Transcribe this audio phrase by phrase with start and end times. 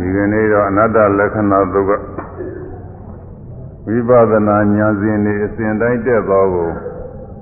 [0.00, 1.90] ဒီကနေ့တော့အနတ္တလက္ခဏာသုက
[3.86, 6.70] ဝိပဿနာဉာဏ်စဉ်တွေအစဉ်တိုင်းတက်သွားကို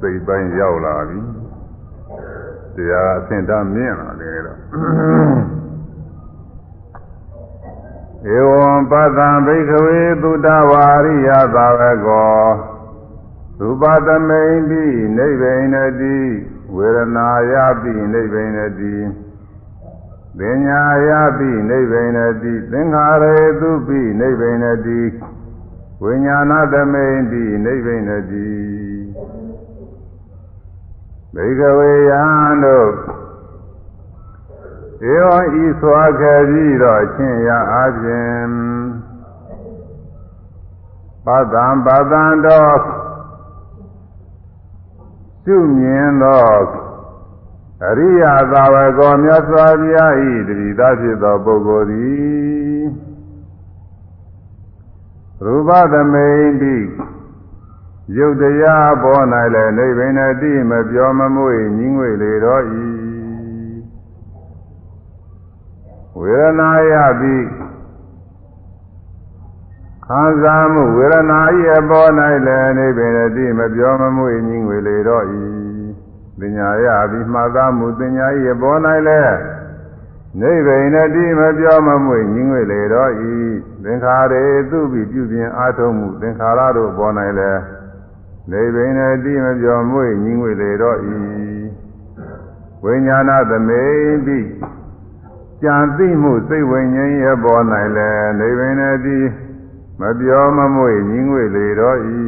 [0.01, 1.21] စိတ်ပိုင်းရောက်လာပြီ
[2.75, 4.59] တရားအစဉ်တမြင့်လာတယ်တော့
[8.35, 12.47] ဧဝံပသံဘိကဝေသုတဝါရိယသာဝကော
[13.59, 14.85] သုပသမိန်တိ
[15.17, 16.19] နိဗ္ဗိနတိ
[16.75, 18.95] ဝေရဏာယပိနိဗ္ဗိနတိ
[20.39, 25.03] ပညာယပိနိဗ္ဗိနတိသင်္ခါရေသူပိနိဗ္ဗိနတိ
[26.03, 28.51] ဝိညာဏသမိန်တိနိဗ္ဗိနတိ
[31.35, 32.25] ဘေကဝေယံ
[32.65, 32.91] တို့
[35.13, 38.49] ဧဝံဤစွာခဲ့ပြီးတော့ချင်းရအားဖြင့်
[41.27, 42.79] ပဒံပဒံတော်
[45.45, 46.49] ပြုမြင်သော
[47.85, 48.23] အရိယ
[48.53, 52.85] သာဝကောမြတ်စွာဘုရားဤတတိသားဖြစ်သောပုဂ္ဂိုလ်သည်
[55.45, 56.77] ရူပသမိန်တိ
[58.17, 62.87] ယုတ်တရားပေါ်၌လည်းနိဗ္ဗာန်တိမပြောမမွေညီငွေလေတော့ဤ
[66.19, 67.37] ဝေဒနာယပိ
[70.07, 72.11] ခံစားမှုဝေဒနာဤအပေါ်၌
[72.47, 75.66] လည်းနိဗ္ဗာန်တိမပြောမမွေညီငွေလေတော့ဤ
[76.41, 78.27] ပညာရပြီးမှတ်သားမှုပညာ၏
[78.61, 79.21] ပေါ်၌လဲ
[80.41, 83.33] နိဗ္ဗိနတိမပြောမမွေညီငွေလေတော့ဤ
[83.85, 87.53] သင်္ခါရေသူပြီးပြုပြင်အားထုတ်မှုသင်္ခါရတို့ပေါ်၌လဲ
[88.51, 91.17] နိဗ္ဗိနတိမပြောမွေညီငွေလေတော့ဤ
[92.85, 93.85] ဝိညာဏသမိ
[94.27, 94.41] တိ
[95.63, 97.63] ကြံသိမှုစိတ်ဝိညာဉ်ရဲ့ပေါ်၌
[97.97, 99.19] လဲနိဗ္ဗိနတိ
[100.01, 102.19] မပြောမမွေညီငွေလေတော့ဤ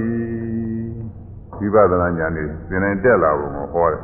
[1.58, 4.02] ဝိပဿနာဉာဏ်นี่သင်နိုင်တက်လာဖို့ ဟောတယ်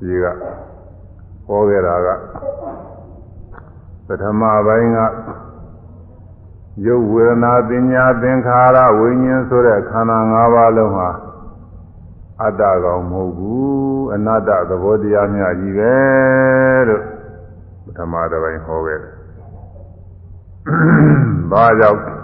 [0.00, 0.26] ဒီက
[1.46, 2.08] ဟောခဲ့တာက
[4.06, 4.98] ပထမပိုင်းက
[6.86, 11.08] ရုပ်ဝေဒနာပညာသင်္ခါရဝိညာဉ်ဆိုတဲ့ခန္ဓာ၅ပါးလုံးဟာ
[12.42, 15.96] အတ္တကောင်မဟုတ်ဘူးအနတ္တသဘောတရားများကြီးပဲ
[16.88, 17.02] လို့
[17.84, 19.14] ပထမတစ်ပိုင်းဟောခဲ့တယ်
[21.50, 22.17] ဘာကြောင့်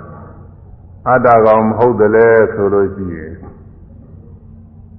[1.11, 3.35] အတ္တကောင်မဟုတ်တယ်လဲဆိုလို့ရှိရင်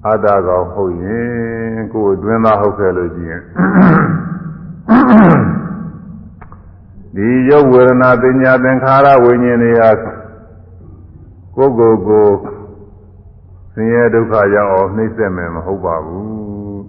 [0.08, 3.42] အတ္တကောင်ဟုတ်ရင်ကိုယ်အတွင်းသားဟုတ်ခဲ့လို့ရှိရင်
[7.16, 9.90] ဒီရုပ်ဝေဒနာပညာသင်္ခါရဝိညာဉ်တွေဟာ
[11.56, 12.28] ကိုယ်ကိုယ်ကို
[13.74, 16.84] ဆင်းရဲဒုက္ခရောက်အောင်နှိမ့်ဆက်မယ်မဟုတ်ပါဘူး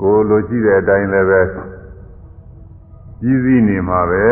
[0.00, 1.40] ကိုယ်လိုရှိတဲ့အတိုင်းလည်းပဲ
[3.20, 4.26] ကြီးစည်းနေမှာပဲ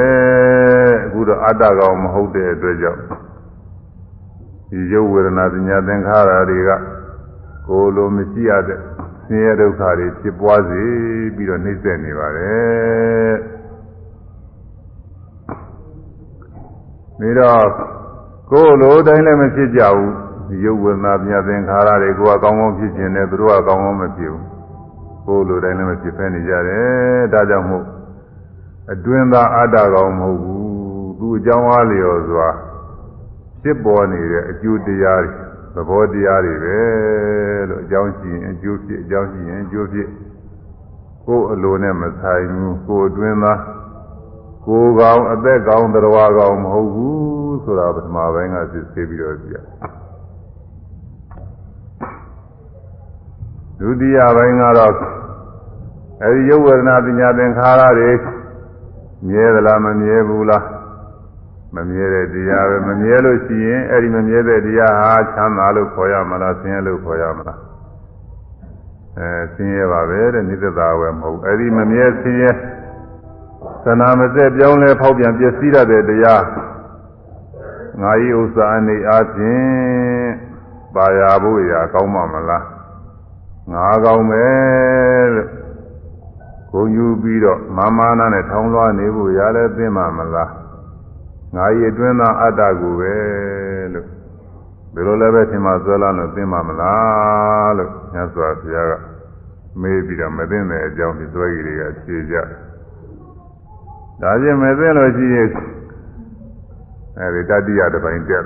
[1.04, 3.02] အခုတော့အတ္တကောင်မဟုတ်တဲ့အတွက်ကြောင့်
[4.70, 6.70] ဒီရုပ်ဝေဒနာပညာသင်္ခါရတွေက
[7.66, 8.80] ကိုယ်လိုမရှိရတဲ့
[9.24, 10.82] ဆင်းရဲဒုက္ခတွေဖြစ်ပွားစေ
[11.36, 13.34] ပြီးတော့နှိမ့်ဆက်နေပါတယ်
[17.18, 17.64] ပြီးတော့
[18.50, 20.12] ကိုယ်လိုတိုင်းလည်းမဖြစ်ကြဘူး
[20.48, 24.44] ဒီရုပ်ဝေဒနာပညာသင်္ခါရတွေကိုယ်ကကောင်းကောင်းဖြစ်ခြင်းနဲ့သူတို့ကကောင်းကောင်းမဖြစ်ဘူး
[25.26, 27.84] ကိုယ်လိုတိုင်းလည်းမဖြစ်ဖဲနေကြတယ်ဒါကြောင့်မို့
[28.92, 32.48] အတွင်းသားအတ္တကောင်မဟုတ်ဘူးသူအကြောင်းအားလျော်စွာ
[33.62, 35.32] ဖြစ်ပေါ်နေတဲ့အကျိုးတရားတွေ
[35.74, 36.78] သဘောတရားတွေပဲ
[37.68, 40.08] လို့အကြောင်းရှိရင်အကျိုးဖြစ်အကြောင်းရှိရင်အကျိုးဖြစ်
[41.26, 43.60] ကိုယ်အလိုနဲ့မဆိုင်ဘူးကိုယ်အတွင်းသား
[44.66, 49.54] ကိုယ်ကောင်အသက်ကောင်တရားကောင်မဟုတ်ဘူးဆိုတာပထမပိုင်းကစစ်ဆေးပြီးတော့ပြ
[53.78, 54.94] ဒုတိယပိုင်းကတော့
[56.22, 58.10] အဲဒီယုတ်ဝေဒနာပညာသင်္ခါရတွေ
[59.28, 60.64] မြဲသလားမမြဲဘူးလား
[61.76, 67.58] မမြဲတဲ့တရားပဲမမြဲလို့ရှိရင်အဲ့ဒီမမြဲတဲ့တရားဟာချမ်းသာလို့ခေါ်ရမလားဆင်းရဲလို့ခေါ်ရမလား
[69.18, 72.50] အဲဆင်းရဲပါပဲတဲ့နိစ္စသာဝယ်မဟုတ်အဲ့ဒီမမြဲဆင်းရဲ
[73.84, 76.44] သနာမသက်ပြောင်းလဲဖောက်ပြန်ပျက်စီးရတဲ့တရား
[78.00, 80.28] ငါဤဥစ္စာအနေအားဖြင့်
[80.94, 82.64] ပါရဖို့ရာကောင်းမှာမလား
[83.72, 84.46] ငါကောင်းပဲ
[85.34, 85.48] လို့
[86.72, 90.50] ဂုံယူပြီးတော့မာမာနာနဲ့ထောင်းလွှားနေဖို့ရလဲသိမှာမလား
[91.54, 93.14] ငါရည်အတွင်းသားအတ္တကိုပဲ
[93.92, 94.06] လို့
[94.94, 98.92] ဒီလိုလည်းပဲသင်မှာဆွဲလာလို့သိမှာမလားလို့မြတ်စွာဘုရားက
[99.80, 102.36] မေးပြီးတော့မသိတဲ့အကြောင်းဒီသွဲကြီးတွေကဖြေကြ
[104.22, 105.48] ဒါချင်းမသိလို့ရှိရင်
[107.18, 108.44] အဲဒီတတိယတစ်ပိုင်းတက်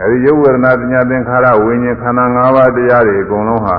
[0.00, 3.76] အဲဒီယုတ်ဝေဒနာပညာသင်္ခါရဝိညာဉ်ခန္ဓာ၅ပါးတရားတွေအကုန်လုံးဟာ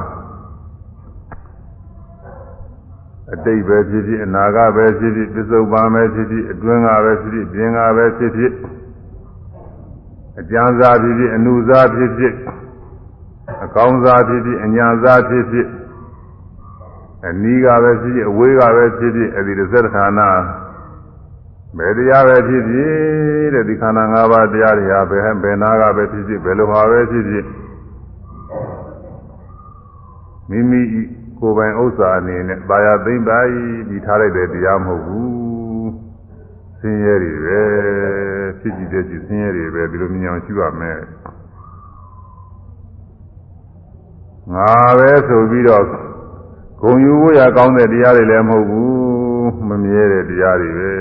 [3.34, 8.54] အတိတ်ပဲဖြစ်ဖြစ်အနာဂတ်ပဲဖြစ်ဖြစ်ပစ္စုပန်ပဲဖြစ်ဖြစ်အတွင်းကပဲဖြစ်ဖြစ်ပြင်ကပဲဖြစ်ဖြစ်
[10.40, 12.34] အကျမ်းစာဖြစ်ဖြစ်အနုစာဖြစ်ဖြစ်
[13.64, 15.68] အကောင်းစာဖြစ်ဖြစ်အညာစာဖြစ်ဖြစ်
[17.28, 20.30] အနီးကပဲဖြစ်ဖြစ်အဝေးကပဲဖြစ်ဖြစ်အဲဒီတစ်သက်ခန္ဓာ
[21.78, 27.46] ဘယ်တရားပဲဖြစ်ဖြစ်တဲ့ဒီခန္ဓာ၅ပါးတရားတွေဟာဘယ်ဘယ်နာကပဲဖြစ်ဖြစ်ဘယ်လိုဟာပဲဖြစ်ဖြစ်
[30.50, 30.82] မိမိ
[31.42, 33.40] ကိုယ်ပိုင်ဥစ္စာအနေနဲ့ပါရသိမ့်ပါ
[33.88, 35.92] ပြီးထားလိုက်တဲ့တရားမဟုတ်ဘူး
[36.80, 37.62] ဆင်းရဲတွေပဲ
[38.60, 41.00] ဖြစ်ကြည့်တဲ့ကြည့်ဆင်းရဲတွေပဲဒီလိုမြင်အောင်ရှိရမယ်
[44.54, 45.84] ငါပဲဆိုပြီးတော့
[46.82, 50.92] ဂုံယူဖို့ရကောင်းတဲ့တရားတွေလည်းမဟုတ်ဘူးမမြဲတဲ့တရားတွေပဲ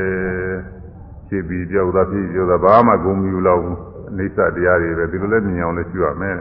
[1.29, 3.79] ဖြစ်ပြီးကြောက်တာဖြစ်ကြောက်တာဘာမှဂုံယူလောက်ဘူး
[4.11, 6.39] အနိစ္စတရားတွေပဲဒီလိုလည်းမြင်အောင်လည်းရှိရမယ်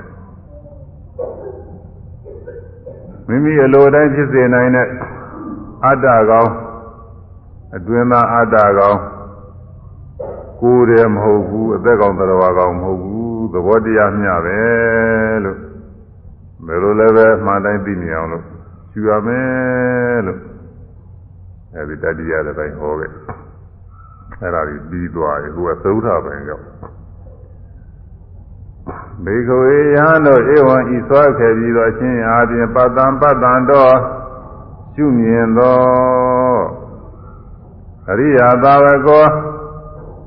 [3.27, 4.87] မိမိအလိုတိုင်းဖြစ်စေနိုင်တဲ့
[5.85, 6.49] အတ္တကောင်
[7.75, 8.97] အတွင်းသားအတ္တကောင်
[10.61, 14.59] ကိုယ်တယ်မဟုတ်ဘူးအသက်ကောင်တရားကောင်မဟုတ်ဘူးသဘောတရားမျှပဲ
[15.43, 15.57] လို့
[16.65, 18.45] ဘယ်လိုလဲပဲမှန်တိုင်းသိမြင်အောင်လို့
[18.93, 20.39] ယူရမယ်လို့
[21.75, 23.11] အဲဒီတတိယတစ်ပိုင်းဟောခဲ့
[24.41, 26.65] အဲ့ဒါကြီးပြီးသွားပြီဟိုကသုဒ္ဓပိုင်းရောက်
[29.25, 33.95] ဘေခဝေယံတို့ဧဝံဤစွာခဲ့ပြီးတော့အချင်းအားဖြင့်ပတ္တံပတ္တံတော်
[34.95, 35.77] ရှုမြင်သော
[38.09, 39.25] အရိယာသာဝကော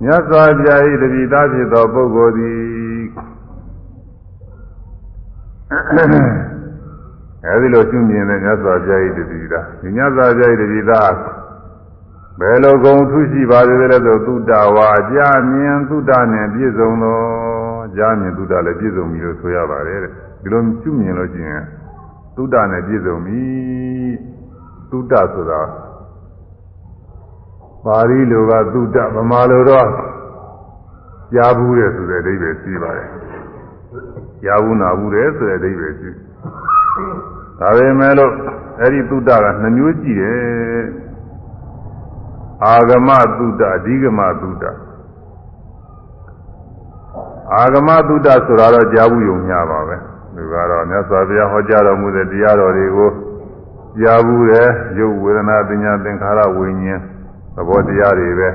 [0.02, 3.02] မြတ်စွာဘုရား၏တပိသားဖြစ်သောပုဂ္ဂိုလ်သည်
[7.46, 11.02] အဲဒီလိုရှုမြင်တဲ့မြတ်စွာဘုရား၏တတိတာဒီမြတ်စွာဘုရား၏တတိတာ
[12.40, 17.49] ဘယ်လိုဂုံထုရှိပါသေးလဲဆိုသုတ္တဝါကြာမြင်သုတ္တနဲ့ပြည့်စုံသော
[17.96, 20.10] ကြာမြင်သုတ္တလည်းပြည့်စုံပြီလို့ဆိုရပါတယ်တဲ့
[20.42, 21.62] ဒီလိုရှုမြင်လို့ရှိရင်
[22.36, 23.42] သုတ္တနဲ့ပြည့်စုံပြီ
[24.90, 25.62] သုတ္တဆိုတာ
[27.84, 29.88] ပါဠိလိုကသုတ္တဗမာလိုတော့
[31.34, 33.08] ကြားဘူးတယ်ဆိုတဲ့အဓိပ္ပာယ်ရှိပါတယ်
[34.44, 36.10] ကြားဘူးနာဘူးတယ်ဆိုတဲ့အဓိပ္ပာယ်ရှိ
[37.60, 38.32] ဒါပေမဲ့လို့
[38.80, 40.82] အဲ့ဒီသုတ္တကနှမျိုးကြည့်တယ်
[42.64, 43.08] အာဂမ
[43.38, 44.64] သုတ္တအဓိကမသုတ္တ
[47.54, 49.96] အာဂမသုတ္တဆိုတာတော့ကြားဘူးယုံညာပါပဲ
[50.34, 53.10] သူကတော့မြတ်စွာဘုရားဟောကြားတော်မူတဲ့တရားတော်တွေကို
[54.00, 54.68] ကြားဘူးတယ်
[54.98, 57.00] ရုပ်ဝေဒနာပညာသင်္ခါရဝိညာဉ်
[57.54, 58.48] သဘောတရားတွေပဲ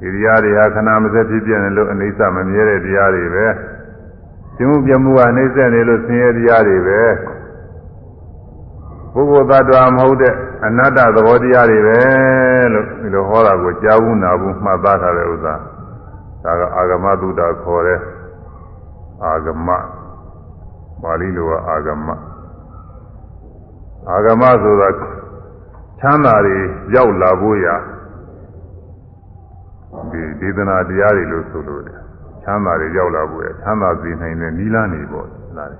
[0.00, 3.46] ဒီတရားတွေဟာခဏမစက်ဖြစ်ပြနေလို့အိဋ္ဌမမြဲတဲ့တရားတွေပဲ
[4.58, 7.00] ကျုံပြမှုကနှိမ့်ဆက်နေလို့ဆင်းရဲတရားတွေပဲ
[9.12, 10.34] ပုဂ္ဂိုလ်သတ္တဝါမဟုတ်တဲ့
[10.66, 12.00] အနတ္တသဘောတရားတွေပဲ
[12.72, 15.54] လို့ဒီလိုဟောတာကိုကြားဘူးနာဘူးမှတ်သားထားတဲ့ဥစ္စာ
[16.44, 18.00] ဒါကအာဂမတုဒ္ဒခေါ်တဲ့
[19.24, 19.68] အာဂမ
[21.02, 22.08] ပါဠိလိုကအာဂမ
[24.10, 24.88] အာဂမဆိုတာ
[26.00, 26.56] ချမ်းသာတွေ
[26.94, 27.76] ရောက်လာဖို့ရာ
[30.12, 32.00] ဒီဒေသနာတရားတွေလို့ဆိုလို့တယ်
[32.42, 35.26] ချမ်းသာတွေရောက်လာဖို့ရာချမ်းသာစေနိုင်တဲ့နိလန်းနေပေါ့
[35.56, 35.70] လား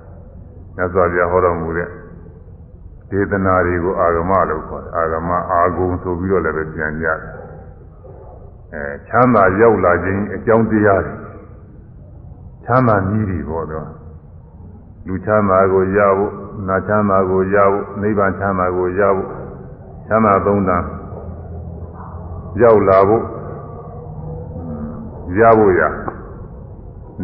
[0.76, 1.88] မြတ်စွာဘုရားဟောတော်မူတဲ့
[3.10, 7.37] ဒေသနာတွေကိုအာဂမလို့ခေါ်တယ်အာဂမအာဂုံဆိုပြီးတော့လည်းပဲပြန်ကြတယ်
[8.74, 11.14] အဲချမ်းသာရောက်လာခြင်းအကြောင်းတရားတွေ
[12.64, 13.88] ချမ်းသာနည်းတွေပေါ့တော့
[15.06, 16.32] လူချမ်းသာကိုရဖို့
[16.68, 19.28] နာချမ်းသာကိုရဖို့နိဗ္ဗာန်ချမ်းသာကိုရဖို့
[20.06, 20.84] ချမ်းသာသုံးတန်
[22.62, 23.24] ရောက်လာဖို့
[25.38, 25.82] ရဖို့ရ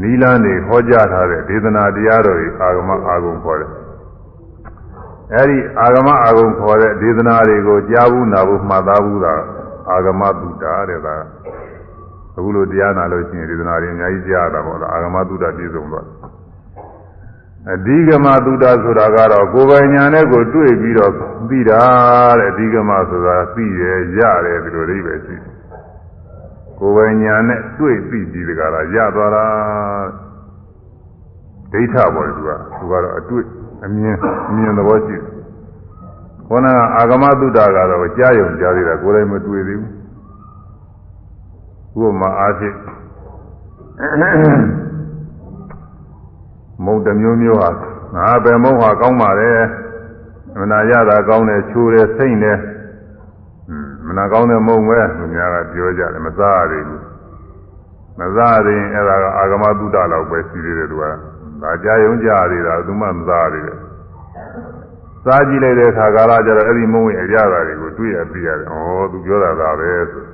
[0.00, 3.70] နီလန်းနေဟောကြားထားတဲ့ဒေသနာတရားတော်တွေအာဂမအာဂုံခေါ်တယ်
[5.34, 9.34] အဲဒီအာဂမအာဂုံခေါ်တဲ့ဒေသနာတွေကိုကြားဘူးနာဘူးမှတ်သားဘူးတာ
[9.90, 11.16] အာဂမတုတ္တာတဲ့ဒါ
[12.36, 16.06] အခုလိုတရားနာလို့ရှိရင်ဒေသနာတွေအများကြီးကြားတာပေါ့လားအာဂမတုတ္တာပြည့်စုံတော့
[17.72, 21.12] အဓိကမတုတ္တာဆိုတာကတော့ကိုယ်ပိုင်ညာနဲ့ကိုတွေ့ပြီးတော့
[21.50, 21.82] သိတာ
[22.38, 23.82] တဲ့အဓိကမဆိုတာသိရ
[24.18, 25.36] ရတယ်ဒီလိုလေးပဲရှိ
[26.78, 29.46] ကိုယ်ပိုင်ညာနဲ့တွေ့သိပြီးတကလားရသွားတာ
[31.72, 33.44] ဒိဋ္ဌပေါ့သူကသူကတော့အတွေ့
[33.84, 34.16] အမြင်
[34.50, 35.32] အမြင်သဘောရှိတယ်။
[36.48, 39.90] ခေါင်းကအာဂမတုဒ္ဒကတော့ကြားယုံကြားသေးတာကိုယ်တိုင်မတွေ့သေးဘူး။
[42.04, 42.76] ဥပမာအားဖြင့်
[46.84, 47.70] မုံတစ်မျိုးမျိုးဟာ
[48.14, 49.50] ငါပဲမုံဟာကောင်းပါလေ။
[50.60, 52.58] မနာရတာကောင်းတယ်ချိုးတယ်စိမ့်တယ်။
[54.06, 57.00] မနာကောင်းတဲ့မုံပဲသူများကပြောကြတယ်မစားရဘူး။
[58.20, 61.04] မစားရင်အဲ့ဒါကအာဂမတုဒ္ဒလောက်ပဲရှိသေးတယ်သူက။
[61.62, 63.78] ဒါကြာယုံကြရတာသူမှမစားရသေးတယ်
[65.24, 70.24] စားကြည့်လိုက်တဲ့အခါကာလကျတော့အဲ့ဒီမုံဝင်အရသာတွေကိုတွေ့ရသိရတယ်။ဩသူပြောတာဒါပဲဆို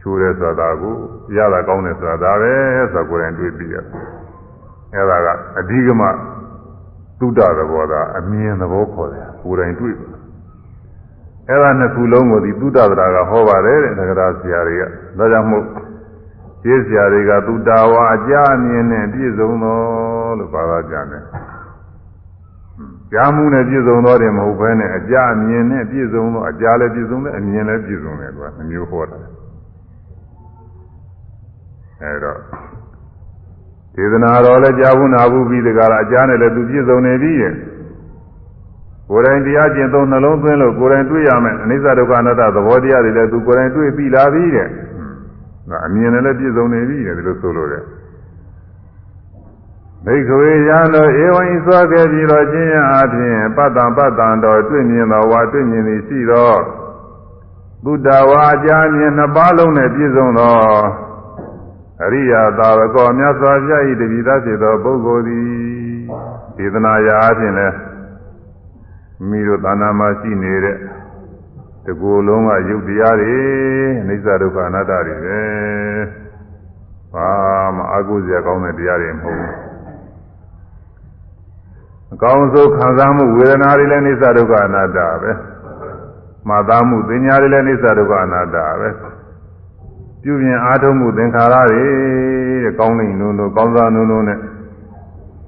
[0.00, 0.94] ချိုးတယ်ဆိုတာကို
[1.36, 2.52] ရတာကောင်းတယ်ဆိုတာဒါပဲ
[2.92, 3.84] ဆိုကိုယ်တိုင်တွေ့သိရတယ်။
[4.94, 5.28] အဲ့ဒါက
[5.58, 6.02] အဓိကမ
[7.20, 10.12] သုဒ္ဓသဘောသာအမြင်သဘောခေါ်တယ်ကိုယ်တိုင်တွေ့တယ်။
[11.48, 14.82] အဲ့ဒါနှစ်ခုလုံးကိုဒီသုဒ္ဓသရာကဟောပါတယ်တဲ့ငကရာဆရာတွေက
[15.18, 15.64] ဒါကြောင့်မို့
[16.62, 21.24] ကျေးဆရာတွေကသုတ္တဝါအကြအမြင်နဲ့ပြည့်စုံတော်လို့ပါပါကြတယ်။
[23.12, 29.18] ကြားမှုနဲ့ပြည့်စုံတော့တယ်မဟုတ်ဘဲနဲ့အကြအမြင်နဲ့ပြည့်စုံတော့အကြားလည်းပြည့်စုံတယ်အမြင်လည်းပြည့်စုံတယ်သူကမျိုးဟောတာ
[32.02, 32.38] အဲတော့
[33.96, 37.54] ဒေသနာတော်လည်းကြားဘူးနာဘူးပြီးတကားလားအကြားနဲ့လည်းသူပြည့်စုံနေပြီရဲ့
[39.10, 44.68] ကိုယ်တိုင်တရားကျင့်သုံးနှလုံးသွင်းလို့ကိုယ်တိုင်တွေ့ရမယ်အနိစ္စဒုက္ခအနတ္တသဘောတရားတွေလည်းသူကိုယ်တိုင်တွေ့ပြီးလာပြီတဲ့။
[45.70, 47.82] ဒါအမြင်နဲ့လည်းပြည့်စုံနေပြီတဲ့ဒီလိုဆိုလို့တဲ့။
[50.04, 56.52] ဘိက္ခဝေယံတို့ဧဝံဤသောခဲ့ပြီးတော့ကျင့်ရအပြင်ပတ္တံပတ္တံတော်တွေ့မြင်တော်ဝါတွေ့မြင်သည်ရှိသော
[57.84, 60.56] သုတ္တဝါအကြမြင်နှစ်ပါးလုံးနဲ့ပြည့်စုံသော
[62.02, 65.46] အရိယာသာဝကောမြတ်စွာဘုရား၏တပိသားဖြစ်သောပုဂ္ဂိုလ်သည်
[66.56, 67.76] ဒေသနာရာအပြင်လည်း
[69.28, 70.76] မိတို့သာနာမှာရှိနေတဲ့
[71.84, 73.38] တကူလုံးကယုတ်တရားတွေ
[74.00, 75.40] အနိစ္စဒုက္ခအနတ္တတွေပဲ
[77.14, 77.30] ဘာ
[77.76, 79.67] မှအကုသိုလ်ကောင်းတဲ့တရားတွေမဟုတ်ဘူး
[82.12, 85.32] အကောင်းဆုံးခံစားမှုဝေဒနာတွေလည်းအနိစ္စဒုက္ခအနတ္တပဲ
[86.48, 88.88] မှတ်သားမှုသင်ညာတွေလည်းအနိစ္စဒုက္ခအနတ္တပဲ
[90.22, 91.84] ပြုပြင်အားထုတ်မှုသင်္ခါရတွေ
[92.64, 94.38] တဲ့ကောင်းနေနုံတို့ကောင်းစားနုံတို့နဲ့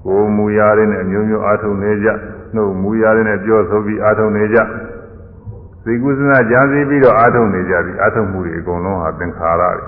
[0.05, 2.09] ကိုယ်မူရာတွေနဲ့အမျိုးမျိုးအားထုတ်နေကြ
[2.55, 4.59] နှုတ်မူရာတွေနဲ့ပြောဆိုပြီးအားထုတ်နေကြ
[5.85, 9.87] သိကုသနာကြားသိပြီးတော့အားထုတ်နေကြပြီအားထုတ်မှုတွေအကုန်လုံးဟာသင်္ခါရတွေ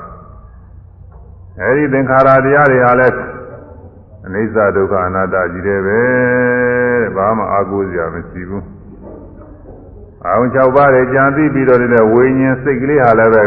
[1.60, 3.16] အဲဒီသင်္ခါရတရားတွေဟာလည်း
[4.26, 6.00] အနိစ္စဒုက္ခအနတ္တကြီးတယ်ပဲ
[7.02, 8.64] တဲ့ဘာမှအာကိုးစရာမရှိဘူး
[10.26, 13.44] အောင်၆ပါးတွေကြံသိပြီးတော့လည်းဝိညာဉ်စိတ်ကလေးဟာလည်းပဲ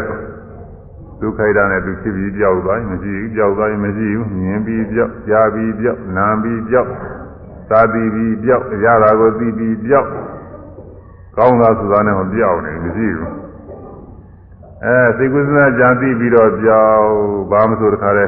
[1.22, 6.90] ဒုက္ခိတာနဲ့သူဖြစ်ပြီးကြောက်သွားရင်မရှိဘူးကြောက်သွားရင်မရှိဘူးမြင်ပြီးကြောက်ကြားပြီးကြောက်နားပြီးကြောက်
[7.70, 10.10] သာတိပြီးပြောက်ရတာကိုသိပြီးပြောက်
[11.38, 13.34] ကောင်းတာဆိုတာနဲ့မပြောက်နေမရှိဘူး
[14.84, 17.06] အဲသိကုသနာကြံသိပြီးတော့ပြောက်
[17.52, 18.26] ဘာမဆိုတခါလဲ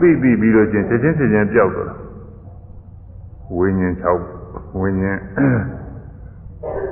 [0.00, 1.92] သိပြီးပြီးတော့ချင်းချက်ချင်းချက်ချင်းပြောက်သွား
[3.56, 3.94] ဝိညာဉ်
[4.38, 5.20] 6ဝိညာဉ်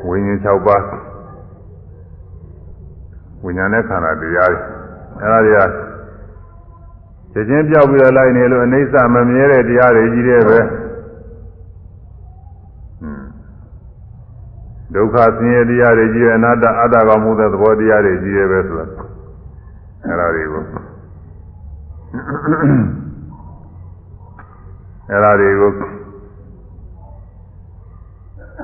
[0.08, 0.84] ဝိညာဉ်6ပါး
[3.44, 4.61] ဝိညာဉ်နဲ့ခန္ဓာတရားတွေ
[5.20, 5.61] အဲဒါတွေက
[7.32, 10.58] ချက်ချင်းပြောက်ပြီးတော့လိုက်နေလို့အိဋ္ဌမမြဲတဲ့တရားတွေကြီးတဲ့ပဲ
[14.94, 18.87] ဒုက္ခဆင်းရဲတရားတွေကြီးတယ်အနာတ္တအတ္တကောင်မှုတဲ့သဘောတရားတွေကြီးတယ်ပဲဆိုတာ
[20.04, 20.93] အဲ့ဒါတွေကို
[22.14, 25.71] အဲ့ဒါတွေကို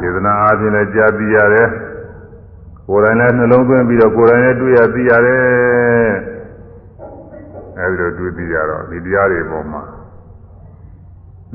[0.01, 1.69] စေတနာအားဖြင့်လည်းကြားသိရတယ်
[2.87, 6.11] ကိုယ်တိုင်လည်းနှလုံးသွင်းပြီးတော့ကိုယ်တိုင်လည်းတွေ့ရသိရတယ်
[7.79, 9.83] အဲဒီလိုတွေ့သိရတော့ဒီတရားတွေပေါ်မှာ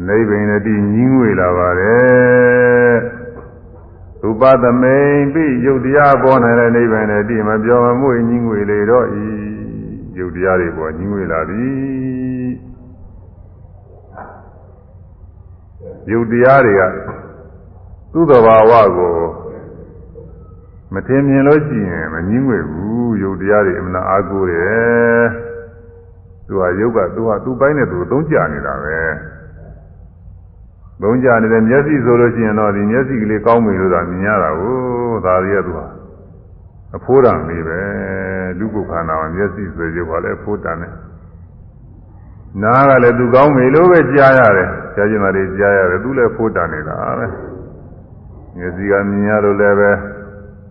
[0.08, 2.96] နိဗ္ဗာန်တည်းညီးငွေလာပါတယ်
[4.22, 8.75] ရူပသမိန်ပြီးယုတ်တရားပေါ်နိုင်တဲ့နိဗ္ဗာန်နဲ့တည်မပြောမမွေညီငွေလေတော့ဤ
[10.26, 11.70] ယုတ်တရားတွေပေါ်ညီငွေလာပြီ
[16.12, 16.82] ယုတ်တရားတွေက
[18.14, 19.18] သူ့သဘာဝကို
[20.94, 25.26] မထင်မြင်လို့ရှိရင်မညီငွေဘူးယုတ်တရားတွေအမှန်အားကိုးတယ်
[26.48, 29.00] သူကယုတ်ကသူကသူ့ပိုင်းနဲ့သူသုံးကြနေတာပဲ
[31.02, 34.76] သုံးကြနေတဲ့မျက်စိဆိုလို့ရှိရင်တော့ဒီမျက်စိကလေးကောင်းပြီလို့သာမြင်ရတာကို
[35.26, 35.86] ဒါရီကသူဟာ
[36.96, 37.80] အဖိုးတန်လေးပဲ
[38.60, 40.94] လူပုခန္ဓာမှာမျက်စိဆိုရုပ်ကလည်းအဖိုးတန်တယ်
[42.64, 47.26] နားကလည်းသူကောင်းပြီလို့ပဲကြားရတယ်ကြားချင်တာတွေကြားရတယ်သူလည်းဖိုးတန်နေတာပဲ
[48.58, 49.92] မျက်စိကမြင်ရလို့လည်းပဲ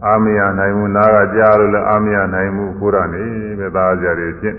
[0.06, 3.24] အာမရနိုင်ဘူးနားကကြားလို့လည်းအာမရနိုင်ဘူးဖိုးတန်နေ
[3.58, 4.56] ပဲသားကြတယ်ဖြင့်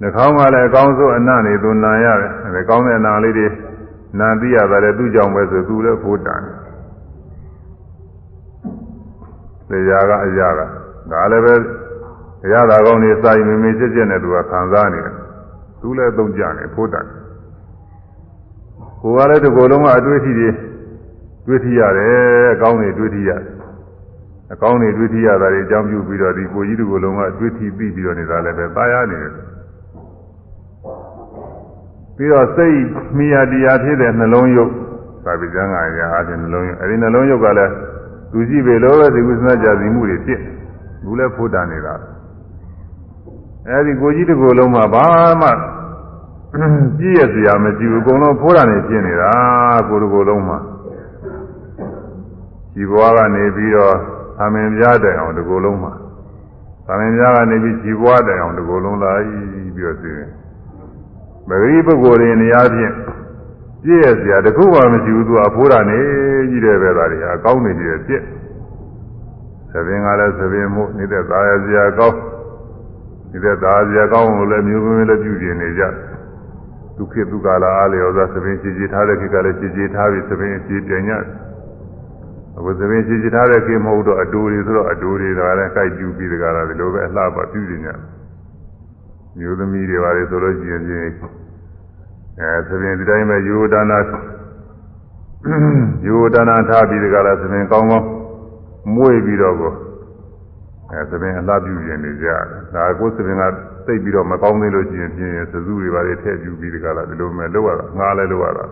[0.00, 3.48] နှာခေါင်းကလည်းအကောင်းဆုံးအနံ့နေသူနာရတယ်အဲကောင်းတဲ့အနံ့လေးတွေ
[4.18, 6.61] နာသိရတာလည်းသူ့ကြောင့်ပဲဆိုသူလည်းဖို့တန်တယ်
[9.70, 10.60] တရားကအရာက
[11.10, 11.54] ဒါလည်းပဲ
[12.42, 15.14] တရားသာကောင်းနေစာရင်မမေ့ချက်ချက်နဲ့သူကခံစားနေတယ်
[15.80, 17.06] သူလည်းသုံးကြတယ်ဖို့တယ်
[19.02, 20.48] ကိုယ်ကလည်းဒီကိုယ်လုံးကအတွေ့အထိတွေ
[21.46, 23.52] တွေ့ထိရတယ်အကောင်းတွေတွေ့ထိရတယ်
[24.52, 29.32] အကောင်းတွေတွေ့ထိရတာတွေအကြောင်းပြုပြီးတော့ဒီကိုကြီးဒီကိုယ်လုံးကတွေ့ထိပြီးပြီးတော့နေတာလည်းပဲသာယာနေတယ်
[32.16, 32.78] ပြီးတော့စိတ်
[33.16, 34.70] မိယာတရားဖြစ်တဲ့နှလုံးယုတ်
[35.24, 37.72] သာဝိဇ္ဇံကအရာအချင်းနှလုံးယုတ်အဲဒီနှလုံးယုတ်ကလည်း
[38.32, 40.40] သူကြည့်ပေလို့ပဲဒီကုသနာကြာစီမှုတွေဖြစ်
[41.04, 41.94] ဘူးလည်းဖို့တာနေတာ
[43.68, 45.06] အဲဒီကိုကြီးတစ်ကိုယ်လုံးမှာဘာ
[45.40, 45.48] မှ
[46.98, 49.32] ကြည့်ရစရာမရှိဘူးအကုန်လုံးဖိုးတာနေဖြစ်နေတာ
[49.88, 50.58] ကိုယ်တစ်ကိုယ်လုံးမှာ
[52.74, 53.94] ဒီဘဝကနေပြီးတော့
[54.38, 55.92] သမင်ပြတဲ့အောင်တစ်ကိုယ်လုံးမှာ
[56.86, 60.28] သမင်ပြကနေပြီးဒီဘဝတဲ့အောင်တစ်ကိုယ်လုံးလာပြီးတော့သိတယ်
[61.48, 62.94] မဂရိပုဂ္ဂိုလ်တွေနေရာချင်း
[63.84, 65.98] ပြည့်ရစရာတခုမှမရှိဘူးသူအဖိုးတာနေ
[66.50, 68.22] ကြီးတယ်ပဲသားတွေအကောင်းနေတယ်ပြည့်
[69.72, 72.18] သဘင်ကလည်းသဘင်မှုနေတဲ့သားရစရာကောင်း
[73.32, 75.82] နေတဲ့သားစရာကောင်းလို့လည်းမျိုးမင်းလည်းပြုပြင်နေကြ
[76.96, 81.10] ဒုက္ခဒုက္ခလာအားလျော်သောသဘင်ရှိရှိထားတဲ့ခေတ်ကလည်းရှိရှိထားပြီးသဘင်ရှိပြန်ည
[82.56, 87.86] အခုသဘင်ရှိရှိထားတဲ့ခေတ်မဟုတ်တော့အတူတွေဆိုတော့အတူတွေကလည်းကြိုက်ပြူပြီးတကားလားဒီလိုပဲအလှပါပြုနေည
[89.38, 91.41] မျိုးသမီးတွေပါလေဆိုလို့ရှိရင်ချင်း
[92.40, 93.98] အဲသဘင်ဒီတိုင်းပဲယူဒါနာ
[96.06, 98.08] ယူဒါနာထားပြီးတကားလားသဘင်ကောင်းကောင်း
[98.94, 99.72] မွေ့ပြီးတော့ကို
[100.90, 102.42] အဲသဘင်အလှပြုရင်နေကြတယ်
[102.74, 103.42] ဒါကိုသဘင်က
[103.86, 108.64] သိပြီးတော့မကောင်းသေးလို့ရှိရင်ပြင်းစစုတွေပါလေထည့်ပြပြီးတကားလားဒီလိုမဲ့လောက်ရတာငားလဲလောက်ရတာ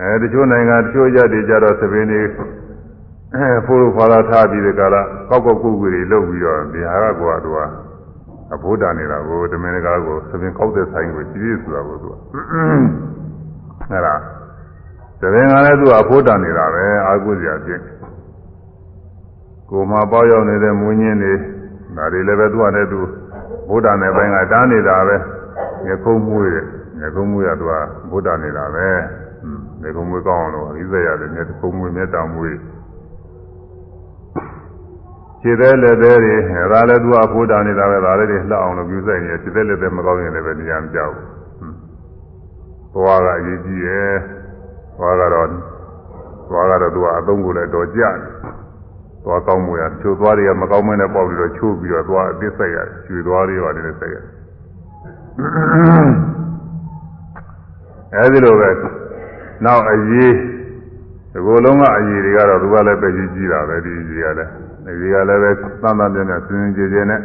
[0.00, 2.20] အဲတချို့နိုင်ငံတချို့ကြတွေကြတော့သဘင်တွေ
[3.34, 7.58] အဲဖိုးလို့ခွာလာထားပြီးတကားလားကောက်ကောက်ကုတ်ကုတ်တွေလုပ်ပြီးတော့ဒီဟာကကွာသူက
[8.54, 12.14] အဘိဓါနေတာကိုတမင်တကာကိုသဘင်ကောက်တဲ့ဆိုင်ကိုကြည့်ရဆိုတာကိုသူက
[13.90, 14.14] အဲဒါ
[15.20, 17.80] သဘင်ကလည်းသူကအဘိဓါနေတာပဲအာကုစရာဖြစ်
[19.70, 21.34] ကိုမှပေါရောက်နေတဲ့မွေးညင်းတွေ
[21.96, 23.00] ဒါတွေလည်းပဲသူကလည်းသူ
[23.68, 25.16] ဘုဒ္ဓနဲ့ပိုင်းကတားနေတာပဲ
[25.86, 26.66] ငခုံးမွေးတယ်
[27.00, 27.72] ငခုံးမွေးရသူက
[28.10, 28.86] ဘုဒ္ဓနေတာပဲ
[29.82, 32.56] ငခုံးမွေးကောင်းအောင်လို့ဣဇရတယ်ငခုံးမွေးမေတ္တာမွေး
[35.42, 41.26] ခြေသေးလက်သေးတွေအဲဒါလည်းသူကဘုဒ္ဓနေတာပဲဒါလည်းတွေလှအောင်လို့ပြုဆိုင်နေခြေသေးလက်သေးမကောင်းရင်လည်းပဲနေရာမကြောက်ဘူး
[42.94, 44.14] သွားကအရေးကြီးတယ်
[44.96, 45.48] သွားကတော့
[46.48, 48.16] သွားကတော့သူကအသုံးကိုလည်းတော်ကြတယ်
[49.24, 54.24] သွားကောင်းမှုရချိုးသွားတွေကမကောင်းမနဲ့ပေါက်ပြီးတော့ချိုးပြီးတော့သွားအသစ်ဆက်ရတယ်ရွှေသွားတွေပါတယ်ဆက်ရတယ်
[58.14, 58.70] အဲဒီလိုပဲ
[59.64, 60.34] နောက်အရေး
[61.32, 65.50] ဒီကိုယ်လုံးကအရေးတွေကတော့သူကလည်းပဲကြီးကြီးတာပဲဒီအရေးကလည်း အရေးကလည်းပဲ
[65.82, 67.20] သမ်းသမ်းပြင်းပြင်းစင်စင်ကြယ်ကြယ်နဲ့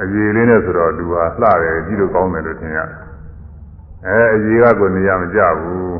[0.00, 2.98] အရေးလေးနဲ့ဆိုတော့သူဟာလှတယ်ကြီးလို့ကောင်းတယ်လို့ထင်ရတယ်
[4.06, 5.98] အဲအရေးကကိုနေရာမကြဘူး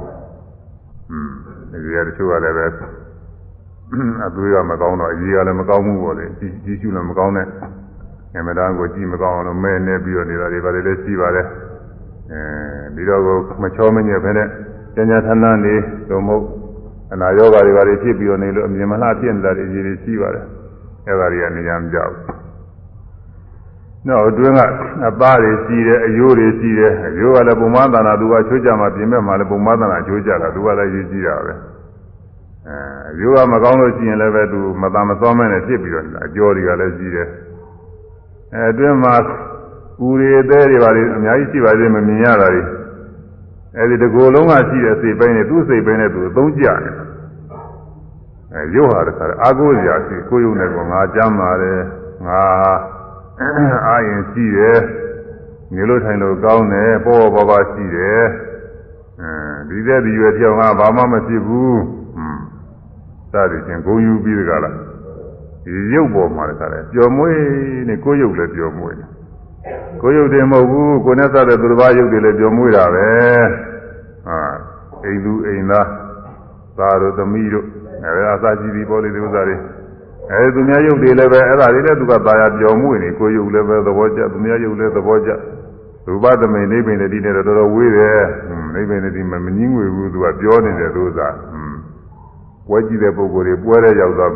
[1.10, 1.30] อืม
[1.74, 2.66] အရေးကတချို့ကလည်းပဲ
[4.26, 7.46] အသွေးကမကောင်းတော့အကြီးကလည်းမကောင်းဘူးပေါ့လေကြီးကြီးရှုလည်းမကောင်းတဲ့
[8.38, 11.46] အမတန်ကိုကြည့်မကောင်းအောင်လို့မဲနေပြီးတော့နေတာတွေပါလေလည်းရှိပါတယ်
[12.32, 12.40] အဲ
[12.96, 14.48] ဒီတော့ကိုမချောမညက်ဖဲနဲ့
[14.94, 15.74] ကျညာသနာနေ
[16.10, 16.44] တော့မဟုတ်
[17.12, 20.46] အနာယောဂါတွေပါလေဖြစ်ပြီးတော့နေလို့အမြင်မလှဖြစ်နေတာတွေကြီးတွေရှိပါတယ်
[21.10, 22.14] အဲဒါတွေကနေရာမကြောက်
[24.06, 24.60] နောက်အတွင်းက
[25.08, 31.54] အသားတွေရှိတယ်အယိုးတွေရှိတယ်အယိုးကလည်းပုံမသနာသူကချိုးကြမှာပြင်မဲ့မှာလည်းပုံမသနာချိုးကြတာသူကလည်းရည်ကြည့်တာပဲ
[32.68, 37.28] အဲရိုးကမကောင်းလို့ရှိရင်လည်းပဲသူမသာမစောမဲနဲ့ဖြစ်ပြီးတော့အကျော်တွေကလည်းရှိတယ်
[38.54, 39.14] အဲအတွင်းမှာ
[40.06, 42.62] ဦးရည်သေးတွေပါလေအများကြီးရှိပါသေးမမြင်ရတာတွေ
[43.78, 46.94] အဲဒီတကူလုံးကရှိတဲ့စိတ်ပိုင်းနဲ့သူ့စိတ်ပိုင်းနဲ့သူအသုံးကျတယ်
[48.54, 51.80] အဲရုပ်ဟာတခါအာကိုစရာရှိကိုယုံနဲ့ကငါကြမ်းပါတယ်
[52.26, 52.42] ငါ
[53.86, 54.78] အာရင်ရှိတယ်
[55.74, 58.22] နေလို့ထိုင်လို့ကောင်းတယ်ပေါ်ပေါ်ပါပါရှိတယ်
[59.20, 59.30] အဲ
[59.68, 61.80] ဒီတဲ့ဒီရွယ်ပြောင်းကဘာမှမဖြစ်ဘူး
[63.32, 64.74] စသည်ချင်းဂုံယူပြီးတကလား
[65.64, 67.38] ဒီရုပ်ပေါ်မှာတကလည်းပျော်မွေး
[67.88, 69.06] နေကိုယ်ရုပ်လည်းပျော်မွေးနေ
[70.02, 73.10] ကိုယ်ရုပ်တွေမဟုတ်ဘူးကိုယ်နဲ့စတဲ့သူတစ်ပါးရုပ်တွေလည်းပျော်မွေးတာပဲ
[74.26, 74.38] ဟာ
[75.04, 75.88] အိမ်သူအိမ်သား
[76.78, 77.66] သားတို့သမီးတို့
[78.05, 79.55] အဲအစာကြီးဒီပေါ်လေးဒီဥစ္စာတွေ
[80.31, 85.29] အဲသူများရုပ်တွေလည်းပဲအဲ့ဒါတွေလည်းသူကตายပျော်မွေးနေကိုယ်ရုပ်လည်းပဲသဘောကျသူများရုပ်လည်းသဘောကျ
[86.07, 88.21] ရူပသမိန်နိဗ္ဗာန်တည်းနဲ့တော်တော်ဝေးတယ်
[88.73, 91.21] နိဗ္ဗာန်တည်းမမငင်းငွေဘူးသူကပြောနေတယ်သူက
[92.67, 94.31] ပွဲကြည့်တဲ့ပုဂ္ဂိုလ်တွေပွဲတဲ့ရောက်တော့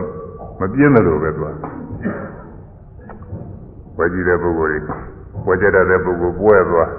[0.59, 1.51] မပြင်းတယ်လို့ပဲသူက
[3.95, 4.95] ပွဲကြည့်တဲ့ပုဂ္ဂိုလ်တွေ
[5.45, 6.89] ပွဲကြတဲ့ပုဂ္ဂိုလ်ပွဲသွား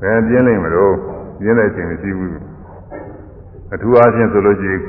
[0.00, 0.94] ဘယ်ပြင်းလိမ့်မလို့
[1.40, 2.40] ပြင်းတဲ့အချိန်မရှိဘူး
[3.74, 4.82] အထူးအားဖြင့်ဆိုလို့ရှိရင်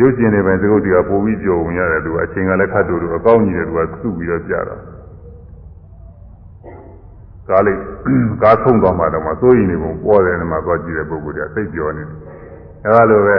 [0.00, 4.80] ရုပ်ရှင်တွေပဲသကုတ်တွေကပိုပြီးကြော်ဝင်ရတယ်သူအချိန်ကလည်းခတ်တူတူအကောင်းကြီးတယ်သူကစုပြီးတော့ကြာတော့
[7.48, 7.78] ကားလေး
[8.42, 12.16] ကားဆုံးသွားမှတော့မစိုးရင်နေပုံပေါ်တယ်မှာသွားကြည့်တဲ့ပုဂ္ဂိုလ်တွေကသိပြောနေတယ်
[12.86, 13.36] အဲလိုပဲ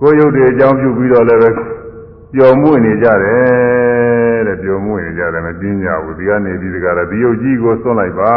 [0.00, 1.50] ကိုယ်ရုပ်တွေအကြောင်းပြုပြီးတော့လည်းပဲ
[2.32, 8.34] ပျော်မွေ့နေကြတယ်တဲ့ပျော်မွေ့နေကြတယ်မပြင်းကြဘူးဒီကနေဒီတကားလည်းဒီရုပ်ကြီးကိုစွန့်လိုက်ပါ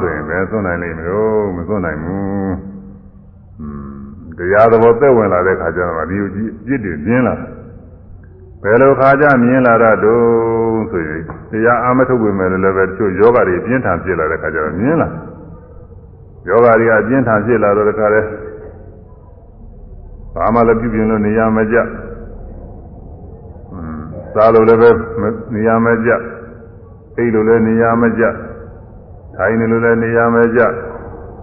[0.00, 2.71] ဆိုရင်ပဲစွန့်နိုင်လိမ့်မလို့မစွန့်နိုင်ဘူးอืม
[4.42, 7.34] တရားသဘောသက်ဝင်လာတဲ့ခါကျတော့ဒီရုပ်ကြီးအပြစ်တွေပြင်းလာ
[8.62, 9.74] ဘယ်လိုခါကြမြင်လာ
[10.04, 15.08] တော့ဆိုရင်တရားအာမထုတ်ဝင်မယ်လည်းပဲတချို့ယောဂတွေပြင်းထန်ဖြစ်လာတဲ့ခါကျတော့မြင်လာ
[16.48, 18.20] ယောဂတွေကအပြင်းထန်ဖြစ်လာတော့တခါလဲ
[20.34, 21.76] ဘာမှလည်းပြုပြင်လို့နေရာမကျ
[23.72, 24.00] อืม
[24.34, 24.90] စားလို့လည်းပဲ
[25.54, 26.10] နေရာမကျ
[27.16, 28.22] အိတ်လို့လည်းနေရာမကျ
[29.36, 30.60] ထိုင်နေလို့လည်းနေရာမကျ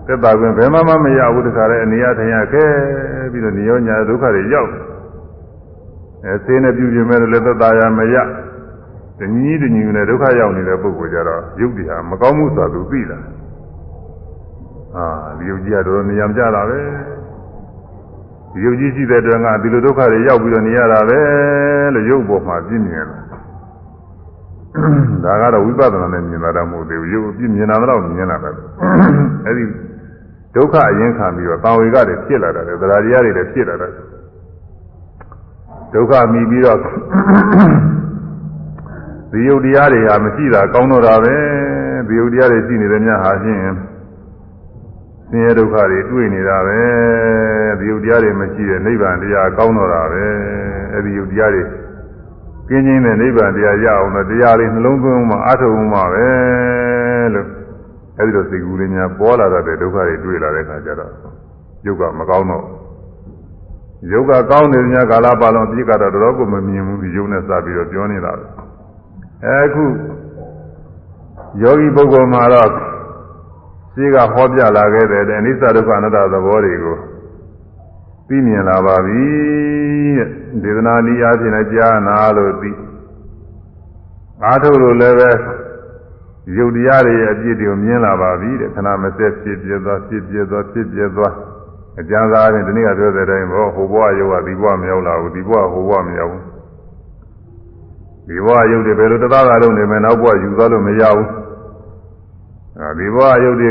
[0.09, 2.65] သက်သာခွင့်ဘယ်မှမမရဘူးတခါလဲအနေရထိုင်ရခဲ
[3.31, 4.71] ပြီးတော့နေရောညာဒုက္ခတွေရောက်
[6.25, 8.15] အဲဆေးနဲ့ပြုပြင်မဲ့လည်းသက်သာရမရ
[9.19, 13.23] တညီးတညီးနဲ့ဒုက္ခရောက်နေတဲ့ပုဂ္ဂိုလ်ကြတော့ယုတ်တရားမကောင်းမှုဆိုတာသူသိလား
[14.95, 15.05] အာ
[15.37, 16.79] ဒီယုတ်ကြီးကတော့နေရာမကျတာပဲ
[18.53, 21.19] ဒီယုတ်ကြီးရှိတဲ့အတွင်းကဒီလိုဒုက္ခတွေရောက်ပြီးတော့နေရတာပဲ
[21.93, 23.19] လို့ရုပ်ပေါ်မှာပြင်းမြင်လာ
[25.23, 28.49] ဒါကတော့ဝိပဿနာနဲ့မြင်တာတော့မဟုတ်သေးဘူးရုပ်အပြစ်မြင်တာတော့မြင်တာပဲ
[29.45, 29.63] အဲ့ဒီ
[30.55, 33.87] ဒုက္ခအရင်ခံပြီးတော့တာဝေကတွေဖြစ်လာတာလေသရာတရားတွေလည်းဖြစ်လာတာ
[35.93, 36.77] ဒုက္ခမိပြီးတော့
[39.31, 41.35] ဒီယုတ်တရားတွေဟာမရှိတာကောင်းတော့တာပဲ
[42.07, 43.59] ဒီယုတ်တရားတွေရှိနေတဲ့များဟာဖြင့်
[45.29, 46.79] ဆင်းရဲဒုက္ခတွေတွေ့နေတာပဲ
[47.79, 50.25] ဒီယုတ်တရားတွေမရှိတဲ့နိဗ္ဗာန်တရားကောင်းတော့တာပဲ
[50.93, 51.63] အဲ့ဒီယုတ်တရားတွေ
[52.69, 56.27] ကင်းချင်းတဲ့နိဗ္ဗာန်တရားရအောင်တော့တရားလေးနှလုံးသွင်းမှအားထုတ်မှပဲ
[57.33, 57.58] လို့
[58.19, 61.11] အဲ့ဒီလိုစိတ်ကူးလေးများပေါ်လာတဲ့ဒုက္ခတွေတွေ့လာတဲ့အခါကျတော့
[61.85, 62.65] ယုတ်ကမကောင်းတော့
[64.11, 68.45] ယုတ်ကကောင်းနေတဲ့ကာလပါလုံးအပြစ်ကတော့တော်တော်ကိုမမြင်ဘူးဒီယုတ်နဲ့စပြီးတော့ပြောနေတာပဲ
[69.63, 69.83] အခု
[71.61, 72.69] ယောဂီပုဂ္ဂိုလ်မှာတော့
[73.93, 76.97] ရှိကဟောပြလာခဲ့တဲ့အနိစ္စဒုက္ခအနတ္တသဘောတွေကို
[78.27, 79.23] သိမြင်လာပါပြီ
[80.17, 80.29] တဲ့
[80.63, 82.71] ဒေသနာနည်းအားဖြင့်ကြားနာလို့သိ
[84.43, 85.31] အားထုတ်လို့လည်းပဲ
[86.55, 91.33] ယုတ်တရားတွေရဲ့အပြစ်တွေကိုမြင်လာပါပြီတဲ့ခဏမစက်ဖြစ်ပြသွားဖြစ်ပြသွားဖြစ်ပြသွား
[91.99, 96.43] အကျဉ်းစားဖြင့်ဒီနေ့ကပြောတဲ့အတိုင်းဘောဟိုဘဝယုတ်ကဒီဘဝမရောက်လာဘူးဒီဘဝဟိုဘဝမရောက်ဘူး
[98.27, 101.27] ဒီဘဝယုတ်တွေဘယ်လိုတသားသာလုံးနေမယ်နောက်ဘဝယူသွားလို့မရဘူး
[102.79, 103.69] အဲဒီဘဝယုတ်တွေ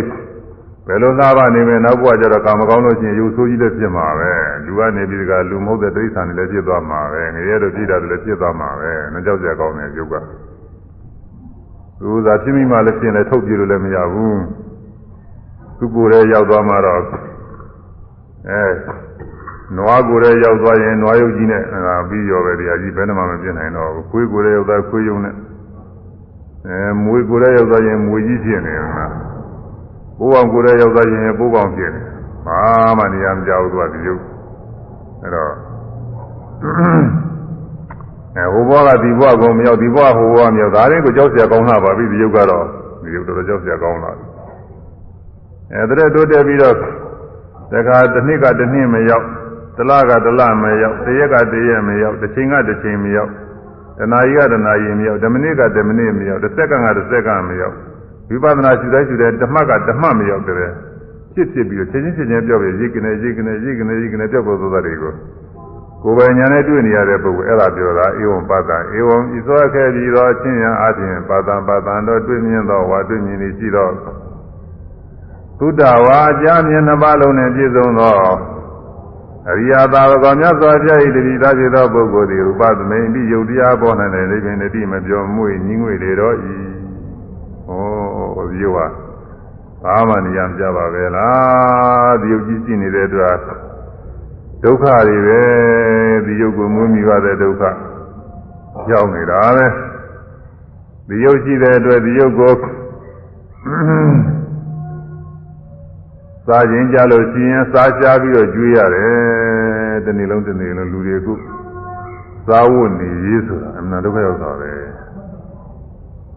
[0.86, 4.30] ဘယ်လိုသားပါနေမယ်နောက်ဘဝကျတော့ကာမကောင်းလို့ရှိရင်ယူဆိုးကြီးလည်းဖြစ်မှာပဲ
[4.64, 10.14] လူကနေပြီးကလူမဟုတ်တဲ့တိရစ္ဆာန်တွေလည်းဖြစ်သွားမှာပဲငရဲတို့ပြည်တာတွေလည်းဖြစ်သွားမှာပဲနှကြောက်ကြကောင်းတဲ့ယုတ်က
[12.00, 14.40] သူသာဖြစ်မိမှလည်းဖြစ်နေထုတ်ပြလို့လည်းမရဘူး
[15.78, 17.00] သူကိုယ်လည်းရောက်သွားမှတော့
[18.48, 18.62] အဲ
[19.76, 21.62] နွားကိုယ်လည်းရောက်သွားရင်နွားယုတ်ကြီးနဲ့
[22.08, 25.34] ပြီးရောပဲတရားကြီးဘယ်နှမှမပြစ်နိုင်တော့ဘူးခွေးကိုယ်လည်းရောက်သွားခွေးယုံနဲ့
[26.68, 29.12] အဲမွေကိုယ်လည်းရောက်သွားရင်မွေကြီးဖြစ်နေတယ်နော်
[30.18, 32.02] ဘိုးကောင်ကိုယ်လည်းရောက်သွားရင်ဘိုးကောင်ဖြစ်နေ
[32.46, 32.60] ဘာ
[32.98, 34.22] မှနေရာမကြောက်သူကဒီယုတ်
[35.22, 35.52] အဲ့တော့
[38.38, 42.64] အဲဟိုဘဝကဒီဘဝကိုမရောက်ဒီဘဝဟိုဘဝမရောက်ဒါလေးကိုကြောက်စရာကောင်းလာပါပြီဒီယုတ်ကတော့
[43.02, 44.24] ဒီယုတ်တော့ကြောက်စရာကောင်းလာပြီ
[45.72, 46.74] အဲတရက်တိုးတက်ပြီးတော့
[47.72, 49.26] တခါတစ်နှစ်ကတစ်နှစ်မရောက်
[49.76, 53.30] တလကတလမရောက်တရက်ကတရက်မရောက်တစ်ချိန်ကတစ်ချိန်မရောက်
[53.98, 57.76] တနာရီကတနာရီမရောက်တစ်မိနစ်ကတစ်မိနစ်မရောက်တစ်စက္ကန့်ကတစ်စက္ကန့်မရောက်
[58.30, 60.72] ဝိပဿနာရှုတိုင်းရှုတိုင်းဓမ္မကဓမ္မမရောက်တဲ့
[61.34, 65.12] ဖြစ်ဖြစ်ပြီးတော့ချင်းချင်းချင်းချင်းပြောပြရေကနေရေကနေရေကနေရေကနေပြောက်သွားသွားတွေကို
[66.02, 73.92] ကိုယ်ပိုင်ညာနဲ့တွေ့နေရတဲ့ပုဂ္ဂိုလ်အဲ့ဒါပြောတာဧဝံပတ္တဧဝံဤသောခဲ့ပြီးတော့ချင်းရန်အပြင်ပါတံပါတံတော့တွေ့မြင်သောဝါတွေ့မြင်နေရှိတော့
[75.58, 78.14] သုဒ္ဓဝါအကြမြင်နှစ်ပါးလုံးနဲ့ပြည့်စုံသော
[79.50, 86.38] အရိယာသာဝကမြတ်စွာဘုရား၏တတိသားဖြစ်သောပုဂ္ဂိုလ်သည်ရူပသမိန်ပြီးယုတ်တရားပေါ်၌လည်းလိပင်တတိမပြောမွေ့ညင်းငွေလေတော့ဤဩ
[88.50, 88.86] ဒီယောဟာ
[89.82, 93.36] ဘာမှနေရမကြပါပဲလားဒီယုတ်ကြီးရှိနေတဲ့အတွက်
[94.64, 95.42] ဒုက္ခတွေပဲ
[96.26, 97.62] ဒီယုတ်ကိုမွေးမိပါတဲ့ဒုက္ခ
[98.90, 99.66] ရောက်နေတာပဲ
[101.08, 102.54] ဒီယုတ်ရှိတဲ့အတွက်ဒီယုတ်ကို
[106.46, 111.32] စားခြင်းကြလို့ရှိရင်စားရှားပြီးတော့ကျွေးရတယ်တနေ့လုံးတနေ့လုံးလူတွေအခု
[112.46, 114.72] စားဝတ်နေရေးဆိုတာအမှန်ဒုက္ခရောက်တာပဲ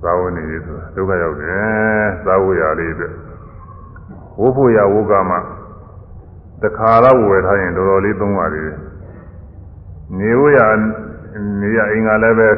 [0.02, 3.14] စားဝတ်နေရေးဆိုတာဒုက္ခရောက်တယ်စားဝတ်ရလေးအတွက်
[4.40, 5.38] ဝိဖို့ရဝုကမှ
[6.64, 8.64] တခါတော့ဝယ်ထားရင်တော်တော်လေးသုံးပါလေ
[10.20, 10.60] နေဝရ
[11.62, 12.50] နေရအင်္ဂါလည်းပဲ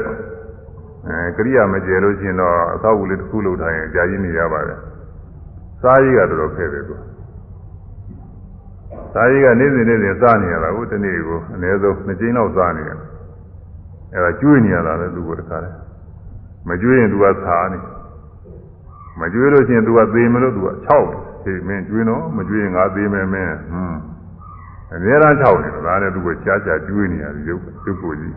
[1.08, 4.80] အဲကရိယာမကျဲလို့ရှိရင်တော့အသောက်ဝူလေးတစ်ခုလုပ်ထားရင်ကြာကြီးနေရပါတယ်
[5.82, 7.00] စားရည်ကတော်တော်ခဲတယ်ကွာ
[9.14, 13.00] စားရည်ကနေ့စဉ်နေ့စဉ်စားနေရတာကိုတနေ့ကိုအနည်းဆုံးနှစ်ကြိမ်လောက်စားနေရတယ်
[14.14, 15.72] အဲဒါကျွေးနေရတာလေသူကတခါလဲ
[16.70, 17.80] မကျွေးရင်သူကစားနေ
[19.20, 24.00] မကျွေးလို့ရှိရင်သူကသေမလို့သူက6 ဟေးမင်းကျွေးတော့မကျွေးရင်ငါသေမယ်မင်းဟွန်း
[24.96, 28.36] အများအား6နေဒါနဲ့သူကရှားရှားကျွေးနေရတယ်ရုပ်ရုပ်ကိုကြီး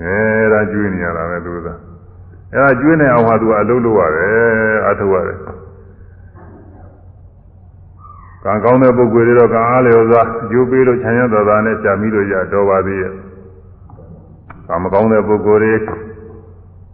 [0.00, 0.18] အဲ
[0.52, 5.38] ဒါကျွေးနေရတာပဲသူကအဲဒါကျွေးနေအောင်ဟာသူကအလုပ်လုပ်ရတယ်အထုတ်ရတယ်
[8.44, 13.12] ကံကောင်းတဲ့ပုဂ္ဂိုလ်တွေတော့ကံအားလျော်စွာကျိုးပေးလို့ချမ်းသာသာနဲ့ကြာပြီးလို့ရတော်ပါသေးရဲ့။
[14.66, 15.80] ကံမကောင်းတဲ့ပုဂ္ဂိုလ်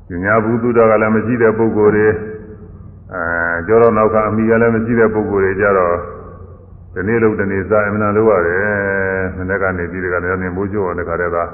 [0.09, 2.09] တွေညာဘူးသူတော်ကလည်းမရှိတဲ့ပုဂ္ဂိုလ်တွေ
[3.15, 3.25] အဲ
[3.69, 5.97] ကြောတော့နောက်ကအမိကလည်းမရှိတဲ့ပုဂ္ဂိုလ်တွေကြတော့
[6.95, 8.65] ဒီနေ့လို့ဒီနေ့စားအမှန်လို့ရတယ်။
[9.37, 11.45] မနေ့ကနေပြီးတကလည်းနေမိုးချိုးအောင်တခါတည်းသာ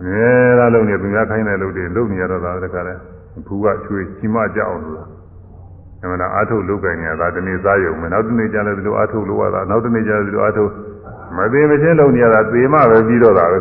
[0.00, 3.00] အများအားလုံးနေသူများခိုင်းတဲ့လုပ်တွေလုပ်နေရတော့တာတခါတည်း
[3.46, 5.06] ဘူးကချွေချီမကြအောင်လို့
[6.02, 10.70] အမှန်အာထုတ်လုတ်ကြင်နေတာဒီနေ့စားရုံပဲနောက်တစ်နေ့ကျလည်းဒီလိုအာထုတ်လို့ရတာနောက်တစ်နေ့ကျလည်းဒီလိုအာထုတ်
[11.36, 13.58] မသေးမချင်းလုံနေရတာသေမှပဲပြီးတော့တာပဲ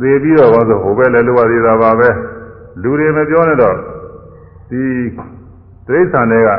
[0.00, 2.08] သေပြီးတော့ဘာလို့ဟိုဘက်လည်းလိုရသေးတာပါပဲ
[2.82, 3.76] လူတွေမပြောနဲ့တော့
[4.70, 4.80] ဒီ
[5.86, 6.50] တိရစ္ဆာန်တွေက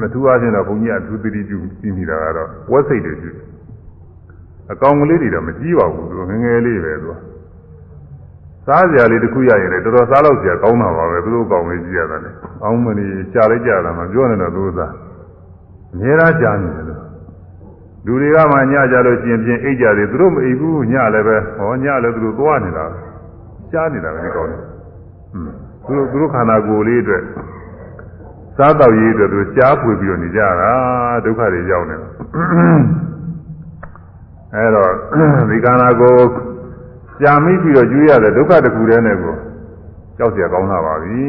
[0.00, 3.30] မထူးအားဖြင့်တော့ဘုန်းကြီးအထူးသတိပြုပြီးနေတာကတော့ဝက်စိတ်တွေရှိ
[4.72, 7.14] အကောင်ကလေးတွေတော့မကြီးပါဘူးသူငငယ်လေးပဲသူက
[8.66, 12.30] စစားကြလေးတစ်ခုရရင်လည်းတော်တော်စားလို့ကြာကောင်းတာပါပဲသူတို့ကောင်းလေးကြည့်ရတယ်လေ။
[12.62, 14.92] အောင်းမနေကြာလိုက်ကြတာမှပြောနေတော့သူစား
[15.92, 17.00] အများအားကြာနေတယ်လို့
[18.06, 22.84] လူတွေကမှညကြလို့ကျင်ပြင်းအိတ်ကြတယ်သူတို့မအိပ်ဘူးညလည်းပဲဟောညလည်းသူတို့သွားနေတာ
[23.70, 24.60] ရှားနေတာပဲဒီကောင်းတယ်။
[25.84, 27.22] ဟွန်းသူတို့သူတို့ခန္ဓာကိုယ်လေးအတွက်
[28.59, 30.71] စားတော့ရေးအတွက်သူရှားပွေပြီးတော့နေကြတာ
[31.25, 32.09] ဒုက္ခတွေရောက်နေတယ်။
[34.55, 34.91] အဲတော့
[35.49, 36.23] ဒီခန္ဓာကိုယ်
[37.21, 39.35] ကြာမိပြီးတော့ကျွေးရတဲ့ဒုက္ခတစ်ခုတည်းနဲ့ကို
[40.17, 41.23] ကြောက်เสียကောင်းတာပါပြီ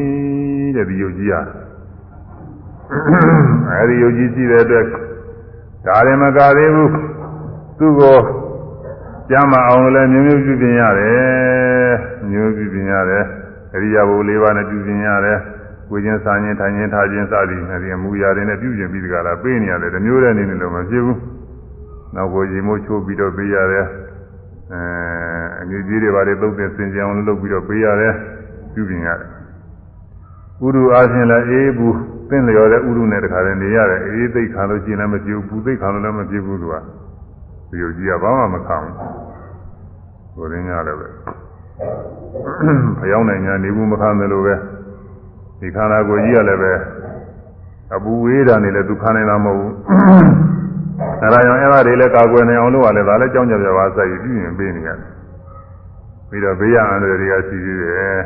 [0.77, 1.35] တဲ့ဒီယုတ်ကြီးက
[3.70, 4.87] အဲဒီယုတ်ကြီးရှိတဲ့အတွက်
[5.87, 6.90] ဒါရင်မကသေးဘူး
[7.79, 8.18] သူ့ကို
[9.31, 11.94] ကျမ်းမအောင်လည်းမျိုးမျိုးပြုပြင်ရတယ်
[12.31, 13.25] မျိုးပြုပြင်ရတယ်
[13.75, 15.38] အရိယာဘုလေးပါးနဲ့ပြုပြင်ရတယ်
[15.91, 21.19] ကိုချင်းစာချင်းထိုင်ချင်းထားချင်းစသည်အဲဒီအမူအရာတွေနဲ့ပြုပြင်ပြီးတကလားပေးနေရတယ်တမျိုးတည်းနေနေလို့မဖြစ်ဘူး
[22.15, 23.86] နောက်ကိုရေမိုးချိုးပြီးတော့ပေးရတယ်
[24.71, 24.82] အဲ
[25.62, 28.13] အငြိကြီးတွေဘာတွေသုတ်တဲ့စင်ကြအောင်လုပ်ပြီးတော့ပေးရတယ်
[28.73, 29.30] ပြုပြင်ရတယ်
[30.63, 31.97] ဥရုအားဖြင့်လည်းအေးဘူး
[32.30, 36.75] သင်လျော်တဲ့ဥရုနဲ့တခါတည်းနေရတယ်အေးသိခံလို့ရှိရင်လည်းမပြေဘူးပူသိခံလို့လည်းမပြေဘူးသူက
[37.69, 38.95] ဒီလိုကြီးကဘာမှမခံဘူး
[40.36, 41.08] ကိုရင်းရတယ်ပဲ
[42.99, 44.56] ဖျောင်းနိုင်ညာနေဘူးမခံတယ်လို့ပဲ
[45.62, 46.74] ဒီခန္ဓာကိုယ်ကြီးကလည်းပဲ
[47.95, 49.74] အပူဝေးတာနေလည်းသူခံနိုင်တာမဟုတ်ဘူး
[51.21, 54.97] အဲဒါကြောင့်အဲ့ဒါတွေလည်းကာကွယ်နေအောင်လို့ကလည်းဒါလည်းကြောင်းကြပြပါစိုက်ပြီးပြင်ပေးနေရတယ်
[56.30, 58.19] ပြီးတော့ဘေးရအန္တရာယ်တွေကရှိသေးတယ်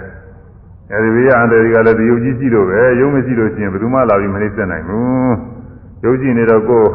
[0.94, 5.34] အဲဒီဘေးရအန္တရာယ်တွေကလည်းဒီယုတ်ကြီးရှိလို့ပဲယုံမရှိလို့ရှိရင်ဘယ်သူမှလာပြီးမနှိမ့်ဆက်နိုင်ဘူး
[6.04, 6.90] ယုတ်ကြည့်နေတော့ကိုယ်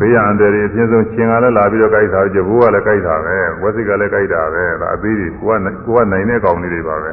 [0.00, 7.12] ဘေးရအန္တရာယ်အဖြစ်ဆုံးရှင်ကလည်းလာပြီးတော့ကြိုက်တာကြဘိုးကလည်းကြိုက်တာပဲဝက်စိကလည်းကြိုက်တာပဲဒါအသေးတွေကိုကကိုကနိုင်တဲ့ကောင်လေးတွေပါပဲ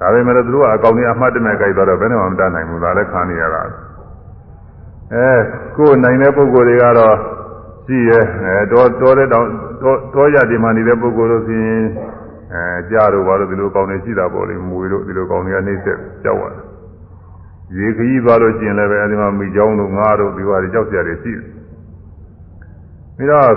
[0.00, 3.62] ဒါပေမဲ့သူတို့ကအကောင်ကြီးအမှတ်တမဲ့ကြိုက်တော့ဘယ်နဲ့မှမတတ်နိုင်ဘူးဒါလည်းခံနေရတာ
[5.14, 5.30] အဲ
[5.76, 7.16] ကိုယ်နိုင်တဲ့ပုံကိုယ်တွေကတော့
[7.86, 9.46] ရှိရဲအဲတော်တော်တဲ့တောင်
[9.82, 11.84] တော်တော်ရဒီမှာနေတဲ့ပုံကိုယ်တို့ဆိုရင်
[12.54, 16.62] အဲကြားတို့ဘာလို့ဒီလိုကောင်းနေရှိတာပေါ့လေမွေတို့ဒီလိုကောင်းနေရနှိမ့်ဆက်ကြောက်ရတယ်
[17.76, 21.44] ရေခကြီးသွားလို့ကျင်လည်းပဲအဲဒီမှာမိချောင်းတို့ငါးတို့ဒီဟာတွေကြောက်ကြရတယ်ရှိတယ်
[23.16, 23.50] ပြီးတော့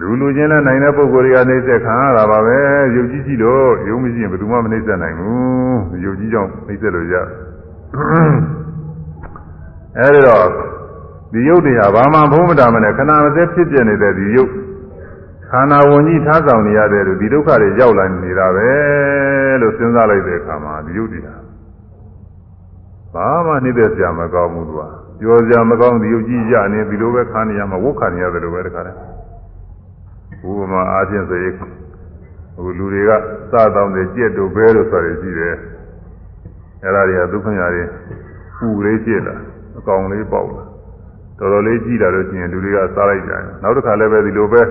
[0.00, 2.58] လူလူချင်းနဲ့နိုင်တဲ့ပုံကိုယ်တွေကနှိမ့်ဆက်ခံရတာပါပဲ
[2.94, 7.14] ယုတ်ကြီးကြီးလို့ယုံမရှိရင်ဘယ်သူမှမနှိမ့်ဆက်နိုင်ဘူးယုတ်ကြီးကြောင့်နှိမ့်ဆက်လို့ရ
[9.98, 10.46] အဲဒီတော့
[11.32, 14.50] ဒီယုတ်တွေဟာဘာမှဘုံမတာမနဲ့ခဏမစဲဖြစ်ပြနေတဲ့ဒီယုတ်
[15.50, 18.70] ခန္ဓာဝင်ကြီးထားဆောင်နေရတယ်လို့ဒီဒုက္ခတွေရောက်လာနေတာပဲ
[19.60, 21.34] လို့စဉ်းစားလိုက်တဲ့အခါမှာဒီယုတ်တွေဟာ
[23.14, 24.82] ဘာမှနှိမ့်သက်စရာမကောင်းဘူးသူက
[25.20, 29.07] ပြောစရာမကောင်းဒီယုတ်ကြီးရနေဒီလိုပဲခါနေရမှာဝုတ်ခါနေရတယ်လို့ပဲတခါတည်း
[30.46, 33.10] ဥပမာအားဖြင့်ဆိုရင်ဟိုလူတွေက
[33.50, 35.54] စတောင်းတယ်ကြက်တို့ဘဲတို့ဆိုရရှိတယ်
[36.82, 37.84] အဲ့ဒါတွေကဒုက္ခညာတွေ
[38.58, 39.36] ပူလေးဖြစ်လာ
[39.78, 40.64] အကောင်လေးပေါက်လာ
[41.38, 44.62] တော်တော်လေးကြည့်လာလို့ရှိရင်လူတွေကစားလိုက်ကြတယ်နောက်တစ်ခါလည်းပဲဒီလိုပဲ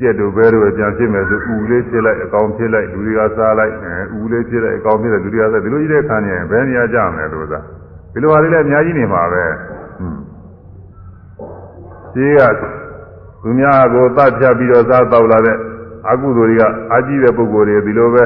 [0.00, 3.74] ကြက်တို့ဘဲတို့ပဲပြန်ဖြစ်မယ်ဆိုဥလေးဖြစ်လိုက်အကောင်ဖြစ်လိုက်လူတွေကစားလိုက်
[4.20, 7.60] ဥလေးဖြစ်လိုက်အကောင်ဖြစ်လိုက်လူတွေကစားဒီလိုကြီးတဲ့ခါနေရင်ဘယ်နေရာကြမလဲလို့သာ
[8.12, 9.44] ဒီလိုဟာလေးလည်းအများကြီးနေမှာပဲ
[9.98, 10.20] ဟွန်း
[12.12, 12.85] ရှိက
[13.46, 15.56] သူများကိုတတ်ဖြတ်ပြီးတော့စားတော့လာတဲ့
[16.10, 18.24] အကုသိုလ်တွေကအာကြီးတဲ့ပုဂ္ဂိုလ်တွေဒီလိုပဲ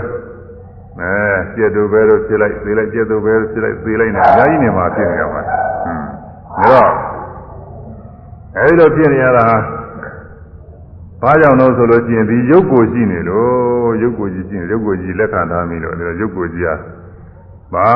[1.00, 1.14] အဲ
[1.56, 6.02] ကြက်တို့ဘဲတို့ဖြစ်လိုက်သေလိုက်ကြက်တို့ဘဲတို့ဖြစ်လိုက်သေလိုက်နေအများကြီးနေမှာဖြစ်နေရမှာဟွန်း
[6.58, 6.90] ဒါတော့
[8.56, 9.46] အဲဒီလိုဖြစ်နေရတာ
[11.22, 16.74] ဘာကြောင့်လို့ဆိုလို့ရှိရင်ဒီရုပ်ကိုရှိနေလို့ရုပ်ကိုကြီးရှိနေရုပ်ကိုကြီးလက်ခံထားမိလို့ဒီရုပ်ကိုကြီးဟာ
[17.74, 17.88] ဘာ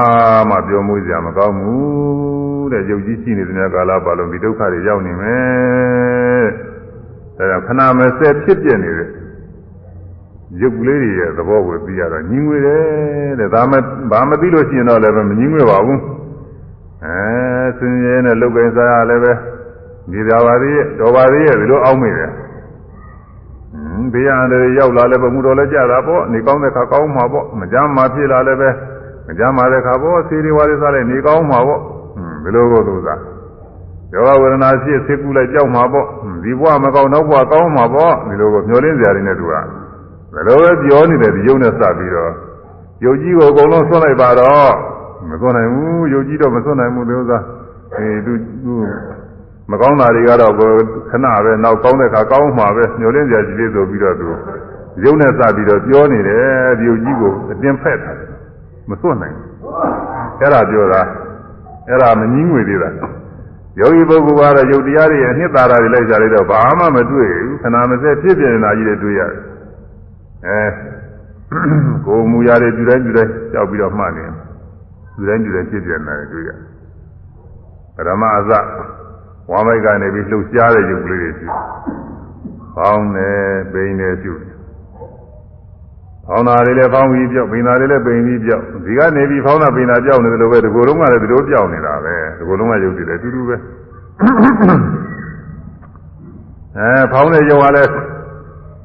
[0.48, 6.73] မှပြောမှုစရာမကောင်းဘူးတဲ့ရုပ်ကြီးရှိနေတဲ့ကာလပါလုံးဒီဒုက္ခတွေရောက်နေမယ်
[7.36, 9.08] ဒါကြောင့်ခဏမစဲဖြစ်ပြနေတဲ့
[10.60, 12.82] ရုပ်ကလေးတွေရဲ့သဘောကိုသိရတော့ညီငွေတယ်
[13.40, 13.76] တဲ့ဒါမှ
[14.10, 16.00] ဘာမသိလို့ရှိရင်တော့လည်းမညီငွေပါဘူး
[17.04, 17.18] အဲ
[17.78, 19.32] ဆင်းရဲနဲ့လုတ်ကိန်းစားရလည်းပဲ
[20.12, 22.30] ဒီသာပါသေးရဲ့တော်ပါသေးရဲ့ဒီလိုအောင်းမိတယ်
[24.12, 28.70] ဘေးရန်တွေရောက်လာလည်းပဲမှုတော်လည်းကြတာပေါ့နေကောင်းတဲ့ခါကောင်းမှာပေါ့မကြမ်းမှဖြစ်လာလည်းပဲ
[29.28, 31.80] မကြမ်းပါတဲ့ခါပေါ့ဆေးတွေဝါးတွေစားလိုက်နေကောင်းမှာပေါ့
[32.42, 33.20] ဘယ်လိုကိုသူစား
[34.12, 36.06] ယောဂဝေဒနာဖြစ်ဆေးကူလိုက်ကြောက်မှာပေါ့
[36.44, 39.64] ဒီဘဝမကောင်းတော့ဘဝကောင်းမှာပေါ့ဒီလိုကိုမျောလင်းစရာတွေနဲ့သူကဘယ်
[40.46, 42.32] လိုပဲပြောနေတယ်ဒီယုံနဲ့စပြီးတော့
[43.04, 44.72] ယုတ်ကြီးကိုအကုန်လုံးဆွတ်လိုက်ပါတော့
[45.28, 47.38] မဆွတ်နိုင်ဘူးယုတ်ကြီးတော့မဆွတ်နိုင်ဘူးဒီဥစ္စာ
[47.94, 48.32] အဲသူ
[48.64, 48.74] သူ
[49.70, 50.52] မကောင်းတာတွေကတော့
[51.10, 54.26] ခဏပဲနောက်ကောင်းတဲ့ခါကောင်းမှာပဲမျောလင်းစရာကြီးလေးဆိုပြီးတော့သူ
[55.04, 58.12] ရုပ်နဲ့စပြီးတော့ပြောနေတယ်ဒီုပ်ကြီးကိုအတင်းဖက်တာ
[58.88, 59.36] မစွတ်နိုင်
[60.40, 61.00] အဲ့ဒါပြောတာ
[61.88, 62.90] အဲ့ဒါမငင်းငွေသေးတာ
[63.80, 69.40] ယောဂီပုဂ္ဂိုလ်ကတော့ယုတ်တရားတွေရဲ့အနှစ်သာရတွေလိုက်ကြလိုက်တော့ဘာမှမတွေ့ဘူးခဏမစက်ဖြစ်ပြနေတာကြီးတွေတွေ့ရတယ်
[70.46, 70.60] အဲ
[72.06, 74.24] ကိုမူရတွေပြုတိုင်းပြုတိုင်းကြောက်ပြီးတော့မှတ်နေ
[75.16, 76.58] ပြုတိုင်းပြုတိုင်းဖြစ်ပြနေတာတွေ့ရတယ်
[77.96, 78.50] ပရမအစ
[79.50, 81.48] ဝါမိုက်ကနေပြီးလှုပ်ရှားတဲ့ရုပ်ကလေးတွေရှိ။
[82.76, 83.38] ပေါင်းတယ်၊
[83.72, 84.53] ပိန်တယ်ရှိတယ်။
[86.28, 93.56] ဖောင်းတာတွေလည်းဖောင်းပြီးပြောက်ပိန်တာတွေလည်းပိန်ပြီးပြောက်ဒီကနေပြီးဖောင်းတာပိန်တာပြောက်နေတယ်လို့ပဲဒီကိုယ်လုံးကလည်းဒီလိုပြောက်နေတာပဲဒီကိုယ်လုံးကရုပ်တည်တယ်အတူတူပဲ
[96.78, 97.90] အဲဖောင်းတဲ့ရုပ်ကလည်း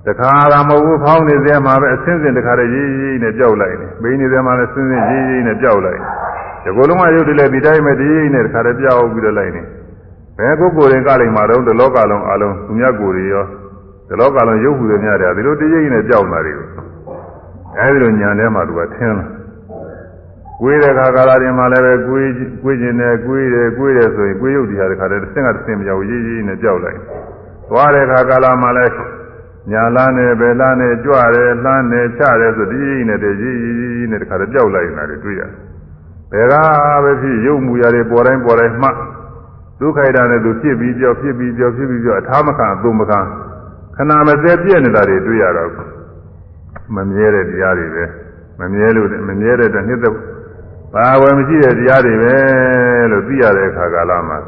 [0.07, 5.99] တခါကမဟုတ်ဘူးဖောင်းနေသေးမှာပဲအစင်းစင်တခါတည်းရေးရေးနဲ့ပြောက်လိုက်တယ်ပိန်နေသေးမှာလည်းစင်းစင်ရေးရေးနဲ့ပြောက်လိုက်
[6.63, 9.61] ဒီကိုယ်လုံးကရုပ်တည်လည်းဒီတိုင်းပဲဒီရေးနဲ့တခါတည်းပြောက်ပြီးတော့လိုက်နေ
[10.37, 13.45] ဘယ်ကိုယ်ကိုယ်ရင်ကလိုက်မှာတော့ဒီလောကလုံးအလုံးသူမြတ်ကိုယ်တွေရော
[14.09, 16.55] ဒီလောကလုံးရုပ်ဟူတွေများတယ်ဒီလိုတည်ရေးနဲ့ပြောက်လာတယ်
[17.77, 19.25] အဲဒီလိုညာထဲမှာသူကထင်းလာ
[20.61, 22.29] ကိုယ်တဲ့ခါကာလတွေမှာလည်းပဲကိုယ်
[22.63, 26.99] ကိုယ်ကျင်တယ်ကိုယ်တယ်ကိုယ်တယ်ဆိုရင်ကိုယ်ရုပ်တရားတစ်ခါတည်းတစ်ဆင့်ကတစ်ဆင့်မရောက်ရေးရေးနဲ့ကြောက်လိုက်
[27.69, 28.93] သွားတဲ့ခါကာလမှာလည်း
[29.71, 35.51] ညာလန်းနဲ့ဘယ်လန်းနဲ့ကြွတယ်လှမ်းတယ်ချတယ်ဆိုဒီရေးနဲ့တည်းရေးရေးနဲ့တစ်ခါတည်းကြောက်လိုက်နေတာတွေ့ရတယ်
[36.31, 36.53] ဘယ်က
[37.03, 38.89] ပဲဖြစ်ရုပ်မူရာတွေပေါ်တိုင်းပေါ်တိုင်းမှ
[39.79, 43.19] ဒုက္ခိတာနဲ့သူဖြစ်ပြီးကြောက်ဖြစ်ပြီးကြောက်ဖြစ်ပြီးကြောက်အထာမခံအသုံးမခံ
[43.95, 45.98] ခဏမစဲပြည့်နေတာတွေတွေ့ရတော့
[46.95, 48.05] မမြဲတဲ့တရားတွေပဲ
[48.59, 50.15] မမြဲလို့မမြဲတဲ့တစ်နှစ်သက်
[50.93, 52.35] ဘာဝယ်မရှိတဲ့တရားတွေပဲ
[53.11, 54.39] လို့သိရတဲ့အခါကာလမှာ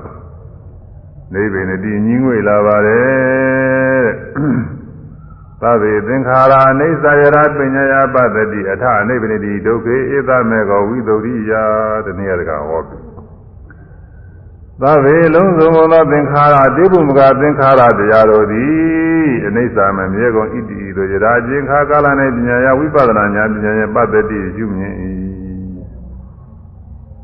[1.34, 4.08] နေပင်တည်ငင်းငွေလာပါတယ်
[5.62, 11.52] သဗ္ဗေသင်္ခါရအိဋ္ဌယရပညာယပတ္တိအထအနိဗ္ဗာတိဒုက္ခေဧသမေကောဝိသုဒ္ဓိယ
[12.06, 13.11] တနည်းတကဟောပြီ
[14.84, 24.94] သဗ္ဗေလုံးစုံသောသင်္ခါရတိပုမကသင်္ခါရတရားတို့သည်အနိစ္စမမြဲကုန်ဣတိတို့ယရာချင်းခါကာလ၌ပညာယဝိပဿနာဉာဏ်ပညာရဲ့ပတ္တိယူမြင်၏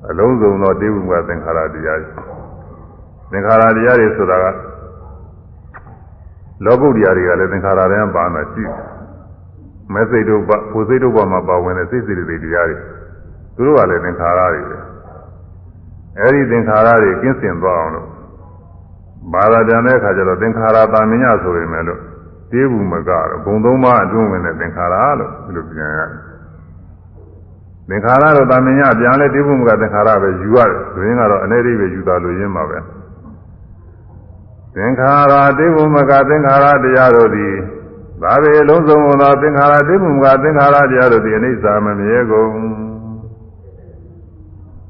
[0.09, 1.99] အလုံးစုံသောတိပုမကသင်္ခါရတရား
[3.31, 4.45] သင်္ခါရတရားတွေဆိုတာက
[6.65, 8.75] လောကုတ္တရာတွေကလည်းသင်္ခါရတွေပါမှာရှိတယ်
[9.93, 12.77] မဲစိတ်တို့ပကိုစိတ်တို့ဘမှာပါဝင်တဲ့စိတ်စိတ်တွေတရားတွေ
[13.55, 14.77] သူတို့ကလည်းသင်္ခါရတွေပဲ
[16.19, 18.07] အဲဒီသင်္ခါရတွေကင်းစင်သွားအောင်လို့
[19.33, 22.01] ဘာသာပြန်တဲ့အခါကျတော့သင်္ခါရတာမညဆိုရင်လည်းလို့
[22.51, 26.09] တေးဘူးမကတော့ဘုံသုံးပါးအတွင်းဝင်တဲ့သင်္ခါရလို့ဒီလိုပြန်ရတယ်
[27.89, 32.77] သင်္ခါရတော့တာမညပြန်လဲတေးဘူးမကသင်္ခါရပဲယူရတယ်ဒင်းကတော့အနေရိပ်ပဲယူတာလို့ရင်းပါပဲ
[34.75, 37.53] သင်္ခါရတေးဘူးမကသင်္ခါရတရားတို့သည်
[38.21, 42.86] ဒါပေအလုံးစုံသောသင်္ခါရတေးဘူးမကသင်္ခါရတရားတို့သည်အနိစ္စမမြဲကုန်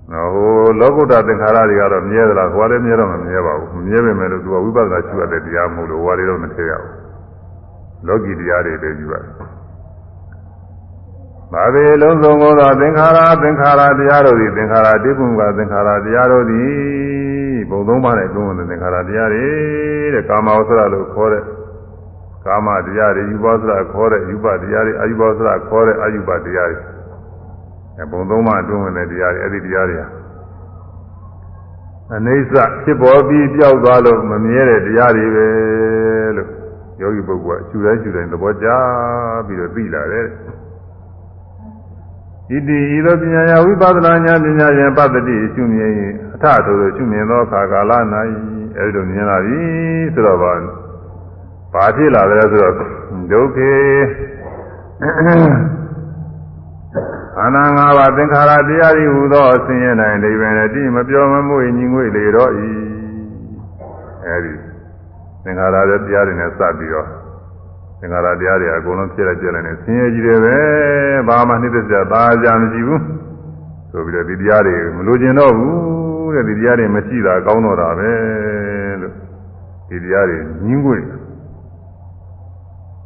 [0.09, 6.93] ဟိုလောကုတ္တသင်္ခါရတွေကတော့မြဲသလားဟိုကလည်းမြဲတော့မမြဲပါဘူးမမြဲပေမဲ့လို့သူကဝိပဿနာရှုရတဲ့တရားမဟုတ်လို့ဟိုကလည်းတော့မထည့်ရဘူး
[8.07, 9.31] လောကီတရားတွေတည်းယူရတယ်။
[11.53, 16.71] ဘာပေလုံးစုံသောသင်္ခါရသင်္ခါရတရားတို့သည်သင်္ခါရတိပုမ္ပသင်္ခါရတရားတို့သည်
[17.69, 19.45] ဘုံသုံးပါးနဲ့တွန်းဝင်တဲ့သင်္ခါရတရားတွေ
[20.13, 21.43] တဲ့ကာမဝဆရလို့ခေါ်တဲ့
[22.45, 26.96] ကာမတရားတွေယူပါဆရခေါ်တဲ့ယူပတရားတွေအာယူပါဆရခေါ်တဲ့အာယူပတရားတွေအဲ
[28.11, 30.07] ဘုံသုံးပါးအတွင်းဝင်တဲ့တရားတွေအဲ့ဒီတရားတွေဟာ
[32.15, 35.47] အနိစ္စဖြစ်ပေါ်ပြီးပြောက်သွားလို့မမြဲတဲ့တရားတွေပဲ
[36.37, 36.49] လို့
[37.01, 38.67] ယောဂီပုဂ္ဂိုလ်ကရှူတိုင်းရှူတိုင်းသဘောကျ
[39.47, 40.27] ပြီးတော့သိလာတယ်
[42.49, 45.93] ဣတိဤသို့ပညာယဝိပဿနာဉာဏ်ပညာရဲ့ပတ္တိရှုမြင်
[46.33, 47.91] အထထို့ရှုမြင်သောအခါကာလ၌
[48.77, 49.59] အဲဒီလိုမြင်လာပြီ
[50.13, 50.53] ဆိုတော့ဘာ
[51.73, 52.73] ဘာဖြစ်လာလဲဆိုတော့
[53.31, 53.71] ဒုက္ခေ
[57.39, 62.69] ခန္ဓာ၅ပါးသင်္ခါရတရားဤဟူသောဆင်းရဲနိုင်အိဗယ်နဲ့တိမပြောမမွေညီငွေလေတော့ဤ
[64.25, 64.53] အဲဒီ
[65.43, 67.07] သင်္ခါရတဲ့တရားတွေနဲ့စပ်ပြီးတော့
[67.99, 70.57] သင်္ခါရတရားတွေအကုန်လုံးဖြစ်လိုက်ပြလိုက်နေဆင်းရဲကြီးတယ်ပဲ
[71.27, 73.03] ဘာမှနှိမ့်သက်ကြသာကြမရှိဘူး
[73.91, 78.11] ဆိုပြီးတော့ဒီတရားတွေမလိုချင်တော့ဘူးတဲ့ဒီတရားတွေမရှိတာကောင်းတော့တာပဲ
[79.01, 79.13] လို့
[79.89, 80.97] ဒီတရားတွေညီငွေ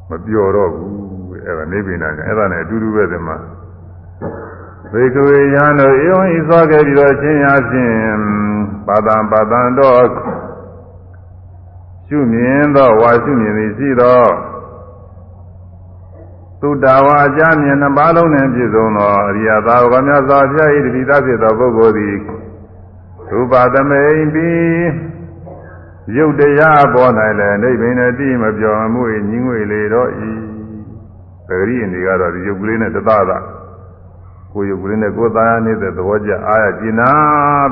[0.09, 0.95] မပြောတော့ဘူး
[1.45, 3.37] အဲ့ဒါနေဗိနာကအဲ့ဒါနဲ့အတူတူပဲဒီမှာ
[4.93, 7.95] ဘေကဝေယံတို့ဧဝံဤသောခဲ့ပြီးတော့ချင်းရာဖြင့်
[8.87, 10.03] ပါတံပါတံတော့
[12.07, 14.23] ရှုမြင်သောဝါရှုမြင်သည်ရှိသော
[16.61, 22.15] သုတဝါအကြမြင်နှစ်ပါးလုံးနဲ့ပြည့်စုံသောအရိယသာဝကမြတ်စွာဘုရား၏တတိသားဖြစ်သောပုဂ္ဂိုလ်သည်
[23.29, 24.85] ရူပသမိန်ပြီး
[26.17, 30.31] ရုပ်တရားပေါ်၌လည်းနိဗ္ဗာန်နဲ့တည်မပြောင်းမှုညီငွေလေတော့ဤ
[31.47, 33.39] ပဂရိအနေကတော့ဒီရုပ်ကလေးနဲ့တသသာ
[34.53, 37.11] ကိုယ်ရုပ်ကလေးနဲ့ကိုယ်သားနေတဲ့သဘောကျအားရကျင်နာ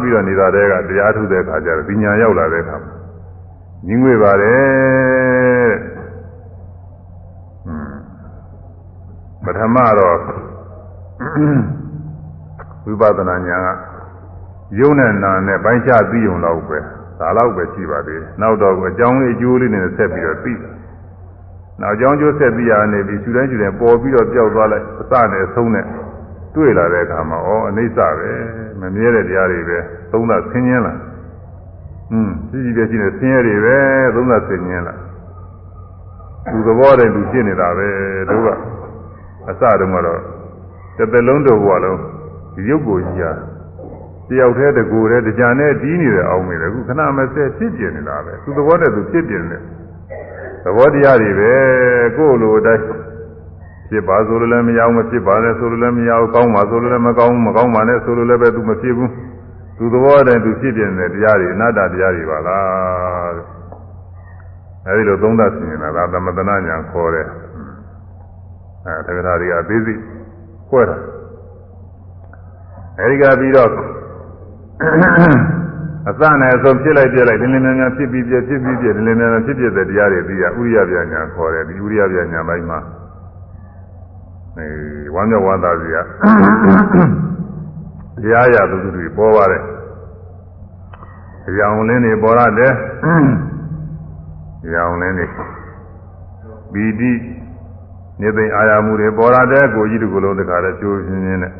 [0.01, 2.77] ပြီးတော့နေတာတဲ့ကတရားထုတဲ့အခါကျတော့ဒီညာရောက်လာတဲ့အခါ
[3.87, 5.71] ညီငွေပါတယ်
[9.43, 10.17] ပထမတော့
[12.85, 16.77] ဝိပဿနာဉာဏ်ကယုံနဲ့နာနဲ့ပိုင်းခြားသိုံတော့ပဲ
[17.19, 20.71] ဒါတော့ပဲရှိပါသေးတယ်နောက်တော့အကြောင်းလေးအကျိုးလေးနဲ့ဆက်ပြီးတော့သိတယ်
[21.81, 25.85] နောက်အကြောင်းကျိုးဆက်ပြီးရနေပြီးရှူတိုင်းရှူတိုင်းပေါ်ပြီးတော့ပျောက်သွားလိုက်အစနဲ့အဆုံးနဲ့
[26.55, 28.31] တွေ့လာတဲ့အခါမှာဩအနိစ္စပဲ
[28.79, 29.77] မမြဲတဲ့တရားတွေပဲ
[30.11, 30.93] သုံးသဆင်းရဲလာ
[32.11, 33.77] อืมရှိရှိပြရှိနေဆင်းရဲတွေပဲ
[34.15, 34.95] သုံးသဆင်းရဲလာ
[36.51, 37.89] သူသဘောတည်းသူဖြစ်နေတာပဲ
[38.29, 38.47] တို့က
[39.49, 40.21] အစတုန်းကတော့
[40.97, 41.99] တစ်သက်လုံးတော့ဘဝလုံး
[42.53, 43.31] ဒီရုပ်ကိုကြီးဟာ
[44.29, 49.61] တယောက်တည်းတကူတည်းကြာနဲ့တီးနေတယ်အောင်နေတယ်အခုခဏမစဲဖြစ်ပြနေတာပဲသူသဘောတည်းသူဖြစ်ပြနေတယ်
[50.63, 51.53] သဘောတရားတွေပဲ
[52.17, 52.83] ကိုယ်လိုတိုင်း
[53.89, 59.11] ဖြစ်ပါဆိုလို့လည်းမရအောင်မဖြစ်ပါနဲ့ဆိုလို့လည်းမရအောင်ကောင်းပါဆိုလို့လည်းမကောင်းမကောင်းပါနဲ့ဆိုလို့လည်းပဲသူမဖြစ်ဘူး
[59.77, 63.33] သူသဘောတည်းသူဖြစ်ပြနေတဲ့တရားတွေအနတ္တတရားတွေပါလား
[64.87, 67.27] အဲဒီလိုသုံးသပ်ဆင်နေတာဒါသမတနာညာခေါ်တယ်
[68.85, 70.01] အဲတက္ကရာတွေကအသေးစိတ်
[70.69, 70.97] ခွဲတာ
[72.99, 73.69] အဲဒီကပြီးတော့
[76.09, 82.79] အစနဲ့အဆုံးဖြစ်လိုက်ပြလိုက်ဒီလင်းများများဖြစ်ပြီးပြဖြစ်ပြီးပြဒီလင်းများများဖြစ်ဖြစ်တဲ့တရားတွေပြီးရဥရိယပြညာခေါ်တယ်ဒီဥရိယပြညာဘိုင်းမှာ
[84.59, 84.69] အဲ
[85.15, 85.97] ဝမ်းမြောက်ဝမ်းသာစီက
[88.21, 89.63] တရားရသူတွေပေါ်ပါတယ်
[91.47, 92.73] အကြောင်းလင်းတွေပေါ်ရတယ်
[94.63, 95.27] အကြောင်းလင်းတွေ
[96.73, 97.11] ပီတိ
[98.21, 101.53] နေသိအာရမှုတွေပေါ်ရတယ်ကိုကြီးတကူလုံးတခါတည်းကျိုးပြင်းပြင်းနဲ့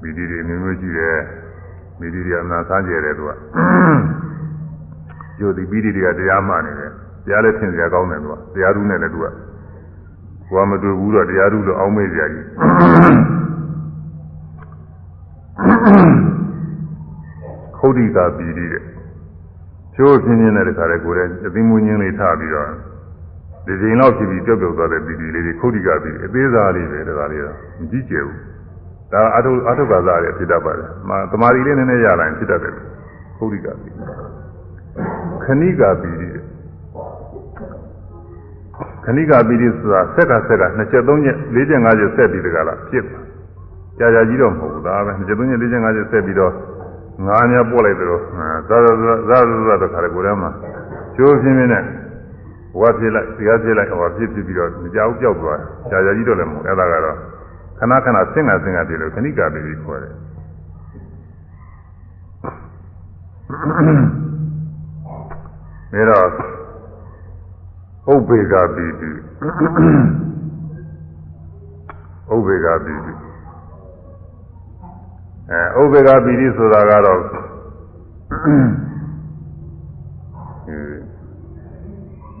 [0.00, 1.18] ပီတိတွေမျိုးမျိုးရှိတယ်
[1.98, 3.30] ပီတိတွေအနာဆန်းကျဲတယ်သူက
[5.38, 6.90] ကျိုးဒီပီတိတွေကတရားမှနေတယ်
[7.24, 9.26] တရားလည်းသင်စရာကောင်းတယ်သူကတရားဓုနဲ့လည်းသူက
[10.50, 12.46] ကိုယ်မတွေ့ဘူးတော့တရားဓုလို့အောင်းမေ့ကြကြီး
[17.76, 18.84] ခုတ်တိကပီတိတဲ့
[19.96, 22.70] ကျိုးပြင်းပြင်းနဲ့တခါတည်းကိုယ်လည်းအသိမွေးခြင်းလေးထားပြီးတော့
[23.66, 28.54] ဒီချိန်လောက်ဖြစ်ပြီးပြုတ်ပြုတ်သွားတဲ့ပီတိလေးတွေခုတ်တိကပီတိအသေးစားလေးပဲတခါလေးတော့မကြည့်ကြဘူး
[29.12, 32.74] ဒါအထုအထုကစားရဖြစ်တတ်ပါတယ်။မာတမာရီလေးနည်းနည်းရလာရင်ဖြစ်တတ်တယ်။
[33.36, 33.90] ခုရိကပီ
[35.44, 36.28] ခဏိကပီတိ
[39.04, 43.18] ခဏိကပီတိဆိုတာဆက်ကဆက်ကနှစ်ချက်သုံးချက်လေးချက်ငါးချက်ဆက်ပြီးတကလားဖြစ်ပါ။
[43.98, 46.52] ကြာကြာကြီးတော့မဟုတ်ဘူးဒါပဲနှစ်ချက်သုံးချက်လေးချက်ငါးချက်ဆက်ပြီးတော့
[47.26, 48.22] ငါးများပို့လိုက်တယ်လို့
[48.68, 48.92] သာသာ
[49.28, 49.38] သာ
[49.68, 50.50] သာတော့ခါရကိုယ်ထဲမှာ
[51.16, 51.84] ကျိုးပြင်းပြင်းနဲ့
[52.80, 55.58] ဝါဖြစ်လိုက်တရားဖြစ်လိုက်ဟောဖြစ်ဖြစ်ပြီးတော့မကြောက်ကြောက်သွား
[55.90, 57.16] ကြာကြာကြီးတော့လည်းမဟုတ်အဲ့ဒါကတော့
[57.78, 60.12] ခဏခဏဆင်းငါဆင်းငါပြေလို့ခဏိကပီတိခေါ်တယ်
[66.08, 66.28] ဒါတော့
[68.12, 69.10] ဥပ္ပေကပီတိ
[72.34, 73.12] ဥပ္ပေကပီတိ
[75.50, 77.20] အဲဥပ္ပေကပီတိဆိုတာကတော့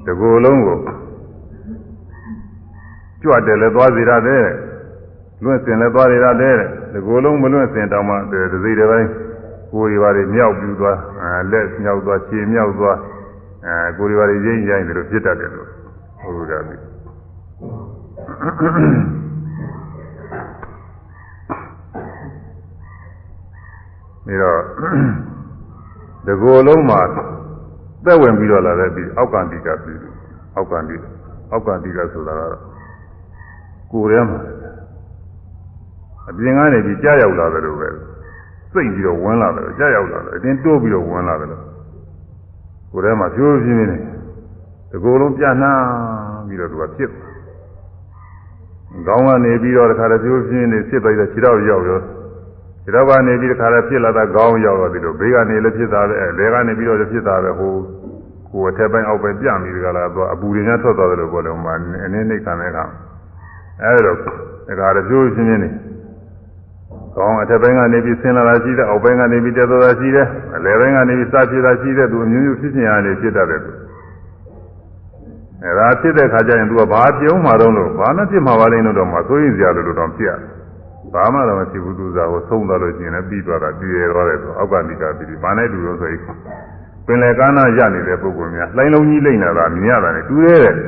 [0.06, 0.78] တကူလုံးကို
[3.22, 4.46] ကြွတယ်လည်းသွားစီရတယ်
[5.42, 6.56] လွင့်စင်လည်းသွားရတဲ့
[6.92, 9.08] ဒီကိုယ်လုံးမလွင့်စင်တောင်မှဒီစိတ်တစ်ပိုင်း
[9.72, 12.98] ကိုယ်တွေပါတွေမြောက်ပြူသွားအဲလက်မြောက်သွားခြေမြောက်သွား
[13.66, 15.68] အဲကိုယ်တွေပါတွေရင်းရိုင်းတယ်လို့ဖြစ်တတ်တယ်လို့
[16.20, 16.76] ဟုတ်ကဲ့ပြီ
[24.26, 24.58] ပြီးတော့
[26.26, 27.00] ဒီကိုယ်လုံးမှာ
[28.04, 29.98] သက်ဝင်ပြီးတော့လာတဲ့ပြီးအောက်ကန္တိကပြီး
[30.56, 30.96] အောက်ကန္တိ
[31.50, 32.62] အောက်ကန္တိကဆိုတာကတော့
[33.92, 34.40] ကိုယ်ထဲမှာ
[36.28, 37.88] အပြင်ကနေပြီးကြားရောက်လာတယ်လို့ပဲ
[38.72, 41.63] စိတ်ပြီးတော့ဝင်လာတယ်ကြားရောက်လာတယ်အတင်းတိုးပြီးတော့ဝင်လာတယ်လို့
[42.94, 43.86] ကိုယ်ထဲမှာဖြိုးဖြင်းနေ
[44.90, 45.82] တကူလုံးပြနှား
[46.48, 47.10] ပြီးတော့သူကဖြစ်
[49.06, 51.98] ကောင်းကနေပြီးတော့တခါတည်းဖြိုးဖြင်းနေဖြစ်သွားတဲ့ခြေတော့ရောက်ရော
[52.84, 57.72] ခြေတော့ကနေပြီးတခါတည်းဖြစ်လာတာကောင်းရောက်တော့ဒီလိုဘေးကနေလည်းဖြစ်တာပဲအဲလေကနေပြီးတော့လည်းဖြစ်တာပဲဟို
[58.50, 61.74] ကိုယ်အထက်ပိုင်းအောက်ပိုင်းပြမိကြလားသူအပူတွေများထွက်သွားတယ်လို့ပြောတယ်ဟိုမှာ
[62.04, 62.84] အနည်းနိတ်ခံတဲ့အခါ
[63.82, 64.12] အဲဒါ
[64.68, 65.70] တခါတည်းဖြိုးဖြင်းနေ
[67.16, 73.72] ကောင်းအထက်ပိုင်းကနေပြီးဆင်းလာတာရှိတယ်အောက်ပိုင်းကနေပြီးတက်သွားတာရှိတယ်အလယ်ပိုင်းကနေပြီးစဖြစ်တာရှိတယ်သူအမျိုးမျိုးဖြစ်ခြင်းအားနေဖြစ်တတ်တယ်သူ
[75.64, 80.54] အဲဒါဖြစ်တဲ့ခါကျရင်သူကဘာပြုံးမှာတော့လို့ဘာနဲ့ဖြစ်မှာပါလိမ့်လို့တော့မှသိရင်စရာလို့တော့ဖြစ်ရတယ်
[81.14, 86.22] ဘာမှတော့မဖြစ်ဘူးသူစားကိုသုံးသွားလို့ရှိရင်လည်းပြီးသွားတာတည်ရသွားတယ်ဆိုအောက်ကနိကပြီးဘာနဲ့တူလို့ဆိုရင်
[87.06, 90.78] ပင်လယ်ကမ်းနားရနေတဲ့ပုဂ္ဂိုလ်များလှိုင်းလုံးကြီးလိမ့်နေတာမြင်ရတာနဲ့တူရဲတယ်ပ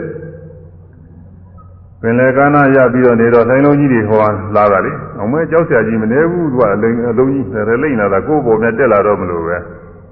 [2.09, 4.21] င်လယ်ကမ်းနားရပြီးတော့နေတော့လှိုင်းလုံးကြီးတွေဟော
[4.57, 9.57] လာတာလေအောင်မဲကြောက်စရာကြီးမနေဘူးသူကအလိမ်အလုံးကြီးရလိမ့်နေတာကိုယ့်ပေါ်နဲ့တက်လာတော့မလို့ပဲ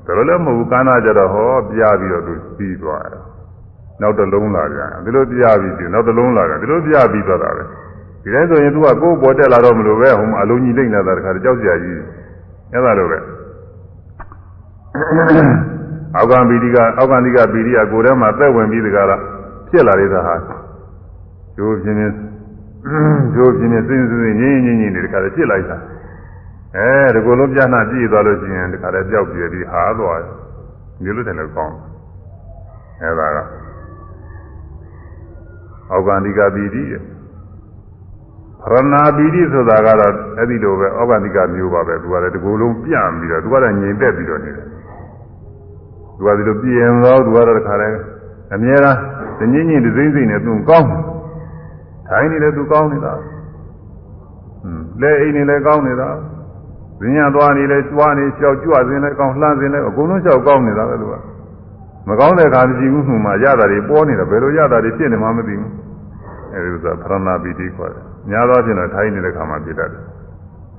[0.06, 3.22] ဒါလိုလည်းမဟုတ်ဘူးကမ်းနားကြတော့ဟောပြားပြီးတော့သူပြီးသွားတယ်
[4.00, 7.62] နောက်တစ်လုံးလာပြန်ဒီလိုပြားပြီးပြီးနောက်တစ်လုံးလာတယ်ဒီလိုပြားပြီးသွားတာပဲ
[8.22, 11.98] ဒီတိုင်းဆိုရင်သူကကိုယ့်ပေါ်တက်လာတော့မလို့ပဲဟိုမှာအလုံးကြီးလိမ့်နေတာတခါကြောက်စရာကြီး
[12.72, 13.18] အဲ့ဒါလိုပဲ
[16.16, 19.20] အောက်ကံပီတိကအောက်ကံတိကပီတိကကိုယ်ထဲမှာသက်ဝင်ပြီးတကားလား
[19.68, 20.34] ဖြစ်လာတဲ့ဟာ
[21.56, 22.14] ကျိုးပြင်းပြင်း
[23.34, 25.76] ကျိုးပြင်းပြင်းစင်းစင်းငင်းငင်းငင်းနေတခါတည်းဖြစ်လိုက်တာ
[26.76, 30.32] အဲဒီကိုယ်လုံးပြနှပြည့်သွားလို့ရှိရင်တခါတည်းပျောက်ပြည့်ပြီးဟာသွားတယ်
[31.04, 31.76] ဒီလိုတယ်လည်းကောင်း
[33.00, 33.38] အဲဒါက
[35.90, 36.94] အောက်ကံတိကပီတိရ
[38.72, 44.66] ဏပီတိဆိုတာကတော့အဲ့ဒီလိုပဲအောက်ကံတိကမျိုးပါပဲသူကလည်းဒီကိုယ်လုံးပြန့်ပြီးတော့သူကလည်းငြိမ်သက်ပြီးတော့နေတယ်
[46.16, 47.98] သူကဒီလိုပြင်းတော့သူကတော့တခါတည်း
[48.54, 48.98] အများအား
[49.38, 50.90] တငင်းငင်းဒီစိမ့်စိမ့်နဲ့သူကောင်း
[52.08, 53.14] ထိုင်နေလည်းသူကောင်းနေတာ
[54.64, 56.08] อืมလဲအိမ်နေလည်းကောင်းနေတာ
[57.00, 61.14] ဇင်းရသွားနေလည်းကြွားနေလျှောက်ကြွစင်းလည်းကောင်းလှမ်းစင်းလည်းအကုန်လုံးလျှောက်ကောင်းနေတာပဲသူက
[62.08, 65.70] မကောင်းတဲ့အခါမရှိဘူးမှရတာတွေပေါ်နေတာဘယ်လိုရတာတွေဖြစ်နေမှမသိဘူး
[66.52, 70.02] အဲဒီဥစ္စာပရဏပီတိခေါ်တယ်များသောဖြင့်တော့ထိုင်နေတဲ့ခါမှဖြစ်တတ်တယ်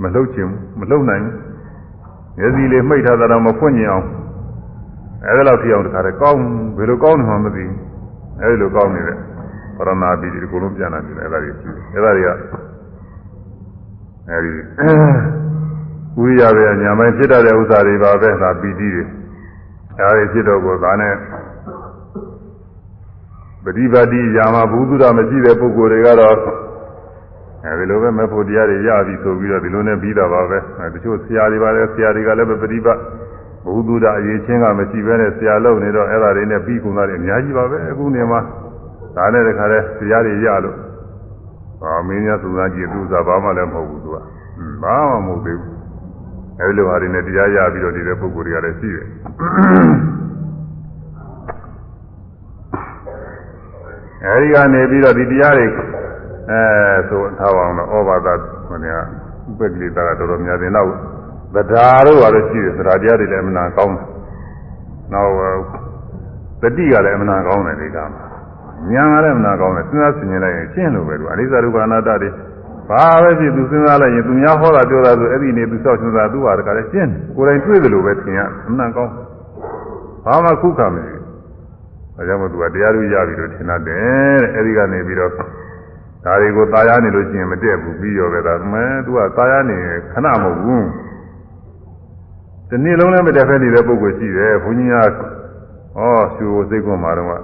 [0.02, 0.48] မလှုပ်ချင်
[0.80, 1.24] မလှုပ်နိုင်
[2.38, 4.06] မျက်စိလေးမှိတ်ထားတာတော့မဖွင့်ကျင်အောင်
[5.28, 6.44] အဲဒီလောက်ဖြစ်အောင်တခါတည်းကောင်း
[6.78, 7.74] ဘယ်လိုကောင်းနေမှမသိဘူး
[8.42, 9.18] အဲဒီလိုကောင်းနေတဲ့
[9.78, 12.30] ပရဏပီတိဒီကုလုံးပြန်လာတယ်အဲ့ဒါတွေရှိတယ်အဲ့ဒါတွေက
[14.30, 14.52] အဲဒီ
[16.20, 19.04] ဝိရရဲ့ညာမိုင်းဖြစ်တတ်တဲ့ဥစ္စာတွေပါပဲဒါပီတိတွေ
[20.00, 21.14] ဒါတွေဖြစ်တော့ကိုဒါနဲ့
[23.64, 26.38] ပฏิပါတိယာမဘုသူရမရှိတဲ့ပုဂ္ဂိုလ်တွေကတော့
[27.66, 30.58] အဲဒီလိုပဲမဲ့ဖို့တရားတွေရပြီဆိုပြီးတော့ဒီလိုနဲ့ပြီးတာပါပဲ
[30.94, 33.00] တချို့ဆရာတွေပါလေဆရာတွေကလည်းပဲပฏิပတ်
[33.66, 38.40] ဘုသူရအရေးချင်းကမရှိဘဲနဲ့ဆရာလုပ်နေတော့အဲ့ဒါတွေနဲ့ပြီးကုန်တာတွေအများကြီးပါပဲအခုနေမှာ
[39.16, 40.78] ဒါနဲ့တခါလဲဆရာတွေရလို့
[41.82, 44.18] ဟာမင်းများစုံစမ်းကြည့်သူစားဘာမှလည်းမဟုတ်ဘူးသူက
[44.84, 45.76] ဘာမှမဟုတ်သေးဘူး
[46.60, 49.08] အဲဒီလိုဟာတွေနဲ့တရားရပြီးတော့ဒီတဲ့ပုဂ္ဂိုလ်တွေကလည်းရှိတယ်
[54.26, 55.68] အဲဒီကနေပြီးတော့ဒီတရားတွေ
[56.52, 56.62] အဲ
[57.10, 58.34] ဆိုထားအောင်တော့ဩဘာသာ
[58.68, 58.98] ခဏက
[59.50, 60.92] ဥပက္ခလိတာကတော်တော်များတယ်နောက်
[61.56, 64.06] သဒ္ဓါတို့ပါလို့ရှိတယ်သဒ္ဓါတရားတွေလည်းအမှန်ကောင်းတယ်
[65.14, 65.32] နောက်
[66.62, 68.25] သတိကလည်းအမှန်ကောင်းတယ်ဒီကမှာ
[68.93, 72.29] ဉာဏ်ကလည်းအမှန်ကောင်းတယ်စဉ်းစားဆင်ခြင်လိုက်ရင်ရှင်းလို့ပဲသူအနိစ္စဒုက္ခအနတ္တတွေ
[72.91, 79.13] ဘာပဲဖြစ်သူစဉ်းစားလိုက်ရင်သူများဟောတာပြောတာဆိုအဲ့ဒီနေသူဆောက်စဉ်းစားသူဟာတခါလဲရှင်းကိုယ်တိုင်တွေ့တယ်လို့ပဲထင်ရအမှန်ကောင်း
[80.25, 81.25] ဘာမှခုခံမနေဘူး
[82.17, 89.79] ဒါကြောင့်မို့သူကတရားသူရပြီလို့ထင်တတ်တယ်တဲ့အဲ့ဒီကနေပြီးတော့ဒါတွေကိုตายရနေလို့ရှိရင်မတည့်ဘူးပြီးရောပဲဒါမဲသူကตายရနေ
[90.13, 90.87] ခဏမဟုတ်ဘူး
[92.69, 94.97] ဒီနေ့လုံးလည်းမတည့်ဖဲနေတဲ့ပုဂ္ဂိုလ်ရှိတယ်ဘုန်းကြီးက
[95.99, 96.03] ဩ
[96.35, 97.43] ရှူစိတ်ကွန်မှာတော့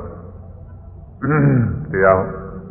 [1.91, 2.19] တရား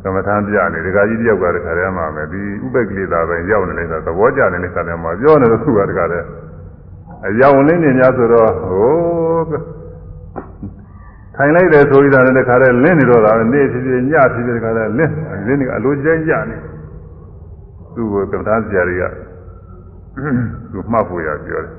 [0.03, 6.25] ကမ္မထာပြနေဒကာကြီးတယောက်ကတခါတည်းမှမယ်ဒီဥပ္ပကိလေသာပဲရောက်နေလိုက်တာသဘောကျနေလိုက်တာမှပြောနေလို့သူကတခါတည်း
[7.27, 8.91] အယောင်လင်းနေများဆိုတော့ဟို
[11.35, 15.13] ထိုင်လိုက်တယ်ဆိုပြီးတာလည်းတခါတည်းလင်းနေတော့တာနေဖြစ်ဖြစ်ညဖြစ်ဖြစ်တခါတည်းလင်း
[15.47, 16.57] လင်းနေအလိုကျင်းကြနေ
[17.95, 19.03] သူ့ကိုကမ္မထာဆရာတွေက
[20.71, 21.73] သူမှတ်ဖို့ရပြောတယ်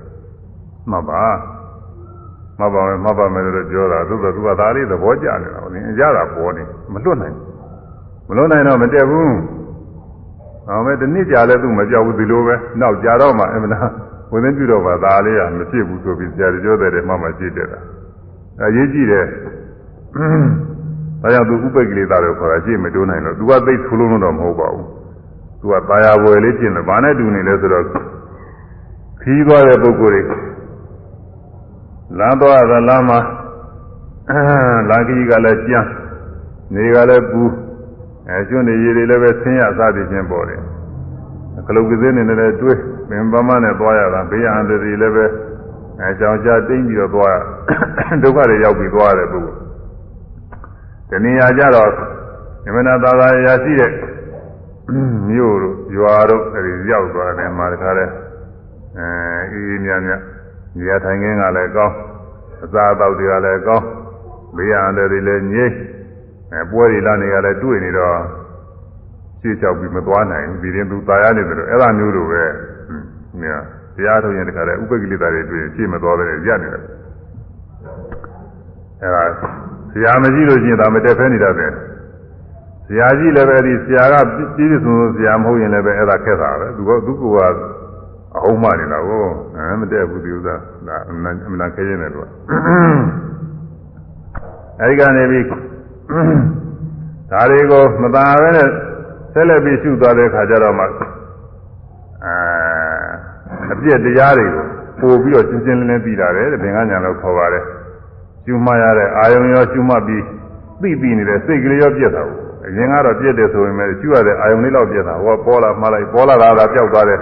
[0.90, 1.22] မှတ်ပါ
[2.59, 6.63] မှတ်ပါမယ်မှတ်ပါမယ်လို့ပြောတာသို့သောသူကဒါလေးသဘောကျနေတာဟိုအကြတာပေါ်နေ
[6.93, 7.35] မလွတ်နိုင်
[8.27, 9.29] မလွတ်နိုင်တော့မတက်ဘူး။
[10.67, 13.91] ဒါမဲ့တနည်းကြာလဲသူမကြောက်ဘူးဒီလိုပဲ။နောက်ကြာတော့မှအမှန်တရား
[14.31, 17.67] ဝင်သိပြုတော့မှဒါလေးကမဖြစ်ဘူးဆိုပြီးဆရာပြောတယ်မှမှကြည့်တယ်။
[18.61, 19.25] အဲရေးကြည့်တယ်။
[21.21, 24.85] ဒါကြောင့်သူဥပ္ပကိလေသာလို့ခေါ်တာကြည့်မတိုးနိုင်တော့သူကသိဆူလုံးတော့မဟုတ်ပါဘူး။
[25.59, 27.85] သူကตายာဝယ်လေးပြင်တယ်။ဘာနဲ့တူနေလဲဆိုတော့
[29.21, 30.35] ခီးသွားတဲ့ပုဂ္ဂိုလ်တွေ
[32.18, 33.20] လမ်းသွားတဲ့လမ်းမှာ
[34.88, 35.88] လမ်းကြီးကလည်းကြမ်း
[36.74, 37.42] နေကလည်းပူ
[38.28, 40.60] အဲကျွန်းနေရည်တွေလည်းပဲဆင်းရစသည်ချင်းပေါ်တယ်
[41.66, 45.26] ကလုတ်ကစင်းနေလည်းတွေးပင်ပမနဲ့သွားရတာဘေးရန်တွေလည်းပဲ
[46.00, 47.38] အဲကြောင်ကြတိမ့်ပြီးတော့သွား
[48.22, 49.58] ဒုက္ခတွေရောက်ပြီးသွားတယ်ပုဂ္ဂိုလ်
[51.10, 51.90] တဏှာကြတော့
[52.66, 53.92] ယမနာသာသာရာရှိတဲ့
[55.28, 58.06] မြို့တို့ရွာတို့အဲဒီရောက်သွားတယ်မှာတခါလဲ
[58.98, 59.06] အဲ
[59.52, 60.12] အေးအေးမြမြ
[60.77, 61.95] နေရာထိုင်ခင်းကလည်းကောင်း
[62.63, 63.85] အစာအသောက်တွေကလည်းကောင်း
[64.55, 65.75] ဘေးရန်တွေလည်းငြိမ့်
[66.53, 68.17] အဲပွဲတွေလာနေရလဲတွေ့နေတော့
[69.41, 72.43] ရှေ့လျှောက်ပြီးမသွားနိုင်ဘူးဒီရင်သူตายရနေတယ်လို့အဲ့ဒါမျိုးလိုပဲ
[72.87, 73.65] ဟင်း
[73.95, 76.83] တရားထုတ်ရင်တခါလဲဥပက္ခလိတာတွေတွေ့ရင်ရှေ့မသွားပဲရက်နေတယ်
[79.01, 79.23] အဲ့ဒါ
[79.91, 81.71] ဆရာမကြီးလို့ရှိရင်ဒါမတက်ဖဲနေတတ်တယ်
[82.87, 87.37] ဆရာကြီးလည်းပဲဒီဆရာကပြည့်ပြည့်စုံစုံဆရာမဟုတ်ရင်လည်းပဲအဲ့ဒါခက်တာပဲသူကသူက
[88.36, 89.24] အဟုံးမနေတာကို
[89.56, 90.54] အဲမတက်ဘူးဒီဥစ္စာ
[90.86, 92.26] ဒါအမှန်အမှန်ခဲရင်တယ်သူက
[94.80, 95.44] အဲဒီကနေပြီး
[97.30, 98.68] ဒါတွေကိုမသာပဲနဲ့
[99.32, 100.88] ဆက်လက်ပြီးရှုသွားတဲ့ခါကျတော့မှအဲ
[103.72, 104.64] အပြည့်တရားတွေကို
[105.00, 107.64] ပို့ပြီးတော့ရှင်းရှင်းလင်းလင်းသိတာတယ်တဲ့ဘင်္ဂညာလို့ခေါ်ပါတယ်
[108.44, 110.22] ရှုမှတ်ရတဲ့အာယုံရောရှုမှတ်ပြီး
[110.82, 117.20] သိပြီးနေတဲ့စိတ်ကလေးရောပြည့်တာဘူးအရင်ကတော့ပြည့်တယ်ဆိုရင်လည်းရှုရတဲ့အာယုံလေးတော့ပြည့်တာဟောပေါ်လာမှလိုက်ပေါ်လာတာကပျောက်သွားတယ်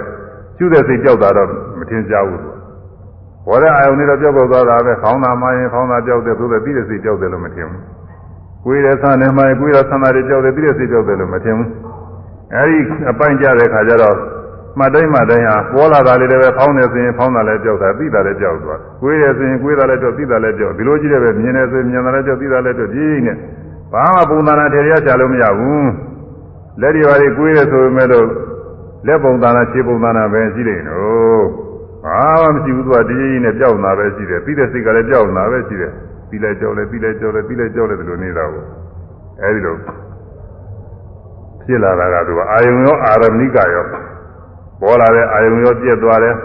[0.61, 1.49] ရှုတဲ့စိတ်ပျောက်တာတော့
[1.79, 2.41] မထင်ရှားဘူး
[3.47, 7.81] ဘောတဲ့အာယုံလေးတော့ပျောက်သွားတာပဲခေါင်းသာမှရင်ခေါင်းသာပျောက်တယ်ဆိုတော့ပြီးတဲ့စိတ်ပျောက်တယ်လို့မထင်ဘူး
[8.65, 11.69] ကိုယ်ရဆန်းနေမှကိုယ်ရဆန်းတာတွေကြောက်တယ်ပြည့်စိတ်ကြောက်တယ်လို့မထင်ဘူး
[12.55, 14.15] အဲဒီအပိုင်းကြတဲ့ခါကျတော့
[14.79, 23.33] မှတ်တိုင်းမှတ်တိုင်းဟာပေါ်လာတာလေးလည်းပဲဖောင်းနေဆိုရင်ဖောင်းတာလည်းကြောက်တာသိတာလည်းကြောက်သွားကိုယ်ရဆိုရင်ကိုယ်တာလည်းကြောက်သိတာလည်းကြောက်ဒီလိုကြည့်တယ်ပဲမြင်နေဆိုရင်မြင်တာလည်းကြောက်သိတာလည်းကြောက်ကြီးနေ
[23.93, 25.89] ဘာမှပုံသဏ္ဍာန်ထေရချလို့မရဘူး
[26.81, 28.27] လက်တွေပါလေကိုယ်ရဆိုပေမဲ့လို့
[29.07, 31.45] လက်ပုံသဏ္ဍာန်ခြေပုံသဏ္ဍာန်ပဲရှိနေတော့
[32.05, 35.91] ဘာမှမရှိဘူးသူကတကြီးကြီးနဲ့ကြောက်နေတာပဲရှိတယ်ပြီးတဲ့စိတ်ကလည်းကြောက်နေတာပဲရှိတယ်
[36.29, 38.63] ပြီးလဲကြောက်လဲပြီးလဲကြောက်လဲပြီးလဲကြောက်လဲဒီလိုနေတာကို
[39.41, 39.75] အဲဒီလို
[41.65, 43.85] ဖြစ်လာတာကသူကအာယုံရောအာရမဏိကရော
[44.81, 46.35] ပေါ်လာတဲ့အာယုံရောပြက်သွားတယ်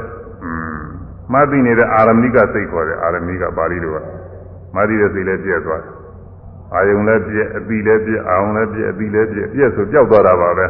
[0.43, 0.79] อืม
[1.33, 3.99] မှတ်သိနေတဲ့အာရမဏိကစိတ်ခေါ်တယ်အာရမဏိကပါဠိလိုက
[4.75, 5.93] မှတ်သိတဲ့စိတ်လည်းပြက်သွားတယ်
[6.75, 10.67] အာယုံလည်းပြက်အတိလည်းပြက်အာယုံလည်းပြက်အတိလည်းပြက်ပြက်ဆိုပျောက်သွားတာပါပဲ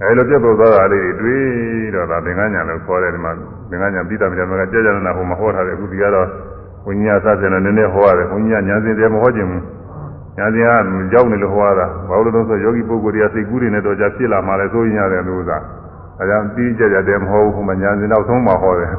[0.00, 1.36] အဲလိုပြက်သွားတာလေးတွေ
[1.92, 3.32] တွေ့တော့ဒါသင်္ကန်းညာလို့ခေါ်တယ်ဒီမှာ
[3.70, 6.28] သင်္ကန်းညာပြီးတာမြန်မြန်ကြာကြာနာဟိုမှာဟောထားတယ်အခုဒီကတော့
[6.86, 9.62] ဝိညာဉ်စသဖြင့်လည်းနည်းနည်းဟောရတယ်ဝိညာဉ်ညာစင်တယ်မဟောခြင်းဘူး
[10.38, 10.68] ညာစင်က
[11.14, 15.58] ရောက်နေလို့ဟောရတာဘာလို့လဲဆိုယောဂီပုဂ္ဂိုလ်တွေကစိတ်ကူးတွေနဲ့တော့ကြာဖြစ်လာမှလည်းသိုးရင်ရတယ်လို့သာ
[16.18, 18.90] အဲကြောင့်ပြီးကြကြတယ်မဟုတ်ဘူးဟိုမှာညာစင်နောက်ဆုံးမှဟောတယ်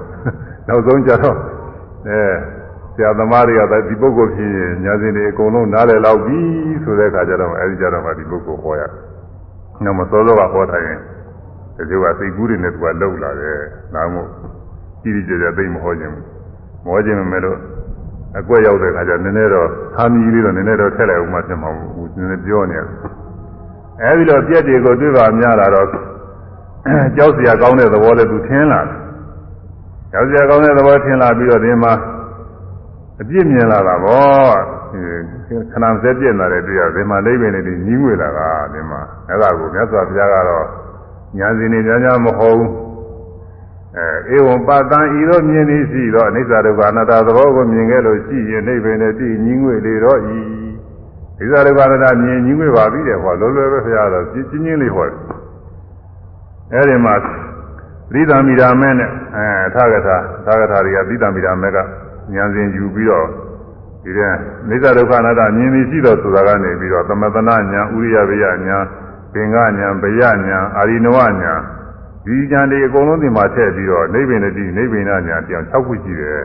[0.68, 1.38] နောက်ဆုံးကြတော့
[2.08, 2.22] အဲ
[2.96, 6.40] ဆရာသမားတွေကဒီပုဂ္ဂိုလ်ဖြစ်ရင်ညာစင်တွေအကုန်လုံးနားလည်လောက်ပြီ
[6.84, 9.07] ဆိုတဲ့အခါကျတော့အဲဒီကြတော့မှဒီပုဂ္ဂိုလ်ဟောရတယ်
[9.84, 11.00] နောက်မစောစောကဟောထားရင်
[11.76, 13.58] ဒီလိုကစိတ်ကူးတွေနဲ့သူကလှုပ်လာတယ်
[13.94, 14.30] ဒါမှမဟုတ်
[15.02, 16.18] ကြီးကြီးကျယ်ကျယ်သိမဟောခြင်းမ
[16.86, 17.58] ဟောခြင်းမဲ့လို့
[18.40, 22.88] အကွက်ရောက်တဲ့ခါကျနည်းနည်းတော့သာမီလေးတော့နည်းနည်းတော့ထက်လိုက်ဦးမှဖြစ်မှာဘူးနည်းနည်းပြောနေတယ်
[24.02, 25.88] အဲဒီလိုပြက်တွေကိုတွေ့ပါများလာတော့
[27.16, 28.98] ကြောက်စရာကောင်းတဲ့သဘောလည်းသူထင်လာတယ်
[30.12, 31.94] ကြောက်စရာကောင်းတဲ့သဘောထင်လာပြီးတော့ဒီမှာ
[33.22, 34.77] အပြစ်မြင်လာတာဗော
[35.72, 40.66] ခဏစက်ပြက်လာတဲ့တွေ့ရဒီမှာလိမ့်ပင်နေပြီးကြီးငွေလာတာဒီမှာအဲ့ဒါကိုမြတ်စွာဘုရားကတော့
[41.38, 42.72] ညာစီနေများများမဟုတ်ဘူး
[43.98, 50.40] အဲဧဝံပတံဤသို့မြင်သည်ရှိတော့အနိစ္စဒုက္ခအနတ္တသဘောကိုမြင်ခဲ့လို့ရှိရင်နိဗ္ဗာန်နဲ့တည်ညီငွေလေတော့ဤ
[51.40, 55.18] ဣဇာဒုက္ခအနတ္တမြင်ညီငွေပါပြီတဲ့ဟောလောလောပဲဖရာတော့ပြင်းပြင်းလေးဟောတယ်
[56.74, 57.16] အဲဒီမှာ
[58.12, 61.84] သီတံမိရာမဲနဲ့အဲထာဂထာထာဂထာတွေကသီတံမိရာမဲကဉာ
[62.44, 63.28] ဏ်စဉ်ယူပြီးတော့
[64.04, 64.34] ဒီတဲ့
[64.70, 68.78] နိစ္စဒုက္ခအနတ္တမြင်ပြီးရှိတော့ဆိုတာကနေပြီးတော့သမတနာညာဥရိယဘေယညာ
[69.34, 71.54] ပင်ကညာဗယညာအာရိနဝညာ
[72.26, 76.42] ဒီဉာဏ်တွေအကုန်လုံးဒီမှာထည့်ပြီးတော့နိဗ္ဗာန်တည်းနိဗ္ဗာန်ညာတရား6ခုရှိတယ်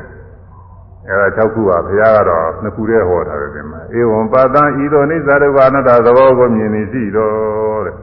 [1.08, 7.94] အဲဒါ6ခုပါဘုရားကတော့နှစ်ခုတည်းဟောထားတယ်ဒီမှာဧဝံပါတံဤသို့နိစ္စဒုက္ခအနတ္တသဘောကိုမြင်နေရှိတော့တဲ့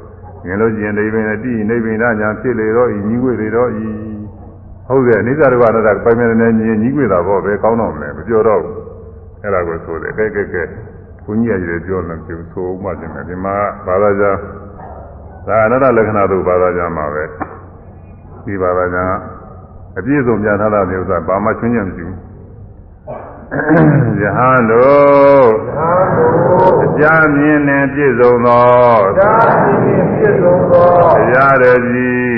[0.46, 3.88] မြင်လို့ရှိရင်နိဗ္ဗာန်တည်းနိဗ္ဗာန်ညာဖြစ်လေတော့ဤညီွေလေတော့ဤ
[4.88, 8.89] ဟုတ်တယ်နိစ္စဒုက္ခအနတ္တပိုင်မယ်နဲ့မြင်ညီွေတာပေါ့ပဲကောင်းတော့မယ်မပြောတော့ဘူး
[9.44, 10.64] အဲ့ဒါကိုဆိုတယ်ကဲကဲကဲ
[11.26, 14.26] ဘုန်းကြီးရည်ပြောလို့ပြောဆိုမှတင်တယ်ဒီမှာဘာသာကြ
[15.48, 17.24] ဒါအနတ္တလက္ခဏာတို့ဘာသာကြမှာပဲ
[18.46, 18.98] ဒီဘာသာက
[19.98, 22.18] အပြည့်စုံပြန်ထားတာမျိုးဆိုဘာမှချွင်းချင်မရှိဘူး
[24.22, 25.48] ယဟန်တို့
[26.84, 28.66] အကြမြင်နဲ့ပြည့်စုံသော
[29.18, 30.88] ပြည့်စုံသော
[31.18, 32.38] တရားရည်ကြီး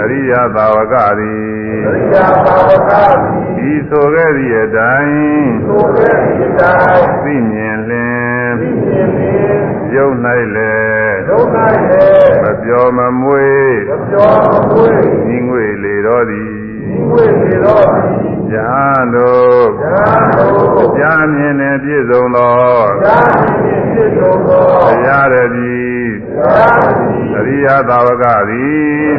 [0.00, 2.92] အရိယသာဝကသည်အရိယသာဝက
[3.22, 9.60] သည် ဤဆိုခဲ့သည့်အတိုင်းဆိုခဲ့သည့်အတိုင်းသိမြင်လင်သိမြင်လင်
[9.94, 10.16] ရုပ်၌
[10.56, 10.74] လေ
[11.30, 11.46] ရုပ်၌
[11.90, 12.06] လေ
[12.42, 13.48] မပြောမမွေ
[13.88, 14.90] မပြောမမွေ
[15.28, 16.50] ညီငွေလေတော်သည်
[16.88, 18.10] ညီငွေလေတော်သည်
[18.52, 22.54] ယဟန်တို့ယဟန်တို့ကြားမြင်နဲ့ပြည့်စုံသော
[23.04, 23.30] ကြား
[23.62, 29.12] မြင်ပြည့်စုံသောတရားရည်သည်တရားရည်အရိယ သာဝကသည်အရိယသာဝကသည်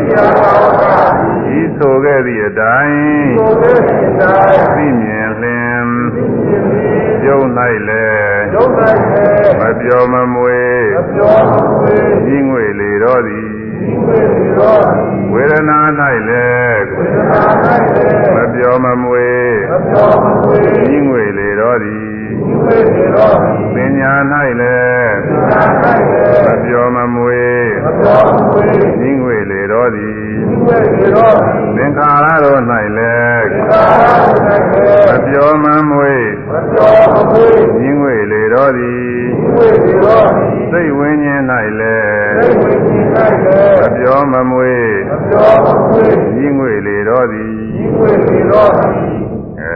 [1.59, 7.39] ဤဆိုခဲ့သည့်အတိုင်းဆိုခဲ့သည့်အတိုင်းသိမြင်လင်သိမြင်လင်ယုံ၌
[7.87, 8.65] လည်းယုံ၌
[9.09, 10.61] လည်းမပြောမမွေ
[10.95, 11.95] မပြောမမွေ
[12.35, 13.47] ဤငွေလေတော်သည်
[13.87, 15.79] ဤငွေလေတော်သည်ဝေဒနာ၌
[16.27, 17.43] လည်းဝေဒနာ၌
[17.95, 19.29] လည်းမပြောမမွေ
[19.71, 20.59] မပြောမမွေ
[20.95, 22.11] ဤငွေလေတော်သည်
[22.49, 24.13] ဤငွေလေတော်သည်ပညာ၌
[24.61, 25.63] လည်းပညာ၌
[26.09, 27.40] လည်းမပြောမမွေ
[28.01, 30.15] ည်ဤငွေလေတော်သည်
[31.75, 32.61] သင်္ခါရတော်၌
[32.97, 34.35] လည်းသင်္ခါရတော်၌
[34.73, 36.15] လည်းမပြောမမွေ
[36.49, 37.47] မပြောမမွေ
[37.87, 39.03] ဤငွေလေတော်သည်
[39.37, 41.41] ဤငွေလေတော်သည်စိတ်ဝိညာဉ်၌
[41.79, 42.73] လည်းစိတ်ဝိ
[43.13, 44.73] ညာဉ်၌လည်းမပြောမမွေ
[45.09, 46.05] မပြောမမွေ
[46.45, 47.51] ဤငွေလေတော်သည်
[47.83, 48.97] ဤငွေလေတော်သည်
[49.59, 49.73] အဲ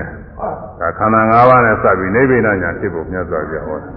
[0.79, 3.93] ဒါခန္ဓာ၅ပါးနဲ့စပ်ပြီးနိဗ္ဗာန်ညာဖြစ်ဖို့မြတ်စွာဘုရားဟောတယ်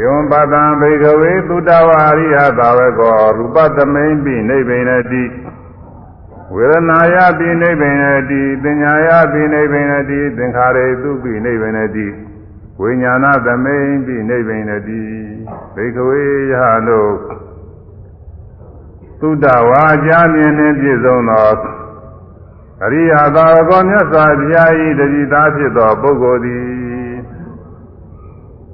[0.00, 5.24] ဧဝံပတံဘိကဝေသုတဝါရိယသာဝကောရူပသမိန်ပိနိဗ္ဗိနတိ
[6.54, 12.06] ဝေဒနာယပိနိဗ္ဗိနတိပညာယပိနိဗ္ဗိနတိသင်္ခါရေသူပိနိဗ္ဗိနတိ
[12.80, 15.02] ဝိညာဏသမိန်ပိနိဗ္ဗိနတိ
[15.74, 16.22] ဘိကဝေ
[16.52, 17.12] ယဟတို့
[19.20, 21.50] သုတဝါကြားမြင်နှင့်ပြည့်စုံသော
[22.84, 26.81] အရိယသာဝကောမြတ်စွာဘုရား၏တတိသားဖြစ်သောပုဂ္ဂိုလ်သည်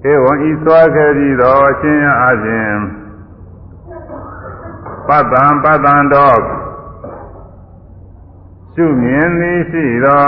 [0.06, 2.72] ဧဝံဤစွာခဲ့ပြီးသောအရှင်အရှင်
[5.08, 6.40] ပတ္တံပတ္တံတော်
[8.74, 10.24] ရှုမြင်သည်ရှိသော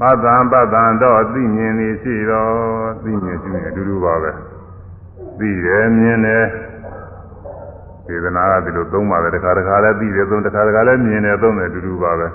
[0.00, 2.46] ပတ္တံပတ္တံတော်သိမြင်သည်ရှိသော
[3.02, 4.30] သိမြင်ရှုမြင်အတူတူပါပဲ
[5.38, 6.46] သိတယ်မြင်တယ်
[8.06, 12.28] စေတနာကဒီလိုသုံးပါပဲတခါတခါလည်းသိတယ်သုံးတခါတခါလည်းမြင်တယ်သုံးတယ်အတူတူပါပဲ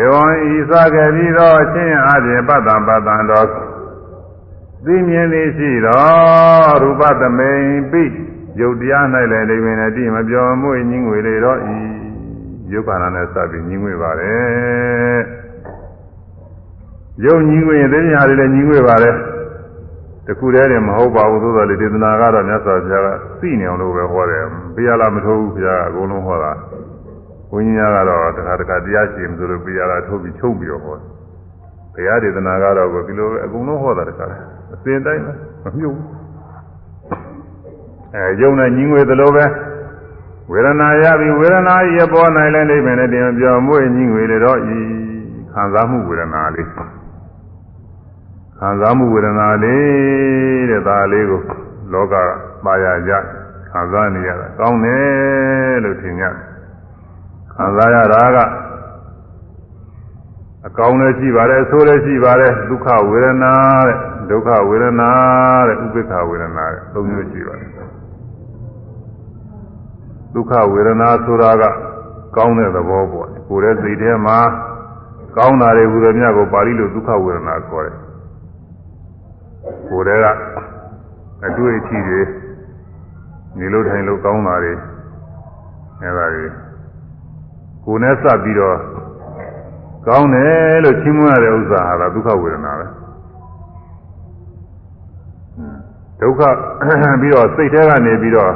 [0.00, 3.46] ဧဝံဤစခဲ့ပြီးသောအရှင်အရှင်ပတ္တံပတ္တံတော်
[4.84, 8.02] သိမြင်သည်ရှိတော်ရူပသမိန်ပိ
[8.60, 11.76] ယုတ်တရား၌လည်းအိဗင်နဲ့တိမပြောမွေ့ညင်းငွေလေတော့ဤ
[12.72, 15.20] ယုတ်ခန္ဓာနဲ့စပြီးညင်းငွေပါတယ်
[17.24, 19.14] ယုတ်ညင်းငွေရင်သိညာတွေလည်းညင်းငွေပါတယ်
[20.26, 23.08] တခုတည်းနဲ့မဟုတ်ပါဘူးသို့တော်လေဒေသနာကတော့မြတ်စွာဘုရားက
[23.40, 26.52] သိနေအောင်လို့ပဲဟောတယ်ဘုရားလားမထိုးဘူးဘုရားကအကုန်လုံးဟောတာ
[27.50, 31.04] ဘုန်းကြီးများကတော့တခါတခါတရားရှိမှဆိုလို့ဘုရားကထုတ်ပြီးချုပ်ပြီးတော့ဟောတယ်
[31.94, 34.26] ဘုရားဒေသနာကတော့ဒီလိုပဲအကုန်လုံးဟောတာတခါ
[34.72, 35.22] အစဉ်တိုင်း
[35.64, 36.08] မမြုပ်ဘူး
[38.14, 39.44] အဲယုံနဲ့ညီငွေသလိုပဲ
[40.50, 44.78] ဝေဒနာရပြီးဝေဒနာရပေါ်နိုင်လဲနေပင်နဲ့တင်ပြောမွေ့ညီငွေလေတော့ဤ
[45.52, 46.68] ခံစားမှုဝေဒနာလေး
[48.58, 51.40] ခံစားမှုဝေဒနာလေးတဲ့ဒါလေးကို
[51.92, 52.14] လောက
[52.64, 53.12] ပါရကြ
[53.70, 56.24] ခံစားနေရတာကောင်းတယ်လို့ထင်ကြ
[57.54, 58.38] ခံစားရတာက
[60.66, 63.52] အကောင်းလည်းရှိပါတယ်အဆိုးလည်းရှိပါတယ်ဒုက္ခဝေဒနာ
[63.88, 63.98] တဲ့
[64.30, 65.10] ဒုက္ခဝေဒနာ
[65.68, 67.70] တဲ့ဥပိ္ပခဝေဒနာတဲ့သုံးမျိုးရှိပါတယ်
[70.34, 71.64] ဒုက္ခဝေဒနာဆိုတာက
[72.36, 74.38] ကောင်းတဲ့သဘောပေါ့ကိုယ်ရဲ့စိတ်ထဲမှာ
[75.36, 77.96] ကောင်းတာတွေဟူသည်များကိုပါဠိလိုဒုက္ခဝေဒနာခေါ်တယ်
[79.90, 80.38] ကိုယ်ရဲ့က
[81.46, 82.20] အတွေ့အထိတွေ
[83.58, 84.72] နေလို့ထိုင်လို့ကောင်းတာတွေ
[86.02, 86.46] အဲဒါတွေ
[87.84, 88.78] ကိုယ်နဲ့စပ်ပြီးတော့
[90.08, 92.86] ကောင်းတယ်လို့ချီးမွမ်းရတဲ့ဥစ္စာဟာဒုက္ခဝေဒနာပဲ
[96.20, 96.42] ဒုက္ခ
[97.20, 98.52] ပြီးတော့စိတ်ထဲကနေပြီးတော့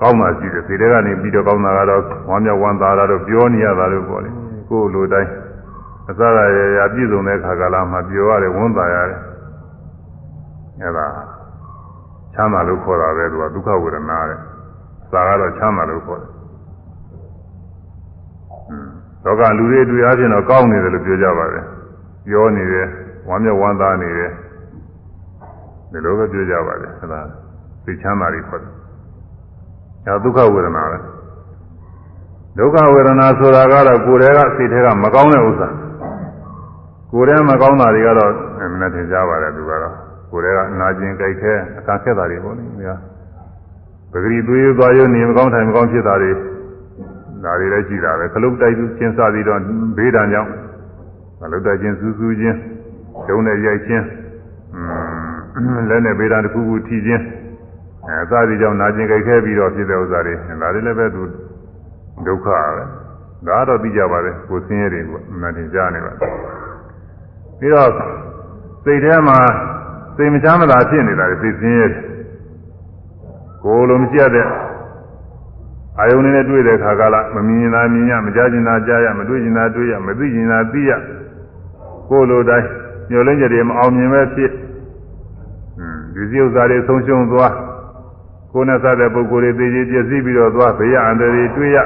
[0.00, 4.30] ကောင်းတာရှိတယ်စိတ်ထဲကနေပြီးတော့ကောင်းတာကတော့ဝမ်းမြောက်ဝမ်းသာတာတော့ပြောနေရတာလို့ပေါ့လေ
[4.68, 5.30] ကိုယ်လိုတိုင်း
[6.10, 9.20] အစရရရပြည့်စုံတဲ့ခါကလာမှပြောရတယ်ဝမ်းသာရတယ်
[10.82, 11.06] အဲဒါ
[12.34, 14.38] ချမ်းသာလို့ခေါ်တာပဲသူကဒုက္ခဝေဒနာတဲ့
[15.10, 16.30] စာကတော့ချမ်းသာလို့ခေါ်တယ်
[19.24, 21.64] လောကလူတွေတွေ့အားဖြင့်တော့ကောင်းနေတယ်လို့ပြောကြပါတယ်
[22.26, 22.86] ပြောနေတယ်
[23.28, 24.30] ဝမ်းမြောက်ဝမ်းသာနေတယ်
[25.92, 27.20] ဒီလိုပဲပြောကြပါတယ်အဲဒါ
[27.84, 28.72] သိချမ်းသာတွေခေါ်တယ်
[30.06, 30.98] ဒါဒုက္ခဝေဒနာပဲ
[32.58, 35.68] ဒုက္ခဝေဒနာဆိုတာကတော့ကိုယ်တည်းကစိတ်ထဲကမကောင်းတဲ့ဥစ္စာ
[37.12, 39.94] ကိုယ်တည်းမကောင်းတာတွေကတော့နည်းနည်းထင်ရှားပါတယ်သူကတော့
[40.30, 42.94] ကိုယ်တည်းကနာကျင်ကြိုက်ခဲအခါခက်တာတွေပေါ့လေဗျာ
[44.12, 46.32] ပဂရီသွေးသွားရုံနေမကောင်းထိုင်မကောင်းဖြစ်တာတွေ
[47.44, 49.60] ဒါတွေလည်းရှိတာပဲခလုတ်တိုက်ချင်းစသည်တော့
[49.96, 50.50] ဘေးဒဏ်ကြောင့်
[51.40, 52.58] ခလုတ်တိုက်ချင်းစူးစူးချင်း
[53.28, 54.04] ဒုံနဲ့ရိုက်ချင်း
[55.90, 57.24] လက်နဲ့ဘေးဒဏ်တစ်ခုခုထိချင်း
[58.08, 61.22] အဲစသည်ကြောင့်နာကျင်ကြိုက်ခဲပြီးတော့ဖြစ်တဲ့ဥစ္စာတွေဒါတွေလည်းပဲသူ
[62.26, 62.82] ဒုက္ခပဲ
[63.46, 65.04] ဒါတော့သိကြပါတယ်ကိုဆင်းရဲတွေက
[65.40, 66.38] မတင်ကြနေပါဘူး
[67.58, 67.90] ပြီးတော့
[68.84, 69.38] စိတ်ထဲမှာ
[70.16, 71.86] စိတ်မချမ်းမသာဖြစ်နေတာတွေသိဆင်းရဲ
[73.64, 74.46] ကိုယ်လိုမရှိရတဲ့
[75.98, 80.92] အာယုန်နဲ့တွေ့တဲ့ခါကလာမမြင်တာမြင်ရမကြားကျင်တာကြားရမတွေ့ကျင်တာတွေ့ရမသိကျင်တာသိရ
[82.08, 82.66] ကိုယ်လိုတိုင်း
[83.10, 84.52] ညှို့လင်းကြတယ်မအောင်မြင်ပဲဖြစ်
[86.16, 87.52] ဒီစည်းဥစ္စာတွေဆုံးရှုံးသွား
[88.52, 91.78] ကိုယ်နဲ့စတဲ့ပုဂ္ဂိုလ်တွေသိချင်းပြည့်စည်ပြီးတော့သွားဘေးရအန္တရာယ်တွေ့ရ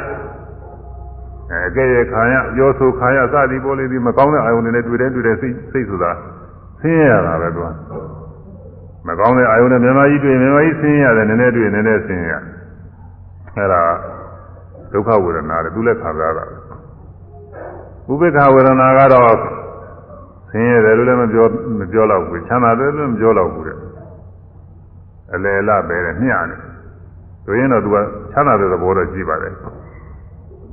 [1.50, 6.10] အဲကဲ့ရဲ့ခံရပြောဆိုခံရစသည်ပေါ်လေဒီမကောင်းတဲ့အာယုန်တွေနဲ့တွေ့တဲ့တွေ့တဲ့စိတ်စိတ်ဆိုတာ
[6.80, 7.68] ဆင်းရဲရတာပဲသူက
[9.06, 12.36] မကောင်းတဲ့အာယုန်နဲ့မြန်မာကြီးတွေ့မြန်မာကြီးဆင်းရဲရတယ်နည်းနည်းတွေ့နည်းနည်းဆင်းရဲ
[13.56, 13.82] အဲ့ဒါ
[14.92, 16.44] ဒုက္ခဝေဒနာတွေသူလည်းခံစားတာ
[18.10, 19.34] ဥပေက္ခဝေဒနာကတော့
[20.50, 21.46] ဆင်းရဲတယ်လို့လည်းမပြော
[21.78, 23.89] မပြောတော့ဘူးချမ်းသာတယ်လို့မပြောတော့ဘူးတဲ့
[25.34, 26.56] အလယ်လပဲတဲ့မျှနေ
[27.44, 27.96] ဆိုရင်တော့သူက
[28.32, 29.54] ချမ်းသာတဲ့သဘောတော့ရှိပါတယ်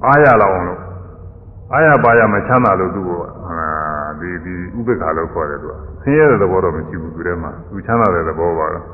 [0.05, 0.81] အားရလောက်အောင်လို့
[1.73, 3.11] အားရပါရမချမ်းသာလို့သူက
[4.19, 8.85] ဒီဒီဥပေက္ခလို့ခေါ်တယ်သူကဆင်းရဲတဲ့သဘောတော့မရှိဘူးသူထဲမှာသူချမ်းသာတဲ့သဘောပါတော့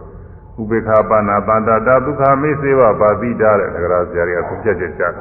[0.61, 5.11] ဥပေက္ခပါဏတန္တတာဒုက္ခမိစေဝပါတိတာတဲ့ဒဂရဆရာတွေကသုံးပြချက်ချတယ်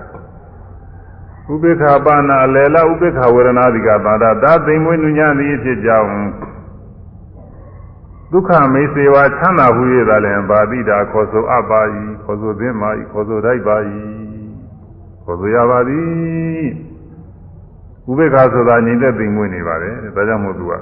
[1.53, 6.11] ဥပေက္ခပါဏအလယ်လဥပေက္ခဝေဒနာတိကတန္တတာသိမ်မွေးနုညာသည်ဖြစ်ကြောင်း
[8.33, 11.80] ဒုက္ခမေစေဝချမ်းသာဟု၍သာလည်းပါတိတာခေါ်ဆိုအပ်ပါ၏
[12.22, 13.76] ခေါ်ဆိုသင့်ပါ၏ခေါ်ဆိုတိုက်ပါ၏
[15.24, 16.66] ခေါ်ဆိုရပါသည်
[18.11, 20.72] ဥပေက္ခဆိုတာညီတဲ့သိမ်မွေးနေပါတယ်ဒါကြောင့်မို့သူက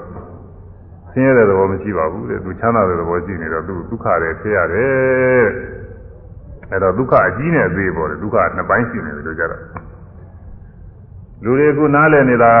[1.11, 5.45] ဆင်းရဲတဲ့သဘောမရှိပါဘူးတဲ့သူချမ်းသာတဲ့သဘောရှိနေတော့သူဒုက္ခတွေဖြစ်ရတယ်
[6.71, 9.61] အဲတော့ဒုက္ခအကြီးနဲ့အသေးပေါ့လေဒုက္ခနှစ်ပိုင်းရှိနေတယ်လို့ကြတော့
[11.43, 12.53] လူတွေကနားလည်နေတာ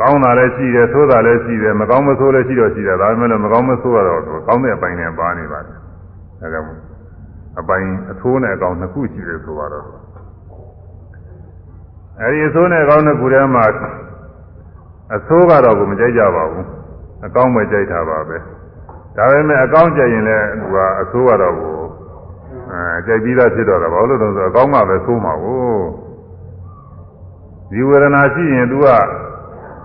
[0.00, 5.78] ကောင်းတာလည်းရှိတယ်ဆိုးတာလည်းရှိတယ်မကောင်းမဆိုးလည်းရှိတော့ရှိတယ်ဒါပေမဲ့လည်းမကောင်းမဆိုးတော့ကောင်းတဲ့အပိုင်းနဲ့ပါနေပါတယ်
[6.42, 6.80] အဲဒါမို့
[7.60, 9.86] အပိုင်းအဆိုးနဲ့အကောင်းနှစ်ခုရှိတယ်ဆိုတော့
[12.20, 13.64] အဲဒီအဆိုးနဲ့အကောင်းနှစ်ခုထဲမှာ
[15.14, 16.66] အဆိုးကတော့ကိုမကြိုက်ကြပါဘူး
[17.26, 18.36] အကောင်းပဲကြိုက်တာပါပဲ
[19.16, 21.74] ဒါပေမဲ့အကောင်းကြိုက်ရင်လည်းသူကအဆိုးကတော့ကို
[22.70, 25.62] အဲကြိုက်ပြီးသားဖြစ်တော့တာဘာလို့လဲဆိုတော့အကောင်းမှပဲဆိုးမှာကို
[27.70, 28.86] ဒီဝေဒနာရှိရင် तू က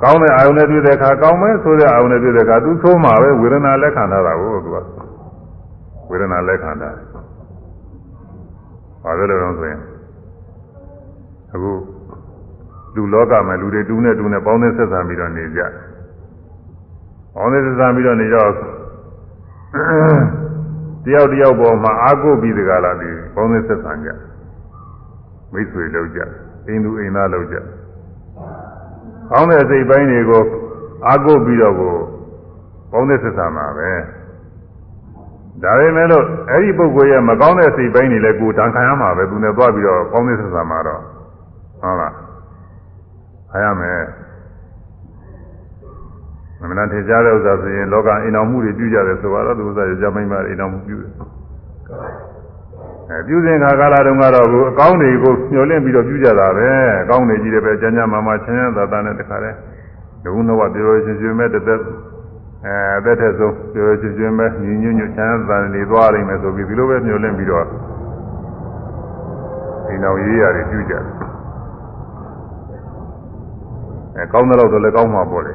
[0.03, 4.77] ကောင်းတဲ့အာယုန်နဲ့တွေ့တဲ့အခါကောင်းမယ်ဆိုတဲ့အာယုန်နဲ့တွေ့တဲ့အခါသူသုံးမှာပဲဝေဒနာလက်ခံထားတာကိုသူက
[6.09, 6.89] ဝေဒနာလက်ခံတာ
[9.03, 9.79] ဘာလို့လဲတော့ဆိုရင်
[11.53, 11.71] အခု
[12.95, 15.61] လူလောကမှာလူတွေတူးနဲ့တူးနဲ့ပေါင်းတဲ့ဆက်ဆံပြီးတော့နေကြ
[17.35, 18.51] ပေါင်းတဲ့ဆက်ဆံပြီးတော့နေတော့
[21.05, 24.09] တယောက်တယောက်ပေါ်မှာအာကိုပြီးတကလားဒီပေါင်းတဲ့ဆက်ဆံကြ
[25.53, 26.19] မိတ်ဆွေလောက်ကြ
[26.67, 27.57] အိမ်သူအိမ်သားလောက်ကြ
[29.31, 30.43] ကောင်းတဲ့စိတ်ပိုင်းတွေကို
[31.07, 31.95] အာကိုပြီးတော့ကို
[32.91, 33.91] ပေါင်းတဲ့ဆက်ဆံမှာပဲ
[35.63, 41.01] ဒါပေမဲ့လို့အဲ့ဒီပုဂ္ဂိုလ်ရဲ့မကောင်းတဲ့စိတ်ပိုင်းတွေလည်းကိုယ်တန်ခံရမှာပဲသူနဲ့သွားပြီးတော့ပေါင်းတဲ့ဆက်ဆံမှာတော့
[41.81, 42.13] ဟုတ်လား
[43.51, 44.01] ခါရမယ်
[46.59, 51.11] မမနာထင်ရှားတဲ့ဥစ္စာဆိုရင်လောကအိမ်တော်မှုတွေပြုကြတယ်ဆိုတော့သူဥစ္စာရကြမိမ့်ပါအိမ်တော်မှုပြုတယ်
[53.09, 56.67] အဲပြုစဉ်ခါကာလတုန်းကတော့ကိုအကောင်းတွေကိုညှို့လင့်ပြီးတော့ပြုကြတာပဲ
[57.01, 59.57] အကောင်းတွေကြီးတယ်ပဲကျမ်းကျမ်းမာမာချမ်းချမ်းသာသာနဲ့တခါတည်း
[60.23, 61.81] ဒုနဝပြောရှင်ရှင်မဲ့တသက်
[62.65, 67.65] အဲအသက်ထက်ဆုံးပြောရှင်ရှင်မဲ့ညီညွတ်ညွတ်ချမ်းသာနေသွားနိုင်မယ်ဆိုပြီးဒီလိုပဲညှို့လင့်ပြီးတော့
[69.87, 71.03] အိမ်တော်ရေးရတယ်ပြုကြတယ်
[74.15, 75.53] အဲကောင်းတဲ့လောက်တော့လည်းကောင်းမှာပေါ့လေ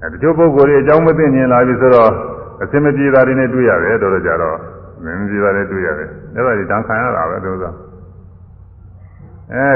[0.00, 2.10] အဲတချို့ပုဂ္ဂိုလ်တွေအကြောင်းမသိမြင်လာပြီဆိုတော့
[2.62, 4.58] အစင်မပြေတာတွေနဲ့တွေ့ရတယ်တော်တော်ကြတော့
[5.04, 7.64] မင်းပြေတာတွေတွေ့ရတယ်အဲ့ဒါကြီးတန်ခံရတာပဲသူက
[9.52, 9.70] အဲ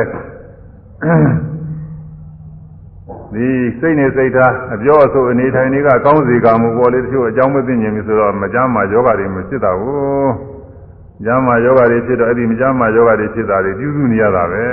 [3.35, 3.47] ဒီ
[3.81, 10.33] စိတ်နဲ့စိတ်ထားအပြောအဆိုအနေထိုင်တွေကကောင်းစီကမှုပေါ်လေတချို့အကြောင်းမသိမြင်ပြီဆိုတော့မကြမ်းမှာယောဂတွေမဖြစ်တာဘူး
[11.25, 14.65] ကြမ်းမှာယောဂတွေဖြစ်တော့အဲ့ဒီမကြမ်းမှာယောဂတွေဖြစ်တာတွေပြုစုနေရတာပဲ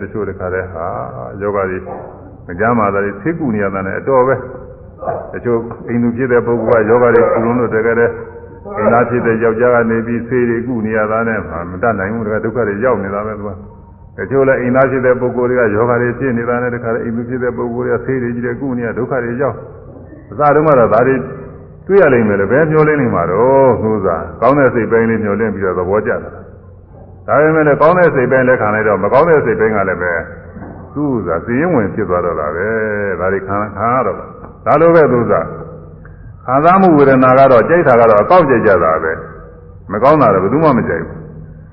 [0.00, 0.86] တချို့တခါတည်းဟာ
[1.40, 1.78] ယောဂတွေ
[2.46, 4.34] မကြမ်းမှာတွေသိကုနေရတာနဲ့အတော်ပဲ
[5.32, 8.12] တချို့အိမ်သူဖြစ်တဲ့ပုဂ္ဂိုလ်ကယောဂတွေကုလုံးလို့တကယ်တည်း
[8.78, 11.38] အိမ်သားဖြစ်တဲ့ယောက်ျားကနေပြီးဆေးတွေကုနေရတာနဲ့
[11.70, 13.50] မတတ်နိုင်ဘူးတကယ်ဒုက္ခတွေရောက်နေတာပဲသူက
[14.16, 19.56] တချို့လည်းအိမ်သားဖြစ်တဲ့ပုဂ္ဂိုလ်တွေကယောဂတွေဖြစ်နေတာနဲ့တခါတည်းအိမ်သူဖြစ်တဲ့ပုဂ္ဂိုလ်တွေကဆေးတွေကြီးတဲ့ကုနေရဒုက္ခတွေရောက်
[20.30, 21.14] အစတုန်းကတော့ဒါတွေ
[21.86, 30.12] တွေ့ရလိမ့်မယ်လေဘယ်မျောလင်းနေမှာတော့သူစားကောင်းတဲ့စိတ်ပိုင်းလေးမျောလင်းပြီးတော့သဘောကျတာဒါပေမဲ့လည်းကောင်းတဲ့စိတ်ပိုင်းလက်ခံလိုက်တော့မကောင်းတဲ့စိတ်ပိုင်းကလည်းပဲ
[30.94, 32.68] သူ့စားစီရင်ဝင်ဖြစ်သွားတော့တာပဲ
[33.20, 35.46] ဒါတွေခံခံရတော့ဒါလိုပဲသူစား
[36.46, 39.12] ခံစားမှုဝေဒနာကတော့ကြိုက်တာကတော့အကောက်ကြိုက်ကြတာပဲ
[39.92, 41.18] မကောင်းတာတော့ဘယ်သူမှမကြိုက်ဘူး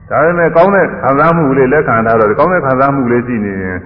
[0.09, 3.77] ဒါပေမဲ့ကောင်းတဲ့ခံစားမှုလေးလက်ခံထားတော့ကောင်းတဲ့ခံစားမှုလေးရှိနေရင်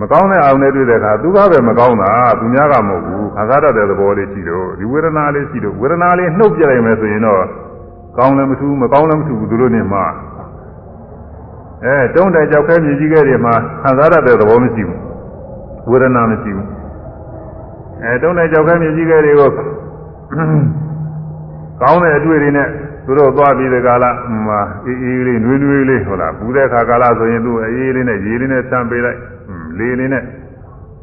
[0.00, 7.42] မကောင်းတဲ့အောင်နဲ့တွေ့တဲ့အခါသူကပဲမကောင်းတာသူများကမဟုတ်ဘူးခံစားတတ်တဲ့သဘောလေးရှိတော့ဒီဝေဒနာလေးရှိတော့ဝေဒနာလေးနှုတ်ပြလိုက်မယ်ဆိုရင်တော့
[8.18, 10.04] ကောင်းလည်းမထူးမကောင်းလည်းမထူးဘူးသူတို့နေမှာ
[11.84, 14.98] အဲတုံးတဲ့ကြောက်ခဲမြည်ကြီးခဲ့တွေမှာခံစားတတ်တဲ့သဘောမရှိဘူး
[15.90, 16.68] ဝေဒနာမရှိဘူး
[18.02, 19.50] အဲတုံးတဲ့ကြောက်ခဲမြည်ကြီးခဲ့တွေကို
[21.80, 22.68] ကောင်းတဲ့အတွေ့တွေနဲ့
[23.04, 24.04] သူတို့သွားပြီးတဲ့ကာလ
[24.46, 29.18] မှာအေးအေးလေးနွေးနွေးလေးဟုတ်လားဘူးတဲ့ခါကာလဆိုရင်သူအေးလေးနဲ့ရေလေးနဲ့ဆမ်းပေးလိုက်
[29.78, 30.22] လေလေးနဲ့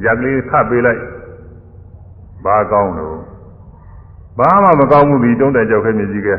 [0.05, 1.01] ရက်ကလေးခတ်ပေးလိုက်
[2.45, 3.17] ဘာကောင်းလို့
[4.39, 6.35] ဘာမှမကောင်းဘူးဒီတုံးတဲ့ကြောက်ခဲမြည်ကြီးကဲ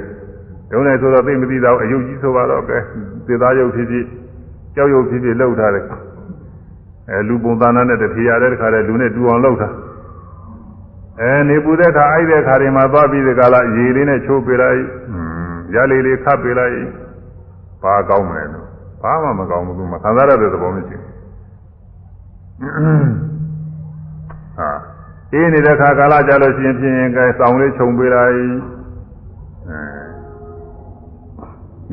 [0.70, 2.78] တုံးတယ်ဆိုတော့သိမသိတော့အယုတ်ကြီးဆိုပါတော့ကဲ
[3.26, 4.06] သေသားယုတ်ဖြစ်ဖြစ်
[4.74, 5.84] ကြောက်ယုတ်ဖြစ်ဖြစ်လှုပ်ထားတယ်
[7.10, 9.74] အဲလူပုံသဏ္ဍာန်နဲ့တထေရတဲ့ခါတဲ့လူနဲ့တူအောင်လှုပ်ထား
[11.18, 14.80] အဲနေပူတဲ့ခါအိုက်တဲ့ခါတွေမှာသွားပြီးဒီကလာရေလေးနဲ့ချိုးပေးလိုက်
[15.74, 16.76] ရလေးလေးခတ်ပေးလိုက်
[17.82, 18.66] ဘာကောင်းမလဲလို့
[19.02, 21.10] ဘာမှမကောင်းဘူးသူမခံစားရတဲ့သဘောမရှိဘူး
[24.56, 24.70] ဟာ
[25.32, 28.34] အေးနေတဲ့ခါကာလကြလို့ရှိရင်ဖြင်းကဲစောင်းလေးခြုံပေးလိုက်
[29.68, 29.80] အဲ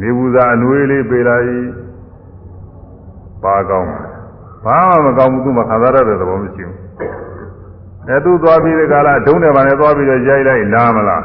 [0.01, 1.51] နေဘူးသားအနွေးလေးပေးလိုက်
[3.43, 4.11] ဘာကောင်းမလဲ
[4.65, 6.86] ဘာမှမကောင်းဘူးသူမခံစားရတဲ့သဘောမရှိဘူး
[8.09, 11.23] အဲသူသွားပြီးတဲ့ကာလဒုံးတယ်ပါနဲ့သွားပြီးတော့ရိုက်လိုက်နားမလား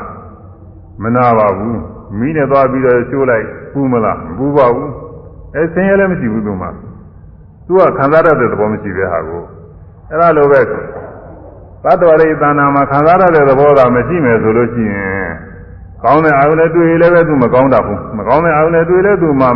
[1.02, 1.80] မနာပါဘူး
[2.18, 4.90] မိနဲ့သွားပြီးတော့ရှိုးလိုက်ပူမလားမပူပါဘူး
[5.54, 6.68] အဲဆင်းရဲလည်းမရှိဘူးသူမှ
[7.66, 9.42] သူကခံစားရတဲ့သဘောမရှိတဲ့ဟာကို
[10.10, 10.72] အဲဒါလိုပဲသ
[11.90, 15.30] တ္တဝရိသနာမှာခံစားရတဲ့သဘောကမရှိမယ်ဆိုလို့ရှိရင်
[16.02, 19.46] ကောင်းတဲ့အာရုံနဲ့တွေ့ရင်လည်းပဲသူမကောင်းတာဘူးမကောင်းတဲ့အာရုံနဲ့တွေ့လည်းသူမှ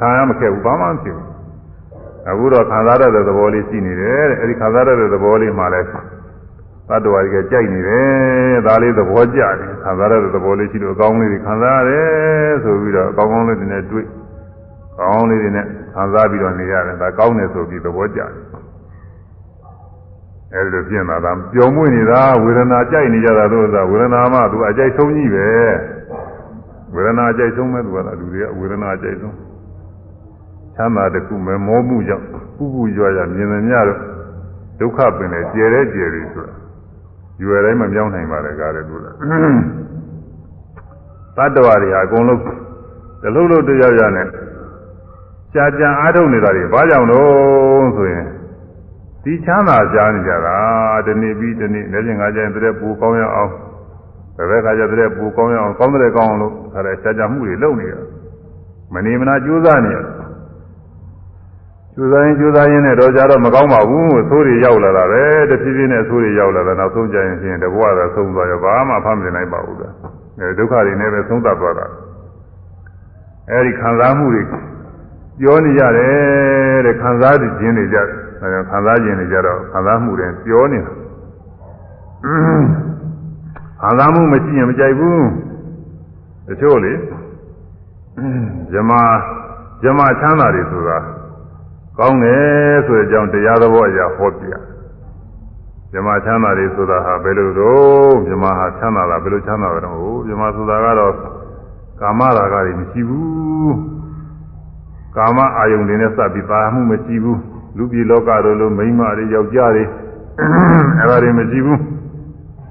[0.00, 1.28] ခံရမခဲ့ဘူးဘာမှမဖြစ်ဘူး
[2.30, 5.88] အခုတော့ခံစားရတဲ့သဘောလေးရှိနေတယ်တဲ့အဲဒီခံစားရတဲ့သဘောလေးမှလည်း
[6.88, 14.06] သတ္တဝါတွေကကြိုက်နေတယ်ဒါလေးသဘောကျတယ်ခံစားရတဲ့သဘောလေးရှိလို့အကောင်းလေးတွေခံစားရတယ်ဆိုပြီးတော့အကောင်းကောင်းလေးတွေနဲ့တွေ့
[14.98, 18.30] ကောင်းလေးတွေနဲ့ခံစားပြီးတော့နေရတယ်ဒါကောင်းတယ်ဆိုပြီးသဘောကျတယ်
[20.54, 25.46] အဲဒီလိုပြင်လာတာပျော်မွေ့နေတာဝေဒနာကြိုက်နေကြတာလို့ဆိုတာဝေဒနာမှသူအကြိုက်ဆုံးကြီးပဲ
[26.94, 29.36] ဝေဒနာအကြိုက်ဆုံးပဲသူကလူတွေကဝေဒနာအကြိုက်ဆုံး
[30.76, 32.24] ချမ်းသာတခုမဲ့မောမှုကြောင့်
[32.56, 33.98] ပူပူရွာရွာမြင်နေကြတော့
[34.78, 36.63] ဒုက္ခပင်လေကျယ်တဲ့ကျယ်ပြီဆိုတာ
[37.42, 39.06] ရွယ်တိုင်းမပြောင်းနိုင်ပါလေကားတယ်သူကသ
[41.44, 42.40] တ္တဝါတွေဟာအကုန်လုံး
[43.22, 44.26] တလုံးလုံးတရားရနဲ့
[45.54, 48.26] ကြာကြာအားထုတ်နေတာတွေဘာကြောင့်လို့ဆိုရင်
[49.24, 50.56] ဒီချမ်းသာကြားနေကြတာ
[51.06, 53.50] ဒီနေ့ပြီးဒီနေ့လည်းပြင်ငါကြရင်တဲ့ပူကောင်းရအောင်
[54.36, 57.94] ဘယ်ဘက်ကကြတဲ့ပူကောင်းရအောင်ကောင်းတဲ့ကောင်းအောင်လို့ခါတဲ့ရှားကြမှုတွေလုပ်နေရ
[58.94, 59.98] မနေမနာကြိုးစားနေရ
[61.96, 69.82] ကြိုးစားရင်ကြိုးစားရင်းနဲ့တော့ကြတော့မကောင်းပါဘူးသိုးတွေရောက်လာတာပဲတဖြည်းဖြည်းနဲ့သိုးတွေရောက်လာတာနောက်ဆုံးကြရင်ချင်းတဘွားသာဆုံးသွားရောဘာမှဖမ်းမနိုင်ပါဘူးက
[70.38, 71.86] အဲဒုက္ခတွေနဲ့ပဲသုံးသပ်သွားတာ
[73.50, 74.42] အဲဒီခံစားမှုတွေ
[75.40, 78.06] ပြောနေရတယ်တဲ့ခံစားခြင်းတွေကြတယ်
[78.42, 80.92] အဲဒါခံစားခြင်းတွေကြတော့ခံစားမှုတွေပြောနေတာ
[83.82, 85.24] ခံစားမှုမရှိရင်မကြိုက်ဘူး
[86.48, 86.92] တချို့လေ
[88.72, 88.90] ဇမ
[89.82, 90.98] ဇမချမ်းသာတွေဆိုတာ
[91.98, 94.52] ကောင်းတယ်ဆိုတဲ့အကြောင်းတရားသဘောအရာဟောပြ
[95.92, 101.14] ဇမချမ်းသာတွေဆိုတာဟာဘယ်လိုတော့ဇမဟာချမ်းသာတာဘယ်လိုချမ်းသာတယ်ဟုတ်ဇမဆိုတာကတော့
[102.00, 103.76] ကာမရာဂတွေမရှိဘူး
[105.16, 107.40] ကာမအာယုန်တွေနဲ့စပ်ပြီးပါမှုမရှိဘူး
[107.76, 109.84] လူပြည်လောကတို့လိုမိန်းမတွေယောက်ျားတွေ
[110.98, 111.80] အဲ့ဒါတွေမရှိဘူး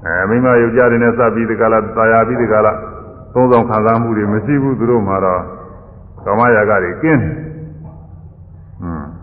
[0.04, 2.72] အဲမိန်းမယောက်ျားတွေနဲ့စပ်ပြီးဒီကလာတာယာပြီးဒီကလာ
[3.34, 5.42] သုံးဆောင်ခံစားမှုတွေမရှိဘူးသူတို့မှာတော့
[6.24, 7.53] ကာမရာဂတွေကင်းတယ်ဟွန်း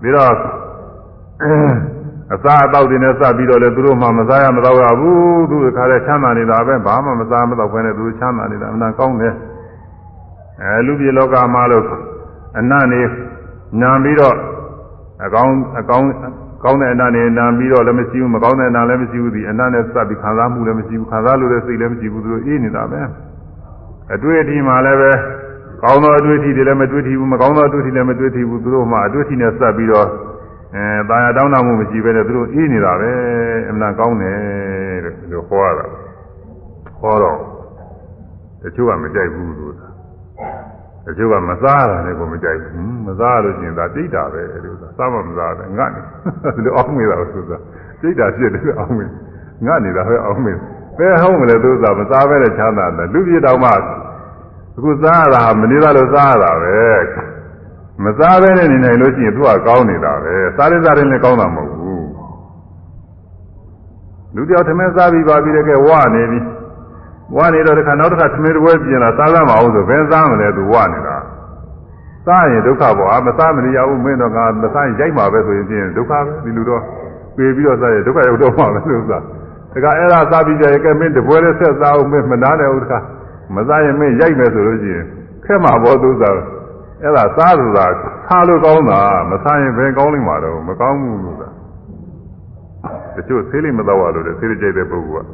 [0.01, 0.33] ပြီးတော့
[2.33, 9.33] အစားအသောက်တွေနဲ့စပ်ပြီးတော့လေသူတို့မှမစားရမတော့ရဘူးသူတို့ခါတဲ့ချမ်းသာနေတာပဲဘာမှမစားမတော့ဘဲနဲ့သူတို့ချမ်းသာနေတာအမှန်ကောင်းတယ်
[10.61, 11.85] အဲလူပြည်လောကမှာလို့
[12.59, 13.01] အနတ်နေ
[13.81, 14.35] နာပြီးတော့
[15.25, 16.07] အကောင်းအကောင်း
[16.63, 23.01] ကောင်းတဲ့အနတ်နဲ့နာပြီးတော့လည်းမရှိဘူးမကောင်းတဲ့အနတ်လည်းမရှိဘူးဒီအနတ်နဲ့စပ်ပြီးခံစားမှုလည်းမရှိဘူးခံစားလို့လည်းစိတ်လည်းမရှိဘူးသူတို့အေးနေတာပဲ
[24.13, 25.11] အတွေ့အထိမှလည်းပဲ
[25.83, 30.07] ကောင်းသောအတွေ့အထိတွေလည်းမတွေ့ထိဘူးမကောင်းသောအတွေ့အထိလည်းမတွေ့ထိဘူးသူတို့မှအတွေ့အထိနဲ့စပ်ပြီးတော့
[30.75, 33.11] အဲတာယာတောင်းတမှုမရှိဘဲနဲ့သူတို့အေးနေတာပဲ
[33.69, 34.37] အမှန်ကောင်းတယ်
[35.05, 35.85] တဲ့ဒီလိုဟောရတာ
[36.99, 37.37] ဟောတော့
[38.61, 39.73] တချို့ကမကြိုက်ဘူးလို့
[41.05, 46.01] တချို့ကမစားတာလည်းကိုမကြိုက်ဘူးမစားလို့ရှိရင်ဒါတိတ်တာပဲလို့ဆိုတာစားမမစားတယ်ငတ်နေ
[46.55, 47.57] ဒီလိုအောင်းမေးတာဆိုတာ
[48.01, 49.09] တိတ်တာဖြစ်တယ်အောင်းမေး
[49.65, 50.57] ငတ်နေတာပဲအောင်းမေး
[50.97, 53.71] ဘယ်ဟောင်းမလဲသူကမစားပဲနဲ့ချမ်းသာတယ်လူပြတောင်မှ
[54.77, 56.79] အခုစားရတာမနေသားလို့စားရတာပဲ
[58.03, 62.09] မစားပဲနဲ့နေနိုင်လို့ရှိရင်သူကကောင်းနေတာပဲစားရစားတယ်လည်းကောင်းတာမဟုတ်ဘူး
[64.35, 66.39] လူတယောက်ထမင်းစားပြီးပါပြီးတဲ့ကဲဝါနေပြီ
[67.35, 71.17] ဝါနေတော့တခါနောက်တစ်ခါသမီးတစ်ပွဲပြင်လာစားရမအောင်ဆိုဘယ်စားမလဲသူဝါနေတာ
[72.25, 76.81] စားရင်ဒုက္ခပေါ့အာမစားမနေရဘူးမင်းတော့ငါမစားရင်ရိုက်မှာပဲဆိုရင်ပြင်ဒုက္ခပဲဒီလူတော့
[77.35, 79.23] ပြေပြီးတော့စားရင်ဒုက္ခရောက်တော့မှာပဲလို့စား
[79.73, 82.99] တခါအဲ့ဒါစားပြီးကြရင်ကဲမင်းတစ်ပွဲလေးဆက်စားအောင်မင်းမနာနဲ့ဦးတခါ
[83.55, 85.05] မစားရင်မင်းရိုက်မယ်ဆိုလို့ရှိရင်
[85.45, 86.35] ခက်မှာပေါ့သူစား
[87.01, 87.85] အဲ့ဒါစားဆိုတာ
[88.27, 88.99] စားလို့ကောင်းတာ
[89.31, 91.49] မစားရင်ဘယ်ကောင်းလိမ့်မှာတော့မကောင်းဘူးလို့သာ
[93.15, 95.29] တချို့ဆေးလိမ့်မတော့ရလို့လေဆေးလိမ့်ကြိုက်တဲ့ပုဂ္ဂိုလ်က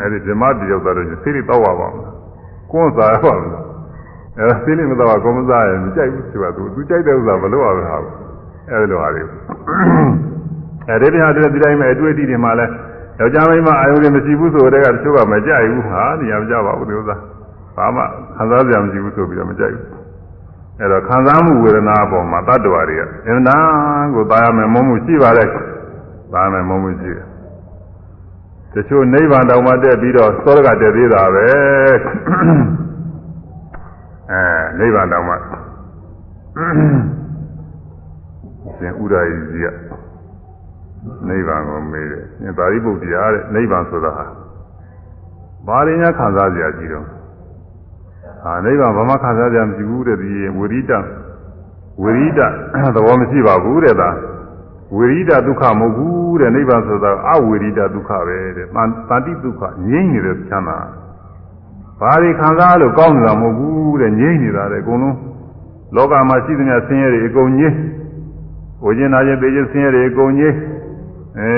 [0.00, 2.14] အဲ့ဒီဓမ္မတယောက်သားတို့ဆေးလိတော့ပါပါမလား
[2.72, 3.64] ကိုယ်စားရပါမလား
[4.38, 7.96] အဲ့ဒါဆေးလိမ့်မတော့ကိုမစားရင်မကြိုက်ဘူးသူကသူသူကြိုက်တဲ့ဥစ္စာမလုပ်ရဘူးဟာ
[8.70, 9.22] အဲ့ဒီလိုဟာတွေ
[10.88, 12.66] အဲ့ဒီတရားတွေဒီတိုင်းပဲအတွေ့အထိတွေမှာလဲ
[13.18, 17.16] ယောက်ျားမိန်းမအာယုန်တွေမရှိဘူးဆိုတဲ့ကတချို့ကမကြိုက်ဘူးဟာနေရာမကြပါဘူးဒီဥစ္စာ
[17.76, 18.02] ဘာမှ
[18.36, 19.84] ခံစားစရာမရှိဘူးဆိုပြီးတော့မကြိုက်ဘူး
[20.78, 23.56] အဲ့တော့ခံစားမှုဝေဒနာအပေါ်မှာတတ္တဝါတွေကအင်နာ
[24.14, 25.48] ကိုသာရမယ်မုံမှုရှိပါတယ်
[26.32, 27.26] သာရမယ်မုံမှုရှိတယ်
[28.74, 31.46] တချို့နိဗ္ဗာန်တောင်မှတက်ပြီးတော့သောရကတက်သေးတာပဲ
[34.30, 34.42] အဲ
[34.78, 35.34] နိဗ္ဗာန်တောင်မှ
[38.78, 39.66] ရှင်ဥဒ္ဒရာကြီးက
[41.28, 42.24] နိဗ္ဗာန်ကိုမေးတယ်။
[42.58, 44.26] ဒါရိပုတ္တရာတဲ့နိဗ္ဗာန်ဆိုတာဟာ
[45.66, 47.06] ဘာရင်းညာခံစားစရာကြီးတော့
[48.42, 50.92] ဟာနိဗ္ဗာန်ဘာမှခံစားစရာမရှိဘူးတဲ့ဒီဝိရိတ
[52.02, 52.40] ဝိရိတ
[52.96, 54.10] သဘောမရှိပါဘူးတဲ့ဒါ
[54.96, 58.78] ဝိရိဒဒုက္ခမဟုတ်ဘူးတဲ့နိဗ္ဗာန်ဆိုတာအဝိရိဒဒုက္ခပဲတဲ့တ
[59.14, 60.78] န်တိဒုက္ခငြိမ့်နေတဲ့ချမ်းသာ
[62.00, 65.16] ဘာတွေခံစားလို့ကောင်းနေတာမဟုတ်ဘူးတဲ့ငြိမ့်နေတာတဲ့အကုန်လုံး
[65.94, 67.76] လောကမှာရှိသမျှဆင်းရဲတွေအကုန်ငြိမ့်
[68.84, 70.56] ဝိညာဉ်နာခြင်းသိခြင်းဆင်းရဲတွေအကုန်ငြိမ့်
[71.38, 71.52] အဲ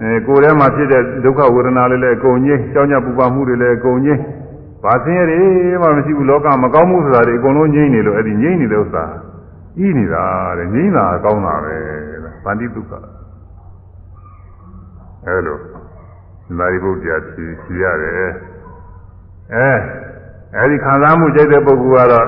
[0.00, 4.22] အဲကိုယ်ထဲမှာဖြစ်တဲ့ဒုက္ခဝေဒနာတွေလည်းအကုန်ငြိမ့်ကြောင်းကြပူပါမှုတွေလည်းအကုန်ငြိမ့်
[4.84, 5.40] ဘာဆင်းရဲတွေ
[5.82, 9.04] မှမရှိဘူးလောကမကောင်းမှုဆိုတာတွေအကုန်လုံးငြိမ့်နေလို့အဲ့ဒီငြိမ့်နေတဲ့ဥစ္စာ
[9.84, 10.24] ဤနေတာ
[10.58, 11.76] တဲ့ငြိမ့်တာကောင်းတာပဲ
[12.44, 12.92] ဗန္တိဒုက္ခ
[15.26, 15.58] အဲလို
[16.58, 18.32] နာရီဘုရားဖြီးဖြီးရတယ်
[19.54, 19.70] အဲ
[20.56, 22.26] အဲဒီခံစားမှုကြိုက်တဲ့ပုဂ္ဂိုလ်ကတော့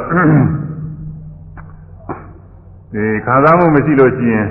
[2.93, 4.49] ဒီခံစားမှုမရှိလို့ရှိရင်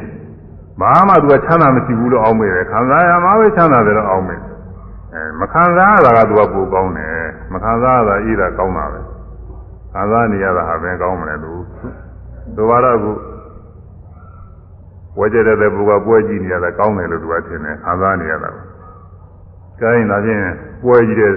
[0.81, 4.43] ဘာမှသူကချမ်းသာမရှိဘူးလို့အောင်းမိတယ်ခံစားရမှာပဲချမ်းသာတယ်လို့အောင်းမိတယ်
[5.13, 7.17] အဲမခံစားရတာကသူကပိုကောင်းတယ်
[7.53, 8.99] မခံစားရတာဤတာကောင်းတာပဲ
[9.93, 11.53] ခံစားနေရတာဟာပဲကောင်းမလဲသူ
[12.55, 13.11] သူကတော့အခု
[15.19, 18.49] ဝဲကြတဲ့ဘုရားပွဲကြည့်နေရတာကောင်းတယ်လို့သူကထင်တယ်ခံစားနေရတာ။
[19.81, 20.43] ကိုင်းဒါဖြင့်
[20.83, 21.33] ပွဲကြည့်တဲ့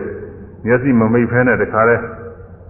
[0.66, 1.96] မျက်စိမမိတ်ဖဲနဲ့တခါလဲ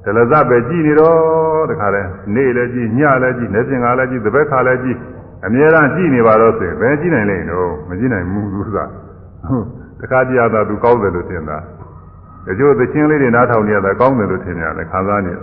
[0.05, 2.03] ဒလဇပဲကြည့်နေတော့တခါလဲ
[2.35, 4.99] နေ့လည်းကြည့်ညလည်းကြည့်နေပြင်ကလည်းကြည့်တပည့်ခါလည်းကြည့်
[5.47, 8.89] အမြဲတမ်းကြည့်နေပါတော့ဆိုရင်ဘယ်ကြည့်နိုင်လိမ့်တော့မကြည့်နိုင်ဘူးသူကဟုတ်
[10.01, 11.59] တခါတည်းသာသူကောင်းတယ်လို့ထင်တာ
[12.47, 15.43] တချို့သချင်းလေးတွေနားထောင်နေရတာကောင်းတယ်လို့ထင်ရတယ်ခံစားနေတယ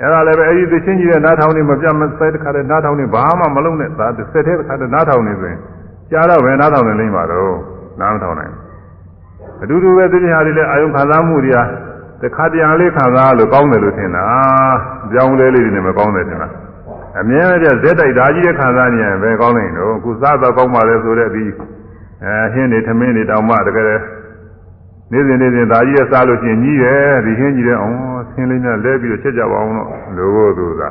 [0.00, 5.58] အဲ့ဒါလည်းပဲအဲ့ဒီသချင်းကြီးတဲ့နားထောင်နေမပြတ်မစဲတခါတည်းနားထောင်နေဘာမှမလုံးနဲ့သာစက်တဲ့တခါတည်းနားထောင်နေဆိုရင်
[6.10, 7.54] ကြားတော့ပဲနားထောင်နေလိမ့်ပါတော့
[8.00, 8.52] နားမထောင်နိုင်
[9.62, 11.58] အတူတူပဲသတိဟာတွေလည်းအာယုံခံစားမှုတွေက
[12.22, 14.24] တခါတည်းလေးခံစားလို့ကောင်းတယ်လို့ထင်တာ
[15.12, 16.48] ကြောင်းလဲလေးတွေနဲ့မကောင်းတယ်ထင်တာ
[17.18, 21.44] အမြဲတည်းဇက်တိုက်ဓာကြီးတဲ့ခံစားနေရင်ပဲကောင်းနေတော့ခုစားတော့ကောင်းပါလေဆိုတဲ့ဒီ
[22.24, 24.00] အဲဟင်းတွေထမင်းတွေတောင်မှတကယ်
[25.12, 27.96] နေ့စဉ်နေ့စဉ်ဓာကြီးရဲ့စားလို့ချင်းကြီးတယ်ဒီဟင်းကြီးတဲ့အောင်
[28.30, 30.90] ဆင်းလေးနဲ့လဲပြီးတော့ချက်ကြပါအောင်တော့လို့သူကဒါ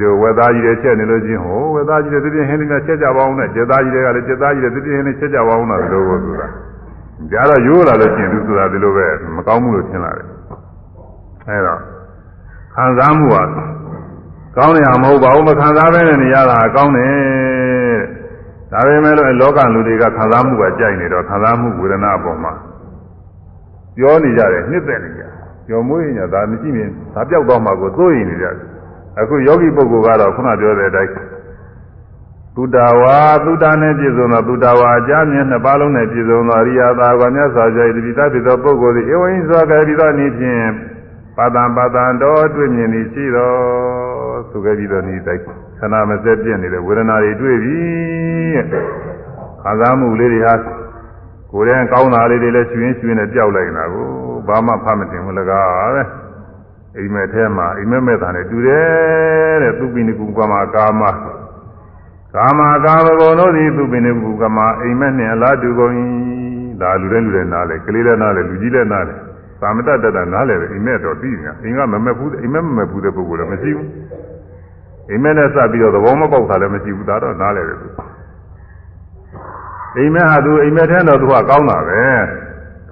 [0.00, 6.42] ကြောဝက်သားကြီးတွေချက်နေလို့ချင်းဟိုဝက်သားကြီးတွေတပြင်းဟင်းလေးနဲ့ချက်ကြပါအောင်နဲ့ကျက်သားကြီးတွေကလည်းကျက်သားကြီးတွေတပြင်းဟင်းလေးချက်ကြပါအောင်တော့လို့သူက
[7.32, 9.06] ကြားတော့ရိုးလာလို့ချင်းသူဆိုတာဒီလိုပဲ
[9.36, 10.26] မကောင်းဘူးလို့ထင်လာတယ်
[11.48, 11.80] အဲတော့
[12.74, 13.42] ခံစားမှုဟာ
[14.56, 17.98] ကောင်းတယ်မဟုတ်ပါဘူးမခံစားဘဲနဲ့နေရတာကောင်းတယ်
[18.72, 22.52] ဒါပေမဲ့လို့လောကလူတွေကခံစားမှုကကြိုက်နေတော့ခံစားမှုဝေဒနာအပေါ်မှာ
[23.96, 25.22] ပြောနေကြတယ်နှစ်သက်နေကြ
[25.66, 28.56] ပြောမွေးညာဒါမရှိမြင်ဒါပြောက်သွားမှာကိုသိုးရင်နေကြတယ်
[29.20, 31.12] အခုယောဂီပုဂ္ဂိုလ်ကတော့ခုနပြောတဲ့အတိုင်း
[32.56, 40.68] သုတဝါသုတနဲ့ပြည့်စုံသောသုတဝါအကြမြင်နှစ်ပါးလုံးနဲ့ပြည့်စုံသောအရိယာသာကမြတ်စွာဘုရား၏တပိသဖြစ်သောပုဂ္ဂိုလ်သည်ဧဝံသောကပိသနိဖြင့်
[41.36, 43.56] ပါတံပါတံတော်တွေ့မြင်သည်ရှိတော်
[44.50, 45.42] ဆိုခဲ့ပြီးတော့ဤတိုက်
[45.78, 47.78] ခန္ဓာမစက်ပြည့်နေတဲ့ဝေဒနာတွေတွေ့ပြီ
[48.72, 48.84] တဲ့
[49.62, 50.54] ခံစားမှုလေးတွေဟာ
[51.52, 54.06] ကိုယ်တည်းကောင်းတာလေးတွေလည်းရှင်ရှင်နဲ့ကြောက်လိုက်တာကို
[54.48, 56.02] ဘာမှဖတ်မတင်ဘူးလကားပဲ
[56.96, 61.02] အိမ်မက်ထဲမှာအိမ်မက်မဲ့တာနဲ့တူတယ်တဲ့သူပိနိကုကမကာမ
[62.34, 65.92] ကာမကာမဘုံတို့သည်သူပိနိကုကမအိမ်မက်နှင့်အလားတူကုန်၏
[66.80, 69.14] ဒါလူတဲ့လူတဲ့နားလေကလေးတဲ့နားလေလူကြီးတဲ့နားလေ
[69.60, 73.88] သာမတတတနားလေပဲအိမ်မက်တော့ပြီးနေတာအိမ်ကမမက်ဘူးအိမ်မက်မမက်ဘူးတဲ့ပုဂ္ဂိုလ်လည်းမရှိဘူး
[75.10, 77.88] အိမ်မက်နဲ့စပ်ပြီးတော့သဘောမပေါက်တာလည်းမရှိဘူးဒါတော့နားလေပဲသူ
[79.96, 82.00] အိမ်မက်ဟာသူအိမ်မက်ထဲတော့သူကကောင်းတာပဲ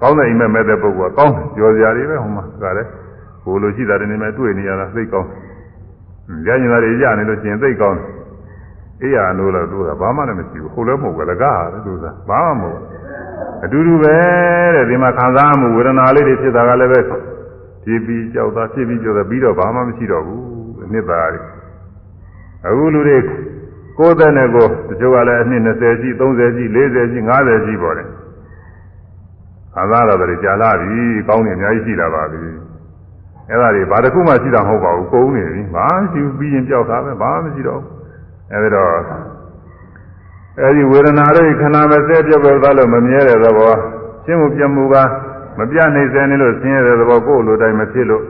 [0.01, 2.89] ကောင်းတဲ့အိမ်မက်မဲ့တဲ့ပုဂ္ဂိုလ်ကကောင်းကြော်စရာတွေပဲဟိုမှာကလည်း
[3.43, 5.29] ဟိုလိုရှိတာတွေနေမဲ့တွေ့နေရတာသိကောင်း
[6.47, 7.99] ရရင်သားတွေရနေလို့ရှိရင်သိကောင်း
[9.01, 12.94] အေးရလို့တော့သူကဘာမှလည်းမရှိဘူးဟိုလည်းမဟုတ်ဘူးလကားတယ်သူကဘာမှမဟုတ်
[13.63, 14.17] အတူတူပဲ
[14.75, 20.43] တဲ့ဒီမှာခံစားမှုဝေဒနာလေးတွေဖြစ်တာကလည်းပဲဖြစ်ပြီးကြောက်တာဖြစ်ပြီးကြောက်တာပြီးတော့ဘာမှမရှိတော့ဘူး
[20.83, 21.35] အနှစ်သာရ
[22.67, 23.17] အခုလူတွေ
[23.99, 28.07] ကိုယ်တဲ့နဲ့ကိုတချို့ကလည်းအနှစ်20ရှိ30ရှိ40ရှိ50ရှိပေါ်တယ်
[29.75, 32.43] ခံစားရတာတွေကြာလာပြီကောင်းနေအများကြီးရှိလာပါပြီ
[33.49, 37.81] အဲ့ဒါတွေဘာတစ်ခုမှရှိတာမဟုတ်ပါဘူးကုန်နေပြီဘာရှိပြီးရင်ကြောက်တာပဲဘာမှမရှိတော့
[38.51, 39.34] အဲ့ဒါတော့
[40.61, 43.73] အဲဒီဝေဒနာတွေခန္ဓာမစဲပြတ်ပြတ်သွားလို့မမြဲတဲ့သဘော
[44.25, 44.95] ရှင်းမှုပြမှုက
[45.59, 48.23] မပြတ်နိုင်စဲနေလို့ဆင်းရဲတဲ့သဘောကိုယ်လိုတိုင်းမဖြစ်လို့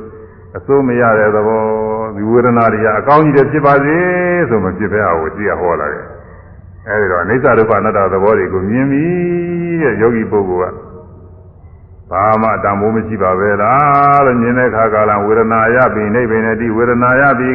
[0.57, 1.61] အစိုးမရတဲ့သဘော
[2.15, 3.97] ဒီဝေဒနာတွေကအကောင်းကြီးတွေဖြစ်ပါစေ
[4.49, 6.05] ဆိုမှဖြစ်ပဲအောင်ကြည့်ရဟောလာတယ်
[6.87, 9.05] အဲဒီတော့အိဋ္ဌဒုက္ခအနတ္တသဘောတွေကိုမြင်ပြီ
[9.81, 10.75] တဲ့ယောဂီပုဂ္ဂိုလ်က
[12.11, 17.51] ဘာမှတန်ဖိုးမရှိပါပဲလားလို့မြင်တဲ့အခါကလည်းဝေဒနာရပြီနိဗ္ဗာန်နဲ့ဒီဝေဒနာရပြီ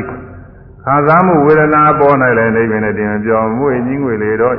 [0.84, 4.56] ခံစားမှုဝေဒနာပေါ်၌လည်းနိဗ္ဗာန်နဲ့တင်ပြောင်းမွေ့ကြီးငွေလေတော့ဤ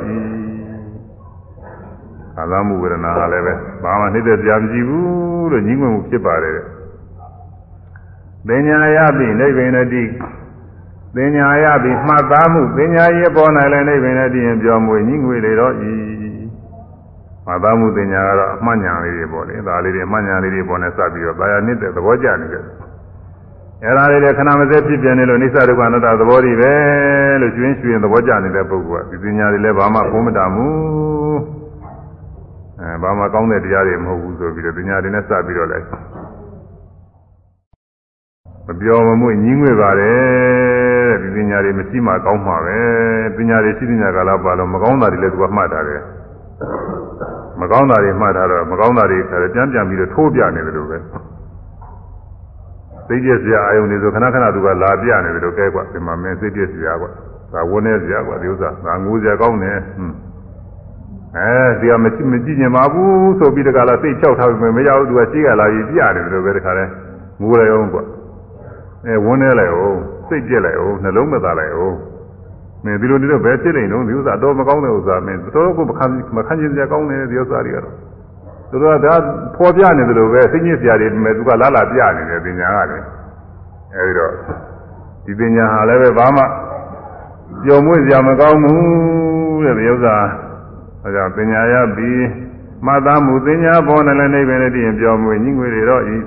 [2.36, 3.54] ခံစားမှုဝေဒနာကလည်းပဲ
[3.84, 6.60] ဘာမှနှိမ့်သက်ကြမရှိဘူးလို့ကြီးငွေမှုဖြစ်ပါတယ်
[8.48, 10.04] ပညာရပြီနိဗ္ဗာန်နဲ့ဒီ
[11.16, 15.92] ပညာရပြီမှတ်သားမှုပညာရဲ့ပေါ်၌လည်းနိဗ္ဗာန်နဲ့တင်ပြောင်းမွေ့ကြီးငွေလေတော့ဤ
[17.46, 22.64] မှတ်သားမှုပညာကတော့အမှတ်ဉာဏ်လေးတွေပေါ့လေဒါလေးတွေအမှတ်ဉာဏ်လေးတွေပေါ်နဲ့စပ်ပြီးတော့ဒါရနှစ်တဲ့သဘောကျနေတယ်
[23.84, 26.74] အဲ့ဒါလေးတွေခဏမစဲဖြစ်ပြနေလို့နိစ္စဒုက္ခအနတ္တသဘောတွေပဲ
[27.42, 30.68] လို့ကျွင်းကျွင်းသဘောကျနေတဲ့ပုဂ္ဂိုလ်ကဒီပညာတွေလည်းဘာမှဘုံမတမှု
[32.80, 35.86] အဲဘာမှကောင်းတဲ့တရားတွေမဟုတ်ဘူးဆိုပြီးတော့ပညာတွေနဲ့စပ်ပြီးတော့လည်း
[38.68, 42.80] မပြောမမွေ့ညင်းငွေပါတယ်တဲ့ဒီပညာတွေမရှိမှကောင်းမှာပဲ
[43.38, 46.02] ပညာတွေရှိတဲ့ကာလပါတော့မကောင်းတာတွေလည်းသူကမှတ်တာတယ်
[47.62, 50.98] မကောင်းတာတွေမှတ်ထားတော့မကောင်းတာတွေခါပြန်ပြန်ပြီးတော့ထိုးပြနေတယ်လို့ပဲ
[53.12, 57.10] စိတ်ပြည့်စရာအာယုန်တွေဆိုခဏခဏသူကလာပြနေတယ်လို့ကဲကွာဒီမှာမင်းစိတ်ပြည့်စရာကွာ
[57.54, 60.16] ဒါဝန်းနေစရာကွာဒီဥစ္စာဒါငိုစရာကောင်းတယ်ဟွန်း
[61.38, 66.86] အဲဒီကမကြည့်မကြည့်ညင်ပါဘူးဆိုပြီးတကလားစိတ်ချောက်ထားပြီးမရဘူးသူကရှိကလာပြီးပြတယ်လို့ပဲတခါလဲ
[67.42, 68.04] ငိုလိုက်အောင်ကွာ
[69.06, 71.98] အဲဝန်းနေလိုက်အောင်စိတ်ပြည့်လိုက်အောင်နှလုံးမသားလိုက်အောင်
[72.86, 76.06] မင်းဒီလိုနေတော့ဘယ်ဖြစ်နေတော့ဒီဥစ္စာတော့မကောင်းတဲ့ဥစ္စာမင်းတော်ကိုမခံ
[76.36, 77.96] မခံကျင်စရာကောင်းတယ်ဒီဥစ္စာတွေကတော့
[78.72, 79.16] သူတို့ကဒါ
[79.56, 83.06] ဖော်ပြနေတယ်လို့ပဲသိညစ်စရာတွေမဲ့သူကလာလာပြနေတယ်ပညာကလည်း
[83.96, 84.34] အဲဒီတော့
[85.26, 86.44] ဒီပညာဟာလည်းပဲဘာမှ
[87.64, 90.16] ပျော်မွေ့စရာမကောင်းဘူးတဲ့ဒီဥစ္စာ
[91.04, 92.24] အဲကြောင့်ပညာရပြီး
[92.86, 96.18] မှတ်သားမှုပညာပေါ်နေလည်းနေပဲနဲ့တည်ရင်ပျော်မွေ့ညှိငွေတွေတော့ဤ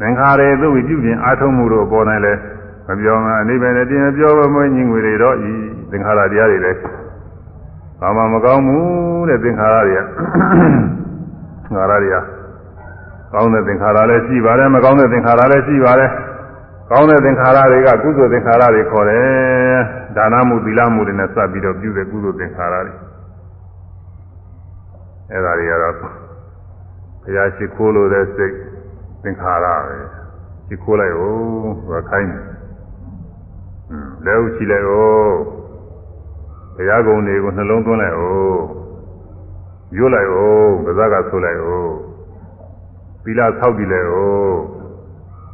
[0.00, 2.40] သင်္ခါရရဲ့သူ့ဝိပြုပြင်အာထုံးမှုတို့ပေါ်နေလည်း
[2.86, 5.52] မပြောမှအိဗယ်နဲ့တင်ပြောမွေးညင်ငွေတွေတော့ဤ
[5.90, 6.78] သင်္ခါရတရားတွေလည်း
[8.00, 10.02] ဘာမှမကောင်းဘူးတဲ့သင်္ခါရတွေက
[11.74, 12.16] ငါရတွေက
[13.32, 16.10] ကောင်းတဲ့သင်္ခါရလည်းရှိပါတယ်မကောင်းတဲ့သင်္ခါရလည်းရှိပါတယ်
[16.90, 19.78] ကောင်းတဲ့သင်္ခါရတွေကကုသိုလ်သင်္ခါရတွေခေါ်တယ်
[20.16, 22.94] ဒါနမှုသီလမှုတွေနဲ့စပ်ပြီးတော့ပြုတဲ့ကုသိုလ်သင်္ခါရတွေ
[25.30, 26.08] အဲ့ဒါတွေကတော့ဘု
[27.36, 28.54] ရားရှိခိုးလို့တဲ့စိတ်
[29.22, 29.96] သင်္ခါရပဲ
[30.66, 32.44] ရှိခိုးလိုက်ဦးဟိုခိုင်းတယ်
[33.90, 35.36] อืมလဲဥချီလိုက်ဦး
[36.74, 38.79] ဘုရားကုံတွေကိုနှလုံးသွင်းလိုက်ဦး
[39.96, 41.92] ရွတ်လိုက်ဦးပါးစပ်ကဆိုလိုက်ဦး
[43.24, 44.58] သီလဆောက်ကြည့်လိုက်ဦး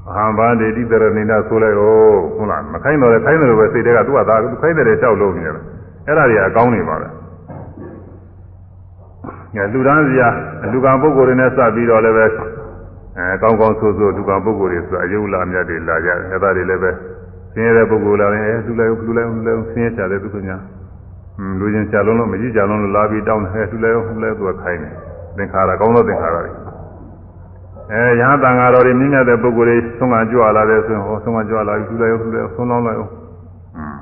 [0.09, 5.55] အဟံဘာဒေတိတရဏိနာဆိုလိုက်ဦးဟုတ်လားမခိုင်းတော့လေခိုင်းတယ်လို့ပဲစိတ်တွေကသူကသာသူခိုင်းတယ်လေတောက်လို့နေတယ်
[6.07, 7.09] အဲ့ဒါတွေအကောင်းနေပါပဲ
[9.57, 10.29] ငါလူတန်းစရာ
[10.73, 12.25] လူကံပုဂ္ဂိုလ်တွေနဲ့စပြီးတော့လည်းပဲ
[13.19, 16.91] အဲကောင်းကောင်းဆိုးဆိုးလူကံပုဂ္ဂိုလ်တွေဆိုအယုလာမြတ်တွေလာကြတယ်အဲ့ဒါတွေလည်းပဲ
[17.53, 20.76] ဆင်းရဲတဲ့ပုဂ္ဂိုလ်လာရင်အဲလူလိုက်လူလိုက်လူလိုက်ဆင်းရဲချတယ်သူကညာอืม
[21.61, 24.95] လူချင်းချလုံးလို့မကြည့်ကြလုံးလို့လာပြီးတောင်းတယ်လူလိုက်လူလိုက်သူကခိုင်းတယ်
[25.37, 26.53] သင်္ခါရကောင်းသောသင်္ခါရတွေ
[27.93, 33.13] အဲရဟန်းတန်ဃာတော်တွေမြင့်မြတ်တဲ့ပုဂ္ဂိုလ်တွေဆုံးကကြွလာတဲ့ဆိုရင်ဟောဆုံးကကြွလာပြီးလူလိုက်လူလိုက်ဆုံးလောင်းလိုက်အောင်
[33.77, 33.99] อืม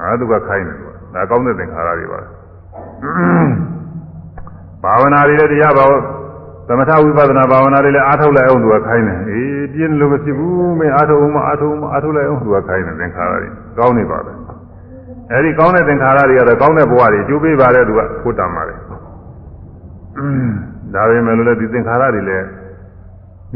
[0.00, 2.20] အဲသူကခိုင်းတယ်သူကဒါကောင်းတဲ့သင်္ခါရတွေပါ
[4.82, 5.84] ဘာဝနာတွေလည်းတရားပါ
[6.68, 13.48] သမထဝိပဿနာဘာဝနာတွေလည်းအားထုတ်လိုက်အောင်သူကခိုင်းတယ်အေးပြင်းလို့မရှိဘူးမင်းအားထုတ်အောင်မအားထုတ်အောင်မအားထုတ်လိုက်အောင်သူကခိုင်းတယ်သင်္ခါရတွေ
[13.78, 14.32] ကောင်းနေပါပဲ
[15.32, 18.78] အဲဒီကောင်းတဲ့သင်္ခါရတွေကတော့ကောင်းတဲ့ဘဝတွေကျိုးပေးပါတဲ့သူကကိုတံပါတယ်
[20.94, 22.46] ဒါပေမဲ့လို့လည်းဒီသင်္ခါရတွေလည်း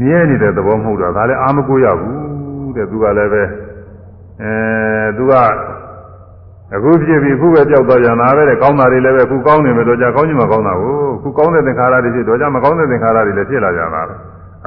[0.01, 3.43] မြဲနေတဲ့သဘောမဟုတ်တော့ဒါလည်းအာမကိုရဘူးတဲ့သူကလည်းပဲ
[4.41, 4.53] အဲ
[5.17, 5.33] သူက
[6.75, 14.15] အခုဖြစ်ပြီးအခုပဲကြောက်သွားကြတာပဲတဲ့ကောင်းတာတွေလည်းပဲအခုကောင်းနေမယ်တော့ကြကောင်းချင်မှကောင်းတာကိုအခုကောင်းတဲ့သင်္ခါရတွေဖြစ်တော့ကြမကောင်းတဲ့သင်္ခါရတွေလည်းဖြစ်လာကြတာပဲ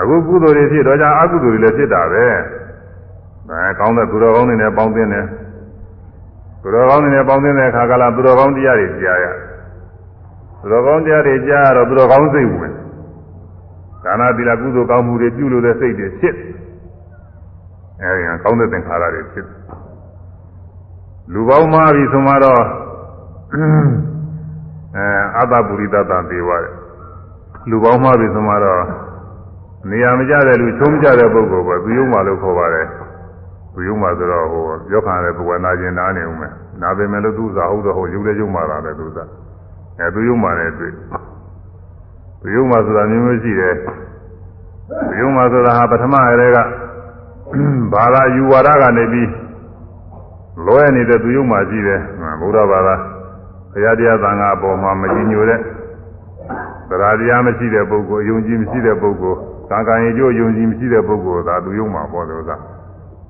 [0.00, 2.24] အခုကုသိုလ်တွေဖြစ်တော့ကြအကုသိုလ်တွေလည်းဖြစ်တာပဲ
[3.50, 5.26] အဲကောင်းတဲ့သူတော်ကောင်းတွေနဲ့ပေါင်းသင်းတယ်
[6.62, 9.26] သူတော်ကောင်းတွေနဲ့ပေါင်းသင်းတဲ့အခါကလာသူတော်ကောင်းတရားတွေကြားရ
[10.60, 12.72] သူတော်ကောင်းတရားတွေကြားရတော့သူတော်ကောင်းစိတ်ဝင်
[14.04, 16.34] ဒါနသီလကုသိုလ်ကောင်းမှုတွေပြုလို့တဲ့စိတ်တွေဖြစ်
[18.02, 19.46] အဲဒီကကောင်းတဲ့သင်္ခါရတွေဖြစ်
[21.32, 22.62] လူပေါင်းမာပြီဆိုမှတော့
[23.52, 25.06] အဲ
[25.38, 26.72] အတ္တပုရိသတ္တသေဝတဲ့
[27.70, 28.82] လူပေါင်းမာပြီဆိုမှတော့
[29.90, 32.86] နေရာမကျတဲ့လူချုံးကြတဲ့ပုဂ္ဂိုလ်ပဲသူယုံမှလို့ခေါ်ပါတယ်
[33.78, 36.52] သူယုံမှဆိုတော့ဟိုရောက်ခံတဲ့ပုဂ္ဂိုလ်နာကျင်နားနေဦးမယ်
[36.82, 39.28] နာပေမဲ့လို့သူစားဟုတ်တော့ဟိုယူတဲ့ယုံမှလာတယ်သူစား
[39.98, 40.92] အဲသူယုံမှလည်းတွေ့
[42.40, 43.74] သူယုံမှဆိုတာမျိုးမျိုးရှိတယ်
[45.08, 46.58] သူယုံမှဆိုတာဟာပထမအရေက
[47.92, 49.30] ဘာသာယူဝါဒကနေပြီး
[50.66, 52.00] လွဲနေတဲ့သူယုံမှရှိတယ်
[52.40, 52.94] ဘုရားဘာသာ
[53.72, 55.60] ဘုရားတရားသံဃာအပေါ်မှာမကြည်ညိုတဲ့
[56.88, 59.38] တရားတရားမရှိတဲ့ပုဂ္ဂိုလ်ယုံကြည်မရှိတဲ့ပုဂ္ဂိုလ်
[59.70, 62.56] သံဃာရင်ကျိုးယုံကြည်မရှိတဲ့ပုဂ္ဂိုလ်သာသူယုံမှပေါ်တယ်ဥစ္စာ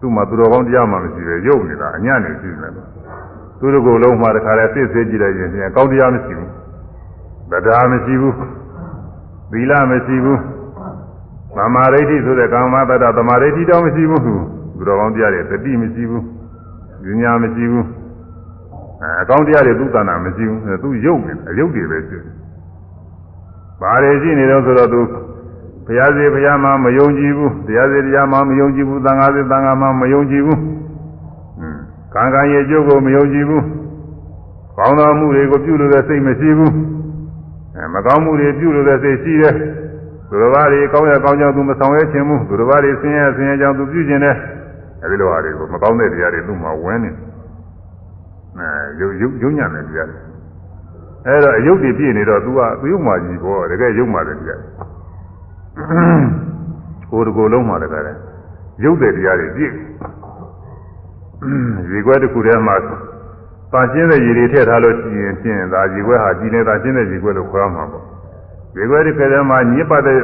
[0.00, 2.72] သူ့မှာသူတော်ကောင်းတရားမှမရှိပဲယုံနေတာအညံ့နေရှိတယ်
[3.58, 6.50] သူတို့ကိုယ်လုံးမှာတခါတည်းသိစေကြည့်လိုက်ရင်ပြန်ကောင်းတရားမရှိဘူး
[7.50, 8.34] တရားမရှိဘူး
[9.52, 10.40] သီလမရှိဘူး
[11.56, 14.34] သမာဓိဋ္ဌိဆိုတဲ့ကာမတတ္တသမာဓိဋ္ဌိတော့မရှိဘူးသူ
[14.88, 16.24] တော်ကောင်းတရားတွေတတိမရှိဘူး
[17.22, 17.86] ဉာဏ်မရှိဘူး
[19.02, 22.34] အဲအကောင်းတရားတွေသူ့တဏ္ဍာမရှိဘူးသူရုပ်နေအယုတ်တွေပဲရှိတယ်
[23.80, 25.00] ဘာတွေရှိနေတော့ဆိုတော့သူ
[25.88, 30.60] ဘုရားစီဘုရားမှမယုံကြည်ဘူးတရားစီတရားမှမယုံကြည်ဘူးသံဃာစီသံဃာမှမယုံကြည်ဘူး
[32.14, 33.64] ကံကံရဲ့အကျိုးကိုမယုံကြည်ဘူး
[34.76, 36.72] ကောင်းသောမှုတွေကိုပြုလို့တဲ့စိတ်မရှိဘူး
[37.74, 39.54] အဲမကောင်းမှုတွေပြုလို့တဲ့စိတ်ရှိတယ်
[40.28, 44.36] သူတော်ဘာတွေကောင်းရကောင်းကြောင်းသူမဆောင်ရဲခြင်းဘူးသူတော်ဘာတွေဆင်းရဲဆင်းရဲကြောင်းသူပြုခြင်းတယ်
[45.02, 47.10] အဲဒီလိုဟာတွေကိုမကောင်းတဲ့တရားတွေသူ့မှာဝင်နေ
[48.58, 48.68] အဲ
[49.00, 50.18] ရုပ်ရုပ်ရုပ်ညံ့တဲ့တရားတွေ
[51.26, 54.60] အဲတော့အယုတ်တွေပြည့်နေတော့ तू ကသူ့ရုပ်မှာကြီးပေါ်တကယ်ရုပ်မှာတယ်တရား
[57.10, 58.16] ကိုယ်တကိုယ်လုံးမှာတကယ်
[58.84, 59.72] ရုပ်တဲ့တရားတွေပြည့်
[61.92, 62.76] ရေခွဲတစ်ခုထဲမှာ
[63.72, 68.04] ပါရှင်းတဲ့ရေတွေထည့်ထားလို့ရှိရင်ဖြင့်ဒါရေခွဲဟာကြီးနေတာရှင်းတဲ့ရေခွဲလို့ခေါ်မှာပေါ့
[68.78, 70.20] ရေခွဲတစ်ခါထဲမှာညစ်ပတ်တဲ့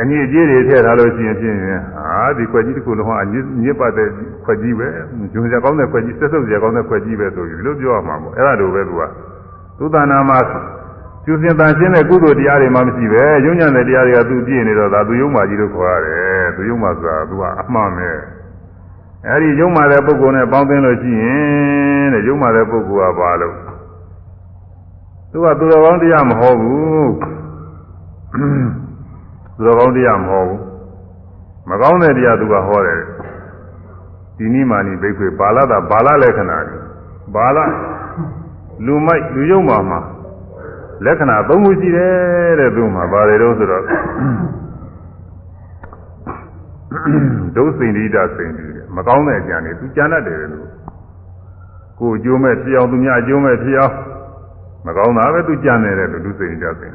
[0.00, 4.08] အညစ်အကြေးတွေထည့်ထားလို့ရှိရင်ဖြင့်ဟာဒီခွက်ကြီးတစ်ခုလုံးဟာညစ်ညစ်ပတ်တဲ့
[4.44, 4.88] ခွက်ကြီးပဲ
[5.32, 9.02] ဂျုံစရာကောင်းတဲ့ခွက်ကြီးဆက်ဆုပ်စရာကောင်းတဲ့ခွက်ကြီးပဲဆိုပြီးဒီလိုပြောရမှာပေါ့အဲ့ဒါလိုပဲသူက
[9.78, 10.38] သူတဏ္ဍာမှာ
[11.26, 18.10] ကျူစင်တန်ရှင်းတဲ့ကုသိုလ်တရားတွေမှမရှိပဲယုံညံ့တဲ့တရားတွေကသူပြည့်နေတော့ဒါသူယုံမှကြီးလို့ခေါ်ရတယ်သူယုံမှဆိုတာသူကအမှန်ပဲ
[19.26, 23.54] အဲ့ဒီယုံမှတဲ့ပုဂ္ဂိုလ်နဲ့ပေါင်းသင်းလို့ရှိရင်တဲ့ယုံမှတဲ့ပုဂ္ဂိုလ်ကဘာလို့
[25.30, 27.10] သူကသူတော်ကောင်းတရားမဟုတ်ဘူး
[29.56, 30.60] သူတော်ကောင်းတရားမဟုတ်ဘူး
[31.68, 33.00] မကောင်းတဲ့တရားသူကဟောတယ်
[34.36, 36.58] ဒီနိမာနိဘိက္ခွေဘာလတာဘာလလက္ခဏာ
[37.34, 37.58] ဘာလ
[38.84, 40.00] လူမိုက်လူယုံမှာမှာ
[41.04, 43.82] လက္ခဏာသုံးခုရှိတယ်တဲ့သူမှာပါတယ်တော့ဆိုတော့
[47.56, 48.64] ဒုစိန္ဒိတစိန္ဒိ
[48.96, 50.68] မကောင်းတဲ့အကြံတွေသူကြံတတ်တယ်လို့
[52.00, 53.94] ကိုယ်အကျိုးမဲ့ဖြစ်အောင်သူများအကျိုးမဲ့ဖြစ်အောင်
[54.86, 56.94] မကောင်းတာပဲသူကြံနေတဲ့သူလူစိတ်ကြစိတ်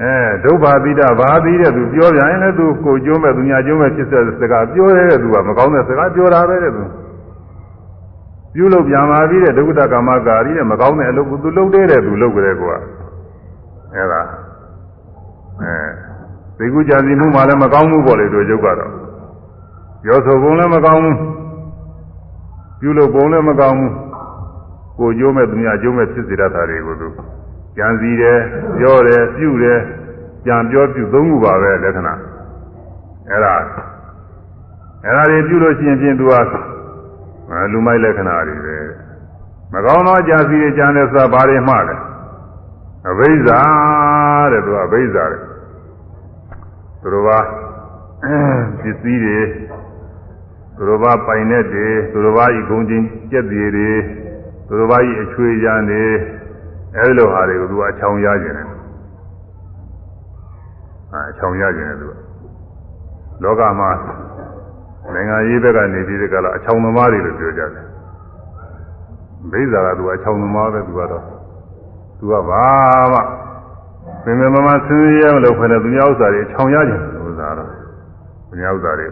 [0.00, 0.14] အဲ
[0.44, 6.82] ဒုဗ္ဗာတိတဘာတိတဲ့သူပြောပြန်ရင်လည်းသူကိုယ်အကျိုးမဲ့သူများအကျိုးမဲ့ဖြစ်တဲ့စကားပြောတဲ့သူကမကောင်းတဲ့စကားပြောတာပဲတဲ့သူ
[8.56, 12.74] ပြုလုပ်ပြန်ပါပြီတဲ့ဒုက္ခတကာမကာရီတဲ့မကောင်းတဲ့အလုပ်ကိုသူလုပ်တဲ့တဲ့သူလုပ်ကြတဲ့ကွာ
[13.94, 14.22] အဲဒါ
[15.62, 15.74] အဲ
[16.58, 18.92] သိကုကြစီမှုမှလည်းမကောင်းဘူးပေါ့လေတို့ရုပ်ကတော့
[20.02, 21.16] ပြောဆိုပုံလည်းမကောင်းဘူး
[22.80, 23.92] ပြုလုပ်ပုံလည်းမကောင်းဘူး
[24.98, 27.08] ကိုကျိုးမဲ့သူများကျိုးမဲ့ဖြစ်စေတတ်တာတွေကိုသူ
[27.76, 28.38] ကြံစီတယ်
[28.78, 29.80] ပြောတယ်ပြုတယ်
[30.46, 32.14] ကြံပြောပြုသုံးခုပါပဲလက္ခဏာ
[33.28, 33.54] အဲ့ဒါ
[35.04, 36.34] အဲ့ဒါတွေပြုလို့ရှိရင်ဖြင့်သူက
[37.72, 38.76] လူမိုက်လက္ခဏာတွေပဲ
[39.72, 41.96] မကောင်းသောကြံစီတွေကြံတယ်ဆိုတာဘာတွေမှလဲ
[43.10, 43.60] အဘိဇ္ဇာ
[44.52, 45.40] တဲ့သူကအဘိဇ္ဇာတဲ့
[47.00, 47.30] သူတို့က
[48.82, 49.38] ပစ္စည်းတွေ
[50.76, 53.90] သူတော်ဘာပိုင်တဲ့တွေသူတော်ဘာဤဂုံချင်းကြက်တွေတွေ
[54.66, 56.04] သူတော်ဘာဤအချွေရန်တွေ
[56.96, 58.66] အဲဒီလိုဟာတွေကိုသူကအချောင်ရခြင်းတယ်
[61.12, 62.12] အဲအချောင်ရခြင်းတယ်သူက
[63.42, 63.90] လောကမှာ
[65.14, 67.86] နိုင်ငံရေးဘက်ကနေပြီးဒီကလာအချောင်သမားတွေလို့ပြောကြတယ်
[69.52, 71.24] ဘိဇာကသူကအချောင်သမားပဲသူကတော့
[72.18, 72.64] သူကဘာ
[73.12, 73.20] မှ
[74.24, 77.70] ပင်ပင်မမဆင်းရဲမလို့ခွဲတဲ့သူများဥစ္စာတွေအချောင်ရခြင်းဥစ္စာတော့
[78.48, 79.08] သူများဥစ္စာတွေ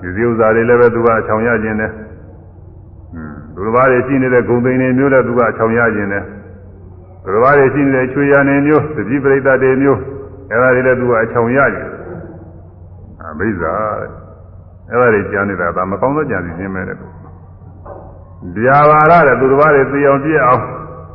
[0.00, 1.92] ဒီစည်းဥစ္စာတွေလည်းပဲသူကအချောင်ရခြင်းတယ်။
[3.14, 6.24] อืมသူတစ်ပါးတွေရှိနေတဲ့ဂုံသိန်းတွေမျိုးလည်းသူကအချောင်ရခြင်းတယ်။
[7.22, 10.00] သူတစ်ပါးတွေရှိနေတဲ့ချွေရနေမျိုးသတိပရိသတ်တွေမျိုး
[10.50, 11.88] အဲဒါတွေလည်းသူကအချောင်ရခြင်း။
[13.22, 13.74] အမိစ္ဆာ
[14.90, 16.96] အဲဒါတွေကြံနေတာဒါမကောင်းသောကြံစီခြင်းပဲတဲ့။
[18.54, 20.60] တရားဘာရတဲ့သူတစ်ပါးတွေသိအောင်ပြည့်အောင်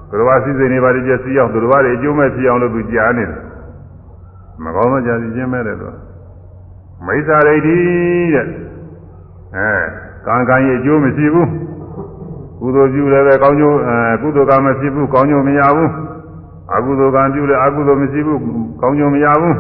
[0.10, 3.39] သူတစ်ပါးစီစဉ်နေပါလိမ့်ကျစီအောင်သူတစ်ပါးတွေအကျိုးမဲ့ဖြစ်အောင်လို့သူကြားနေတယ်။
[4.64, 5.88] မကောင်းသောကြံစီခြင်းပဲတဲ့သူ။
[7.06, 7.77] မိစ္ဆာဒိဋ္ဌိ
[8.34, 8.45] တဲ့
[9.56, 9.69] အဲ
[10.27, 11.49] ကံကံရဲ့အကျိုးမရှိဘူး
[12.60, 15.91] ကုသိုလ်ပြုလည်းပဲကောင်းကျိုးအဲကုသိုလ်ကံမရှိဘူးကောင်းကျိုးမရဘူး
[16.76, 18.39] အကုသိုလ်ကံပြုလည်းအကုသိုလ်မရှိဘူး
[18.81, 19.56] ကောင်းကျိုးမရဘူး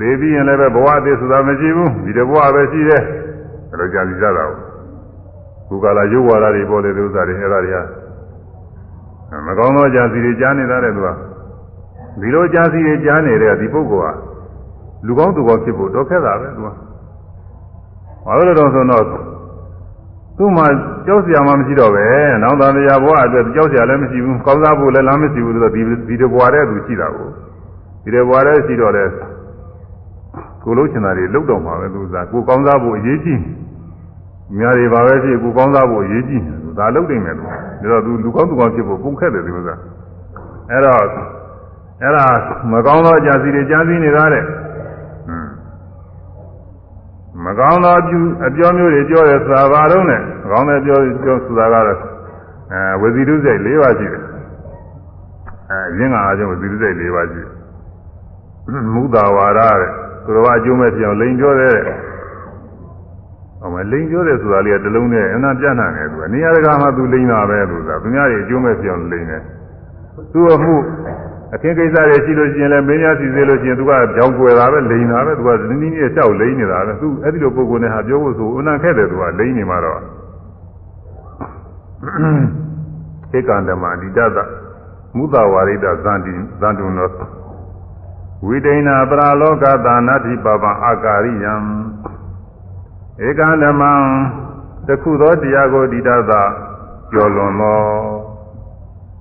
[0.00, 3.02] သေပြီးရင်လည်းပဲဘဝအသေးဆိုတာမရှိဘူးဒီတဘဝပဲရှိတယ်
[3.68, 4.44] ဘယ်လိုကြာစီကြတာ
[5.68, 7.76] ကုကလာရုပ်ဝါဒတွေပေါ်တဲ့ဥစ္စာတွေအဲ့ဒါတွေက
[9.46, 11.08] မကောင်းသောကြာစီတွေကြားနေတာတဲ့သူက
[12.20, 14.12] ဒီလိုကြာစီတွေကြားနေတဲ့ဒီပုဂ္ဂိုလ်ဟာ
[15.06, 16.68] လူကောင်းသူကောင်းဖြစ်ဖို့တော့ခက်တာပဲသူက
[18.26, 19.04] ဘာလို့လဲတော့ဆိုတော့
[20.38, 20.66] သူ့မှာ
[21.06, 22.06] ကြောက်စရာမှမရှိတော့ပဲ။
[22.42, 27.28] နောက်သားတရားဘဝအတွက်ကြောက်စရာလည်းမရှိဘူး။ကောင်းစားဖို့လည်းလမ်းမရှိဘူးဆိုတော့ဒီဒီတဘဝတည်းသူရှိတာကို
[28.04, 29.04] ဒီတဘဝတည်းရှိတော့လေ
[30.64, 33.38] ကိုလုံးချင်တာတွေလုတ်တော့မှာပဲသူစားကိုကောင်းစားဖို့အရေးကြီး။
[34.56, 36.40] များတွေပါပဲဖြစ်ကိုကောင်းစားဖို့အရေးကြီး။
[36.78, 37.44] ဒါလုတ်နိုင်မယ်သူ။
[37.82, 39.74] ဒါတော့သူလူကောင်းသူကောင်းဖြစ်ဖို့ပုံခက်တယ်ဒီဥစ္စာ။
[40.70, 40.98] အဲ့တော့
[42.02, 42.26] အဲ့ဒါ
[42.72, 44.44] မကောင်းသောအကြစီတွေကြားသိနေတာတဲ့။
[47.44, 51.98] မကောင်းသောအပြုအပြောမျိုးတွေပြောတယ်ဆိုတာဘာတော့လဲမကောင်းတဲ့ပြောပြောဆိုတာကတော့
[52.72, 54.22] အဲဝစီတုစိတ်၄ပါးရှိတယ်
[55.70, 59.90] အဲရင်းကအကျုံးဝစီတုစိတ်၄ပါးရှိတယ်မုဒ္ဒဝါဒတဲ့
[60.30, 61.76] သူတော်ကအကျိုးမဲ့ပြောင်းလိန်ပြောတဲ့
[63.60, 69.42] ဟောမလိန်ပြောတယ်ဆိုတာလေးကတလုံးနဲ့အနာပြန့်နှံ့တယ်သူကနေရာတကာမှာသူလိန်တာပဲလို့ဆိုတာသူများတွေအကျိုးမဲ့ပြောင်းလိန်တယ်
[70.32, 70.74] သူ့အမှု
[71.54, 80.00] အခင်းကိစ္စတွေရှိလို့ရှိရင်လည်းမင်းများစီစေလို့ရှိရင်သူကကြောင်ကွယ်တာပဲလိန်တာပဲသူကနင်းနည်းနဲ့လျှောက်လိန်နေတာပဲသူအဲ့ဒီလိုပုံကိုယ်နဲ့ဟာပြောဖို့ဆိုအနံခက်တယ်သူကလိန်နေမှာတော့
[83.36, 84.38] ဧကန္တမအဓိတတ
[85.16, 87.08] မုသဝါရိတဇန္တိဇန္တုနော
[88.46, 91.54] ဝိဒိဏပရာလောကသာနာတိပပံအာကာရိယံ
[93.26, 93.92] ဧကန္တမံ
[94.86, 96.32] တခုသောတရားကိုအဓိတတ
[97.12, 97.80] ကျော်လွန်သော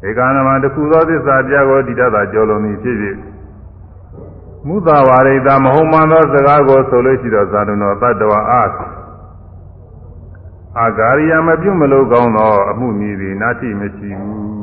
[0.08, 3.18] ဧကနာမတခုသောသစ္စာတရားကိုတည်တတ်တာကြောလုံးသည်ဖြစ်ဖြစ်
[4.68, 8.64] မုသဝါရိတာမဟုတ်မှန်သောစကားကိုဆိုလို့ရှိတော့ဇာတုနောတတ္တဝါအာ
[10.80, 14.59] အာဂါရိယမပြုမလို့ကောင်းသောအမှုမည်သည်နာတိမရှိဘူး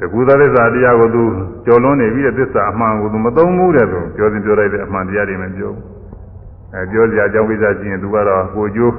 [0.00, 1.22] တကူသောသစ္စာတရားကိုသူ
[1.66, 5.84] ကြော်လွန်နေပြီးတဲ့သစ္စာအမှန်ကိုသူမသုံးဘူးတဲ့သူပြောစဉ်ပြောလိုက်တဲ့အမှန်တရားတွေမပြောဘူး
[6.74, 8.94] အဲပြောစရာအကြောင်းကိစ္စရှိရင်သူကတော့ကိုကျိုး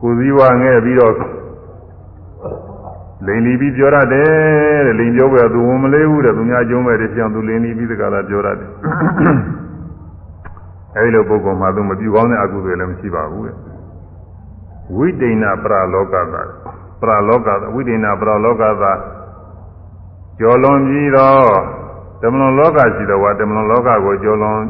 [0.00, 1.14] ကိုစည်းဝါငဲ့ပြီးတော့
[3.26, 8.70] လိန်လီပြီးပြောရတယ်တဲ့လိန်ပြောပဲသူဝင်မလေးဘူးတဲ့သူများကျုံးမဲ့တဲ့ပြောင်းသူလိန်လီပြီးတကလားပြောရတယ်
[10.96, 13.56] အဲဒီလိုပုဂ္ဂိုလ်မှာသူမပြူကောင်းတဲ့အကုသိုလ်လည်းမရှိပါဘူးတဲ့
[14.96, 16.42] ဝိတိဏပရလောကသာ
[17.00, 18.92] ပရလောကသာဝိတိဏပရလောကသာ
[20.42, 21.46] ကျော်လွန်ပြီးတော့
[22.22, 24.60] တမလွန်လောကရှိတော်ဝါတမလွန်လောကကိုကျော်လွန်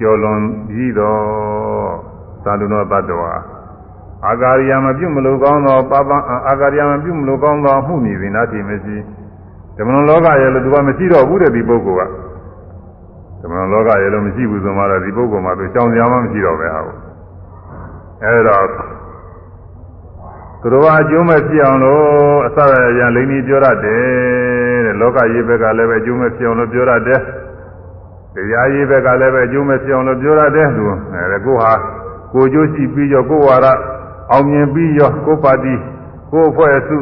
[0.00, 1.92] ကျော်လွန်ပြီးတော့
[2.44, 3.32] သာဓုနောတတ္တဝါ
[4.26, 6.10] အာဂါရိယမပြုမလို့ကောင်းသောပပ
[6.48, 8.96] အာဂါရိယမပြုမလို့ကောင်းသောမှုမည်သည်နာတိမရှိ
[9.76, 16.80] ဓမ္မလောကရဲ့လို့သူကမရှိတော့ဘူးတဲ့ဒီပုဂ္ဂိုလ်ကဓမ္မလောကရဲ့လို့မရှိဘူးဆိုမှတော့ဒီပုဂ္ဂိုလ်မှာသူကြောင်ကြမ်းမှမရှိတော့ပဲဟာ
[18.22, 18.58] အဲအဲဒါ
[20.62, 22.04] သူတော်ကအကျိုးမဲ့ဖြစ်အောင်လို့
[22.46, 27.20] အစရရလိမ့်ကြီးပြောရတယ်တဲ့လောကကြီးဘက်ကလည်းပဲအကျိုးမဲ့ဖြစ်အောင်လို့ပြောရတယ်
[28.34, 30.84] တရားရေးဘက်ကလည်းပဲအကျိုးမဲ့ဖြစ်အောင်လို့ပြောရတယ်သူ
[31.14, 31.72] အဲကိုဟာ
[32.32, 33.66] ကိုကျိုးရှိပြီးရောကိုဝါရ
[34.32, 35.74] အောင်မြင်ပြီးရောကိုပါတိ
[36.30, 36.98] ကိုအဖွဲ့အစု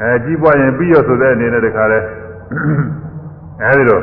[0.00, 1.98] အဲကြီးပွားရင်ပြီးရောဆိုတဲ့အနေနဲ့တခါလဲ
[3.62, 4.00] အဲဒီလို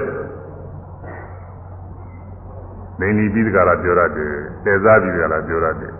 [2.99, 4.31] လိမ့်ကြီးပြီးတခါလာပြောရတယ်
[4.65, 5.91] တဲစားပြီးတခါလာပြောရတယ်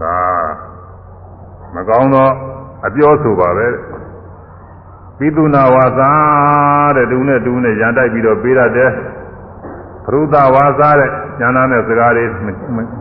[0.00, 0.14] ဒါ
[1.74, 2.32] မကောင်းတော့
[2.86, 3.66] အပြောဆိုပါပဲ
[5.18, 6.10] ပိသုနာဝါစာ
[6.96, 8.90] တဲ့တူနဲ့တူနဲ့ရန်တိုက်ပြီးတော့ပေးရတယ်
[10.04, 11.10] ပရုသဝါစာတဲ့
[11.40, 12.24] ဉာဏ်နဲ့စကားတွေ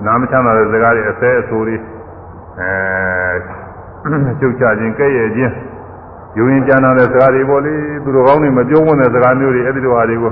[0.06, 1.76] နားမချမ်းသာတဲ့စကားတွေအစဲအဆိုတွေ
[2.60, 5.54] အဲချုပ်ချခြင်းကဲ့ရဲ့ခြင်း
[6.38, 7.74] ယူရင်ကြံတဲ့စကားတွေပေါ့လေ
[8.04, 10.32] သူတို့ကောင်းနေမပြောဝင်တဲ့စကားမျိုးတွေအဲ့ဒီလိုဟာတွေကို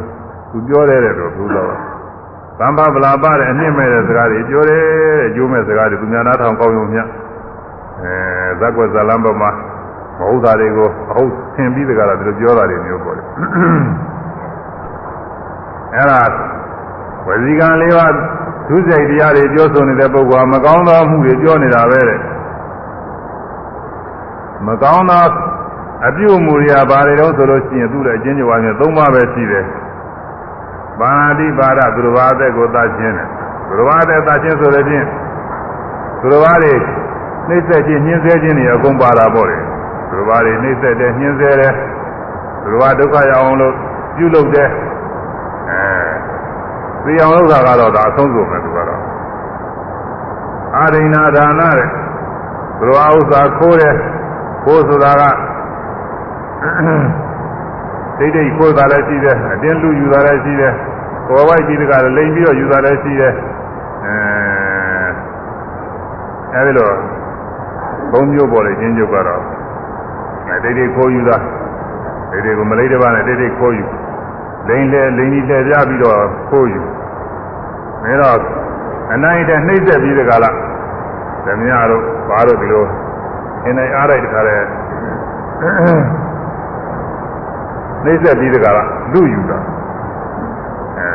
[0.51, 1.67] သူပြောတယ်တဲ့တော့ဘုရား
[2.77, 4.83] ဗမ္ဗဗလာပတဲ့အနှိမ့်မဲ့တဲ့စကားတွေပြောတယ်
[5.27, 7.03] အကျိုးမဲ့စကားတွေသူများနားထောင်ကောင်းရုံမျှ
[8.03, 8.15] အဲ
[8.59, 9.51] ဇက်ကွက်ဇလံဘမှာ
[10.19, 13.23] မဟုတ်တာတွေကိုအဟုတ်သင်ပြီးတကလားသူတို့ပြောတာတွေမျိုးပေါ့လေ
[15.95, 16.21] အဲ့ဒါ
[17.27, 18.07] ဝစီကံလေးပါ
[18.67, 22.19] ဒုစိတ်တရားတွေပြောဆိုနေတဲ့ပုဂ္ဂိုလ်ကမကောင်းသောမှုတွေပြောနေတာပဲတဲ့
[24.67, 25.25] မကောင်းသော
[26.07, 29.65] အပြုအမူတွေကဘာတွေတော့ဆိုလို့ရှိရင်သူ့ရဲ့အချင်းချင်းဝါမျိုးသုံးပါးပဲရှိတယ်
[30.99, 33.27] ပါဠိပါဒသူတော်ဘာသက်ကိုသတ်ခြင်းတယ်
[33.67, 35.05] သူတော်ဘာသက်သတ်ခြင်းဆိုတဲ့ဖြင့်
[36.21, 36.73] သူတော်ဘာတွေ
[37.51, 39.57] နှိမ့်ဆက်ခြင်းညှင်းဆဲခြင်းတွေအကုန်ပါတာပေါ့လေ
[40.09, 41.73] သူတော်ဘာတွေနှိမ့်ဆက်တယ်ညှင်းဆဲတယ်
[42.61, 43.73] သူတော်ဘာဒုက္ခရောက်အောင်လို့
[44.15, 44.69] ပြုလုပ်တယ်
[45.69, 45.81] အဲ
[47.05, 49.01] သိအောင်လုပ်တာကတော့ဒါအဆုံးစုံပဲသူကတော့
[50.75, 51.87] အာရိဏဒါနတဲ့
[52.77, 53.95] သူတော်ဘာဥစ္စာခိုးတယ်
[54.63, 55.23] ခိုးဆိုတာက
[58.17, 60.73] ဒိတ်ဒိတ်ခိုးတာလည်းရှိတယ်အတင်းလူယူတာလည်းရှိတယ်
[61.27, 63.33] ကိုယ်ဝိုက်ကြီးတကလည်းလိမ်ပြီးတော့ယူတာလည်းရှိတယ်
[66.53, 66.91] အဲအဲဒီလို
[68.11, 69.41] ဘုံမျိုးပေါ်လေချင်းကျုပ်ကတော့
[70.49, 71.37] အဲဒိတ်ဒိတ်ခိုးယူတာ
[72.31, 73.85] ဒိတ်ဒိတ်ကိုမလေးတစ်ပါးနဲ့ဒိတ်ဒိတ်ခိုးယူ
[74.67, 76.81] လိမ်လေလိမ်ကြီးလှည့်ပြပြီးတော့ခိုးယူ
[78.03, 78.37] အဲတော့
[79.13, 80.55] အနိုင်တဲ့နှိမ့်ဆက်ပြီးတကလား
[81.45, 82.85] ဓမြတို့ဘာတို့ဒီလို
[83.65, 84.55] အင်းနိုင်အားလိုက်တခါလဲ
[88.03, 89.57] နှိမ့်ဆက်ပြီးတကလားလူယူတာ
[90.97, 91.07] အဲ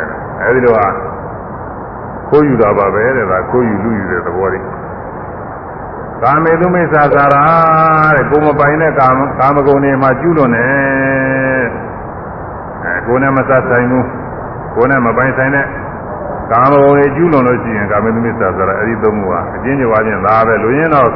[0.43, 0.86] အဲဒီလိုဟာ
[2.28, 4.64] ခိုးယူတာပါပဲတဲ့ဒါခိုးယူလူယူတဲ့သဘောလေး
[6.22, 7.44] ကာမေသူမိစ္ဆာသာရာ
[8.16, 11.64] တဲ့ကိုမပိုင်တဲ့ကာမကာမဂုဏ်တွေမှာကျူးလွန်တယ်
[12.84, 14.06] အဲကိုနဲ့မဆက်ဆိုင်ဘူး
[14.74, 15.66] ကိုနဲ့မပိုင်ဆိုင်တဲ့
[16.52, 21.10] ကာမဂုဏ်တွေကျူးလွန်လို့ရှိရင်ကာမေသူမိစ္ဆာသာရာအဲဒီသုံးခုဟာအကျဉ်းချုပ်ပါချင်းဒါပဲလူရင်းတော့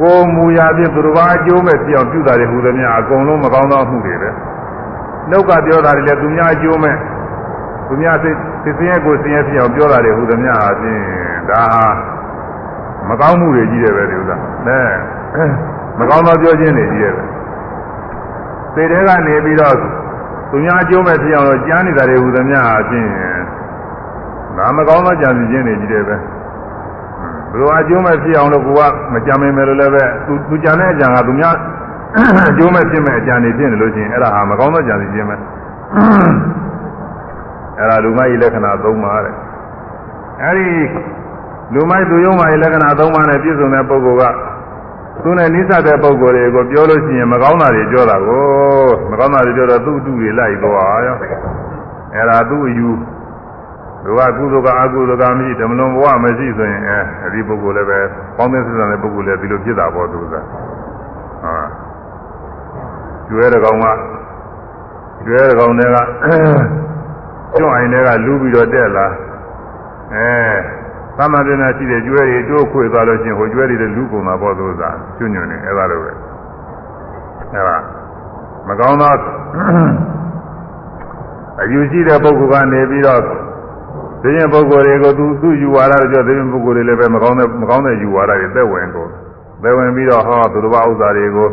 [0.00, 4.30] ကိုမူရာဖြင့်သူတစ်ပါးအကျိုးမဲ့ပြောင်းပြုတာတွေဟူသည်များအကုန်လုံးမကောင်းသောမှုတွေပဲ
[5.30, 6.96] နှုတ်ကပြောတာတွေလည်းသူများအကျိုးမဲ့
[7.88, 8.30] သူများသိ
[8.64, 11.00] သိစင်းရဲ့ကိုစင်းရဲ့ပြောင်းပြောတာတွေဟူသည်များအပြင်
[11.50, 11.84] ဒါဟာ
[13.08, 14.80] မကောင်းမှုတွေကြီးတယ်ပဲဒီဥစ္စာနဲ
[15.98, 17.22] မကောင်းသောပြောခြင်းတွေကြီးတယ်ပဲ
[18.74, 19.74] စိတ်ထဲကနေပြီးတော့
[20.50, 23.06] သူများအကျိုးမဲ့ဖြစ်အောင်လို့ကြားနေတာတွေဟူသည်များအပြင်
[24.56, 26.20] ဒါမကောင်းသောကြံစည်ခြင်းတွေကြီးတယ်ပဲဘယ်
[27.58, 31.54] လိုအကျိုးမဲ့ဖြစ်အောင်လို့ကိုကမကြံမင်မယ်လို့လည်းပဲသူသူကြံတဲ့အကြံကသူများ
[32.48, 35.36] အကျိုးမဲ့ဖြစ်မဲ့အကြံတွေဖြစ်နေလို့ရှိရင်အဲ့ဒါဟာမကောင်းသောကြံစီခြင်းပဲ
[37.78, 39.34] အဲ့ဒါလူမကြီးလက္ခဏာ၃ပါးတဲ့
[40.42, 40.68] အဲ့ဒီ
[41.74, 44.36] လူမိုက်လူယုံမိုက်လက္ခဏာ၃ပါးနဲ့ပြည့်စုံတဲ့ပုဂ္ဂိုလ်က
[45.22, 48.44] သူနဲ့နိစ္စတဲ့ပုဂ္ဂိုလ်တွေကိုပြောလို့ရှိရင်မကောင်းတာတွေပြောတာကို
[49.10, 51.16] မကောင်းတာတွေပြောတော့သူ့အတူတွေလိုက်သွားရော
[52.14, 52.90] အဲ့ဒါသူ့အယူ
[54.04, 56.82] သူကကုသိုလ်ကအကုသိုလ်ကမရှိဓမ္မလွန်ဘဝမရှိဆိုရင်
[57.22, 57.98] အဲဒီပုဂ္ဂိုလ်လည်းပဲ
[58.36, 60.40] ပေါင်းသင်းဆက်ဆံတဲ့ပုဂ္ဂိုလ်လည်းဒီလိုဖြစ်တာပေါ့သူကဟာ
[63.28, 63.86] ကျွဲတကောင်က
[65.24, 65.98] ကျွဲတကောင်တွေက
[67.56, 69.06] ကျွန့်အိုင်တွေကလူပြီးတော့တက်လာ
[70.14, 70.81] အဲ
[71.18, 74.82] သမန္တနာရှိတဲ့ကျွဲတွေတိုးခွေသွားလို့ရှိရင်ဟိုကျွဲတွေလည်းလူကုန်တာပေါ့သူက
[75.18, 76.10] ကျွညွန့်နေအဲဒါလိုပဲ
[77.52, 77.76] အဲဒါ
[78.68, 79.14] မကောင်းသော
[81.60, 83.20] အယူရှိတဲ့ပုဂ္ဂိုလ်ကနေပြီးတော့
[84.22, 89.10] ဒီရင်ပုဂ္ဂိုလ်တွေကိုသူသူ့ယူဝါဒတွေကြောဒီရင်ပုဂ္ဂိုလ်တွေလည်းပဲမကောင်းတဲ့မကောင်းတဲ့ယူဝါဒတွေသက်ဝင်ကုန်
[89.62, 91.48] သက်ဝင်ပြီးတော့ဟောသူတော်ဘာဥစ္စာတွေကို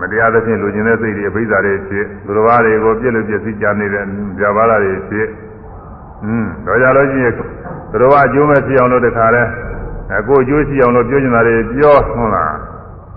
[0.00, 4.04] မတရားသဖြင့်လူကျင်တဲ့စိတ်တွေအဘိဓါတွေဖြစ်သူတော်ဘာတွေကိုပြည့်လို့ပြည့်စည်ကြနေတဲ့
[4.40, 5.28] ဇာဘာလာတွေဖြစ်
[6.24, 7.44] อืมတော့ကြလို့ရှိရင်သူ
[8.00, 9.42] တော်ဘာအကျိုးမဲ့ဖြစ်အောင်လို့တခါလဲ
[10.18, 12.54] အကိုအကျိုးရှိအောင်လို့ပြောချင်တာတွေပြောဟုတ်လား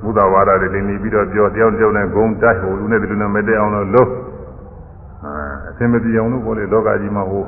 [0.04, 4.12] ဘုဒ္ဓဝါဒတွေလိမ့်နေပြီးတော့ပြောတယောက်တယောက်နဲ့ဂုံတိုက်ဟိုလူနဲ့ဒီလူနဲ့မတည့်အောင်လို့လုပ်
[5.24, 5.34] အဲ
[5.70, 7.44] အစင်မပြေအောင်လို့ပြောလေလောကကြီးမှာဟို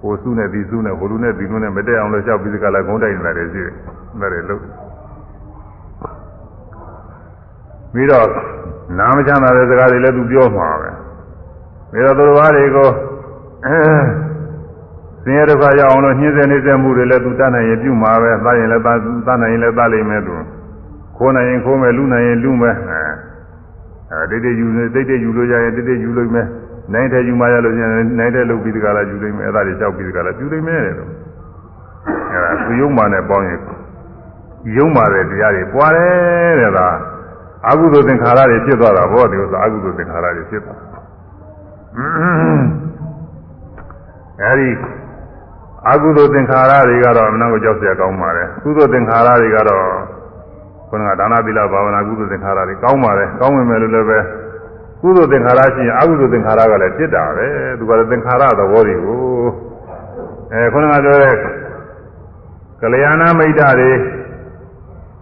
[0.00, 3.72] ဟိုစုနဲ့ဒီစုနဲ့ဟိုလူနဲ့ဒီလူနဲ့မတည့်အောင်လို့လျှောက်ပြီးဒီကလာဂုံတိုက်နေတာတွေရှိတယ်
[4.20, 4.60] ဒါတွေလုပ်
[7.92, 8.28] ပြီးတော့
[8.98, 10.90] နာမချမ်းသာတဲ့စကားတွေလည်းသူပြောမှာပဲ
[11.92, 12.88] ပြီးတော့သူတော်ဘာတွေကို
[13.66, 13.78] အဲ
[15.26, 20.34] ဆင်းရဲဒုက္ခရောက်အောင်လို့ညှင်းဆဲနှိမ့်ဆက်မှုတွေလည်းသူတတ်နိုင်ရင်ပြုမှာပဲသတ်ရင်လည်းသတ်သတ်နိုင်ရင်လည်းသတ်လိမ့်မယ်သူ
[21.16, 22.76] ခိုးနိုင်ရင်ခိုးမယ်လူနိုင်ရင်လူမယ်
[24.10, 26.46] အဲအဲတိတ်တိတ်ယူတိတ်တိတ်ယူလို့ရရင်တိတ်တိတ်ယူလို့မယ်
[26.92, 31.10] နိုင်တဲ့ယူမှရလို့ရှိရင်နိုင်တဲ့လုပ်ပြီးတကလားယူလိမ့်မယ်အဲ့ဒါတွေကြောက်ပြီးတကလားယူလိမ့်မယ်တဲ့လို့
[32.32, 33.60] အဲဒါသူယုံမှနဲ့ပေါင်းရင်
[34.76, 36.96] ယုံမှတဲ့တရားတွေပွားတယ်တဲ့လား
[37.68, 40.78] အကုသိုလ်သင်္ခါရတွေဖြစ်သွားတာဗောဒီဥစ္စာအကုသိုလ်သင်္ခါရတွေဖြစ်သွား
[44.42, 44.68] အဲဒီ
[45.90, 49.84] အကုသိုလ်သင်္ခါရတွေကတော့အမှန်ကိုကြောက်စရာကောင်းပါတယ်ကုသိုလ်သင်္ခါရတွေကတော့
[50.88, 54.18] ခုနကဒါနသီလဘာဝနာကုသိုလ်သင်္ခါရတွေကောင်းပါတယ်ကောင်းဝင်မယ်လို့လည်းပဲ
[55.02, 57.46] ကုသိုလ်သင်္ခါရရှိရင်အကုသိုလ်သင်္ခါရကလည်းဖြစ်တာပဲ
[57.78, 59.20] သူကလည်းသင်္ခါရသဘောတွေကို
[60.52, 61.34] အဲခုနကပြောတဲ့
[62.80, 63.92] ကလျာဏမိတ်္တတွေ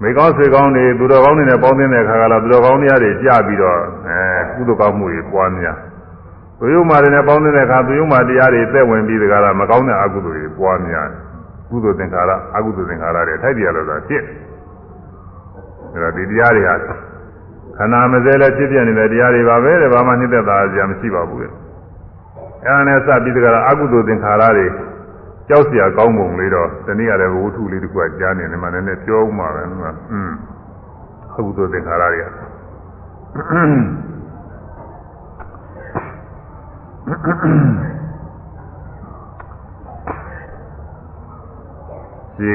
[0.03, 3.79] မိကောင်းဆွေကောင်းတွေသူတော်ကောင်းတွေနဲ့ပေါင်းသင်းတဲ့အခါကလာသူတော်ကောင်းတရားတွေကြပြီးတော့
[4.09, 4.19] အဲ
[4.55, 5.79] ကုသိုလ်ကောင်းမှုတွေပွားများ
[6.60, 11.10] သူယုံမာတွေနဲ့ပေါင်းသင်းတဲ့အခါသူယုံမာတရားတွေသက်ဝင်ပြီးတကားလားမကောင်းတဲ့အကုသိုလ်တွေပွားများ
[11.70, 14.24] ကုသိုလ်သင်္ခါရအကုသိုလ်သင်္ခါရတွေထိုက်ပြရလို့သာဖြစ်
[15.94, 16.76] အဲတော့ဒီတရားတွေဟာ
[17.78, 24.66] ခန္ဓာမစဲလဲဖြစ်ပြနေတဲ့တရားတွေပါပဲတဲ့ဘာမှနှိမ့်သက်တာကြမရှိပါဘူးတဲ့အဲဒါနဲ့စပြီးတကားလားအကုသိုလ်သင်္ခါရတွေ
[25.50, 30.32] ကြောက်เสียကောင်းပုံလေးတော့တနည်းရတယ်ဝုထုလေးတစ်ခုကကြားနေတယ်မှလည်းနည်းပြောဦးမှာပဲကွာอืม
[31.38, 32.26] အကုသိုလ်သင်္ခါရတွေက
[37.07, 37.13] ရှိ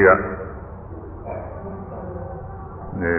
[0.06, 0.08] က
[3.00, 3.14] နေ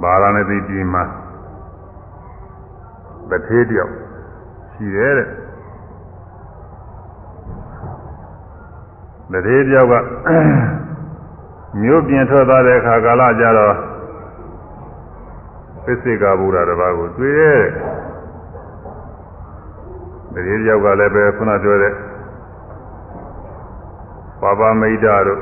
[0.00, 1.02] ဘာရဏသီပြည်မှာ
[3.30, 3.92] တထေးတယောက်
[4.72, 5.28] ရှိတယ်တဲ့
[9.32, 9.94] တထေးတယောက်က
[11.80, 13.74] မြို့ပြင်ထွက်သွားတဲ့အခါကာလကြတော့
[15.84, 17.64] ပစ္စေကဗုဒ္ဓတစ်ပါးကိုတွေ့ရဲ့
[20.32, 21.92] တထေးတယောက်ကလည်းပဲခုနပြောတဲ့
[24.40, 25.40] ပါပါမိတ်တာတို့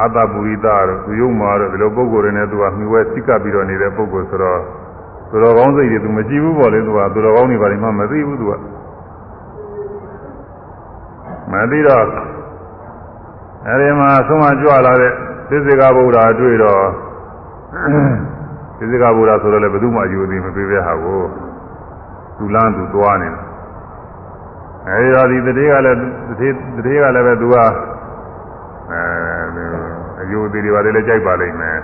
[0.00, 4.60] အတ္တပုရိသတို့သူယုံမာတို့ဒီလိုပုဂ္ဂိုလ်တွေနဲ့သူကမြှဝဲစိတ်ကပ်ပြီးတော့နေတဲ့ပုဂ္ဂိုလ်ဆိုတော့
[5.30, 8.52] သူတော်ကောင်းစိတ်တွေသူမကြည့်ဘူးပေါ့လေသူကသူတော်ကောင်းတွေဘာတွေမှမသိဘူးသူက
[11.52, 12.04] မသိတော့
[13.66, 15.12] အဲဒီမှာဆုံးမကြွလာတဲ့
[15.48, 16.84] သစ္စေကဗုဒ္ဓတွေ့တော့
[18.78, 21.20] သစ္စေကဗုဒ္ဓဆိုတော့လည်းဘယ်သူမှအယူအသေးမပေးပဲဟာကို
[22.38, 23.46] သူလန်းသူသွားနေတယ်
[24.88, 25.98] အဲဒီတော့ဒီတတိကလည်း
[26.28, 27.56] တတိတတိကလည်းပဲသူက
[28.90, 29.02] အဲ
[30.20, 31.78] အယူအသေးတွေပါတယ်လည်းကြိုက်ပါလိမ့်မယ်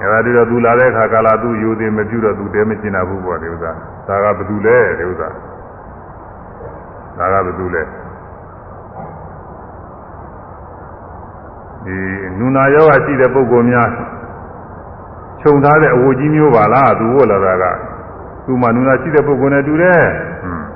[0.00, 3.72] အဲဒါတူတော့သူလာတဲ့အခါကာလသူယူသေးမပြုတော့သူတဲမကျင်တာဘူးပေါ့ဒီဥစ္စာ
[4.08, 5.28] ဒါကဘယ်သူလဲဒီဥစ္စာ
[7.18, 7.82] ဒါကဘယ်သူလဲ
[11.84, 11.96] ဒီ
[12.38, 13.88] နူနာယောဂရှိတဲ့ပုဂ္ဂိုလ်များ
[15.40, 17.64] ခြုံထားတဲ့အဝတ်ကြီးမျိုးပါလားသူဝတ်လာတာက
[18.46, 20.02] သူမှနူနာရှိတဲ့ပုဂ္ဂိုလ်နဲ့တူတယ်
[20.42, 20.66] ဟွန်း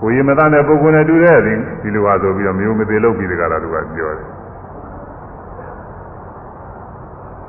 [0.00, 4.26] ကိုရင်မသားတဲ့ပုဂ္ဂိုလ်နဲ့တူတယ်ဒီဒီလိုပါဆိုပြီးတော့မျိုးမသေးလို့ပြီးတကလားသူကပြောတယ်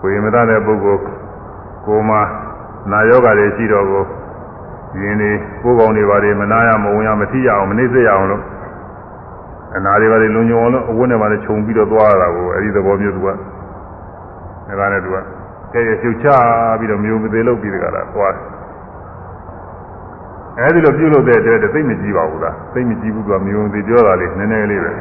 [0.02, 1.02] ကိုရင်မသားတဲ့ပုဂ္ဂိုလ်
[1.88, 2.18] ကိုမှ
[2.92, 4.04] နာယောဂတွေရှိတော့ကို
[5.02, 5.32] ယင်းဒီ
[5.64, 8.44] ကိုယ်ကောင်းတွေပါတွေမနာရမဝင်ရမထိရအောင်မနှိမ့်စေရအောင်လို့
[9.76, 13.28] အနာတွေပါတွေလုံညုံအောင်လို့အဝတ်နဲ့ပါလေခြုံပြီးတော့သွားရတာကိုအဲဒီသဘောမျိုးသူက
[14.70, 15.18] အဲဒါနဲ့သူက
[15.74, 16.28] ကဲရရှုပ်ချ
[16.80, 18.36] ပြီးတော့မျိုးမသေးလို့ပြီးတကလားသွား
[20.60, 24.92] အဲဒီလိုပြုလုပ်တဲ့အတွက်သိမကြည့်ပါဘူးလားသိမကြည့်ဘူးသူကမျိုးမသေးပြောတာလေးနည်းနည်းလေးပဲ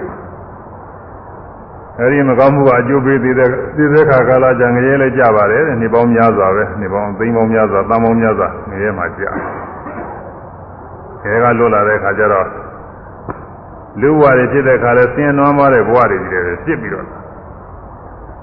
[1.99, 9.31] အဲဒီမကောင်းမှုကအကျိုးပေးသေးတဲ့သိတဲ့ခါကာလကြာငရဲလဲကြပါတယ်တဲ့နေပေါင်းများစွာပဲနေပေါင်းသိန်းပေါင်းများစွာတန်ပေါင်းများစွာငရဲမှာကြာ
[11.23, 12.47] ခဲကလွတ်လာတဲ့ခါကျတော့
[14.01, 17.07] လူဘဝတွေဖြစ်တဲ့ခါလဲဆင်းနွမ်းမတဲ့ဘဝတွေကြီးတယ်ဖြစ်ပြီးတော့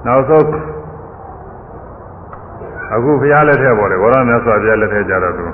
[0.06, 0.45] နောက်ဆုံး
[2.94, 5.45] အခုဘုရားလက်ထက်ပေါ်တယ်ဘောရမြတ်စွာဘုရားလက်ထက်ကြတော့သူ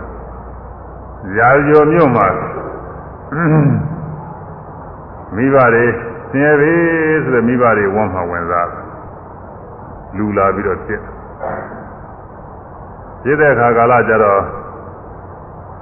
[1.38, 2.28] ရာဇိုမြို့မှာ
[5.36, 5.86] မိဘတွေ
[6.32, 6.74] ဆင်းရဲပြီ
[7.24, 8.70] ဆိုတော့မိဘတွေဝမ်းမှဝင်စား
[10.18, 11.02] လူလာပြီးတော့ဖြစ်
[13.24, 14.41] ဖြစ်တဲ့အခါကာလကျတော့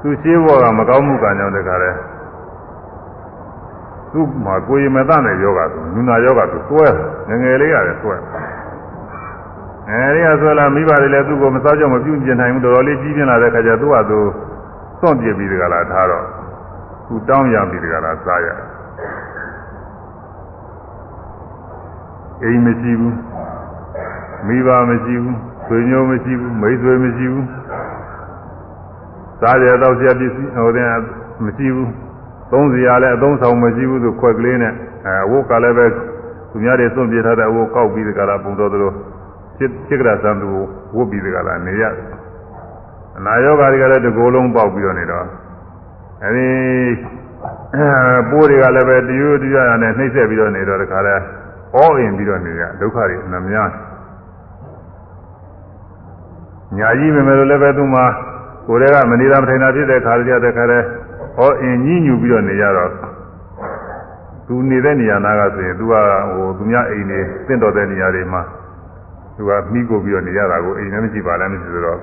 [0.02, 1.92] သူရှိဘောကမကောင်းမှုကံကြောင့်တခါလဲ
[4.12, 6.88] သူ့မှာကိုယ်ရမတတ်တဲ့ယောဂဆိုနုနာယောဂဆိုစွဲ
[7.30, 8.16] ငငယ်လေးရတယ်စွဲ
[9.90, 14.20] အဲဒီကဆိုလာမိဘတွေလည်းသူ့ကိုမစားကြမပြုကျင်နိုင်ဘူးတော်တော်လေးကြီးပြင်းလာတဲ့ခါကျသူ့ဟာသူ
[15.00, 16.26] စွန့်ပြပြီးတကလားထားတော့
[17.08, 18.48] သူတောင်းရပြီးတကလားစားရ
[22.44, 23.16] အိမ်မရှိဘူး
[24.48, 27.48] မိဘမရှိဘူးဆွေမျိုးမရှိဘူးမိတ်ဆွေမရှိဘူး
[29.42, 30.88] စားရတော့ဆရာပစ္စည်းဟိုတဲ့
[31.44, 31.92] မရှိဘူး
[32.52, 34.74] သုံးစရာလည်းအသုံးဆောင်မရှိဘူးသူခွက်ကလေးနဲ့
[35.06, 35.86] အဲဝုတ်ကလည်းပဲ
[36.50, 39.17] သူများတွေစွန့်ပြထားတဲ့ဝုတ်ကောက်ပြီးတကလားပုံတော်သလိုဖြ
[39.66, 40.50] စ်ဖြစ်ကြတဲ့သံသူ
[40.96, 41.84] ဝုတ်ပြီးတကလားနေရ
[43.18, 45.26] အနာယောဂါတွေကလည်းတကိုယ်လုံးပေါက်ပြီးတော့နေတော့
[46.24, 46.48] အဲဒီ
[48.30, 51.16] ပိုးတွေကလည်းပဲတယူတရရနဲ့နှိမ့်ဆက်ပြီးတော့နေတော့တခါလဲ
[51.76, 53.70] အောအင်ပြီးတော့နေရဒုက္ခတွေနှများ
[56.78, 58.02] ညာကြီးပဲမယ်လို့လည်းပဲသူမှ
[58.68, 60.80] ကိုယ်တည်းကမနေတာမထိုင်တာဖြစ်တဲ့ခါကြတဲ့ခါလဲ
[61.40, 62.92] အောအင်ကြီးညူပြီးတော့နေရတော့
[64.48, 65.94] သူနေတဲ့နေရာနာကဆိုရင်သူက
[66.32, 68.42] ဟိုသူများအိမ်နေတင့်တော်တဲ့နေရာတွေမှာ
[69.38, 72.00] သူကမိကိုပြီးတော့နေရတာကိုအိမ်နဲ့မရှိပါလည်းမရှိတော့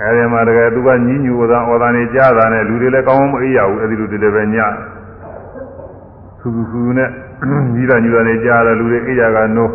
[0.00, 4.56] အဲဒီမှာတကယ်သူကညင်းညူဝသာဩသာနေကြားတာနဲ့လူတွေလည်းကောင်းကောင်းမအေးရဘူးအဲဒီလူတွေလည်းပဲည
[6.40, 7.08] ဆူဆူဆူနဲ့
[7.74, 9.72] ကြီးတာညူတာနေကြားတယ်လူတွေအေးရကနိုး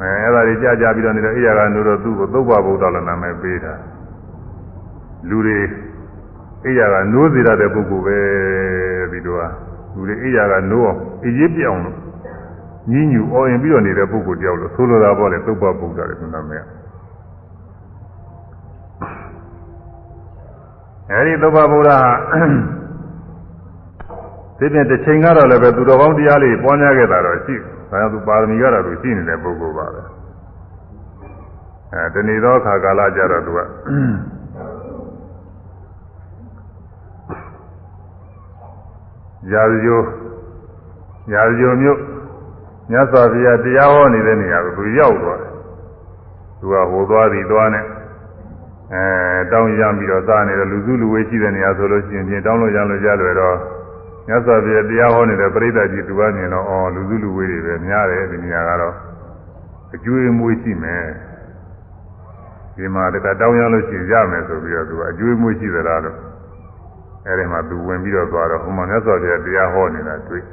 [0.00, 3.72] အဲအဲ့ဒါတွေကြားကြပြီးတော့နေတော့အေးရကနိုးတော့သူ့ကိုသုဘဗုဒ္ဓလည်းနာမည်ပေးတာ
[5.28, 5.58] လူတွေ
[6.64, 8.18] အေးရကနိုးစေရတဲ့ပုဂ္ဂိုလ်ပဲ
[9.10, 9.38] ပြီးတော့
[9.94, 11.96] လူတွေအေးရကနိုးအောင်အေးကြီးပြောင်းလို့
[12.90, 16.64] ညင်းညူအော်ရင်ပြီးတော့နေတဲ့ပုဂ္ဂိုလ်တယောက်လို့ဆိုလိုတာပေါ့လေသုဘဗုဒ္ဓလည်းနာမည်
[21.10, 21.98] အဲဒီသုဘဗုဒ္ဓဟာ
[24.58, 27.54] ဒီပြင်တစ်ချိန်ကတော့လည်းပဲသူတော်ကောင်းတရားလေးပွားများခဲ့တာတော့ရှိ။
[27.90, 30.02] ဒါကြောင့်သူပါရမီကတော့သူရှိနေတဲ့ပုဂ္ဂိုလ်ပါပဲ။
[31.92, 33.58] အဲတဏီသောအခါကာလကြတော့သူက
[39.52, 40.00] ရာဇဂို
[41.32, 42.00] ရာဇဂိုမျိုး
[42.90, 45.52] မြတ်စွာဘုရားတရားဟောနေတဲ့နေရာကိုသူရောက်သွားတယ်။
[46.60, 47.84] သူကဟိုသွားသည်သွားနဲ့
[48.94, 49.04] အဲ
[49.52, 53.56] တောင်းရမ်းပြီးတော့စားနေတော့လူစုလူဝေးရှိတဲ့နေရာဆိုလို့ရှိရင်တောင်းလို့ရလို့ကြလွယ်တော့
[54.26, 58.94] မြတ်စွာဘုရားတရားဟောနေတဲ့ပရိသတ်ကြီးသူကမြင်တော့အော်လူစုလူဝေးတွေပဲများတယ်ဒီနေရာကတော့
[59.94, 61.04] အကျွေးမွေးရှိမယ်
[62.76, 66.18] ဒီမှာတခါတောင်းရလို့ရှိရင်ရမယ်ဆိုပြီးတော့သူကအကျွေးမွေးရှိသလားလို့
[67.26, 70.44] အဲဒီမှာသူဝင်ပြီးတော့သွားတော့ဟိုမှာမြတ်စွာဘုရားတရားဟောနေတာတွေ့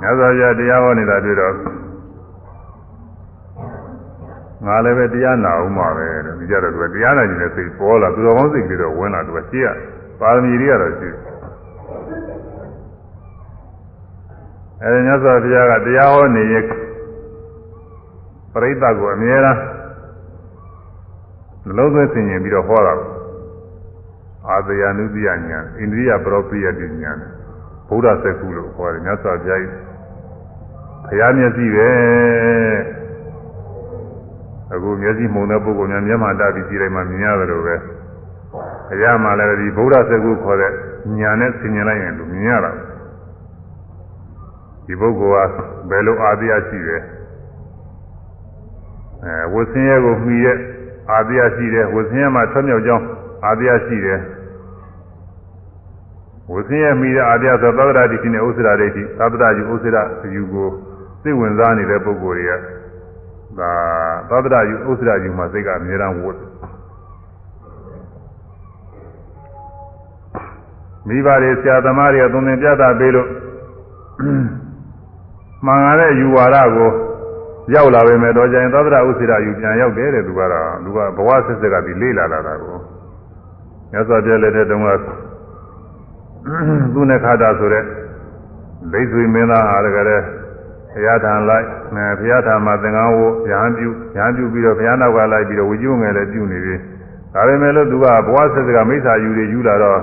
[0.00, 1.54] မြတ်စွာဘုရားတရားဟောနေတာတွေ့တော့
[4.66, 9.68] ငါလည်းပဲတရားနာအောင်ပါပဲတဲ့ဒီကြတော့သူကတရားနာခြင်းနဲ့စိတ်ပေါ်လာသူတော်ကောင်းစိတ်ပြီးတော့ဝင်လာသူကရှင်းရ
[10.20, 11.08] ပါရမီတွေကတော့ရှိ
[14.82, 16.64] အဲဒီမြတ်စွာဘုရားကတရားဟောနေရင်
[18.52, 19.60] ပရိသတ်ကိုအမြဲတမ်း
[21.66, 22.94] နှလုံးသွင်းဆင်ခြင်ပြီးတော့ဟောတာ
[24.48, 27.12] အာသယ ानु တိယညာအိန္ဒိယပရောပိယတိညာ
[27.88, 29.89] ဗုဒ္ဓစက္ခုလို့ခေါ်တယ်မြတ်စွာဘုရားဘု
[31.18, 31.90] ရားမျက်စိပဲ
[34.74, 37.76] အခုမျက်စိမှုန်တဲ့ပုဂ္ဂိုလ်များမျက်မှန်တပြီးကြည့်လိုက်မှမြင်ရတယ်လို့ပဲ
[38.88, 40.72] ဘုရားမှလည်းဒီဗုဒ္ဓစက္ခုခေါ်တဲ့
[41.18, 42.72] ညာနဲ့ဆင်ញင်လိုက်ရင်သူမြင်ရတာ
[44.86, 45.56] ဒီပုဂ္ဂိုလ်က
[45.90, 47.02] ဘယ်လိုအာသယရှိတယ်
[49.24, 50.56] အဲဝဆင်းရဲကိုမှီရဲ့
[51.12, 53.04] အာသယရှိတယ်ဝဆင်းရဲမှာဆွမြောက်ကြောင်း
[53.46, 54.20] အာသယရှိတယ်
[56.52, 60.70] ဝဆင်းရဲမှီတဲ့အာသယဆိုသောတရာဒိဋ္ဌိနဲ့ဥစ္စရာဒိဋ္ဌိသဗ္ဗတယူဥစ္စရာအယူကို
[61.22, 62.52] သိဝင်စားနေတဲ့ပုဂ္ဂိုလ်တွေက
[63.58, 63.72] ဒါ
[64.30, 66.40] သဗ္ဗတယူဥစ္စရာယူမှာစိတ်ကအမြဲတမ်းဝတ်
[71.08, 73.28] မိဘတွေဆရာသမားတွေကသုံးသင်ပြတာပေးလို့
[75.66, 76.90] မှန်ကားတဲ့ယူဝါဒကို
[77.74, 82.76] ရောက်လာပေမဲ့တော့ကျရင်သဗ္ဗတဥစ္စရာယူပြန်ရောက်တယ်တဲ့သူကတော့သူကဘဝဆက်ဆက်ကဒီလေးလာလာတာကို
[83.92, 84.88] မြတ်စွာဘုရားလက်ထက်တုန်းက
[86.94, 87.84] သူနဲ့ခါတာဆိုတဲ့
[88.92, 90.22] ဒိဋ္ဌိမင်းသားဟာတကယ်
[90.94, 93.18] ဘုရားထံလိုက်အဲဘုရားထံမှာသင်္ကန်းဝ
[93.50, 96.74] ရဟန်းပြုရဟန်းပြုပြီးတော့ဘုရားနောက်ကလိုက်ပြီးတော့ဝိကျုံငယ်လည်းပြုနေပြီ
[97.34, 100.00] ဒါပေမဲ့လို့သူကဘဝဆက်ဆက်ကမိစ္ဆာယူတွေယူလာတော့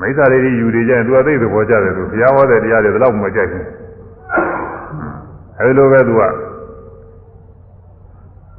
[0.00, 3.66] မိစ္ဆာတွေယူတွေကြရင်သူကသိသဘောကျတယ်သူဘုရားဟောတဲ့တရားတွေဘယ်တော့မှမကြိုက်ဘူး
[5.58, 6.22] အဲဒီလိုပဲသူက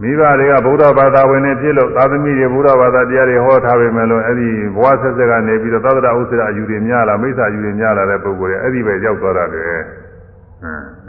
[0.02, 10.03] မိဘတွေကဗုဒ္ဓဘာသာဝင်နေဖြစ်လို့သာသမီတွေဗုဒ္ဓဘာသာတရားတွေဟောထားပေမဲ့လို့အဲ့ဒီဘဝဆက်ဆက်ကနေပြီးတော့သဒ္ဒရာဥစ္စရာအယူတွေများလာမိစ္ဆာယူတွေများလာတဲ့ပုဂ္ဂိုလ်တွေအဲ့ဒီပဲရောက်သွားတာလေဟမ်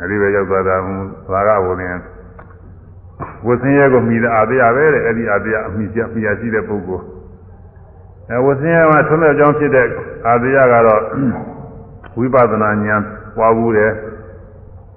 [0.01, 0.77] အဲ့ဒီပဲရောက်သွားတာ
[1.33, 1.99] ဘာကဘုရင်
[3.47, 7.05] ဝဆင်းရဲကိုမိတဲ့အာတရားပဲတဲ့အဲ့ဒီအာတရားအမိချမိရရှိတဲ့ပုဂ္ဂိုလ်
[8.31, 9.89] အဲဝဆင်းရဲမှာထွန်းမြောက်ကြောင်းဖြစ်တဲ့
[10.29, 11.03] အာတရားကတော့
[12.19, 13.03] ဝိပဿနာဉာဏ်
[13.37, 13.93] ပွားဘူးတယ်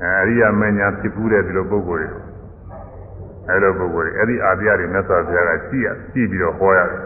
[0.01, 2.21] အဲအရိယာမဉာဏ်ဖြစ်ဘူးတဲ့ဒီလိုပုဂ္ဂိုလ်တွေ
[3.49, 7.01] အဲလိုပုဂ္ဂိုလ်တွေအဲ့ဒီအာတရားတွေမြတ်စွာဘုရားကကြည့်ရကြည့်ပြီးတော့ဟောရတယ်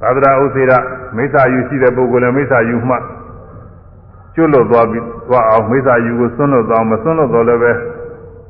[0.00, 0.72] သာသနာဥစေရ
[1.16, 2.96] မိစ္ဆာယူရှိတဲ့ပုဂ္ဂိုလ်လည်းမိစ္ဆာယူမှ
[4.34, 7.72] ကျွတ်လွတ်သွားပြီးသွားအောင်မိစ္ဆာယူကိုစွန့်လွတ်သွားမစွန့်လွတ်တော့လည်းပဲ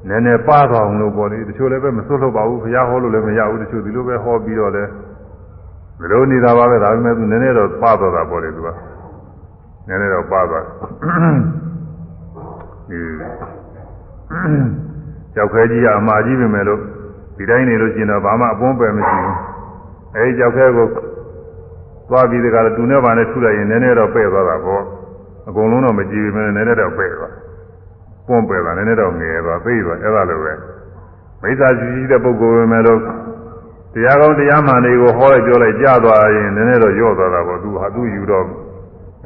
[0.08, 4.90] နည်းနည်းပါသွားအောင်လို့ပေါ့လေတချို့လည်းပဲမစွန့်လွတ်ပါဘူးဘုရားဟောလို့လည်းမရဘူးတချို့ဒီလိုပဲဟောပြီးတော့လည်း
[6.00, 8.68] မလို့နေတာပါပဲဒါပေမဲ့သူနည်းနည်းတော့ပါသွားတာပေါ့လေသူက
[9.88, 10.64] နည်းနည်းတော့ပါသွား
[12.88, 12.98] ဒီ
[15.34, 16.80] ကြောက်ခဲကြီးကအမှားကြီးပဲမယ်လို့
[17.36, 19.36] ဒီတိုင်းနေလို့ရှိရင်တော့ဘာမှအပွန်းပယ်မရှိဘူး
[20.16, 20.86] အဲဒီကြောက်ခဲကို
[22.08, 24.82] သွားပြီးတကယ်တူနဲ့ပါနဲ့ထုလိုက်ရင်နည်းနည်းတော့ပဲ့သွားတာပေါ့
[25.48, 27.34] အကုန်လုံးတော့မကြည့်ဘူးနည်းနည်းတော့ပဲ့သွား
[28.26, 30.52] ပွန်းပယ်သွားနည်းနည်းတော့ငယ်သွားသိသွားအဲ့ဒါလိုပဲ
[31.42, 33.00] မိစ္ဆာရှိရှိတဲ့ပုဂ္ဂိုလ်ပဲမယ်လို့
[33.94, 38.44] တရားကောင်းတရားမှန်တွေကိုဟောလိုက်ပြောလိုက်ကြားသွားရင်နည်းနည်းတော့ညော့သွားတာပေါ့သူဟာသူယူတော့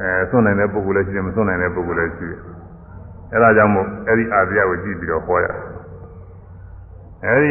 [0.01, 2.41] အဲစွန့်နိုင်တဲ့ပုဂ္ဂိုလ်လည်းရှိတယ်မစွန့်နိုင်တဲ့ပုဂ္ဂိုလ်လည်းရှိတယ်
[3.33, 5.45] အဲဒါကြောင့်မို့အဲ့ဒီအာတရားကိုကြည့်ပြီးတော့ဟောရ
[7.23, 7.49] အဲ့ဒီ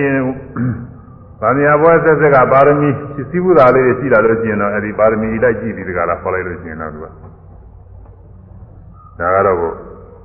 [1.40, 2.90] ဗာမယာဘောဆက်ဆက်ကပါရမီ
[3.30, 7.06] စီးပူတာလေးတွေရှိလာလို့ရှိရင်တော့အဲ့ဒီပါရမီလိုက်ကြည့်ပြီးတကလားဟောလိုက်လို့ရှိရင်တော့သူက
[9.18, 9.58] ဒါကတော့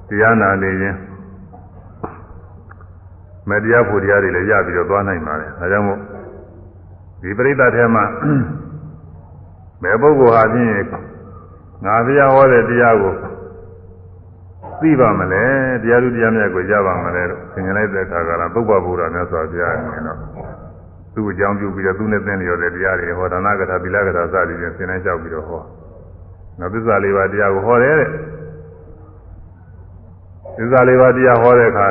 [0.09, 0.97] တရားနာနေခြင်း
[3.49, 5.99] မတရားဖို့တရားတွေလည်းရပြီးတော့သွားနိုင်ပါတယ်ဒါကြောင့်မို့
[7.21, 8.03] ဒီပရိသတ်ထဲမှာ
[9.83, 10.69] ဘယ်ပုဂ္ဂိုလ်ဟာဖြင့်
[11.85, 13.13] ငါဘုရားဟောတဲ့တရားကို
[14.81, 15.43] သိပါမလဲ
[15.83, 20.17] တရားလူတရားမြတ်ကိုရပါမလဲလို့သင်္ကြန်လိုက်တဲ့အခါကလာသုဘဗုဒ္ဓမြတ်စွာဘုရားအနေနဲ့တော့
[21.15, 25.61] သူ့အကြောင်းပြုပြီးတော့သူနဲ့သင်လျော်တဲ့တရားတွေဟောဒါနကထာသီလကထာစသည်ဖြင့်သင်တိုင်းလျှောက်ပြီးတော့ဟော
[26.59, 28.09] နောက်သစ္စာလေးပါးတရားကိုဟောတယ်တဲ့
[30.57, 31.87] သစ္စာလေးပါးတရားဟောတဲ့အခါ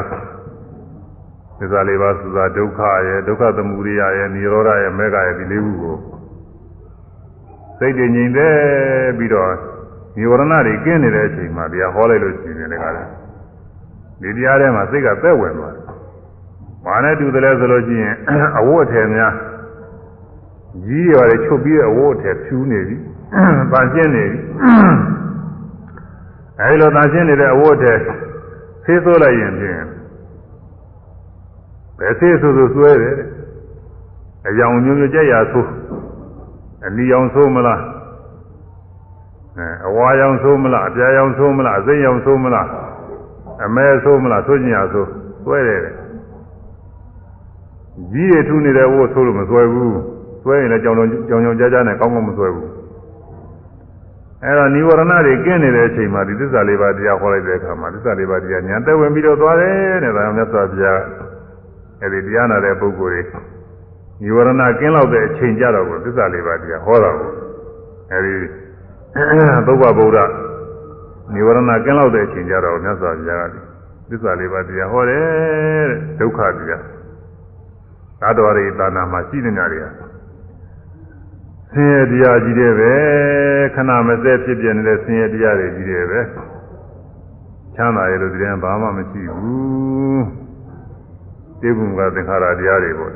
[1.58, 5.96] သစ္စာလေးပါးဆိုတာဒုက္ခရဲ့ဒုက္ခသမုဒယရဲ့និရောဓရဲ့မေဃရဲ့ဒီလေးခုကို
[7.78, 8.54] စိတ်တည်ငြိမ်သက်
[9.18, 9.52] ပြီးတော့
[10.16, 13.10] និဝရဏတွေကင်းနေတဲ့အချိန်မှာတရားဟောလိုက်လို့ရှိရင်လည်းကလည်း
[14.22, 15.84] ဒီတရားထဲမှာစိတ်ကသက်ဝင်သွားတယ်။
[16.84, 18.14] ဘာနဲ့တူတယ်လဲဆိုလို့ရှိရင်
[18.58, 19.32] အဝတ်အထည်များ
[20.86, 22.96] ကြီးရတယ်ချုပ်ပြီးအဝတ်အထည်ဖြူနေပြီ။
[23.72, 24.40] ပါရှင်းနေပြီ။
[26.60, 27.98] အဲဒီလိုပါရှင်းနေတဲ့အဝတ်အထည်
[28.84, 29.82] ဆေးသွလိုက်ရင်ဖြင့်
[31.98, 33.16] ဘယ်ဆေးဆိုဆိုဆွဲတယ်။
[34.48, 35.70] အယောင်မျိုးမျိုးကြက်ရဆိုး
[36.86, 37.80] အနီအောင်ဆိုးမလား
[39.56, 42.68] အဲအဝါရောင်ဆိုးမလားအပြာရောင်ဆိုးမလားအစိမ်းရောင်ဆိုးမလား
[43.64, 45.08] အမဲဆိုးမလားဆိုးကျင်ရဆိုး
[45.44, 45.80] ဆွဲတယ်
[48.12, 49.98] ကြီးရထူနေတဲ့ဝို့ဆိုးလို့မဆွဲဘူး
[50.42, 50.96] ဆွဲရင်လည်းကြောင်
[51.28, 52.68] ကြောင်ကြောင်ကြားကြားနဲ့ကောင်းကောင်းမဆွဲဘူး
[54.44, 59.74] အဲ့တော့နိဝရဏတွေကင်းနေတဲ့အချိန်မှာဒီသစ္စာလေးပါးတရားဟောလိုက်တဲ့အခါမှာသစ္စာလေးပါးတရားညာတက်ဝင်ပြီးတော့သွားတယ်
[60.04, 61.00] တဲ့ဒါကြောင့်မြတ်စွာဘုရား
[62.00, 63.22] အဲ့ဒီတရားနာတဲ့ပုဂ္ဂိုလ်တွေ
[64.22, 67.30] နိဝရဏကင်းလောက်တဲ့အချိန်ကြတော့ကိုသစ္စာလေးပါးတရားဟောတာကို
[68.12, 68.34] အဲဒီ
[69.66, 70.18] သုဗ္ဗဗုဒ္ဓ
[71.34, 73.56] နိဝရဏကင်းလောက်တဲ့အချိန်ကြတော့မြတ်စွာဘုရားက
[74.10, 75.22] သစ္စာလေးပါးတရားဟောတယ်
[75.90, 76.82] တဲ့ဒုက္ခတရား
[78.20, 80.11] သာတော်ရိတာနာမှာရှိနေတာတွေဟာ
[81.72, 82.94] ဆင်းရဲတရားကြီးတွေပဲ
[83.74, 86.20] ခဏမစဲဖြစ်ပြနေတဲ့ဆင်းရဲတရားတွေကြီးတွေပဲ
[87.74, 90.24] ချမ်းသာရလို့ဒီတည်းဘာမှမရှိဘူး
[91.60, 93.12] တေဘုံကသင်္ခါရတရားတွေပေါ့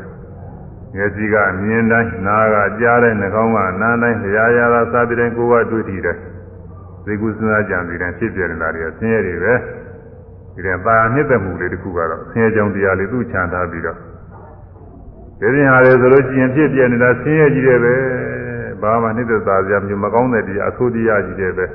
[0.95, 6.17] မျက်စိကမြင်တိုင်းနားကကြားတဲ့နှာခေါင်းကနားတိုင်းလျာရာသာစသည်တိုင်းကိုယ်ကတွေ့ထီတယ်
[7.05, 9.55] သိကုစဉ်းစားကြံပြီးတိုင်းဖြစ်ပြနေတာတွေဆင်းရဲတွေပဲ
[10.55, 13.99] ဒီတဲ့ပါမြင့်သက်မှုလေးတစ်ခုကတော့ဆင်းရဲကြောင်းတရားလေးသူ့ချန်ထားပြီးတော့
[15.41, 17.95] ဒီပြင်ဟာလေဆိုလို့ရှိရင်ဖြစ်ပြနေတာဆင်းရဲကြီးတယ်ပဲ
[18.83, 21.67] ဘာမှနှစ်သက်သာစရာမျိုးမကောင်းတဲ့တရားအဆိုးတရားကြီးတွေပဲ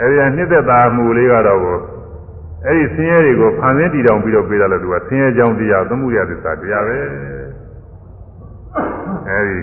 [0.00, 1.60] အဲဒီကနှစ်သက်သာမှုလေးကတော့
[2.66, 6.96] အဲဒီဆင်းရဲတွေကိုဖန်ဆင်းတည်တောင်ပြီးတော့ပေးတာလို့သူကဆင်းရဲကြောင်းတရားသမှုရသစ္စာတရားပဲ
[9.28, 9.58] အဲဒီ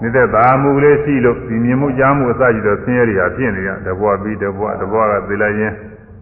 [0.00, 5.72] နှစ်သက်သာမှုလေးရှိလို့ဒီမြင်မှုကြားမှုအစရှိတော့ဆင်းရဲတွေဟာဖြစ်နေရတဘွားပြီးတဘွားတဘွားကသိလိုက်ရင်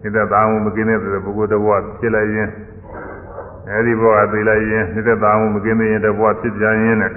[0.01, 2.49] နှစ်သက်သာမှုမကင်းတဲ့ပုဂ္ဂိုလ်တဘွားဖြစ်လိုက်ရင်
[3.69, 7.15] အဲဒီဘွားကသိလိုက်ရင်နှစ်သက်သာမှုမကင်းတဲ့တဘွားဖြစ်ပြန်ရင်လည်း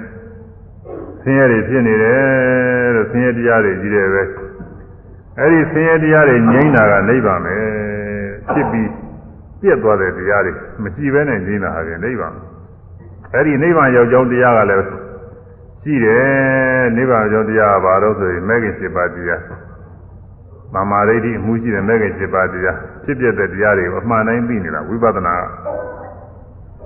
[1.25, 4.23] ဆင်းရဲတွေဖြစ်နေတယ်လို့ဆင်းရဲတရားတွေကြီးတယ်ပဲ
[5.39, 7.55] အဲဒီဆင်းရဲတရားတွေငြိမ်းတာကနိဗ္ဗာန်ပဲ
[8.51, 8.89] ဖြစ်ပြီး
[9.61, 10.53] ပြည့်သွားတဲ့တရားတွေ
[10.83, 12.33] မရှိဘဲနဲ့ငြိမ်းတာဟာပြန်နိဗ္ဗာန်
[13.33, 14.85] အဲဒီနိဗ္ဗာန်ရောက်ကြောင်းတရားကလည်း
[15.83, 19.41] ရှိတယ်နိဗ္ဗာန်ကြောင့်တရားဘာလို့ဆိုရင်မဲခင်7ပါးတရား
[20.73, 25.35] မာမာရိဋ္ဌိအမှုရှိတဲ့မဲခင်7ပါးတရားဖြစ်ပြတဲ့တရားတွေကိုအမှန်တိုင်းသိနေတာဝိပဿနာ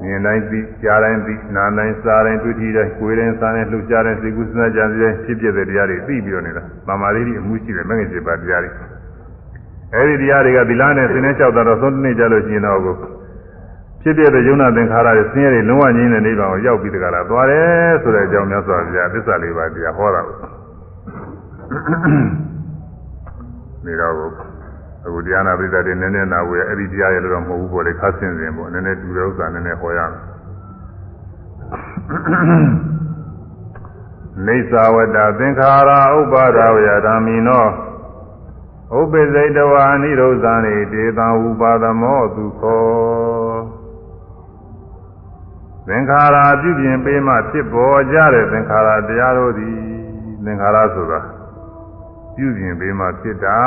[0.03, 8.71] မြင်တိုင်းသိကြားတိုင်းသိနားတိုင်းစားတိုင်းတွေ့ထိတိုင်းကိုယ်တိုင်းစားတိုင်းလှုပ်ရှားတိုင်းသိကုသနာကြံစည်တိုင်းဖြစ်ပြတဲ့တရားတွေသိပြီးတော့နေတာမာမာရိဋ္ဌိအမှုရှိတဲ့မဲခင်7ပါးတရားတွေ
[9.95, 12.81] အဲဒီတရားတွေကသီလနဲ့သင်္နေလျှောက်တာတော့သုံးနှစ်ကြာလို့ရှိရင်တော့
[14.01, 20.35] ဖြစ်ပြတဲ့ယုံနာသင်္ခါရတွေဆင်းရဲတွေလုံးဝငြိမ်းတဲ့နိဗ္ဗာန်ကိုရောက်ပြီးတကလားသွားတယ်ဆိုတဲ့အကြောင်းများစွာဘုရားသစ္စာလေးပါးတရားဟောတာကို
[23.85, 24.58] နေတော့
[25.09, 30.21] အခုတရားနာပိဿတွေနည်းနည်းနာဝယ်အဲ့ဒီတရားရဲ့လို့တော့မဟုတ်ဘူးပေါ့လေခါဆင်းစင်ပေါ့နည်းနည်းတူတဲ့ဥစ္စာနည်းနည်းဟောရမယ်
[34.45, 37.67] နေသာဝတ္တသင်္ခါရဥပါဒဝယဓမ္မိနော
[38.99, 42.83] ဥပ္ပဇိတဝါနိရောဇာနေတေတံဥပါဒမောသူခော
[45.87, 49.75] သင်္ခါရပြုပြင်ပေးမှဖြစ်ပေါ်ကြတဲ့သင်္ခါရတရားတို့သည်
[50.45, 51.19] သင်္ခါရဆိုတာ
[52.39, 53.59] ပြုပြင်ပေးမှဖြစ်တာ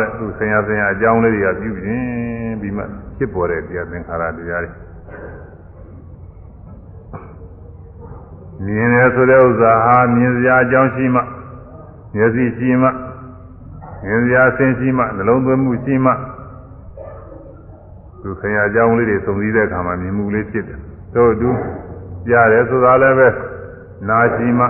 [0.00, 2.82] တဲ့သူဆင်ရဆင်ရအကြောင်းလေးတွေကပြုပြင်ပြီးမှ
[3.16, 4.70] ဖြစ်ပေါ်တဲ့တရားသင်္ခါရတရားတွေ
[8.64, 11.20] မြင်တယ်ဆိုတဲ့ဥစ္စာဟာမြင်စရာအကြောင်းရှိမှ
[12.14, 12.88] မျက်စိရှိမှ
[14.04, 16.12] မြင်စရာဆင်းရှိမှနှလုံးသွင်းမှုရှိမှ
[18.22, 20.78] သူဆင်ရအကြောင်းလေးတွေစုံစည်းတဲ့အခါမှာမြင်မှုလေးဖြစ်တယ်
[21.14, 21.50] တို့တူ
[22.28, 23.28] ကြားတယ်ဆိုတာလည်းပဲ
[24.08, 24.66] နာရှိမှ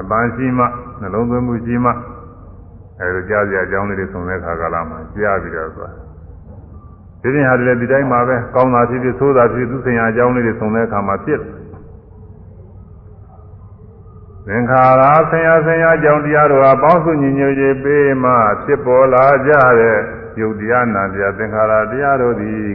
[0.00, 0.64] အပန်းရှိမှ
[1.00, 1.90] နှလုံးသွင်းမှုရှိမှ
[3.00, 5.92] အဲလိုကြားစရာအကြောင်းလေးတွေဆုံတဲ့ခါကာလမှာကြားပြီးတော့သွား
[7.22, 11.40] ဒီပြင်ဟာလည်းဒီတိုင်းမှာပဲကောင်းတာဖြစ်ဖြစ်ဆိုးတာဖြစ်ဖြစ်သူဆိုင်ရာအကြောင်းလေးတွေဆုံတဲ့အခါမှာဖြစ်
[14.46, 18.32] သင်္ခါရဆင်ရဆင်ရအကြောင်းတရားတို့ဟာပေါင်းစုညီညွတ်ရေးပေးမှ
[18.64, 19.98] ဖြစ်ပေါ်လာကြတဲ့
[20.40, 22.68] ယုတ်တရားနာတရားသင်္ခါရတရားတို့သည်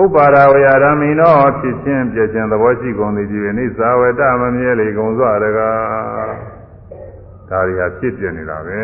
[0.00, 6.53] ဥပ္ပါဒဝေယရမိနောဖြစ်ခြင်းပြည့်ခြင်းသဘောရှိကုန်သည်ဒီနိစ္စဝတမမြဲလေကုန်စွာတကား
[7.54, 8.80] ဒါတွေဟာဖြစ်ပြနေတာပဲ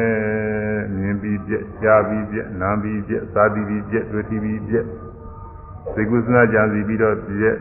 [0.96, 4.84] မြင်ပြီးပြက်ကြားပြီးပြက်နားပြီးပြက်စားပြီးပြက်တွေ့ပြီးပြက်
[5.94, 7.56] သိကုသနာကြံစီပြီးတော့ပြက်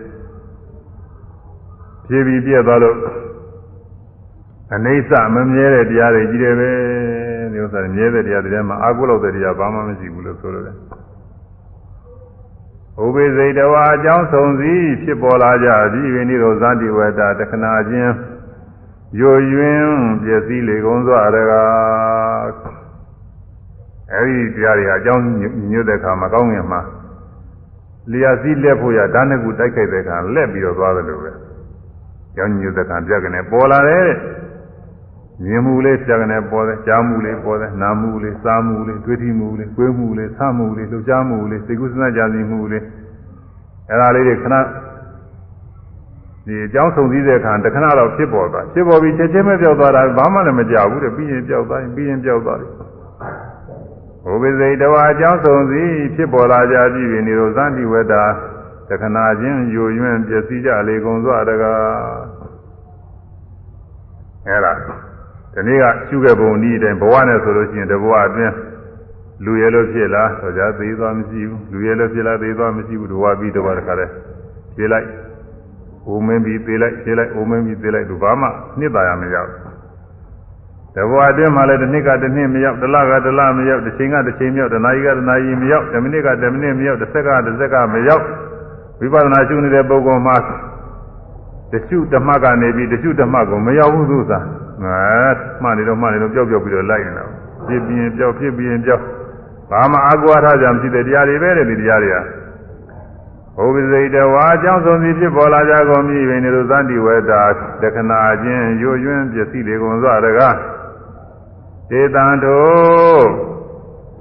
[2.07, 2.97] ဖြည်းပြီးပြက်သွားလို့
[4.73, 6.71] အနေဆမမြဲတဲ့တရားတွေကြီးတယ်ပဲ
[7.51, 10.75] ဒီဥစ္စာမြဲတဲ့တရားတွေမှာအာဟုလောက်တဲ့တရားဘာမှမရှိဘူးလို့ဆိုလိုတယ်
[13.03, 18.13] ဥပိစိတ်တဝါအကြောင်းဆုံးစည်းဖြစ်ပေါ်လာကြသည်ဝိနိရောဇတိဝတ္တတခဏချင်း
[19.17, 19.91] ယိုယွင်း
[20.23, 22.49] ပျက်စီးလေကုန်စွာတကား
[24.13, 25.23] အဲဒီတရားတွေအကြောင်း
[25.71, 26.81] ညွတ်တဲ့အခါမှာကောင်းငင်မှာ
[28.11, 31.31] လျာစည်းလက်ဖို့ရဓာတ်နှစ်ခုတိုက်ခိုက်တဲ့အခါလက်ပြီးတော့သွားတယ်လို့ပဲ
[32.35, 34.09] ကြောင်းညွတ်တဲ့အခါပြက်ကနေပေါ်လာတယ်
[35.43, 42.83] မြင်မှုလေးပြက်ကနေပေါ်တယ်ကြားမှုလေးပေါ်တယ်နားမှုလေးစားမှုလေးတွေ့ထိမှုလေးကိုယ်မှုလေးဆမှုလေးလှုပ်ရှားမှုလေးစိတ်ကူးစမ်းကြစီမှုလေး
[43.89, 44.55] အဲဒါလေးတွေခဏ
[46.47, 52.71] ဒီအကြောင်းဆုံးစည်းတဲ့အခါတခဏတော့ဖြစ်ပေါ်သွားဖြစ်ပေါ်ပြီးချက်ချင်းပဲပြောက်သွားတာဘာမှလည်းမကြောက်ဘူးတဲ့ပြီးရင်ပြောက်သွားရင်ပြီးရင်ပြောက်သွားတယ်
[54.23, 58.23] ဘုဗေစိတ်တဝါအကြောင်းဆုံးစည်းဖြစ်ပေါ်လာကြပြီနေရောဇန်တိဝတ္တာ
[58.89, 61.81] တခဏချင်းယိုယွင်းပျက်စီးကြလေကုန်စွာတကား
[64.47, 64.73] အဲဒါ
[65.53, 68.55] ဒီနေ့ကရှုခဲ့ပုံဤအတိုင်းဘဝနဲ့ဆိုလို့ရှိရင်တဘဝအတွင်း
[69.45, 74.05] လူရဲလို့ဖြစ်လားဆိုကြသေးသွားမရှိဘူးလူရဲလို့ဖြစ်လားသေးသွားမရှိဘူးတဘဝပြီးတဘဝတခါလဲ
[74.75, 75.07] ဖြေလိုက်
[76.07, 78.47] အိုမင်းပြီးသေးလိုက်ဖြေလိုက်အိုမင်းပြီးသေးလိုက်သူဘာမှ
[78.79, 79.49] နှစ်သာရမရောက်
[80.95, 88.23] တဘဝအတွင်းမှာလည်းတစ်နှစ်ကတစ်နှစ်မရောက်တစ်လကတစ်လမရောက်တစ်ချိန်ကတစ်ချိန်မရောက်တစ်နာရီကတစ်နာရီမရောက်တစ်မိနစ်ကတစ်မိနစ်မရောက်တစ်စက္ကတစ်စက္ကမရောက်
[88.99, 90.35] ဝိပဿနာရှုနေတဲ့ပုဂ္ဂိုလ်မှာ
[91.71, 94.45] တရှုဓမ္မကနေပြီးတရှုဓမ္မကိုမရောက်ဘူးသူစား
[94.83, 95.01] ငါ
[95.61, 97.25] မှန်နေတော့မှန်နေတော့ပျောက်ပျောက်ပြီးတော့လိုက်နေတာ
[97.67, 99.03] ဖြစ်ပြီးရင်ပျောက်ဖြစ်ပြီးရင်ပျောက်
[99.71, 102.17] ဘာမှအကွာထားကြမရှိတဲ့တရားတွေပဲတဲ့ဒီတရားတွေက
[103.61, 107.41] ဘုဗ္ဗစိတ်တဝါအကြောင်းဆုံးစီဖြစ်ပေါ်လာကြကုန်ပြီဘယ်နေလို့သတ္တိဝေတာ
[107.81, 108.13] တခဏ
[108.43, 110.55] ချင်းယွယွင်းပစ္စည်းတွေကုန်စွာတကား
[111.89, 113.23] ဒေတံတို့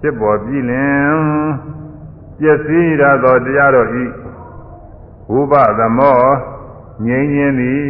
[0.01, 1.12] ဖြစ်ပေါ်ပြီလင်
[2.40, 4.05] ပစ္စည်းရသောတရားတော်ဤ
[5.36, 6.20] ဥပသမော
[7.06, 7.81] ငြိမ်းချင်းသည်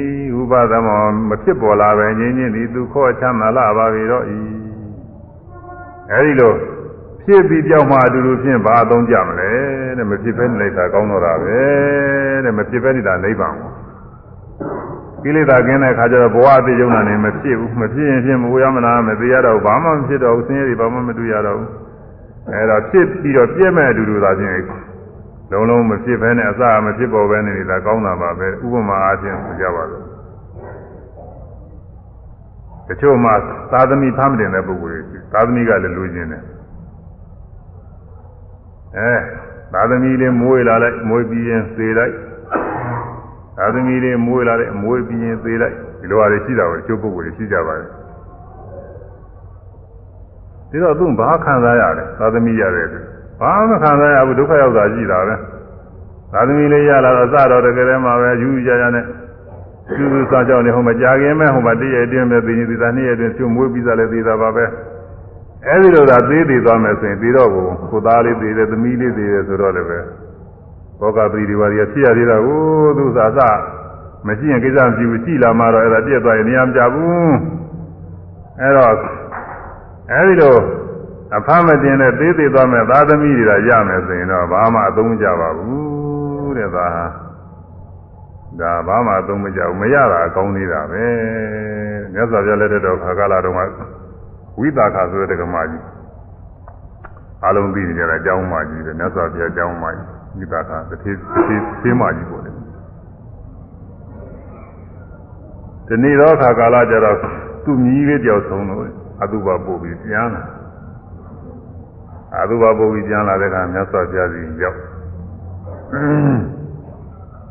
[0.41, 4.39] ဥပသမောမဖြစ်ပေါ်လာပဲငြိမ်းချင်းသည်သူခေါ်ချမ်းသာလာပါပြီတော့ဤ
[6.13, 6.55] အဲဒီလို
[7.31, 9.51] ဖြစ်ပြီးပြောင်းမှအတူတူဖြင့်ဘာအသုံးကြမလဲ
[9.99, 11.59] တဲ့မဖြစ်ဘဲနေလိုက်တာကောင်းတော့တာပဲ
[12.45, 13.71] တဲ့မဖြစ်ဘဲနေတာနိဗ္ဗာန်ကို
[15.23, 21.71] ကိလေသာကင်းတဲ့အခါကျတော့ဘဝအသိယုံနာနေမဖြစ်ဘူးမဖြစ်ရင်ဖြစ်မဝရမနာမသိရတော့ဘာမှမဖြစ်တော့ဘူးဆင်းရဲတွေဘာမှမတွေ့ရတော့ဘူး
[22.53, 24.53] အဲဒါဖြစ်ပြီးတော့ပြည့်မဲ့အတူတူသာချင်း
[25.51, 30.05] လုံးလုံးမဖြစ်ဘဲနဲ့အစမဖြစ်ပေါ်ဘဲနေတာကောင်းတာပါပဲဥပမာအားဖြင့်ဆိုကြပါလို့
[32.89, 33.31] တချို့မှ
[33.73, 36.45] သာသမီဖမ်းမတင်တဲ့ပုဂ္ဂိုလ်တွေသာသမီကလည်းလူချင်းတယ်
[38.97, 39.13] အဲ
[39.73, 42.15] သာသမီလေးမွေးလာလိုက်မွေးပြီးရင်သေလိုက်
[43.59, 47.89] သာသမီလေးမွေးလာလိုက်မွေးပြီးရင်သေလိုက်ဒီလိုအားတွေရှိတာကိုတချို့ပုဂ္ဂိုလ်တွေရှိကြပါတယ်
[50.71, 52.87] ဒီတော့သူဘာခံစားရလဲသာသမီရတယ်
[53.41, 55.35] ဘာမှခံစားရဘူးဒုက္ခရောက်တာရှိတာပဲ
[56.33, 59.05] သာသမီလေးရလာတော့စတော့တကယ်တည်းမှာပဲယူကြရနဲ့
[59.97, 64.65] ကျူးကျူးစားကြောက်နေဟိုမှာကြာခင်မဲ့ဟိုမှာတည့်ရအတွင်းပဲသိနေသေးတာနှစ်ရအတွင်းကျုံမွေးပြီးသားလည်းသေးတာပါပဲ
[65.69, 69.99] အဲဒီလိုသာသေးသေးသွားမယ်ဆိုရင်ပြီးတော့ကိုကိုသားလေးသေးတယ်သမီးလေးသေးတယ်ဆိုတော့လည်းပဲ
[71.01, 72.61] ဘောကပရိဒီဝါရီဖြစ်ရသေးတာကို
[72.99, 73.41] သူစားစ
[74.27, 77.35] မရှိရင်ကိစ္စမရှိဘူးရှိလာမှတော့အဲ့ဒါပြည့်သွားရင်နေရာမကြဘူး
[78.61, 78.93] အဲ့တော့
[80.13, 80.57] အဲဒီလို
[81.37, 86.87] အဖမ်းမတင်တဲ့သေးသေးသွားမဲ့သာသမီတွေကရမယ်ဆိုရင်တော့ဘာမှအသုံးမကျပါဘူးတဲ့သာ
[88.61, 91.05] ဒါဘာမှအသုံးမကျဘူးမရတာအကောင်းသေးတာပဲ
[92.13, 93.61] မြတ်စွာဘုရားလက်ထက်တော်ခါကာလတုန်းက
[94.59, 95.85] ဝိသခဆိုတဲ့ကမာကြီး
[97.47, 100.07] အလုံးသိနေကြတာအကြောင်းမကြီးတယ်မြတ်စွာဘုရားအကြောင်းမကြီး
[100.37, 102.51] ဝိသခတစ်သေးတစ်သေးမကြီးပေါ့လေ
[105.89, 107.17] ဒီနေ့တော့ခါကာလကျတော့
[107.65, 108.85] သူ့မြည်လေးတယောက်ဆုံးလို့
[109.23, 110.43] အတုပါပို့ပြီးပြန်လာ
[112.43, 114.79] အတုပါပို့ပြီးပြန်လာတဲ့အခါမြတ်စွာဘုရားစီရောက်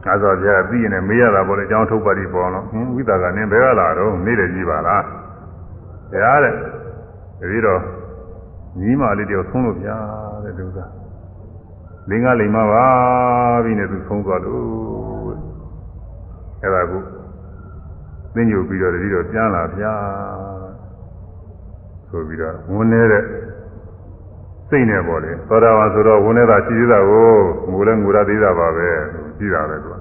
[0.03, 5.03] မြတ်စွာဘုရားပြီးရင်မေးရတာပေါ့လေအကြောင်းထုတ်ပါလိပေါ့နော်ဟင်းဝိသကနင်းဘယ်ကလာတော့နေတယ်ကြီးပါလား
[6.11, 6.53] တရားတဲ့
[7.39, 7.81] တတိတော့
[8.80, 9.97] ညီမလေးတယောက်ဆုံးလို့ဗျာ
[10.43, 10.77] တဲ့ဒုက္ခ
[12.09, 12.85] လင်္ကာလိမ်မပါ
[13.64, 15.38] ပြီနဲ့သူဆုံးသွားလို့
[16.61, 17.01] အဲ့ဒါကို
[18.34, 19.93] သိညိုပြီးတော့တတိတော့ပြန်လာဗျာ
[22.09, 23.23] ဆိုပြီးတော့ဝန်နေတဲ့
[24.69, 27.30] စိတ်နဲ့ပေါ့လေသောတာပန်ဆိုတော့ဝန်နေတာရှိသေးတာကို
[27.72, 28.89] ငိုလဲငိုရသေးတာပါပဲ
[29.38, 29.95] ရှိတာပဲသူက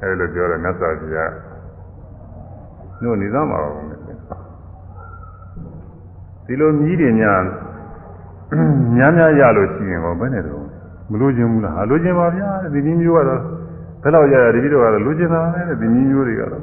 [0.00, 1.32] အဲလိုပြောတော့မြတ်စွာဘုရား
[3.02, 3.91] ညို့နေသားမှာပါဘုရား
[6.46, 7.42] ဒီလိုမြည်တယ်များ
[8.96, 10.64] များများရလို့ရှိရင်ကောဘယ်နဲ့တော့
[11.10, 13.40] မလို့ခြင်းဘူးလားဟာလို့ခြင်းပါဗျာဒီနည်းမျိုးကတော့
[14.02, 16.62] ဘယ်တော့ရရတတိတော့ကတော့လို့ခြင်းတာပဲဒီနည်းမျိုးတွေကတော့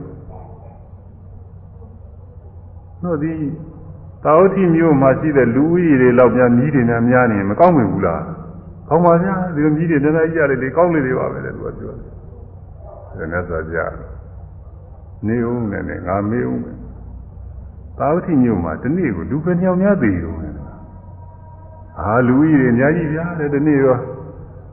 [3.03, 3.33] တို့ဒီ
[4.23, 8.23] တာဝတိမျိုးမှာရှိတဲ့လူဦးရေတွေလောက်များမြည်တွေနဲ့များနေမကောင်းမဘူးလား
[8.89, 12.07] ကောင်းပါဗျာဒီလိုမြည်တွေနည်းနည်းကြရတယ်လေကောင်းလေတွေပါပဲလေသူကပြောတယ်
[13.19, 13.77] ဒါနဲ့ဆိုကြ
[15.27, 16.78] နေဦးနဲ့နဲ့ငါမေးဦးမယ်
[17.99, 20.49] တာဝတိမျိုးမှာဒီနေ့ကိုလူပဲညောင်များသေးတယ်
[21.99, 23.97] အာလူကြီးတွေအများကြီးဗျာတဲ့ဒီနေ့ရော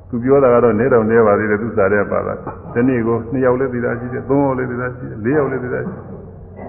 [0.08, 2.34] သူပြောတာကတော့နဲတော့နဲပါသေးတယ်သူစားတဲ့ပါတာ
[2.74, 6.14] ဒီနေ့ကို2ယောက်လည်းသေးတာရှိတယ်3ယောက်လည်းသေးတာရှိတယ်4ယောက်လည်းသေးတာရှိတယ်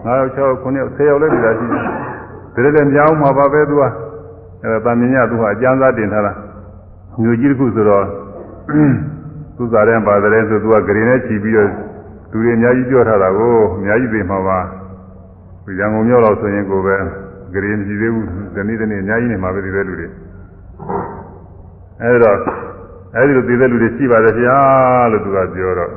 [0.06, 3.84] 5ယောက်6ယောက်9ယောက်10ယောက်လည်းသေးတာရှိတယ်ဒါလည်းများအောင်မှာပါပဲသူက
[4.64, 6.34] အဲဒါတာမြင်ရသူကအကျမ်းစားတင်ထားတာ
[7.22, 8.06] မျိုးကြီးတစ်ခုဆိုတော့
[9.58, 11.70] သူစားတဲ့ပါတဲ့ဆိုသူကဂရင်နဲ့ခြီးပြီးတော့
[12.32, 14.60] လူတွေအများကြီးပြောထားတာကိုအများကြီးသိမှာပါ
[15.80, 16.95] ရန်ကုန်မြို့လောက်ဆိုရင်ကိုပဲ
[17.53, 18.26] ဂရင်ကြည့်သေးဘူး
[18.56, 20.07] ဒီနေ့ဒီနေ့အများကြီးနေမှာပဲဒီလိုလူတွေ
[22.02, 22.38] အဲဒီတော့
[23.15, 24.57] အဲဒီလိုသိတဲ့လူတွေရှိပါတယ်ဗျာ
[25.11, 25.91] လို့သူကပြောတော့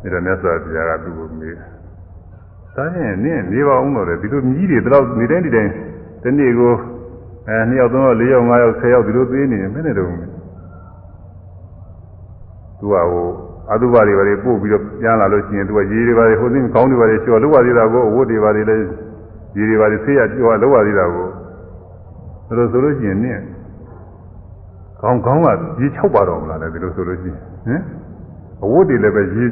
[0.00, 5.72] ဒီတော့မြတ်စွာဘုရားကသူ့ကိုမေးဒါရင်နင်းနေပါအောင်တော့လေဒီလိုမြည်တွေဒီလောက်နေတိုင်းဒီတိုင်း
[6.22, 6.72] ဒီနေ့ကို
[7.48, 10.10] အဲ2ယောက်3ယောက်4ယောက်5ယောက်10ယောက်ဒီလိုသေးနေရင်မင်းနဲ့တော့
[12.78, 18.86] သူကဟို အတုပါတွေပါတွေပို့ပြီးတော့ပြန်လာလို့ရှိရင်သူကရေတွေပါတွေဟိုသိကောင်းတွေပါတွေချော်လောက်ပါသေးတာကိုအဝတ်တွေပါတွေလည်း
[19.56, 21.26] ရေတွေပါတွေဆေးရကြော်လောက်ပါသေးတာကို
[22.48, 23.42] ဒါလို့ဆိုလို့ရှိရင်နင်း
[25.00, 25.48] ကောင်းကောင်းက
[25.80, 27.80] ရေ6ပါတော့မလားလဲဒီလိုဆိုလို့ရှိရင်ဟင်
[28.64, 29.44] အဝတ်တွေလည်းပဲရေ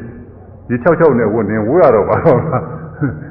[0.70, 2.62] ရေ6 6နဲ့ဝတ်နေဝတ်ရတော့ပါတော့လား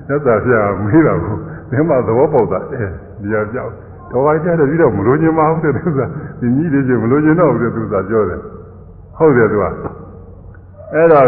[0.08, 0.52] သက်သာပြ
[0.84, 1.36] မေးတာကို
[1.70, 2.84] ဒီမှာသဘောပေါက်တာအဲ
[3.22, 3.72] ဒီရပြောက်
[4.12, 6.00] တော်ပါကြတယ်ပြီးတော့မလို့ချင်မဟုတ်တဲ့သူက
[6.40, 8.40] ဒီကြီးလေးချင်းမလို့ချင်တော့ဘူးတဲ့သူကပြောတယ်
[9.18, 9.66] ဟုတ်တယ်သူက
[10.94, 11.28] အဲ့တော့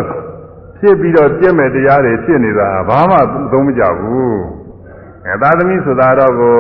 [0.80, 3.18] ဖြစ်ပြီးတော့ပြည့်မဲ့တရားတွေဖြစ်နေတာဘာမှ
[3.52, 4.40] သုံးမကြဘူး
[5.28, 6.56] အဲသာသမီဆိုတာတော့ကို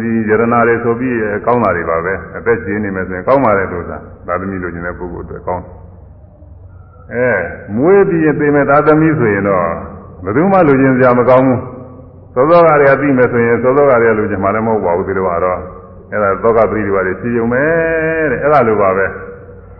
[0.00, 1.16] ဒီယရနာတွေဆိုပြီး
[1.46, 5.64] ကောင်းတာတွေပါပဲအသက်ရှင်နေမယ်ဆိုရင်ကောင်းပါလေလို့သာသာသမီလိုချင်တဲ့ပုဂ္ဂိုလ်တွေကောင်း
[7.14, 7.30] အဲ
[7.76, 9.64] မွေးပြီးရင်သိမဲ့သာသမီဆိုရင်တော့
[10.24, 11.60] ဘယ်သူမှလိုချင်စရာမကောင်းဘူး
[12.34, 15.58] သောသောကတွေကသိမယ်ဆိုရင်သောသောကတွေကလိုချင်မှလည်းမဟုတ်ပါဘူးဒီလိုကတော့
[16.10, 19.06] အဲ့ဒါသောကပရိဒီပါတွေရှိုံမယ်တဲ့အဲ့ဒါလိုပါပဲ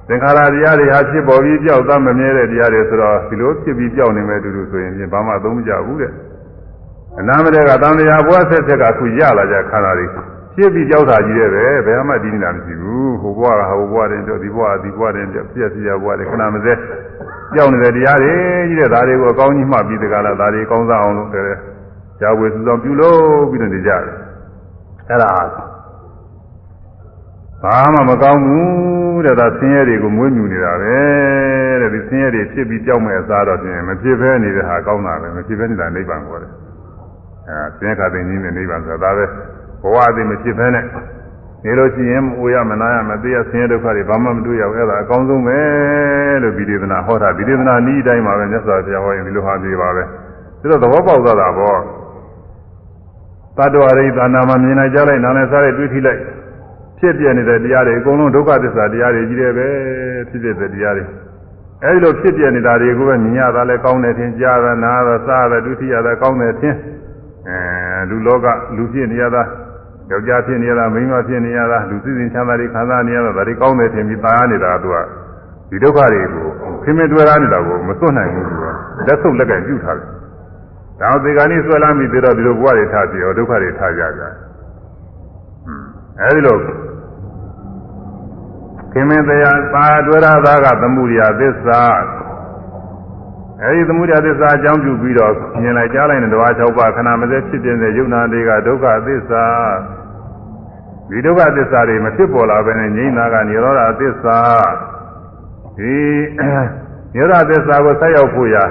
[0.09, 6.12] သင်္ခါရတရားတွေဟာဖြစ်ပေါ်ပြီးကြောက်သားမမြဲတဲ့တရားတွေဆိုတော့ဒီလိုဖြစ်ပြီးကြောက်နေမဲ့တူတူဆိုရင်ပြင်ဘာမှသုံးမကြဘူးတဲ့
[7.20, 10.06] အနာမတဲ့ကတန်တရားဘွားဆက်ဆက်ကခုရလာကြခန္ဓာတွေ
[10.55, 16.72] ဖြစ်ပြီးကြောက်တာကြီးတဲ့ပဲဘယ်မှဒီနေတာမရှိဘူးဟိုဘွားကဟိုဘွားတင်တော့ဒီဘွားကဒီဘွားတင်ပြပြပြဘွားတွေခဏမစဲ
[17.55, 18.35] ကြောက်နေတဲ့တရားတွေ
[18.68, 21.59] ကြီးတဲ့ဒါတွေကိုအကောင်းကြီးမှပြီးတကလားဒါတွေကောင်းစားအောင်လုပ်တယ်။
[22.20, 23.20] ကြာဝေစုဆောင်ပြုလို့
[23.51, 24.02] ပြီးတော့နေကြတယ်။
[25.09, 25.30] အဲ့ဒါ
[27.62, 30.98] ဘာမှမကောင်းဘူးတဲ့ဒါဆင်းရဲတွေကိုမွေးမြူနေတာပဲ
[31.80, 36.52] တဲ့ဒီဆင်းရဲတွေဖြစ်ပြီးကြောက်မဲ့အစားတော့ပြင်မဖြစ်ဘဲနေတဲ့ဟာကောင်းတာပဲမဖြစ်ဘဲနေတာနိဗ္ဗာန်ခေါ်တယ်။
[37.48, 39.24] အဲဆင်းရဲခါသိင်းကြီးနဲ့နိဗ္ဗာန်ဆိုတာဒါပဲ
[39.82, 40.85] ဘဝအသိမဖြစ်ဘဲနဲ့
[41.64, 45.59] နေလို့ရှိရင်အိုရမနာရမသိရဆင်းရဲဒုက္ခတွေဘာမှမတွေ့ရဘူးအဲ့ဒါအကောင်းဆုံးပဲ
[46.43, 51.78] လို့ဗိဒေသနာဟောတာဗိဒေသနာဤအတိုင်းပါပဲမြတ်စွာဘုရားဟောရင်ဒီလိုဟာပြေပါပဲဒါတော့သဘောပေါက်သွားတာပေါ့
[53.56, 56.20] တတ္တဝရိသနာမှာမြင်လိုက်ကြလိုက်နားနဲ့စားလိုက်တွေ့ထိလိုက်
[56.99, 59.69] ဖြစ်ပြနေတဲ့တရားတွေအကုန်လုံးဒုက္ခသစ္စာတရားတွေကြီးတယ်ပဲ
[60.29, 61.05] ဖြစ်ဖြစ်တဲ့တရားတွေ
[61.85, 66.75] အဲဒီလိုဖြစ်ပြနေတာတွေကိုပဲမြင်ရတာလဲကောင်းတယ်ထင်ကြားတာနားတာစားတာဒုတိယတာကောင်းတယ်ထင်
[67.49, 68.47] အဲလူလောက
[68.77, 69.43] လူဖြစ်နေရတာ
[70.11, 74.97] ယောက်ျားဖြစ်နေရတာမိန်းမဖြစ်နေရတာလူသိစဉ်ချမ်းသာတွေခံစားနေရတာဒါတွေကောင်းတယ်ထင်ပြီးသာရနေတာကသူက
[75.70, 76.47] ဒီဒုက္ခတွေကို
[76.85, 78.65] ခင်မင်တွေ့ရနေတာကိုမစွန့်နိုင်ဘူးသူက
[79.07, 80.09] လက်ဆုပ်လက်ကပြုထားတယ်
[81.01, 84.35] ဒါသေကနေ့ဆွဲလာမိပြီးတော့ဒီလိုဘဝတွေထားပြီးတော့ဒုက္ခတွေထားကြကြတယ်
[86.20, 86.57] အဲဒီလို
[88.94, 91.81] ခင်မတရားသာတွေ့ရတာကသမှုရိယသစ္စာ
[93.61, 99.45] အဲဒီသမှုရိယသစ္စာအကြောင်းပြုပြီးတော့မြင်လိုက်ကြားလိုက်တဲ့ဓဝါ၆ပါးခဏမစဲဖြစ်တဲ့ယုံနာတွေကဒုက္ခသစ္စာ
[101.10, 104.38] ဒီဒုက္ခသစ္စာတွေမဖြစ်ပေါ်လာဘဲနဲ့ငြိမ်းတာကនិရောဓသစ္စာ
[105.77, 105.95] ဒီ
[107.14, 108.64] နိရောဓသစ္စာကိုဆက်ရောက်ဖို့ရာ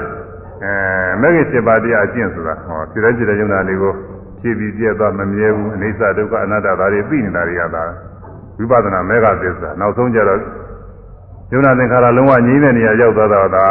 [0.64, 0.74] အဲ
[1.20, 3.92] မဂ္ဂင်7ပါးတရားအကျင့်ဆိုတာဟောစိတ္တจิตယုံနာတွေကို
[4.40, 7.84] ဖြည့်ပြီးပြည့်သွားမမြဲဘူးအိဋ္ဌဒုက္ခအနတ္တဒါတွေသိနေတာတွေကသာ
[8.57, 10.39] ဝိပဿနာမေဃသစ္စာနောက်ဆုံးကျတော့
[11.51, 13.65] ယုံနာသင်္ခါရလုံးဝငြိမ်းတဲ့နေရာရောက်သွားတာဒါ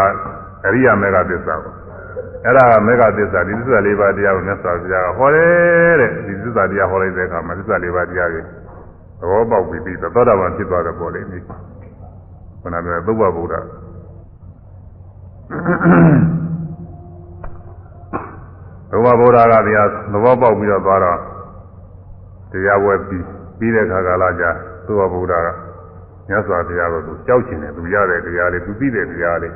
[0.67, 1.75] အရိယာမေဃသစ္စာပေါ့
[2.45, 8.43] အဲ့ဒါကမေဃသစ္စာဒီသစ္စာလေးပါးတရားကိုမြတ်စွာဘုရားကဟောတယ်တဲ့ဒီသစ္စာတရားဟောလိုက်တဲ့အခါမှာသစ္စာလေးပါးတရားတွေ
[9.21, 13.55] သဘောပေါက်ပြီးပြီးသောတာပန်ဖြစ်သွားတယ်ပေါ့လေဒီခုနကသုဘဗုဒ္ဓ
[19.05, 21.19] ဘဗုဒ္ဓကတရားသဘောပေါက်ပြီးတော့သွားတော့
[22.53, 23.25] တရားဝဲပြီး
[23.59, 24.45] ပြီးတဲ့ခါကာလကျ
[24.89, 25.49] သုဝဗုဒ္ဓက
[26.29, 29.55] မြတ်စွာဘုရားကိုသူကြောက်ကျင်တယ်သူရတဲ့တရားလေးသူသိတဲ့တရားလေး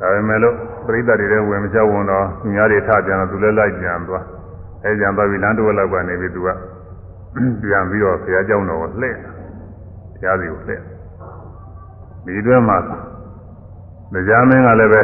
[0.00, 0.54] ဒါပေမဲ့လို့
[0.86, 4.24] ပရိသတ်တွေလည်းဝင်မကြောက်ဝင်တော့သူများတွေထပြန်တော့သူလည်းလိုက်ပြန်သွား
[4.84, 6.48] အဲပြန်သွားပြီးလမ်းတစ်ဝက်လောက်ကနေပြီးသူက
[7.62, 9.16] ပြန်ပြီးတော့ဘုရားကြောင်းတော်ကိုလှည့်
[10.14, 10.82] တရားစီကိုလှည့်
[12.24, 12.78] ဒီတွင်မှာ
[14.12, 15.00] တရားမင်းကလည်းပဲ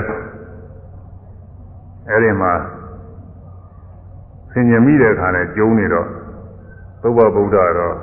[2.08, 2.52] အဲ့ဒီမှာ
[4.52, 6.08] ဆင်ញမိတဲ့အခါနဲ့ကျုံနေတော့
[7.02, 7.94] သုဘဗုဒ္ဓတော့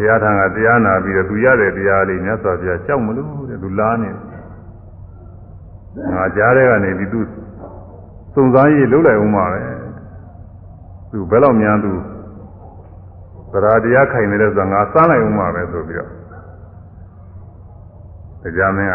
[0.00, 4.10] ဘုရားထံကတရားနာပြီးတော့သူရတဲ့တရားလေးမြတ်စွာဘုရားကြောက်မလို့တဲ့သူလားနေ
[6.14, 7.20] ငါကြားတဲ့ကနေပြီးသူ
[8.34, 9.60] စုံစမ်းရေးလုပ်လိုက်ဦးမှာပဲ
[11.10, 11.92] သူဘယ်တော့များသူ
[13.52, 16.10] သရာတရားခိုင်နေတဲ့ဆိုငါစမ်းလိုက်ဦးမှာပဲဆိုပြီးတော့
[18.42, 18.94] တရားမင်းက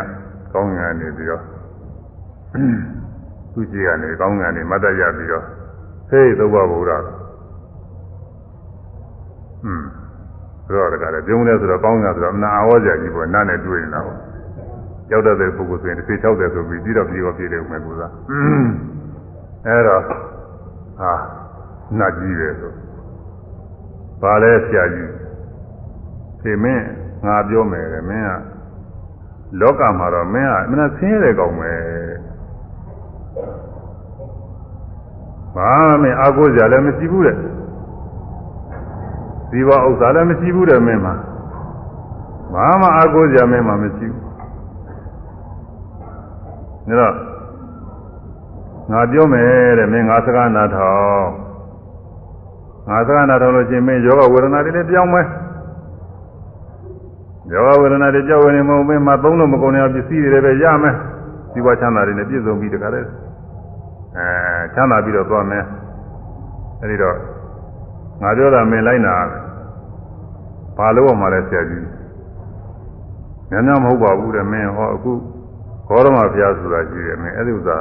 [0.54, 1.44] ကောင်းငင်နေပြီးတော့
[3.54, 5.46] သူရှိကနေကောင်းငင်နေမတ်တရပြီးတော့
[6.10, 6.92] ဟေးသုဘဗုဒ္ဓ
[9.66, 9.86] อืม
[10.74, 14.18] တော့တကယ်ပြုံးလဲဆိုတော့ကောင်းငင်ဆိုတော့အနာအဝေါ်ကြကြီးပေါ့နားနဲ့တွေ့နေတာပေါ့
[15.12, 18.12] ရောက်တဲ့ပုဂ္ဂိုလ်ဆိုရင်တစ်60ဆိုပြီးပြီးတော့ပြီးတော့ပြည့်တယ်ဦးမယ်ကူစား
[19.68, 20.02] အဲတော့
[21.00, 21.14] ဟာ
[22.00, 22.72] နတ်ကြီးတယ်ဆို
[24.22, 25.12] ဘာလဲဆရာကြီး
[26.42, 26.86] ဒီမင်း
[27.26, 28.32] ငါပြောမယ်တဲ့မင်းက
[29.60, 31.74] လောကမှာတော့မင်းကအမှန်ဆင်းရဲတဲ့ကောင်ပဲ
[35.56, 35.72] ဘာ
[36.02, 37.38] မှအာကိုးကြလည်းမရှိဘူးတဲ့
[39.56, 41.14] ဒီဘဥစ္စာလည်းမရှိဘူးတဲ့မင်းမှာ
[42.54, 44.22] ဘာမှအာကိုးကြမင်းမှာမရှိဘူး
[46.88, 47.14] ဒါတော့
[48.92, 51.30] ငါပြောမယ်တဲ့မင်းငါစကားနာထောင်
[52.90, 55.26] ငါစကားနာထောင်လို့ရှိရင်မင်းယောဂဝေဒနာတွေလည်းပြောင်းမယ်
[57.52, 60.96] ယောဂဝေဒနာတွေကြောက်ဝင်နေမဟုတ်မင်းမသုံးလို့မကုန်တဲ့ပစ္စည်းတွေလည်းပဲရမယ်
[61.54, 63.08] ဒီဘဝချမ်းသာတွေနဲ့ပြည့်စုံပြီးတခါတည်း
[64.18, 64.26] အဲ
[64.74, 65.64] ချမ်းသာပြီးတော့သွားမယ်
[66.82, 67.16] အဲဒီတော့
[68.22, 69.16] ငါပြောတာမင်းလိုက်နာ
[70.78, 71.88] ဘာလို့အောင်မလဲဆရာကြီး
[73.52, 75.12] ညညမဟုတ်ပါဘူးတဲ့မင်းဟောအခု
[75.88, 77.78] ဘောရမဘုရားဆိုတာရှိတယ်မင်းအဲ့ဒီဥစ္စာ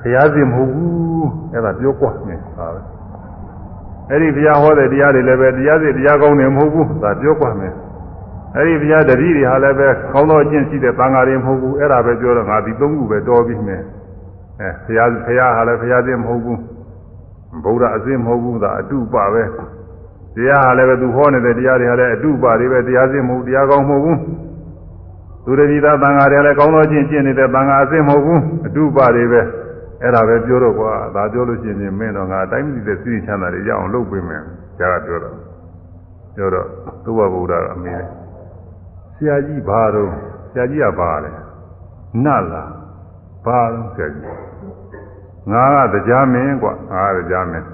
[0.00, 2.80] ဘုရားစီမဟုတ်ဘူးအဲ့ဒါပြောကွာမင်းဟာပဲ
[4.10, 7.76] အဲ့ဒီဘုရားဟောတဲ့တရားတွေလည်းပဲတရားစီတရားကောင်းတယ်မဟုတ်ဘူးဒါပြောကွာမင်း
[8.56, 13.84] အဲ့ဒီဘုရားတတိတွေဟာလည်းပဲကောင်းသောအကျင့်ရှိတဲ့သံဃာတွေမဟုတ်ဘူးအဲ့ဒါပဲပြောတော့ငါဒီသုံးခုပဲတော်ပြီမင်း
[14.60, 16.60] အဲဘုရားဘုရားဟာလည်းဘုရားသိမဟုတ်ဘူး
[17.64, 19.42] ဗုဒ္ဓအသိမဟုတ်ဘူးဒါအတုပပဲ
[20.36, 24.18] တရားဟာလည်းပဲသူဟောနေတဲ့တရားတွေဟာလည်းအတုပါတွေပဲတရားစင်မဟုတ်တရားကောင်းမဟုတ်ဘူး
[25.44, 29.40] သူရတိသာသံဃာတွေလည်းကောင်းသောချင်းကျင့်နေတဲ့သံဃာအစင်မဟုတ်ဘူးအတုပါတွေပဲ
[30.02, 34.42] အဲ့ဒါပဲပြောတော့ကွာဒါပြောလို့ရှိရင်မင်းတော့ငါအတိုင်းမသိတဲ့စိတ်ချမ်းသာတွေရအောင်လုပ်ပေးမယ်
[34.78, 35.36] ကျားကပြောတော့
[36.36, 36.66] ပြောတော့
[37.04, 38.08] သုဘဗုဒ္ဓကအမေးတယ်
[39.14, 40.10] ဆရာကြီးဘာတော့
[40.50, 41.30] ဆရာကြီးကဘာလဲ
[42.24, 42.72] နတ်လား
[43.44, 44.24] ဘာတော့ဆရာကြီး
[45.52, 47.66] ငါကတရားမင်းကွာငါကတရားမင်း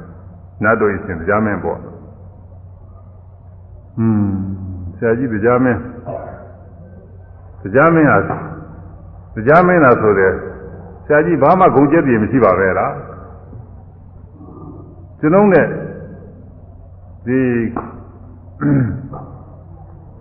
[0.63, 1.79] နတ်တို့ရှင်တရားမင်းပေါ့
[3.97, 4.33] ဟွန်း
[4.97, 5.81] ဆရာကြီးတရားမင်း
[7.63, 8.19] တရားမင်းဟာ
[9.35, 10.33] တရားမင်းလားဆိုတဲ့
[11.07, 12.95] ဆရာကြီးဘာမှဂုံကျက်ပြေမရှိပါပဲလား
[15.21, 15.67] ကျွန်ုံးနဲ့
[17.27, 17.39] ဒီ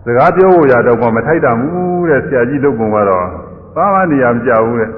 [0.04, 3.26] စကားပြောဖို့ရတော့မထိုက်တာဘူးတဲ့ဆရာကြီးလုပ်ပုံကတော့
[3.76, 4.90] ဘာမှနေရာမကြဘူးတဲ့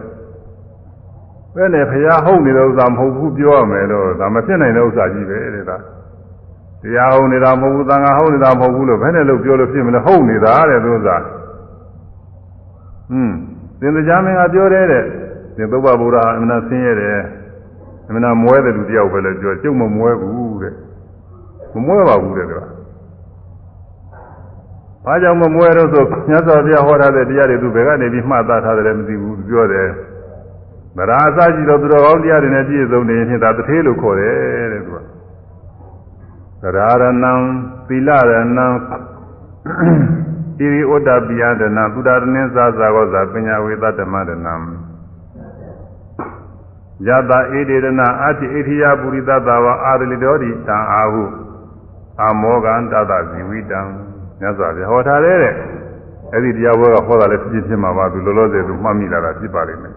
[1.55, 5.77] ဘယ်နဲ့ဖရာဟုတ်နေတဲ့ဥစ္စာမဟုတ်ဘူးပြောရမယ်လို့ဒါမဖြစ်နိုင်တဲ့ဥစ္စာကြီးပဲတဲ့ဒါ
[6.85, 11.17] တရားဟုတ်နေတာမဟုတ်ဘူးသံဃာဟုတ်နေတာမဟုတ်ဘူးလို့ဘယ်နဲ့လို့ပြောလို့ဖြစ်မလဲဟုတ်နေတာတဲ့သူဥစ္စာ
[13.13, 13.33] อืม
[13.81, 15.05] သင်္ကြန်မင်းကပြောတယ်တဲ့
[15.57, 17.21] သင်သုဘဗုဒ္ဓအမှန်ဆင်းရဲတယ်
[18.09, 20.75] အမှန်မွဲတဲ့လူတယောက်ပဲလို့ပြောကျုပ်မမွဲဘူးတဲ့
[21.75, 22.65] မမွဲပါဘူးတဲ့ကွာ
[25.05, 29.89] ဘာကြောင့်မမွဲတော့ဆိုမြတ်စွာဘုရားဟောထားတဲ့တရားတွေသူဘယ်ကနေပြီးမှတ်သားထားတယ်မသိဘူးပြောတယ်
[30.97, 35.14] ဗရာအစရှိတော့သူတော်ကောင်းတရားတွေနဲ့ပြည့်စုံနေရင်ဒါတထေးလို့ခေါ်တယ်တဲ့သူကသ
[36.65, 37.33] ရာရဏံ
[37.87, 38.67] သီလရဏံ
[40.59, 44.55] ဣရိဩတ္တပိယဒနာသုဒ္ဓရဏသဇာဂောဇာပညာဝေသတ္တမဒနာ
[47.07, 47.87] ယတာဣတိရဏ
[48.23, 51.25] အတိဣထိယပုရိသတ္တဝအာရလိတော်ဒီတံအာဟု
[52.23, 53.81] အမောကံတတဇီဝိတံ
[54.41, 55.37] မြတ်စွာဘုရားဟောထားတဲ့
[56.33, 59.95] အဲ့ဒီတရားဘောကဟောတာလည်းဖြစ်ဖြစ်မှာပါသူလောလောဆယ်သူမှတ်မိလာတာဖြစ်ပါလိမ့်မယ်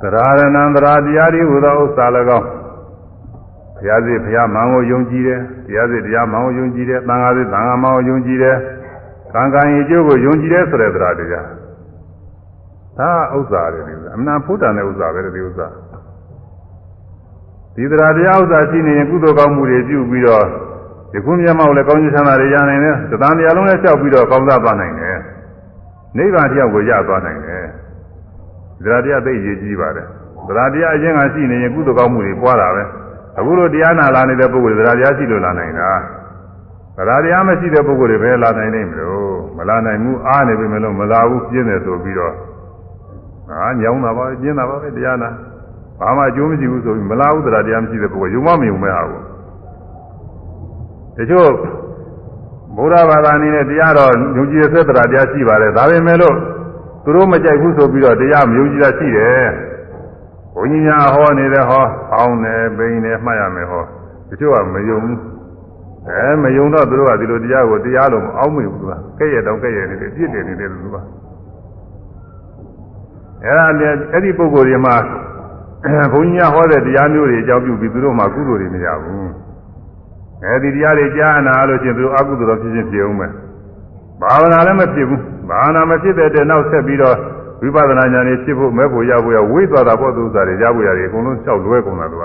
[0.00, 2.06] သရရဏံသရာတရားဒီဟူသောဥစ္စာ၎
[2.38, 2.61] င်း
[3.82, 8.56] ဘုရားစီဘုရားမန်ကိုယုံကြည်တယ်တရားစီတရားမန်ကိုယုံကြည်တယ်သံဃာစီသံဃာမန်ကိုယုံကြည်တယ်
[9.34, 11.46] ကံကံရဲ့အကျိုးကိုယုံကြည်တယ်ဆိုတဲ့သရာတရား
[12.98, 15.66] ဒါဥစ္စာတွေဒီအမှန်ဖုဒ္ဒန်တဲ့ဥစ္စာပဲဒီဥစ္စာ
[17.74, 20.44] ဒီသရာတရားဥစ္စာရှိနေရင်ကုသိုလ်ကောင်းမှုတွေပြုပြီးတော့
[21.12, 25.18] ဒီခုမျက်မှောက်လည်းကောင်းကျိုးချမ်းသာတွေရနိုင်တယ်သံဃာတရားလုံးလည်းလျှောက်ပြီးတော့ကောင်းစားသွားနိုင်တယ်
[26.16, 27.64] နိဗ္ဗာန်တရားကိုရသွားနိုင်တယ်
[28.84, 30.06] သရတရားသိရေးကြီးပါတယ်
[30.46, 32.82] သရတရားအရင်ကရှိနေရင်ကုသိုလ်ကောင်းမှုတွေပွားတာပဲ
[33.38, 35.90] အခုလိုတရားနာလာနေတဲ့ပုဂ္ဂိုလ်သရတရားရှိလို့လာနိုင်တာ
[36.96, 42.34] သရတရားမရှိတဲ့ပုဂ္ဂိုလ်တွေပဲလာနိုင်နေမလို့မလာနိုင်ဘူးအားနေပြီမလို့မလာဘူးပြင်းတယ်ဆိုပြီးတော့
[43.48, 45.30] ဟာညောင်းတာပါပြင်းတာပါပဲတရားနာ
[46.00, 49.20] ဘာမှအကျိုးမရှိဘူးဆိုပြီးမလာဘူးသရတရားမရှိတဲ့ပုဂ္ဂိုလ်ယုံမမယုံမဲ့ဟာကို
[51.16, 51.48] တချို့
[52.76, 56.36] ဘုရားဘာသာအနေနဲ့တရားတော်ယုံကြည်တဲ့သက်တရားတရားရှိပါတယ်ဒါပေမဲ့လို့
[57.04, 59.46] သူတို့မကြိုက်ဘူးဆိုပြီးတော့တရားမယုံကြည်တာရှိတယ်
[60.54, 61.84] ဘုန်းကြီးများဟောနေတဲ့ဟော
[62.14, 63.82] အောင်းတယ်ပိန်တယ်မှတ်ရမယ်ဟော
[64.28, 65.18] တချို့ကမယုံဘူး
[66.08, 70.96] အဲမယုံတော့သူတို့ကဒီလိုတရားကိုတရားလို့မအောက်မေဘူးသူကကဲ့ရဲ့တောင်ကဲ့ရဲ့နေတယ်ပြစ်တယ်နေတယ်သူက
[73.44, 74.96] အဲဒါလည်းအဲ့ဒီပုံကိုယ်တွေမှာ
[76.12, 79.30] ဘုန်းကြီးများဟောတဲ့တရားမျိုးတွေအကြောင်းပြုပြီးသူတို့မှကုသိုလ်တွေမရဘူး
[80.44, 83.32] အဲဒီတရားတွေကြားနာလို့ချင်းသူတို့အကုသိုလ်တော်ဖြစ်ချင်းဖြစ်အောင်မယ်
[84.20, 87.16] ဘာဝနာလည်းမဖြစ်ဘူးဘာဝနာမဖြစ်တဲ့တဲ့နောက်ဆက်ပြီးတော့
[87.62, 92.24] ဝိပဿနာဉာဏ်တွေဖြစ်ဖို့မဲ့ဖို့ရဖို့ရဝိသွားတာပေါ့သူဥစ္စာတွေရဖို့ရတယ်အကုန်လုံးလျှောက်လွဲကုန်တာသူက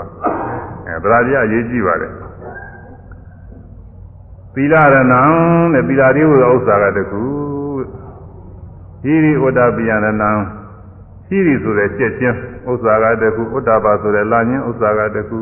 [0.86, 2.12] အဲတရားတရားအရေးကြီးပါတယ်
[4.54, 5.02] သီလရဏံ
[5.72, 7.22] တဲ့သီလတိဟုသောဥစ္စာကတခု
[9.02, 10.10] ဟိရိဥဒ္ဒပိယရဏံ
[11.26, 12.36] ဟိရိဆိုတဲ့ကြက်ချင်း
[12.70, 15.40] ဥစ္စာကတခုဥဒ္ဒပါဆိုတဲ့လာညင်းဥစ္စာကတခု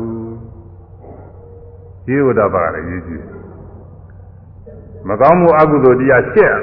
[2.05, 3.23] ဟိရိဥဒ္ဒပါကလည်းရေးကြည့်
[5.07, 6.55] မကောင်းမှုအကုသိုလ်တရားရှက်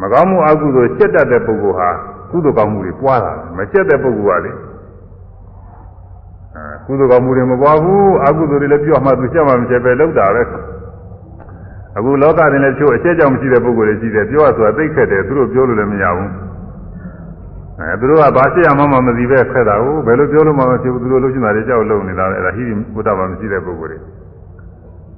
[0.00, 1.90] မကောင်းမှုအကုသိုလ်ရှက်တတ်တဲ့ပုဂ္ဂိုလ်ဟာ
[2.30, 4.52] ကုသိုလ်ကောင်းမှုတွေပွားတာမရှက်တဲ့ပုဂ္ဂိုလ်ကလေ
[6.54, 10.42] အဲကုသိုလ်ကောင်းမှုတွေမပွားဘူးအကုသိုလ်တွေလည်းပြောမှသူရှက်မှမရှက်ပဲလောက်တာပဲ
[11.96, 16.30] အခုလောကတွင်လည်းချို့အရှက်ကြောင့်မရှိတဲ့ပုဂ္ဂိုလ်တွေရှိတယ်ပြောရဆိုတာသိခက်တယ်သူတို့ပြောလို့လည်းမရဘူး
[17.78, 22.64] အဲသူတို့ကဘာရှက်ရမှမမသိပဲခက်တာဟုတ်ဘယ်လိုပြောလို့မှမဖြစ်ဘူးသူတို့လှုပ်ရှင်တာတွေကြောက်လုံနေတာလေအဲ့ဒါဟိ
[22.94, 23.98] ဘုဒ္ဓဘာမရှိတဲ့ပုဂ္ဂိုလ်တွေ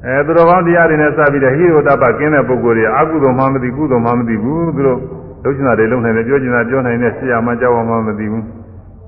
[0.04, 4.98] အဲသူတော်ကောင်းတရားတွေနဲ့စပြီးတော့ဟိရိဝတ္တပကင်းတဲ့ပုဂ္ဂိုလ်တွေအကုသိုလ်မှမသိကုသိုလ်မှမသိဘူးသူတို့
[5.42, 8.44] လှုပ်ရှင်တာတွေလုံနိုင်တယ်ပြောချင်တာပြောနိုင်တယ်ဆရာမှကြောက်မှမသိဘူး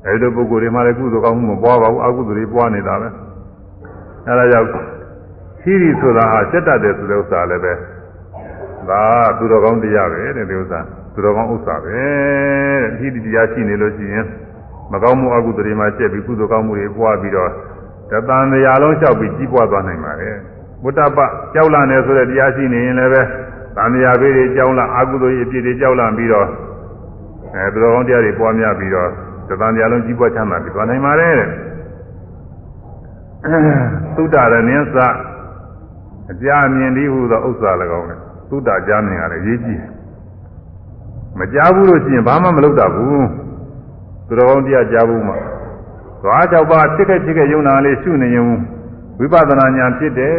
[0.06, 3.08] အဲဒီလိုပုဂ္ဂိုလ်တွေမှလည်းကုသိုလ်ကောင်းမှုမပွားပါဘူးအကုသိုလ်တွေပွားနေတာပဲ
[4.26, 4.68] အဲဒါကြောင့်
[5.62, 7.72] ဟိရိဆိုတာဟာစက်တတ်တယ်ဆိုတဲ့ဥစ္စာလည်းပဲ
[8.88, 9.02] ဒါ
[9.38, 10.80] သူတော်ကောင်းတရားပဲတဲ့ဒီဥစ္စာ
[11.14, 14.26] သူတော်ကောင်းဥစ္စာပဲတဲ့ဟိရိတရားရှိနေလို့ရှိရင်
[14.92, 17.50] မကောင်းမှုအကုသိုလ်တွေမှာကျက်ပြီးကုသိုလ်ကောင်းမှုတွေပွားပြီးတော့
[18.10, 20.36] တသံတရားလုံးလျှောက်ပြီးကြီးပွားသွားနိုင်ပါတယ်
[20.84, 21.18] ဝတ္တပ
[21.54, 23.22] ကြောက်လာနေဆိုတဲ့တရားရှိနေရင်လည်းပဲ
[23.76, 26.46] သံဃာဘေးတွေကြောက်လာအာကုသိုလ်ရဲ့အပြစ်တွေကြောက်လာပြီးတော့
[27.54, 29.10] အဲသူတော်ကောင်းတရားတွေပွားများပြီးတော့
[29.48, 31.48] သံဃာလုံးကြီးပွားချမ်းသာပြီးသွားနိုင်ပါတယ်တဲ့
[34.16, 34.96] သုတ္တရဏင်းစ
[36.32, 38.18] အကြအမြင်ဒီဟုသောဥစ္စာ၎င်းနဲ့
[38.50, 39.82] သုတ္တအကြမြင်ရတယ်ရေးကြည့်
[41.38, 43.26] မကြားဘူးလို့ရှိရင်ဘာမှမလုပ်တတ်ဘူး
[44.28, 45.34] သူတော်ကောင်းတရားကြားဘူးမှ
[46.22, 48.46] သွား၆ပါးဖြစ်ခဲ့ဖြစ်ခဲ့ယုံနာလေးရှုနေရင်
[49.18, 50.34] ဝိပဿနာဉာဏ်ဖြစ်တယ်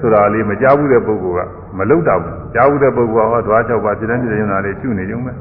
[0.00, 1.48] ဆိုတာလေးမကြားဘူးတဲ့ပုဂ္ဂိုလ်က
[1.78, 5.32] မလုတာဘူးကြားဘူးတဲ့ပုဂ္ဂိုလ်ကဟောဓဝါ၆ပါးဖြစ်တဲ့ဖြစ်တဲ့ယုံနာလေးရှုနေကြုံပဲ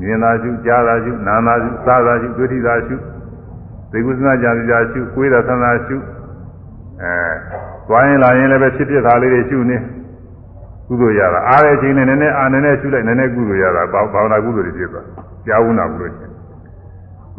[0.00, 2.96] မြင်သာရှုကြားသာရှုနားသာရှုစားသာရှုတွေ့ထိသာရှု
[3.90, 5.96] သိကုသနာကြာကြာရှုကိုယ်သာသနာရှု
[7.02, 7.12] အဲ
[7.88, 9.76] သွားရင်လာရင်လည်းပဲဖြစ်ဖြစ်တာလေးတွေရှုနေ
[10.88, 15.06] ကုသိုလ်ရတာအားတဲ့အချိန်နဲ့နည်းနည်းအာနည်းနည်းရှုလိုက်နည်းနည်းကုသိုလ်ရတာဘာဝနာကုသိုလ်တွေဖြစ်သွား
[15.46, 16.32] ကြားဘူးနာဘူးလို့ရှိရင်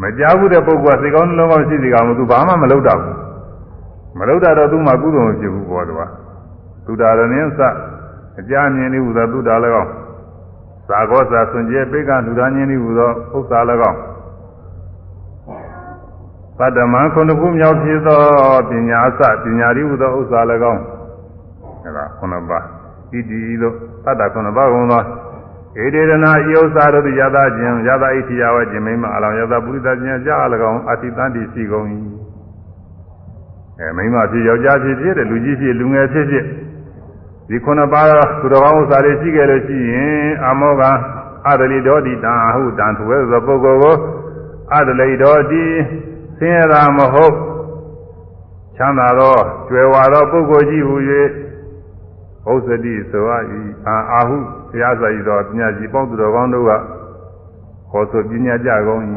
[0.01, 3.26] မကြားဘူးတဲ့ပုဂ္ဂိုလ်ကစိတ်ကောင်းနှလုံးကောင်းရှိစီကောင်သူဘာမှမလုပ်တော့ဘူး
[4.18, 6.10] မလုပ်တော့သူမှကုသိုလ်မဖြစ်ဘူးဘောတော်
[6.85, 7.60] သုဒ္ဓရဏင်းစ
[8.39, 9.91] အကြမြင်နေဟူသောသုဒ္ဓလည်းကောင်း
[10.89, 13.99] သာဂောစာဆွန်ကျဲပိကလူသားချင်းနေဟူသောဥစ္စာလည်းကောင်း
[16.57, 18.19] သတ္တမံခုနှစ်ခုမြောက်ဖြစ်သော
[18.69, 20.81] ပညာအစပညာရီဟူသောဥစ္စာလည်းကောင်း
[21.84, 22.64] အဲဒါခုနှစ်ပါး
[23.11, 23.76] ဣတိလို့
[24.06, 25.02] သတ္တခုနှစ်ပါးကုန်သော
[25.84, 31.85] ဧတေရနာဤဥစ္စာတို့သည်ယသခြင်းယသဣတိယဝခြင်းမိမအလောင်းယသပုရိသခြင်းကြာလည်းကောင်းအတိတန်တိရှိကုန်၏
[33.79, 36.45] အဲမိမဖြစ်ယောက်ျားဖြစ်ဖြစ်တဲ့လူကြီးဖြစ်လူငယ်ဖြစ်ဖြစ်
[37.49, 38.07] ဒီခုနှစ်ပါး
[38.39, 40.81] သူတော်ကောင်းဥစ္စာတွေရှိခဲ့လို့ရှိရင်အမောက
[41.49, 43.95] အဒလိတော်တိတံအဟုတံသူရဲ့သောပုဂ္ဂိုလ်ကို
[44.75, 45.63] အဒလိတော်တိ
[46.37, 47.35] ဆင်းရဲတာမဟုတ်
[48.77, 49.37] ချမ်းသာသော
[49.67, 50.95] ကျွယ်ဝသောပုဂ္ဂိုလ်ကြီးဟူ၍
[52.51, 53.43] ဥစ္စတိဆိုအပ်၏
[53.87, 54.37] အာအာဟု
[54.69, 56.71] ဘုရားစာရည်တော်ပညာကြီးပေါင်းသူတော်ကောင်းတို့က
[57.91, 59.01] ခေါ်ဆိုပညာကြကုန်၏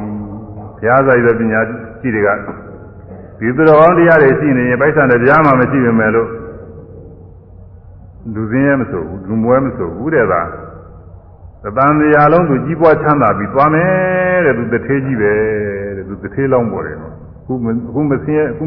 [0.79, 1.61] ဘုရားစာရည်တော်ပညာ
[2.01, 2.29] ကြီးတွေက
[3.41, 6.29] ဒီသူတော်ကောင်းတရားတွေရှိနေရင်ပိုက်ဆံတဲ့ဗျာမှမရှိပေမဲ့လို့
[8.35, 10.43] လူစင်းရဲမဆိုဘူးလူမွဲမဆိုဘူးတဲ့သာ
[11.63, 15.33] သတန်တရားလုံးသူကြီးပွားချမ်းသာပြီးသွားမယ်တဲ့သူတထေးကြီးပဲ
[15.97, 17.55] တဲ့သူတထေးလောင်းပေါ်တယ်နော်အခု
[17.89, 18.65] အခုမစင်းရဲအခု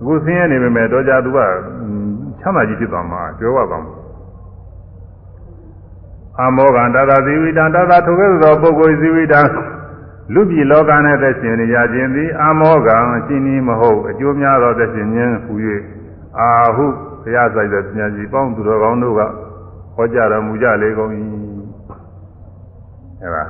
[0.00, 1.38] အခုစင်းရဲနေပေမဲ့တော့ကြသူက
[2.40, 3.94] ချမ်းသာကြီးဖြစ်သွားမှာကြွယ်ဝသွားမှာ
[6.38, 9.40] အမောကံတသာသီဝိတံတသာထိုကဲ့သို့သောပုဂ္ဂိုလ်ဇီဝိတံ
[10.34, 12.96] လူပြည်လောကနဲ့သက်ရှင်နေကြခြင်းသည်အမောကံ
[13.26, 15.54] ရှင်းနည်းမဟုတ်အကျိုးများသောသက်ရှင်ခြင်းဟူ၍
[16.38, 16.86] အာဟု
[17.22, 19.20] ဘုရားဆိုင်တဲ့ပညာကြီးပေါင်းသူတော်ကောင်းတို့က
[19.96, 21.10] ဟောကြားတော်မူကြလေကုန်၏
[23.22, 23.44] အဲဒါ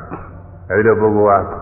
[0.69, 1.53] အဲဒီလိုပုဂ္ဂိုလ်က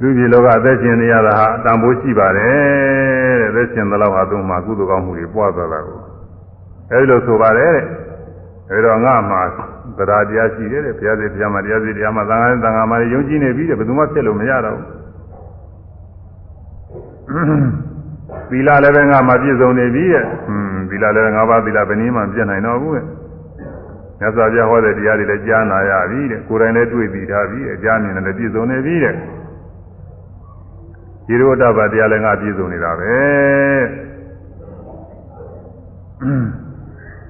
[0.00, 5.98] လူပြည်လောကအသက်ရှင်နေရတာဟာတန်ဖိုးရှိပါတယ်တဲ့အသက်ရှင်သလောက်ဟာသူ့မှာကုသိုလ်ကောင်းမှုတွေပွားသွားတာကို
[6.90, 7.84] အဲဒီလိုဆိုပါတယ်တဲ့
[8.70, 9.42] အဲဒီတော့ငါမှာ
[9.98, 14.98] သဒ္ဓါတရားရှိတယ်တဲ့ဘုရားစီတရားမှာတရားစီတရားမှာသံဃာနဲ့သံဃာမှာယုံကြည်နေပြီတဲ့ဘယ်သူမှဖြစ်လို့မရတော့ဘူး
[18.50, 23.04] သီလလည်းပဲငါမှာပြည့်စုံနေပြီတဲ့ဟွန်းသီလလည်းငါးပါးသီလဘယ်နည်းမှပြည့်နိုင်တော့ဘူးတဲ့
[24.20, 29.14] မြတ်စွာဘုရားဟောတဲ့တရားတွေလည်းကြားနာရပြီတဲ့ကိုယ်တိုင်လည်းတွေ့ပြီးသားပြီအကြားမြင်လည်းပြည့်စုံနေပြီတဲ့
[31.26, 33.12] ဒီလိုတပ္ပတရားလည်းငါပြည့်စုံနေတာပဲ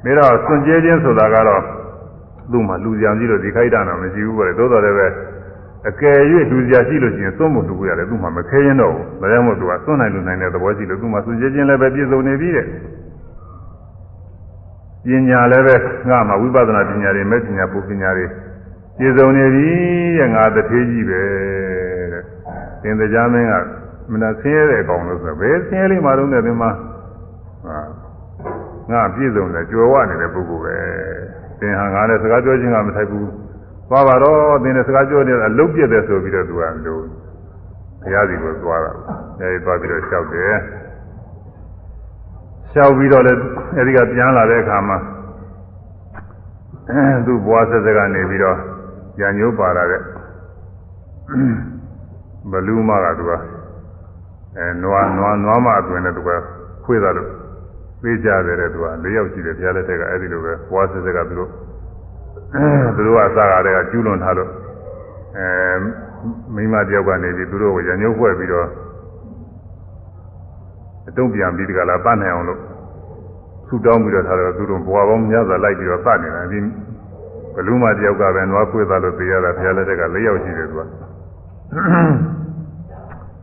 [0.03, 1.78] ပြီးတော့စွန့်ကြဲခြင်းဆိုတာကတော့
[2.53, 5.07] သူ့မှာလူကြံကြီးလို့ဒီခိုက်တာတော့မရှိဘူးပဲသို့တော်လည်းပဲ
[5.89, 6.19] အကယ်၍
[6.51, 12.67] လူကြရှိလို့ရှိရင်သွန့်မှုလူကိုရတယ်သူ့မှာမခဲရင်တော့ဘူးဒါကြောင့်မို့သူကသွန့်နိုင်လူနိုင်တဲ့သဘောရှိလို့သူ့မှာစွန့်ကြဲခြင်းလည်းပဲပြည့်စုံနေပြီတဲ့
[15.05, 15.75] ပညာလည်းပဲ
[16.09, 18.27] ငါမှာဝိပဿနာပညာတွေမဲ့ပညာပုပညာတွေ
[18.99, 19.69] ပြည့်စုံနေပြီ
[20.19, 21.21] တဲ့ငါတထေးကြီးပဲ
[22.13, 22.23] တဲ့
[22.83, 23.53] သင်တရားမင်းက
[24.13, 26.71] မနာဆင်းရဲတဲ့အကောင်လို့ဆိုဘယ်ဆင်းရဲလေးမှတော့နဲ့ဒီမှာ
[27.65, 27.79] ဟာ
[28.91, 30.77] ငါပြည့်စုံတယ်ကြွယ်ဝနေတဲ့ပုဂ္ဂိုလ်ပဲ
[31.61, 33.29] သင်ဟာငါနဲ့စကားပြောခြင်းကမထိုက်ဘူး
[33.89, 37.03] သွားပါတော့သင်နဲ့စကားပြောနေအလုပ်ပြည့်တယ်ဆိုပြီးတော့သူကလို့
[38.03, 38.93] ဘုရားစီကိုသွားတာ
[39.41, 40.55] အဲဒီသွားပြီးတော့လျှောက်တယ်
[42.71, 43.41] လျှောက်ပြီးတော့လည်း
[43.77, 44.99] အဲဒီကပြန်လာတဲ့အခါမှာ
[47.27, 48.59] သူ့ဘွားဆက်ဆက်ကနေပြီးတော့
[49.21, 50.01] ရံညိုးပါလာတဲ့
[52.51, 53.33] ဘလူးမကသူက
[54.57, 56.31] အဲနွားနွားနွားမအတွင်နဲ့သူက
[56.85, 57.31] ခွေးသားလို့
[58.03, 61.51] သေးကြတယ်တဲ့သူက၄ယောက်ရှိတယ်ဘုရားလက်ထက်ကအဲဒီလိုပဲဘွားဆက်ဆက်ကသူတို့
[62.97, 64.51] သူတို့ကအစားရတဲ့ကကျူးလွန်ထားလို့
[65.39, 65.47] အဲ
[66.55, 68.69] မိမတယောက်ကနေပြီးသူတို့ကိုရံညိုးဖွဲ့ပြီးတော့
[71.09, 72.61] အတုံးပြန်ပြီးဒီကလာပတ်နိုင်အောင်လို့
[73.69, 76.59] ဆူတောင်းပြီးတော့ထားတော့သူတို့ဘွားပေါင်းများစွာလိုက်ပြီးတော့ပတ်နေတာဒီ
[77.55, 80.83] ဘလူးမတယောက်ကပဲနွားခွေးသားလို့သိရတာဘုရားလက်ထက်က၄ယောက်ရှိတယ်သူက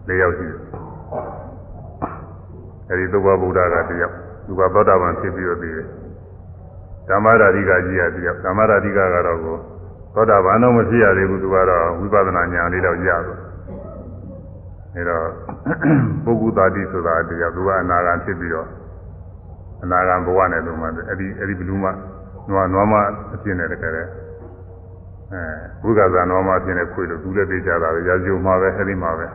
[0.08, 0.60] ၄ယောက်ရှိတယ်
[2.90, 5.88] အဲဒီသုဘဗုဒ္ဓကတယောက် သူကသောတာပန်ဖြစ်ပြီးတော့သိတယ်
[7.10, 9.58] ဓမ္မရာဓိကကြီးကတယောက်ဓမ္မရာဓိကကတော့ကို
[10.14, 13.42] သောတာပန်တော့မဖြစ်ရသေးဘူးသူကတော့ဝိပဿနာဉာဏ်လေးတော့ရသွား
[14.96, 15.26] အဲတော့
[16.24, 18.68] ပုဂ္ဂုတာတိဆိုတာတရားသူကအနာဂံဖြစ်ပြီးတော့
[19.84, 21.86] အနာဂံဘဝနဲ့လုံးဝအဲ့ဒီအဲ့ဒီဘလူးမ
[22.50, 22.94] နွားနွားမ
[23.34, 24.04] အဖြစ်နဲ့တကယ်အဲ
[25.82, 29.28] ဘုရားဇာနွားမအဖြစ်နဲ့ခွေလို့သူလည်းသိကြတာပဲရာဇုံမှာပဲအဲ့ဒီမှာပဲ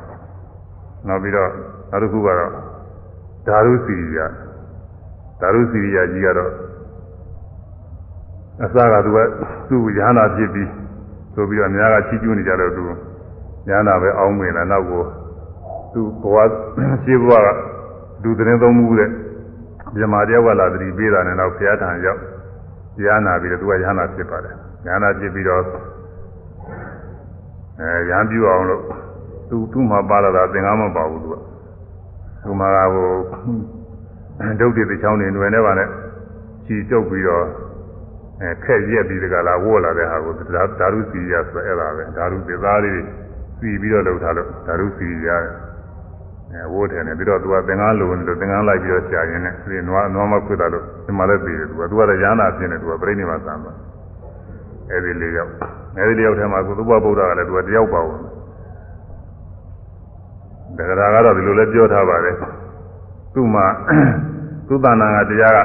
[1.06, 1.50] နောက်ပြီးတော့
[1.90, 2.52] နောက်တစ်ခုကတော့
[3.46, 4.26] ဓာရုစီရိ
[5.40, 6.52] ယဓာရုစီရိယကြီးကတော့
[8.62, 9.18] အစကသူက
[9.68, 10.70] သူ့ရဟနာဖြစ်ပြီး
[11.34, 12.82] ဆိုပြီးတော့အများကချီးကျူးနေကြတော့သူ
[13.68, 15.02] ရဟနာပဲအောင်းမင်လာနောက်ကို
[15.92, 16.36] သူဘဝ
[17.04, 17.48] ရှိဘဝက
[18.22, 19.10] လူသတင်းသုံးမှုတဲ့
[19.96, 22.20] မြမတယောက်ကလာတတိပေးတာနဲ့တော့ဘုရားထံရောက်
[23.04, 24.54] ရဟနာပြီးတော့သူကရဟနာဖြစ်ပါတယ်
[24.86, 25.62] ရဟနာဖြစ်ပြီးတော့
[27.80, 28.82] အဲရဟန်းပြုအောင်လို့
[29.48, 31.34] သူသူ့မှာပါလာတာသင်္ကန်းမပါဘူးသူက
[32.44, 33.08] သူမှာဟို
[34.60, 35.88] ဒုတ်တိတချောင်းနေတွင်နေပါနဲ့
[36.66, 37.46] ချီတုပ်ပြီးတော့
[38.42, 40.34] အဲခက်ရက်ပြီးတကလားဝေါ်လာတဲ့ဟာကို
[40.78, 43.00] ဓာရုစီရဆိုအဲ့ဒါပဲဓာရုသေသားလေး
[43.58, 45.28] စီပြီးတော့လုပ်ထားလို့ဓာရုစီရ
[46.52, 53.72] အဲဝိုးတယ်နဲ့ပြီးတော့သူကသင်္ကန်းလိုနေလို့သင်္ကန်းလိုက်ပြီးတော့ဆရာရင်းနဲ့ဒီနွားနွားမခွတ်တာလို့ဒီမှာလည်းသိတယ်သူကသူကလည်းရဟနာဖြစ်နေသူကပြိဋိမာသံပါ
[54.90, 55.52] အဲဒီလေးယောက်
[55.98, 58.18] အဲဒီလေးယောက်ထဲမှာကုသဘဗုဒ္ဓကလည်းသူကတယောက်ပါဘူး
[60.78, 62.36] ဒါကြတာကတော့ဒီလိုလည်းပြောထားပါတယ်
[63.34, 63.66] သူ့မှာ
[64.66, 65.60] သူ့တဏ္ဍာကတရားက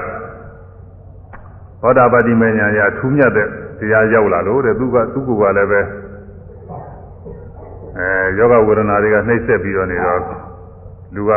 [1.82, 3.48] သောတာပတိမေညာရထူးမြတ်တဲ့
[3.80, 5.82] တရားရောက်လာလို့တဲ့သူကသူ့ကိုယ်ကလည်းပဲ
[7.98, 10.22] အဲယောဂဝေဒနာတွေကနှိမ့်ဆက်ပြီးတော့နေတော့
[11.16, 11.32] လူက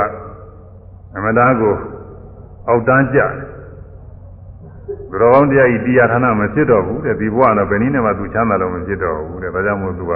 [1.16, 1.74] အမတန်ကို
[2.68, 3.32] အောက်တန်းကြတယ်
[5.10, 10.14] ဘုရောကောင်းတရားကြီးတရားဌာနမဖြစ်တော့ဘူးတဲ့ဒီဘဝတော့ဘယ်နည်းနဲ့မှသူချမ်းသာလို့မဖြစ်တော့ဘူးတဲ့ဒါကြောင့်မို့သူက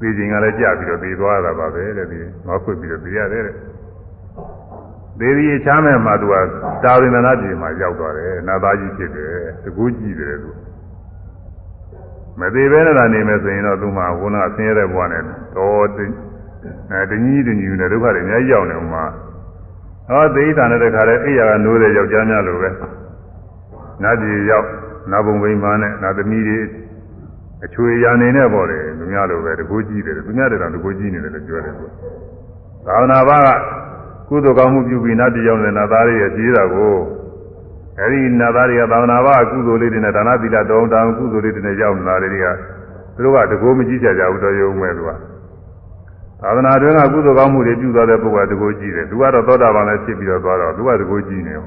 [0.00, 3.54] သိခြင်းကလည်းကြပြီးတော့သိသွားတာပါပဲတဲ့ဒီငေါ့ခွေပြီးတော့သိရတယ်တဲ့
[5.22, 6.34] သေဒီချမ်းမဲ့မှာသူက
[6.84, 9.32] တာဝိန္ဒနာပြည်မှာရောက်သွားတယ်နာသားကြီးဖြစ်တယ်
[9.64, 10.50] တကူကြည့်တယ်သူ
[12.40, 15.22] မသေးဘဲနဲ့နေမယ်ဆိုရင်တော့သူမှဝဏဆင်းရဲတဲ့ဘဝနဲ့
[15.56, 19.04] တော့အဲတကြီးတကြီးနဲ့ဒုက္ခတွေအများကြီးရောက်နေမှာ
[20.08, 22.70] ဟောသေဣတာနဲ့တခါတည်းအိယာကနိုးတဲ့ယောက်ျားများလိုပဲ
[24.02, 24.66] နတ်ပြည်ရောက်
[25.10, 26.58] နတ်ဘုံဗိမာန်နဲ့နတ်သမီးတွေ
[27.64, 31.86] အချွေရာနေနဲ့ပေါ့လေသူများလိုပဲတကူကြည့်တယ်သူများတွေတော့တကူကြည့်နေတယ်လို့ပြောတယ်သူ
[32.86, 33.48] သာဝနာဘာက
[34.28, 36.94] ကုသိုလ်ကောင်းမှုပြုပြီးနတ်ပြည်ရောက်တဲ့နတ်သားတွေရဲ့ကြီးတာကို
[38.00, 42.46] အဲဒီနတ်သားတွေကသာဝနာဘာကုသိုလ်လေးတွေနဲ့ဒါနသီလတောင်းတကုသိုလ်လေးတွေနဲ့ရောက်လာတယ်တွေက
[43.16, 45.10] သူတို့ကတကူမကြည့်ကြကြဘူးတော့ရုံမဲ့သူက
[46.40, 51.64] သာသနာတွင်ကကုသိုလ်ကောင်းမှုတွေပြုသွားတဲ့ပုဂ္ဂိုလ်ကတကူကြည့်တယ်သူကတော့သောတာပန်လည်းဖြစ်ပြီးတော့သွားတော့သူကတကူကြည့်နေတယ်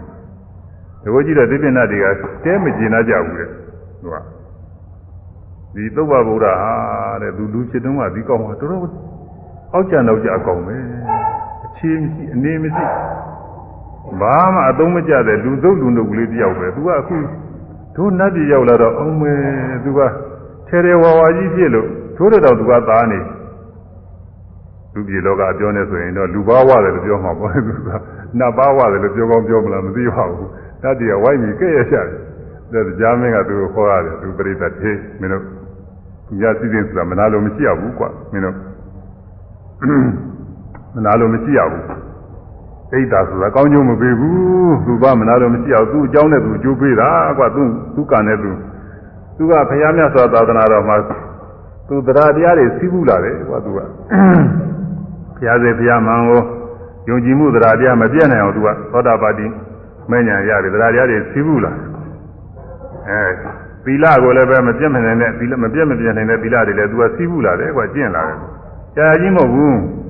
[1.03, 2.06] တကူကြည့်တော့ဒီပင်နာတွေက
[2.44, 3.49] တဲမကျင်နာကြဘူးတဲ့
[4.02, 4.15] သူက
[5.76, 6.73] ဒီသုဘဗုဒ္ဓဟာ
[7.22, 8.82] တဲ့သူလူဖြစ်တုန်းကဒီကောင်းမှာတော်တော်
[9.73, 10.76] အောက်ကျနောက်ကျအကောင်ပဲ
[11.86, 12.86] အခြေမရှိအနေမရှိ
[14.20, 17.16] ဘာမှအသုံးမကျတဲ့လူသုတ်လူနှုတ်ကလေးတယောက်ပဲသူကအခု
[17.95, 19.34] တို့နတ်ပြည်ရောက်လာတော့အောင်မဲ
[19.84, 19.99] သူက
[20.68, 23.20] ထဲထဲဝါဝါကြီးဖြစ်လို့ထိုးတော့သူကသားနေ
[24.94, 27.90] လူပြည်လောကအပြောနေဆိုရင်တော့လူဘာဝတယ်လို့ပြောမှာပေါ့သူက
[28.40, 30.49] နတ်ဘာဝတယ်လို့ပြောကောင်းပြောမလားမသိပါဘူး
[30.84, 32.02] နတ်ပြည်ကဝိုင်းပြီးကြည့်ရရှာ
[32.72, 35.44] တယ်ဒါကြားမင်းကသူကိုခေါ်ရတယ်သူပြိတ္တသေးမင်းတို့
[36.28, 38.56] သူရစီစဉ်ဆိုတာမနာလို့မရှိရဘူးကွာမင်းတို့
[40.96, 41.84] မနာလို့မရှိရဘူး
[42.92, 48.52] အိတ်တာဆိုတာကောင်းကျိုးမပေးဘူးသူကမနာလို့မရှိအောင်သူ့အကြောင်းနဲ့သူအကျိုးပေးတာကွာသူ့သူ့ကံနဲ့သူ
[49.38, 50.96] သူကဘုရားမြတ်စွာသာသနာတော်မှာ
[51.88, 53.84] သူတရားတရားတွေစီးပူးလာတယ်ကွာသူကဘု
[55.46, 56.42] ရားစေဘုရားမန်ကို
[57.10, 59.46] ယုံကြည်မှုတရားတရားမပြည့်နိုင်အောင်သူကသောတာပတိ
[60.10, 61.72] မဉ္ဇဉ်ရတယ်တရားတရားတွေစီးပူးလာ
[63.10, 63.22] အဲ
[63.86, 68.38] သီလကိုလည်းပဲမပြည့်မနိုင်တဲ့သီလမပြည့်မပြည့်နိုင်တဲ့သီလတွေလည်းသူကစီးပူးလာတယ်ကွာကျင့်လာတယ်
[68.96, 70.05] ကြာကြီးမဟုတ်ဘူး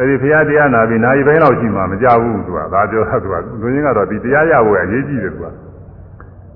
[0.00, 5.46] အဲဒီဘုရားတရားနာပြီးနာရီပိုင်းလောက်ရှိမှမကြဘူးသူကဒါပြောတာသူကလူရင်းကတော့ဒီတရားရဖို့အရေးကြီးတယ်သူက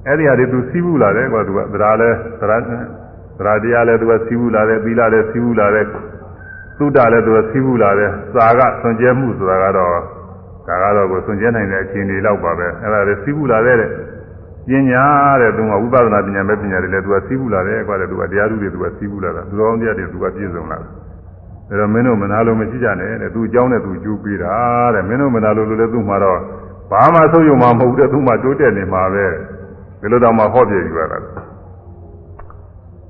[0.06, 2.10] အဲ့ဒီဟာတွေသူစီးပူးလာတယ်ကွာသူကသရာလဲ
[2.40, 2.68] သရာသ
[3.46, 5.86] ရာတရားလဲသူကစီးပူးလာတယ်သီလလဲစီးပူးလာတယ်
[6.78, 9.90] သုဒ္ဓလည်းသူကစီးပူးလာတယ်စာကဆွန်ကျဲမှုဆိုတာကတော့
[10.68, 13.76] ဒါကတော့ကိုဆွန်ကျဲနိုင်တဲ့အခြေအနေလောက်ပါပဲအဲ့ဒါလေစီးပူးလာတဲ့
[14.68, 15.04] ပညာ
[15.40, 21.01] တဲ့သူကဝိပဿနာပညာပဲပညာတွေလည်းသူကစီးပူးလာတယ်ကွာတဲ့သူကတရားဓုတွေသူကစီးပူးလာတာသူတော်ကောင်းတရားတွေသူကပြည့်စုံလာတယ်
[21.68, 24.54] ဒါတော့မင်းတို့မနာလို့မရှိကြနဲ့တဲ့သူအကြောင်းနဲ့သူကြိုးပေးတာ
[24.94, 26.38] တဲ့မင်းတို့မနာလို့လို့လည်းသူ့မှာတော့
[26.90, 29.26] ဘာမှဆုံးယုံမှာမဟုတ်တဲ့သူ့မှာတိုးတက်နေမှာပဲ
[30.00, 31.18] ဒီလိုတော့မှဟောပြယူရတာ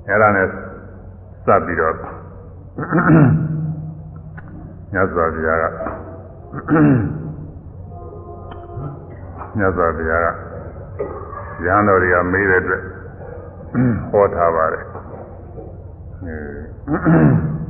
[0.09, 0.47] အဲ့ဒါနဲ့
[1.45, 1.95] စပ်ပြီးတော့
[4.93, 5.65] ညဇောဘုရားက
[9.59, 10.29] ညဇောဘုရားက
[11.67, 12.83] ရဟန်းတော်တွေကမေးတဲ့အတွက်
[14.11, 14.85] ဟောထားပါတယ်
[16.17, 17.62] သ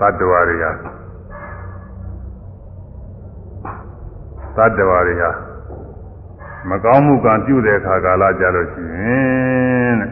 [0.00, 0.70] တ္တဝါတွေဟာ
[4.56, 5.30] သတ္တဝါတွေဟာ
[6.70, 10.10] မကောင်းမှုကံပြုတဲ့အခါကာလကြလို့ရှိရင်တဲ့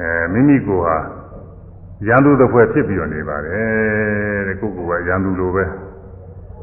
[0.00, 0.96] အဲမိမိကိုယ်ဟာ
[2.06, 5.64] ရန်သူတစ်ဖွဲ့ဖြစ်ပြီးတော့နေပါတယ်တဲ့ကိုယ်ကရန်သူလိုပဲ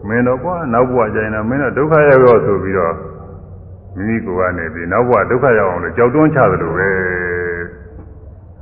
[0.08, 2.96] မင်းတော့ကွာနောက်ဘဝကျရင်တော့မင်းတော့ဒုက္ခရောက်ရောဆိုပြီးတော့
[3.96, 6.90] မိမိကိုယ်ကနေပြီးနောက်ဘဝဒုက္ခရောက်အောင်လို့ကြောက်တွန်းချသလိုပဲ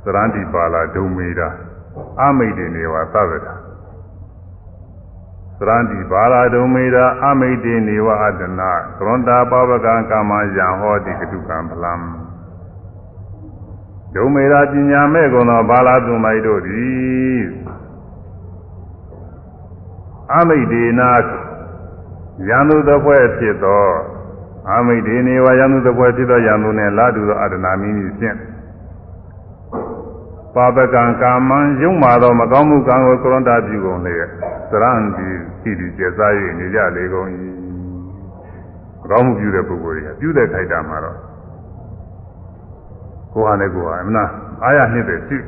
[0.04, 1.48] သရန္တိပါလာဒုံမေတာ
[2.20, 3.54] အမိတ်တွေနေဝသဗ္ဗတာ
[5.58, 11.92] သရန္တိပါလာဒုံမေတာအမိတ်တွေနေဝအတနာကရွန်တာပဝကံကာမယံဟောတိကတုကံဖလံ
[14.14, 17.40] ဒုံမေတာပညာမဲ့ကုန်သောဘာလာသူမိုက်တို့သည်
[20.34, 21.10] အမိတ်ဒေနာ
[22.48, 23.86] ယံသူသပွဲဖြစ်သော
[24.72, 28.36] အမိတ်ဒေနေဝယံသူသပွဲဖြစ်သောယံသူနှင့်လာတူသောအတနာမိမိဖြင့်
[30.54, 34.14] ပါပကံကာမံယုံမာသောမကောင်းမှုကံကိုကရွန်တာပြုကုန်လေ
[34.70, 35.28] သရံဒီ
[35.60, 37.28] စီဒီကျစား၍နေကြလေကုန်၏
[39.00, 41.18] မကောင်းမှုပြုတဲ့ပုဂ္ဂိုလ်တွေကပြုတဲ့ခိုက်တာမှာတော့
[43.32, 44.24] ကိုဟာနဲ့ကိုဟာအမနာ
[44.62, 45.38] အားရနှစ်တဲ့ရှိ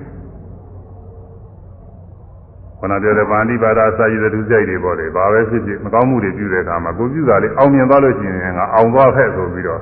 [2.79, 9.81] ခဏပြောတဲ့ဗန္တိပါဒစာရည်သူစိတ်တွေပေါ့လေဘာပဲဖြစ်ဖြစ်မကောင်းမှုတွေပြုတဲ့အခါမှာကိုပြုတာလေးအောင်မြင်သွားလို့ရှိရင်ငါအောင်သွားဖက်ဆိုပြီးတော့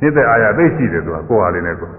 [0.00, 1.90] နှစ်တဲ့အားရသိရှိတယ်သူကကိုဟာလေးနဲ့ကို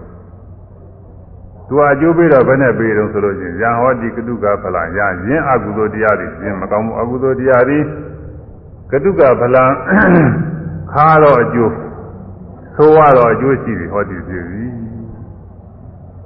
[1.72, 7.78] သူအကျိုးပေးတော့ဘယ်နဲ့ပေးတော့ဆိုလို့ရှိရင်ရဟောတိကတုကဖလံရရင်အကုသိုလ်တရားတွေရင်မကောင်းမှုအကုသိုလ်တရားတွေ
[8.90, 9.64] ကတုကဖလံ
[10.92, 11.72] ခါတော့အကျိုး
[12.76, 14.64] သိုးရတော့အကျိုးရှိပြီဟောဒီဖြစ်ပြီ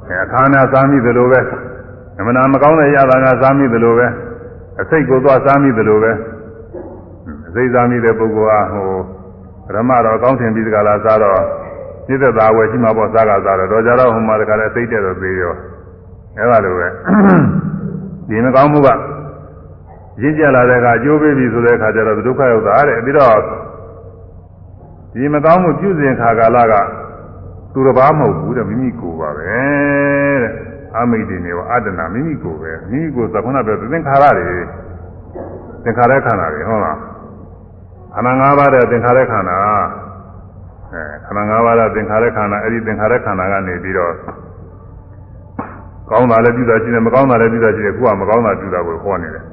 [0.09, 1.41] အဲအခါနာစားမိသလိုပဲ
[2.19, 4.07] အမနာမကောင်းတဲ့ရတာကစားမိသလိုပဲ
[4.81, 6.13] အစိတ်ကိုသွားစားမိသလိုပဲ
[7.49, 8.91] အစိတ်စားမိတဲ့ပုဂ္ဂိုလ်ကဟို
[9.67, 11.66] ပရမတော့ကောင်းထင်ပြီးတကလားစားတော့
[12.07, 15.55] ပြည့်သက်သာဝယ်ရှိမှာပေါ့စားကစားတော့တော့ကြတော့ဟိုမှာတကလည်းစိတ်တဲ့တော့သေးရော
[16.37, 16.89] အဲလိုပဲ
[18.29, 18.89] ဒီမကောင်းမှုက
[20.23, 23.41] ရင့်ကြလာတဲ့အခါအကျိုးပေးပြီဆိုတဲ့အခါကျတော့ဒုက္ခရောက်တာတဲ့ပြီးတော့
[25.15, 26.75] ဒီမကောင်းမှုပြုစဉ်ခါကာလက
[27.73, 29.45] သူတစ်ပါးမဟုတ်ဘူးတဲ့မိမိကိုယ်ပါပဲ
[30.43, 30.53] တဲ့
[30.97, 34.57] အမိတ်တွေနေပါအတ္တနာမိမိကိုယ်ပဲမိမိကိုယ်သက္ကနာပဲသင်္ခါရတွေ
[35.85, 36.99] သင်္ခါရခန္ဓာတွေဟုတ်လား
[38.15, 40.06] ခန္ဓာ၅ပါးတဲ့သင်္ခါရခန္ဓာအဲ
[41.27, 44.13] ခန္ဓာ၅ပါးတဲ့သင်္ခါရခန္ဓာအဲ့ဒီသင်္ခါရခန္ဓာကနေပြီးတော့
[46.11, 49.45] ကောင်းတာလည်းပြုတာရှိတယ်မကောင်းတာလည်းပြုတာရှိတယ်ခုကမကောင်းတာပြုတာကိုဟောနေတယ်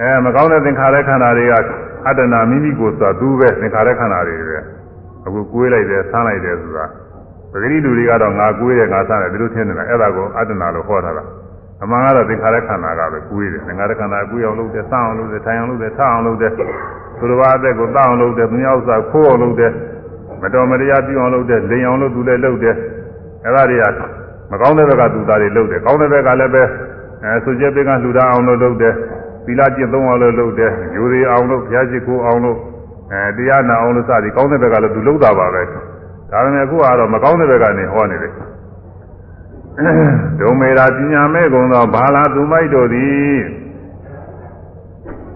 [0.00, 1.52] အဲမကောင်းတဲ့သင်္ခါရခန္ဓာတွေက
[2.06, 4.58] အတ္တနာမိမိကိုယ်ဆိုတာသူပဲသင်္ခါရခန္ဓာတွေပဲ
[5.26, 6.86] အခုကိုးလိုက်တယ်ဆန်းလိုက်တယ်ဆိုတာ
[7.52, 11.24] ပဂတိလူတွေကတော့ငါကိုးတယ်ငါဆန်းတယ်ဒီလိုထင်နေတာအဲ့ဒါကိုအတ္တနာလို့ဟောထားတာ
[11.82, 16.52] အမှန်ကတော့သင်္ခါရခန္ဓာကပဲကိုးတယ်သင်္ခါရခန္ဓာကိုးအောင်လုပ်တယ်ဆန်းအောင်လုပ်တယ်ထိုင်အောင်လုပ်တယ်ထအောင်လုပ်တယ်
[17.18, 19.72] သူတော်ဘာအသက်ကိုတောက်အောင်လုပ်တယ်သူများဥစ္စာခိုးအောင်လုပ်တယ်
[20.42, 22.76] မတော်မတရားပြုအောင်လုပ်တယ်လိန်အောင်လုပ်သူလည်းလုပ်တယ်
[23.44, 23.84] အဲ့ဒါတွေက
[24.50, 26.62] မကောင်းတဲ့ဘက်ကသူသားတွေလုပ်တယ်ကောင်းတဲ့ဘက်ကလည်းပဲ
[27.24, 28.94] အဲဆိုချက်တွေကလှူဒါန်းအောင်လို့လုပ်တယ်
[29.46, 32.58] သီလကျင့်သုံးအောင်လို့လုပ်တယ်ယူရီအောင်လို့ဘုရားရှိခိုးအောင်လို့
[33.12, 38.32] အဲတရားနာအောင်လို့စသည်ကောင်းတဲ့ဘက်ကလည်းသူလုပ်တာပါပဲဒါပေမဲ့အခုကတော့မကောင်းတဲ့ဘက်ကနေဟောနေတယ်
[40.40, 43.38] ဒုံမေရာပညာမဲ့ကုံသောဘာလာသူမိုက်တို့သည်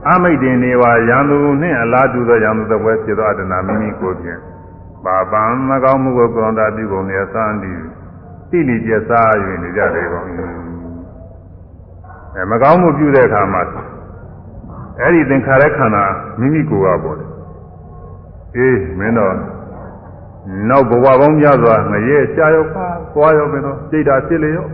[0.08, 4.40] အမိတ်တင်နေဝရံသူနှင့်အလားတူသောရံသူသပွဲဖြစ်သောအတ္တနာမိမိကိုယ်ဖြင့်
[5.04, 7.80] ပါပံမကောင်းမှုကိုကရုဏာပြုကုန်လျက်သံသည်
[8.50, 9.30] တိတိကျစား၍
[9.62, 10.22] နေကြတယ်ကော
[12.34, 13.62] အဲမကောင်းမှုပြုတဲ့အခါမှာ
[15.00, 16.04] အဲ့ဒီသင်္ခါရခန္ဓာ
[16.40, 17.28] မိမိကိုယ်ကပေါ်တယ်
[18.56, 19.34] အေးမင်းတော့
[20.68, 24.66] နောက်ဘဝပေါင်းများစွာငရဲရှားရောက်ပါသွားရောက်မင်းတော့စိတ်ဓာတ်ဖြစ်လေရော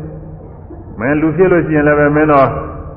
[1.00, 2.48] မင်းလူဖြစ်လို့ရှိရင်လည်းပဲမင်းတော့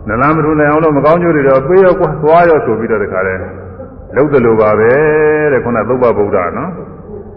[0.07, 3.33] နလမ်းမထူနိုင်အောင်လို့မကောင်းကျိုးတွေတော့ပေးရောက်ကွာသွားရောက်ဆိုပြီးတော့တခါလဲ
[4.15, 4.91] လုံးတယ်လို့ပါပဲ
[5.51, 6.83] တဲ့ခုနသုဘဗုဒ္ဓနော်သု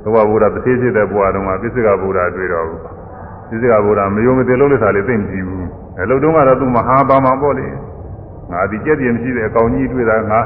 [0.05, 2.87] ဘဗုဒ္ဓတစ်သေးသေးတဲ့ဘဝတုန်းကပစ္စကဗုဒ္ဓတွေ့တော့ဘူးပ
[3.55, 5.67] စ္စကဗုဒ္ဓမယုံမသိလို့လက်ထားလေးသိမကြည့်ဘူး
[5.99, 7.67] အဲလုံတုန်းကတော့သူမဟာပါမှာပေါ့လေ
[8.51, 10.41] ငါဒီကြက်ပြင်းမရှိတဲ့အကောင်ကြီးတွေ့တာငါ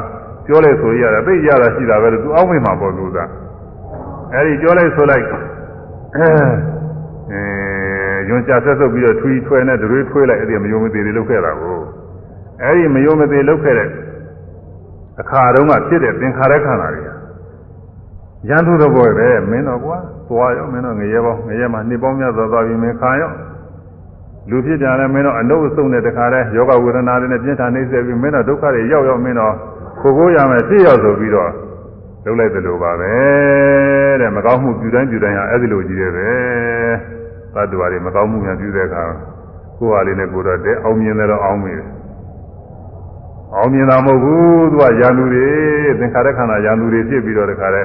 [0.46, 3.24] ပြောလဲဆိုရတာသိရတာရှိတာပဲလို့သူအောက်မေ့မှာပေါ့လို့သာ
[4.34, 5.24] အဲဒီပြောလိုက်ဆိုလိုက်
[6.16, 7.40] အဲ
[8.28, 11.78] ယွန်ချဆက်ဆုပ်ပြီးတော့ထွီထွဲနဲ့တွေးထွေးလိုက်အဲ့ဒီမယုံမသေးတွေလုပ်ခဲ့တာကို
[12.62, 13.88] အဲ့ဒီမယုံမသေးလုပ်ခဲ့တဲ့
[15.20, 17.17] အခါတုန်းကဖြစ်တဲ့သင်္ခါရခန္ဓာတွေက
[18.46, 19.96] ရန်သူသဘောပဲမင်းတော့ကွာ
[20.28, 23.30] သွားရောမင်းတော့ငရဲပေါင်းငရဲမှာနှစ်ပေါင်းများစွာသွားပြီးမင်းခါရော
[24.50, 29.54] လူဖြစ်ကြတယ်မင်းတော့အနုအဆုံတဲ့တခါလဲယောဂဝေဒနာတွေနဲ့ပြင်းထန်နေစေပြီးမင်းတော့ဒုက္ခတွေရောက်ရောက်မင်းတော့
[30.00, 31.50] ခိုးခိုးရမယ်ဖြစ်ရောက်ဆိုပြီးတော့
[32.24, 33.12] လုပ်လိုက်သလိုပါပဲ
[34.20, 36.28] တဲ့မကောင်းမှုပြုတိုင်းပြုတိုင်းဟာအဲ့ဒီလိုကြီးတယ်ပဲ
[37.54, 39.04] သတ္တဝါတွေမကောင်းမှုများပြုတဲ့အခါ
[39.78, 41.88] ကိုယ်ဟာလေးနဲ့ကိုယ်တော့တဲ့အောင်မြင်တယ်တော့အောင်မြင်တယ်
[43.54, 45.48] အောင်မြင်တာမဟုတ်ဘူးသူကရန်သူတွေ
[45.98, 47.82] သင်္ခါရခန္ဓာရန်သူတွေဖြစ်ပြီးတော့တခါလဲ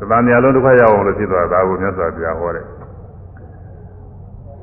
[0.00, 2.66] သဗ္ဗညလုံးဒုက္ခရောက်အောင်လို့ဖြစ်သွားတာကိုမြတ်စွာဘုရားဟောတယ်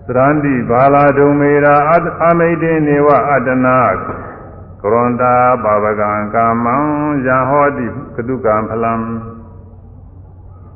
[0.08, 1.76] သရန္တိဘာလာဒုံမေရာ
[2.26, 3.80] အမိတ်တေနေဝအတ္တနာ
[4.82, 5.34] ကရွန်တာ
[5.64, 6.76] ဘာဝကံကာမံ
[7.26, 8.94] ယဟောတိကတုကံဖလံ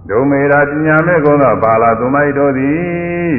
[0.09, 3.35] ဒုံမေရာပညာမဲ့ကုံသောဘာလာသူမိုက်တို့သည်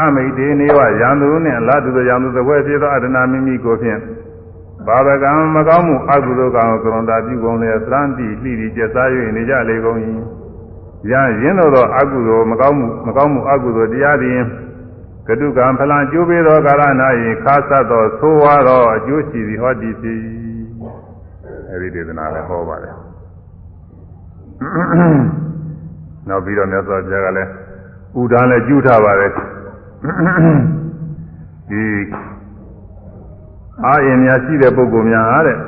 [0.00, 4.00] အမိတ်တေနေဝရန်သူနှင့်အလားတူသောရန်သူသပွဲဖြစ်သောအတ္တနာမိမိကိုဖြင့်
[4.86, 9.98] ဘာဝကံမကောင်းမှုအကုသိုလ်ကံကိုကရွန်တာပြုကုန်လျက်သရန္တိလှိတိကျက်စား၍နေကြလေကုန်၏
[11.10, 14.38] ရရင်းသောအကုသိုလ်မကောင်းမှုမကောင်းမှုအကုသိုလ်တရားသည်
[15.28, 16.82] ကတုကံဖလံကျိုးပေးသောကာလ၌
[17.44, 20.20] ခါသတ်သောသိုးဝါသောအကျိုးရှိသည်ဟောတည်သည်
[21.70, 22.94] အဲဒီဒေသနာလည်းဟောပါတယ်
[26.28, 27.50] နောက်ပြီးတော့မြတ်စွာဘုရားကလည်း
[28.20, 29.30] ဥဒါလည်းကျူးထားပါတယ်
[31.70, 31.82] ဒီ
[33.86, 35.58] အာရင်များရှိတဲ့ပုဂ္ဂိုလ်များဟာတဲ့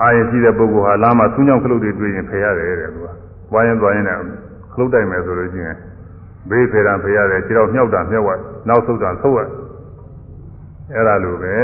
[0.00, 3.06] အာရင်ရှိတဲ့ပုဂ္ဂိုလ်ဟာလာမှသူးညောင်းခလုတ်တွေတွေ့ရင်ဖယ်ရတယ်တဲ့သူက
[3.50, 4.18] သွားရင်သွားရင်လည်း
[4.72, 5.76] ခလုတ်တိုက်မယ်ဆိုလို့ရှိရင်
[6.50, 8.30] ဘေးဖေရန်ဖေရတယ်ခြေတော့မြောက်တာမြောက်ဝ
[8.68, 9.38] နောက်ဆုတ်တာဆုတ်ဝ
[10.92, 11.56] အဲ့ဒါလိုပဲ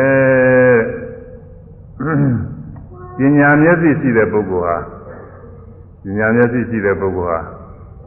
[3.18, 4.76] ပညာမျက်စိရှိတဲ့ပုဂ္ဂိုလ်ဟာ
[6.04, 7.57] ပညာမျက်စိရှိတဲ့ပုဂ္ဂိုလ်ဟာ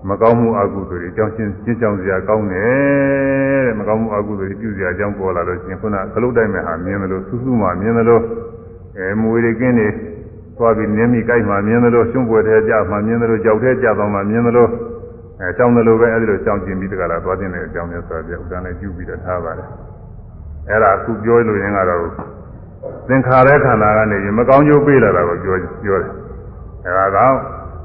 [0.09, 8.23] မကောင်းမှုအကုသိုလ်တွေအကြောင်းချင်းချင်းကြောင်စရာကောင်းတယ်တဲ့မကောင်းမှုအကုသိုလ်တွေပြုစရာအကြောင်းပေါ်လာလို့ရှင်ခုနကလုတ်တိုက်မဲ့ဟာမြင်တယ်လို့စူးစူးမှမြင်တယ်လို့
[8.97, 9.87] အဲမွေတွေကင်းနေ
[10.57, 14.69] သွားပြီးနင်းမိကြိုက်မှမြင်တယ်လို့ရှုံးပွေထဲကြမှမြင်တယ်လို့ကြောက်ထဲကြတော့မှမြင်တယ်လို့
[15.41, 19.67] အဲကြောင်းတယ်လို့ပဲအဲဒီလိုကြောင်းကျင်ပြီးတကလားသွားတင်တဲ့အကြောင်းမျိုးဆိုတော့ဥဒ္ဒန်လည်းပြုပြီးတော့ထားပါတယ်
[20.69, 21.99] အဲ့ဒါအခုပြောလို့ရင်ကတော့
[23.07, 26.11] သင်္ခါရခန္ဓာကနေမကောင်းကျိုးပေးလာတာကိုပြောပြောတယ်
[26.85, 27.31] အဲဒါကော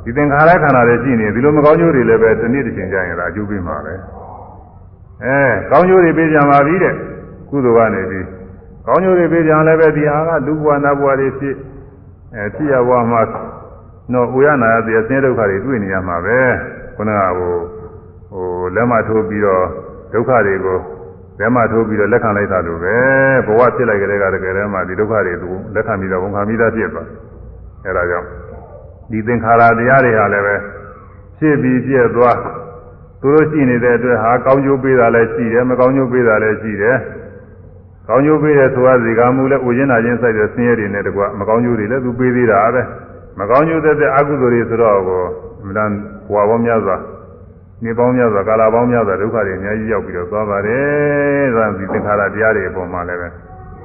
[0.06, 3.94] ဒီသင်္ခါရခန္ဓာတွေရှိနေဒီလိုမကောင်းကျိုးတွေလည်းပဲတစ်နေ့တစ်ချိန်ကြာရင်ဒါအကျိုးပေးမှာပဲ
[5.24, 5.38] အဲ
[5.70, 6.94] ကောင်းကျိုးတွေပေးကြပါပြီတဲ့
[7.50, 8.26] ကုသိုလ်ကနေပြီး
[8.86, 11.56] ကောင်းကျိုးတွေပေးကြလည်းပဲဒီဟာကလူဘဝနာဘဝတွေဖြစ်
[12.34, 13.20] အဲဖြစ်ရဘဝမှာ
[14.12, 16.38] တော့ဥရနာရတဲ့အစင်းဒုက္ခတွေတွေ့နေရမှာပဲ
[16.96, 17.54] ခုနကဟို
[18.30, 19.64] ဟိုလက်မထိုးပြီးတော့
[20.12, 20.78] ဒုက္ခတွေကို
[21.40, 22.96] လက်မထိုးပြီးတော့လက်ခံလိုက်တာလိုပဲ
[23.46, 27.08] ဘဝဖြစ်လိုက်ကြတဲ့ကတကယ်တည်းမှဒီဒုက္ခတွေသူလက်ခံပြီးတော့ဝန်ခံပြီးသားဖြစ်သွား
[27.84, 28.26] အဲဒါကြောင့်
[29.10, 30.56] ဒီသင်္ခါရတရားတွေဟာလည်းပဲ
[31.38, 32.38] ဖြစ်ပြီးပြည့်သွား
[33.20, 36.96] သူတို့ရှိနေတဲ့အတွက်ဟာကောင်းကျိုးပေးတာလည်းရှိတယ်မကောင်းကျိုးပေးတာလည်းရှိတယ်
[38.08, 42.82] ကောင်းကျိုးပေးတဲ့ဆိုရစီကမှုလည်းဥရင်နာချင်းစိုက်တဲ့ဆင်းရဲတွေနဲ့တကွမကောင်းကျိုးတွေလည်းသူပေးသေးတာပဲ
[43.38, 45.22] မကောင်းကျိုးတဲ့အကုသိုလ်တွေဆိုတော့ကို
[45.62, 45.90] အမှန်
[46.28, 46.96] ဘဝပေါင်းများစွာ
[47.84, 53.28] နေပေါင်းများစွာကာလပေါင်းများစွာဒုက္ခတွေအများကြီးရောက်ပြီးတော့သွားပါတယ်။ဒါဒီသင်္ခါရတရားတွေအပေါ်မှာလည်းပဲ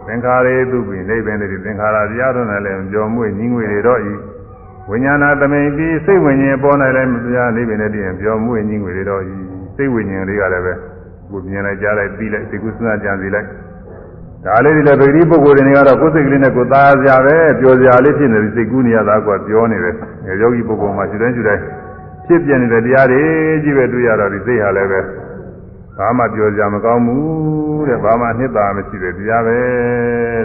[0.07, 4.13] သင်္ခါရေသူပြီးနိဗ္ဗာန်တွေသင်္ခါရတရားတို့နဲ့လည်းကြော်မွေ့ညီငွေတွေတော့ဤ
[4.91, 9.33] ဝိညာဏသမိန်ပြီးစိတ်ဝိညာဉ်ပေါ်၌လည်းတရားနိဗ္ဗာန်နဲ့တည်းကြော်မွေ့ညီငွေတွေတော့ဤ
[9.75, 10.73] စိတ်ဝိညာဉ်လေးကလည်းပဲ
[11.29, 13.47] ကိုမြင်လိုက်ကြားလိုက်ပြီးလိုက်သိကုသနာကြံစီလိုက်
[14.45, 19.95] ဒါလေးတွေလည်းဗေဒီပုဂ္ဂိုလ်တွေကတော့ကိုယ်စိတ်ကလေးနဲ့ကိုယ်သားကြပဲပျော်စရာလေးဖြစ်နေပြီးစိတ်ကူးနေရတာကပြောနေတယ်
[20.41, 21.63] ယောဂီပုဂ္ဂိုလ်မှာရှိတိုင်းရှိတိုင်း
[22.25, 23.23] ဖြစ်ပြနေတဲ့တရားတွေ
[23.63, 24.99] ကြီးပဲတွေ့ရတော့ဒီစိတ်ဟာလည်းပဲ
[25.97, 29.57] ဘာမှပြောကြမကောင်းဘူးတဲ့ဘာမှနှစ်သာမရှိတဲ့တရားပဲ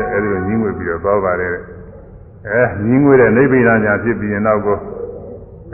[0.00, 1.75] တဲ့အဲဒီလိုညင်းငွေပြီးတော့သွားပါတယ်တဲ့
[2.50, 4.78] အဲညင်းငွေတဲ့နိဗ္ဗိဒညာဖြစ်ပြီးရင်တော့ကို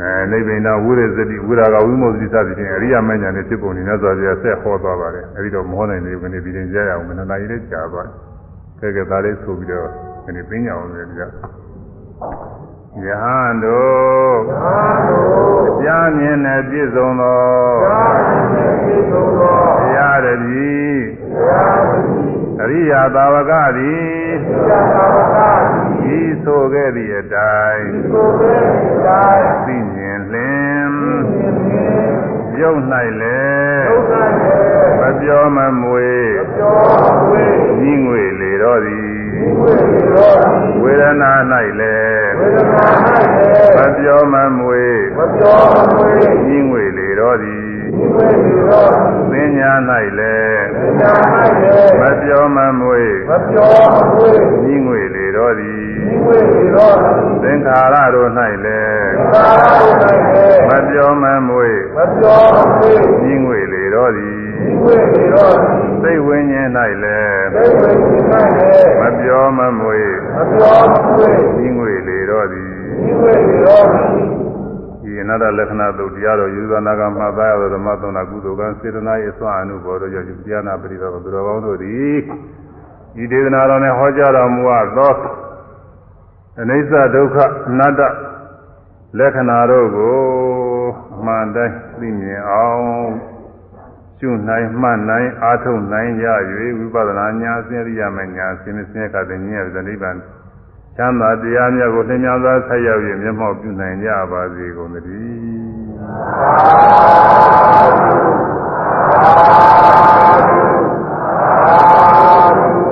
[0.00, 8.08] အဲနိဗ္ဗိဒဝိရဇတိဝိရာဂဝိမု ക്തി စသည်ဖြင့်အရိယာမဉ္ဇဉ်နဲ့ဖြစ်ပုံနေဆိုကြဆက်ဟောသွားပါတယ်အဲဒီတော့မဟောနိုင်သေးဘူးကနေပြီးရင်ကြားရအောင်မနနာကြီးလေးကြာသွား
[8.80, 9.88] တယ်ကဲကဲဒါလေးဆိုပြီးတော့
[10.36, 11.26] ဒီပညာအောင်လေဒီကယ
[13.22, 14.38] ဟန်တို့
[15.82, 17.40] ကြားမြင်တဲ့ပြည့်စုံသော
[19.82, 24.30] တရားတည်း အရိယာသာဝကသည်
[26.16, 27.88] ဤဆိုခဲ့သည့်အတိုင်း
[29.66, 30.92] သိမြင်လင်
[32.60, 32.80] ရုပ်၌
[33.20, 33.88] လည်း
[35.00, 36.12] မပြောမမွေ
[37.90, 39.16] ဤငွေလေတော့သည်
[40.82, 41.32] ဝေဒနာ၌
[41.80, 42.30] လည်း
[43.76, 44.84] မပြောမမွေ
[46.56, 47.61] ဤငွေလေတော့သည်
[49.30, 49.72] သင်ညာ၌
[50.18, 50.64] လည်း
[52.00, 53.04] မပြောမမွေ
[54.72, 55.84] ဤငွေလေတော့သည်
[57.42, 58.30] သင်္ခါရတို့၌
[58.64, 59.08] လည်း
[60.68, 61.70] မပြောမမွေ
[63.30, 64.42] ဤငွေလေတော့သည်
[66.02, 66.68] သိဝိညာဉ်၌
[67.02, 67.44] လည်း
[69.00, 70.00] မပြောမမွေ
[71.64, 72.72] ဤငွေလေတော့သည်
[75.22, 82.18] ဒီအနာတလက္ခဏာသုတ်တရားတော်ယူဇာနာကမှတ်သားရသောဓမ္မသုံးနာကုသိုလ်ကံစေတနာ၏အစွမ်းအမှုဘောတို့ကြောင့်ယူတရားနာပရိသောသူတော်ကောင်းတို့သည်
[83.16, 84.62] ဒီဒေသနာတော်နဲ့ဟောကြားတော်မူ
[84.96, 85.14] သော
[86.60, 87.36] အနိစ္စဒုက္ခ
[87.68, 88.00] အနတ္တ
[89.18, 90.18] လက္ခဏာတို့ကို
[91.16, 92.84] အမှန်တိုင်းသိမြင်အောင်
[94.18, 96.26] ရှုနိုင်မှတ်နိုင်အားထုတ်နိုင်ရ၍
[96.78, 100.16] ဝိပဿနာဉာဏ်အစဉ်ရိယာမဉာဏ်အစဉ်အစဉ်ကတည်းကဉာဏ်ဇနိဗ္ဗာန်
[100.96, 112.91] ချမ်းသာတရားများကိုသင်များစွာဆက်ရောက်၍မျက်မှောက်ပြုနိုင်ကြပါစေကုန်သတည်း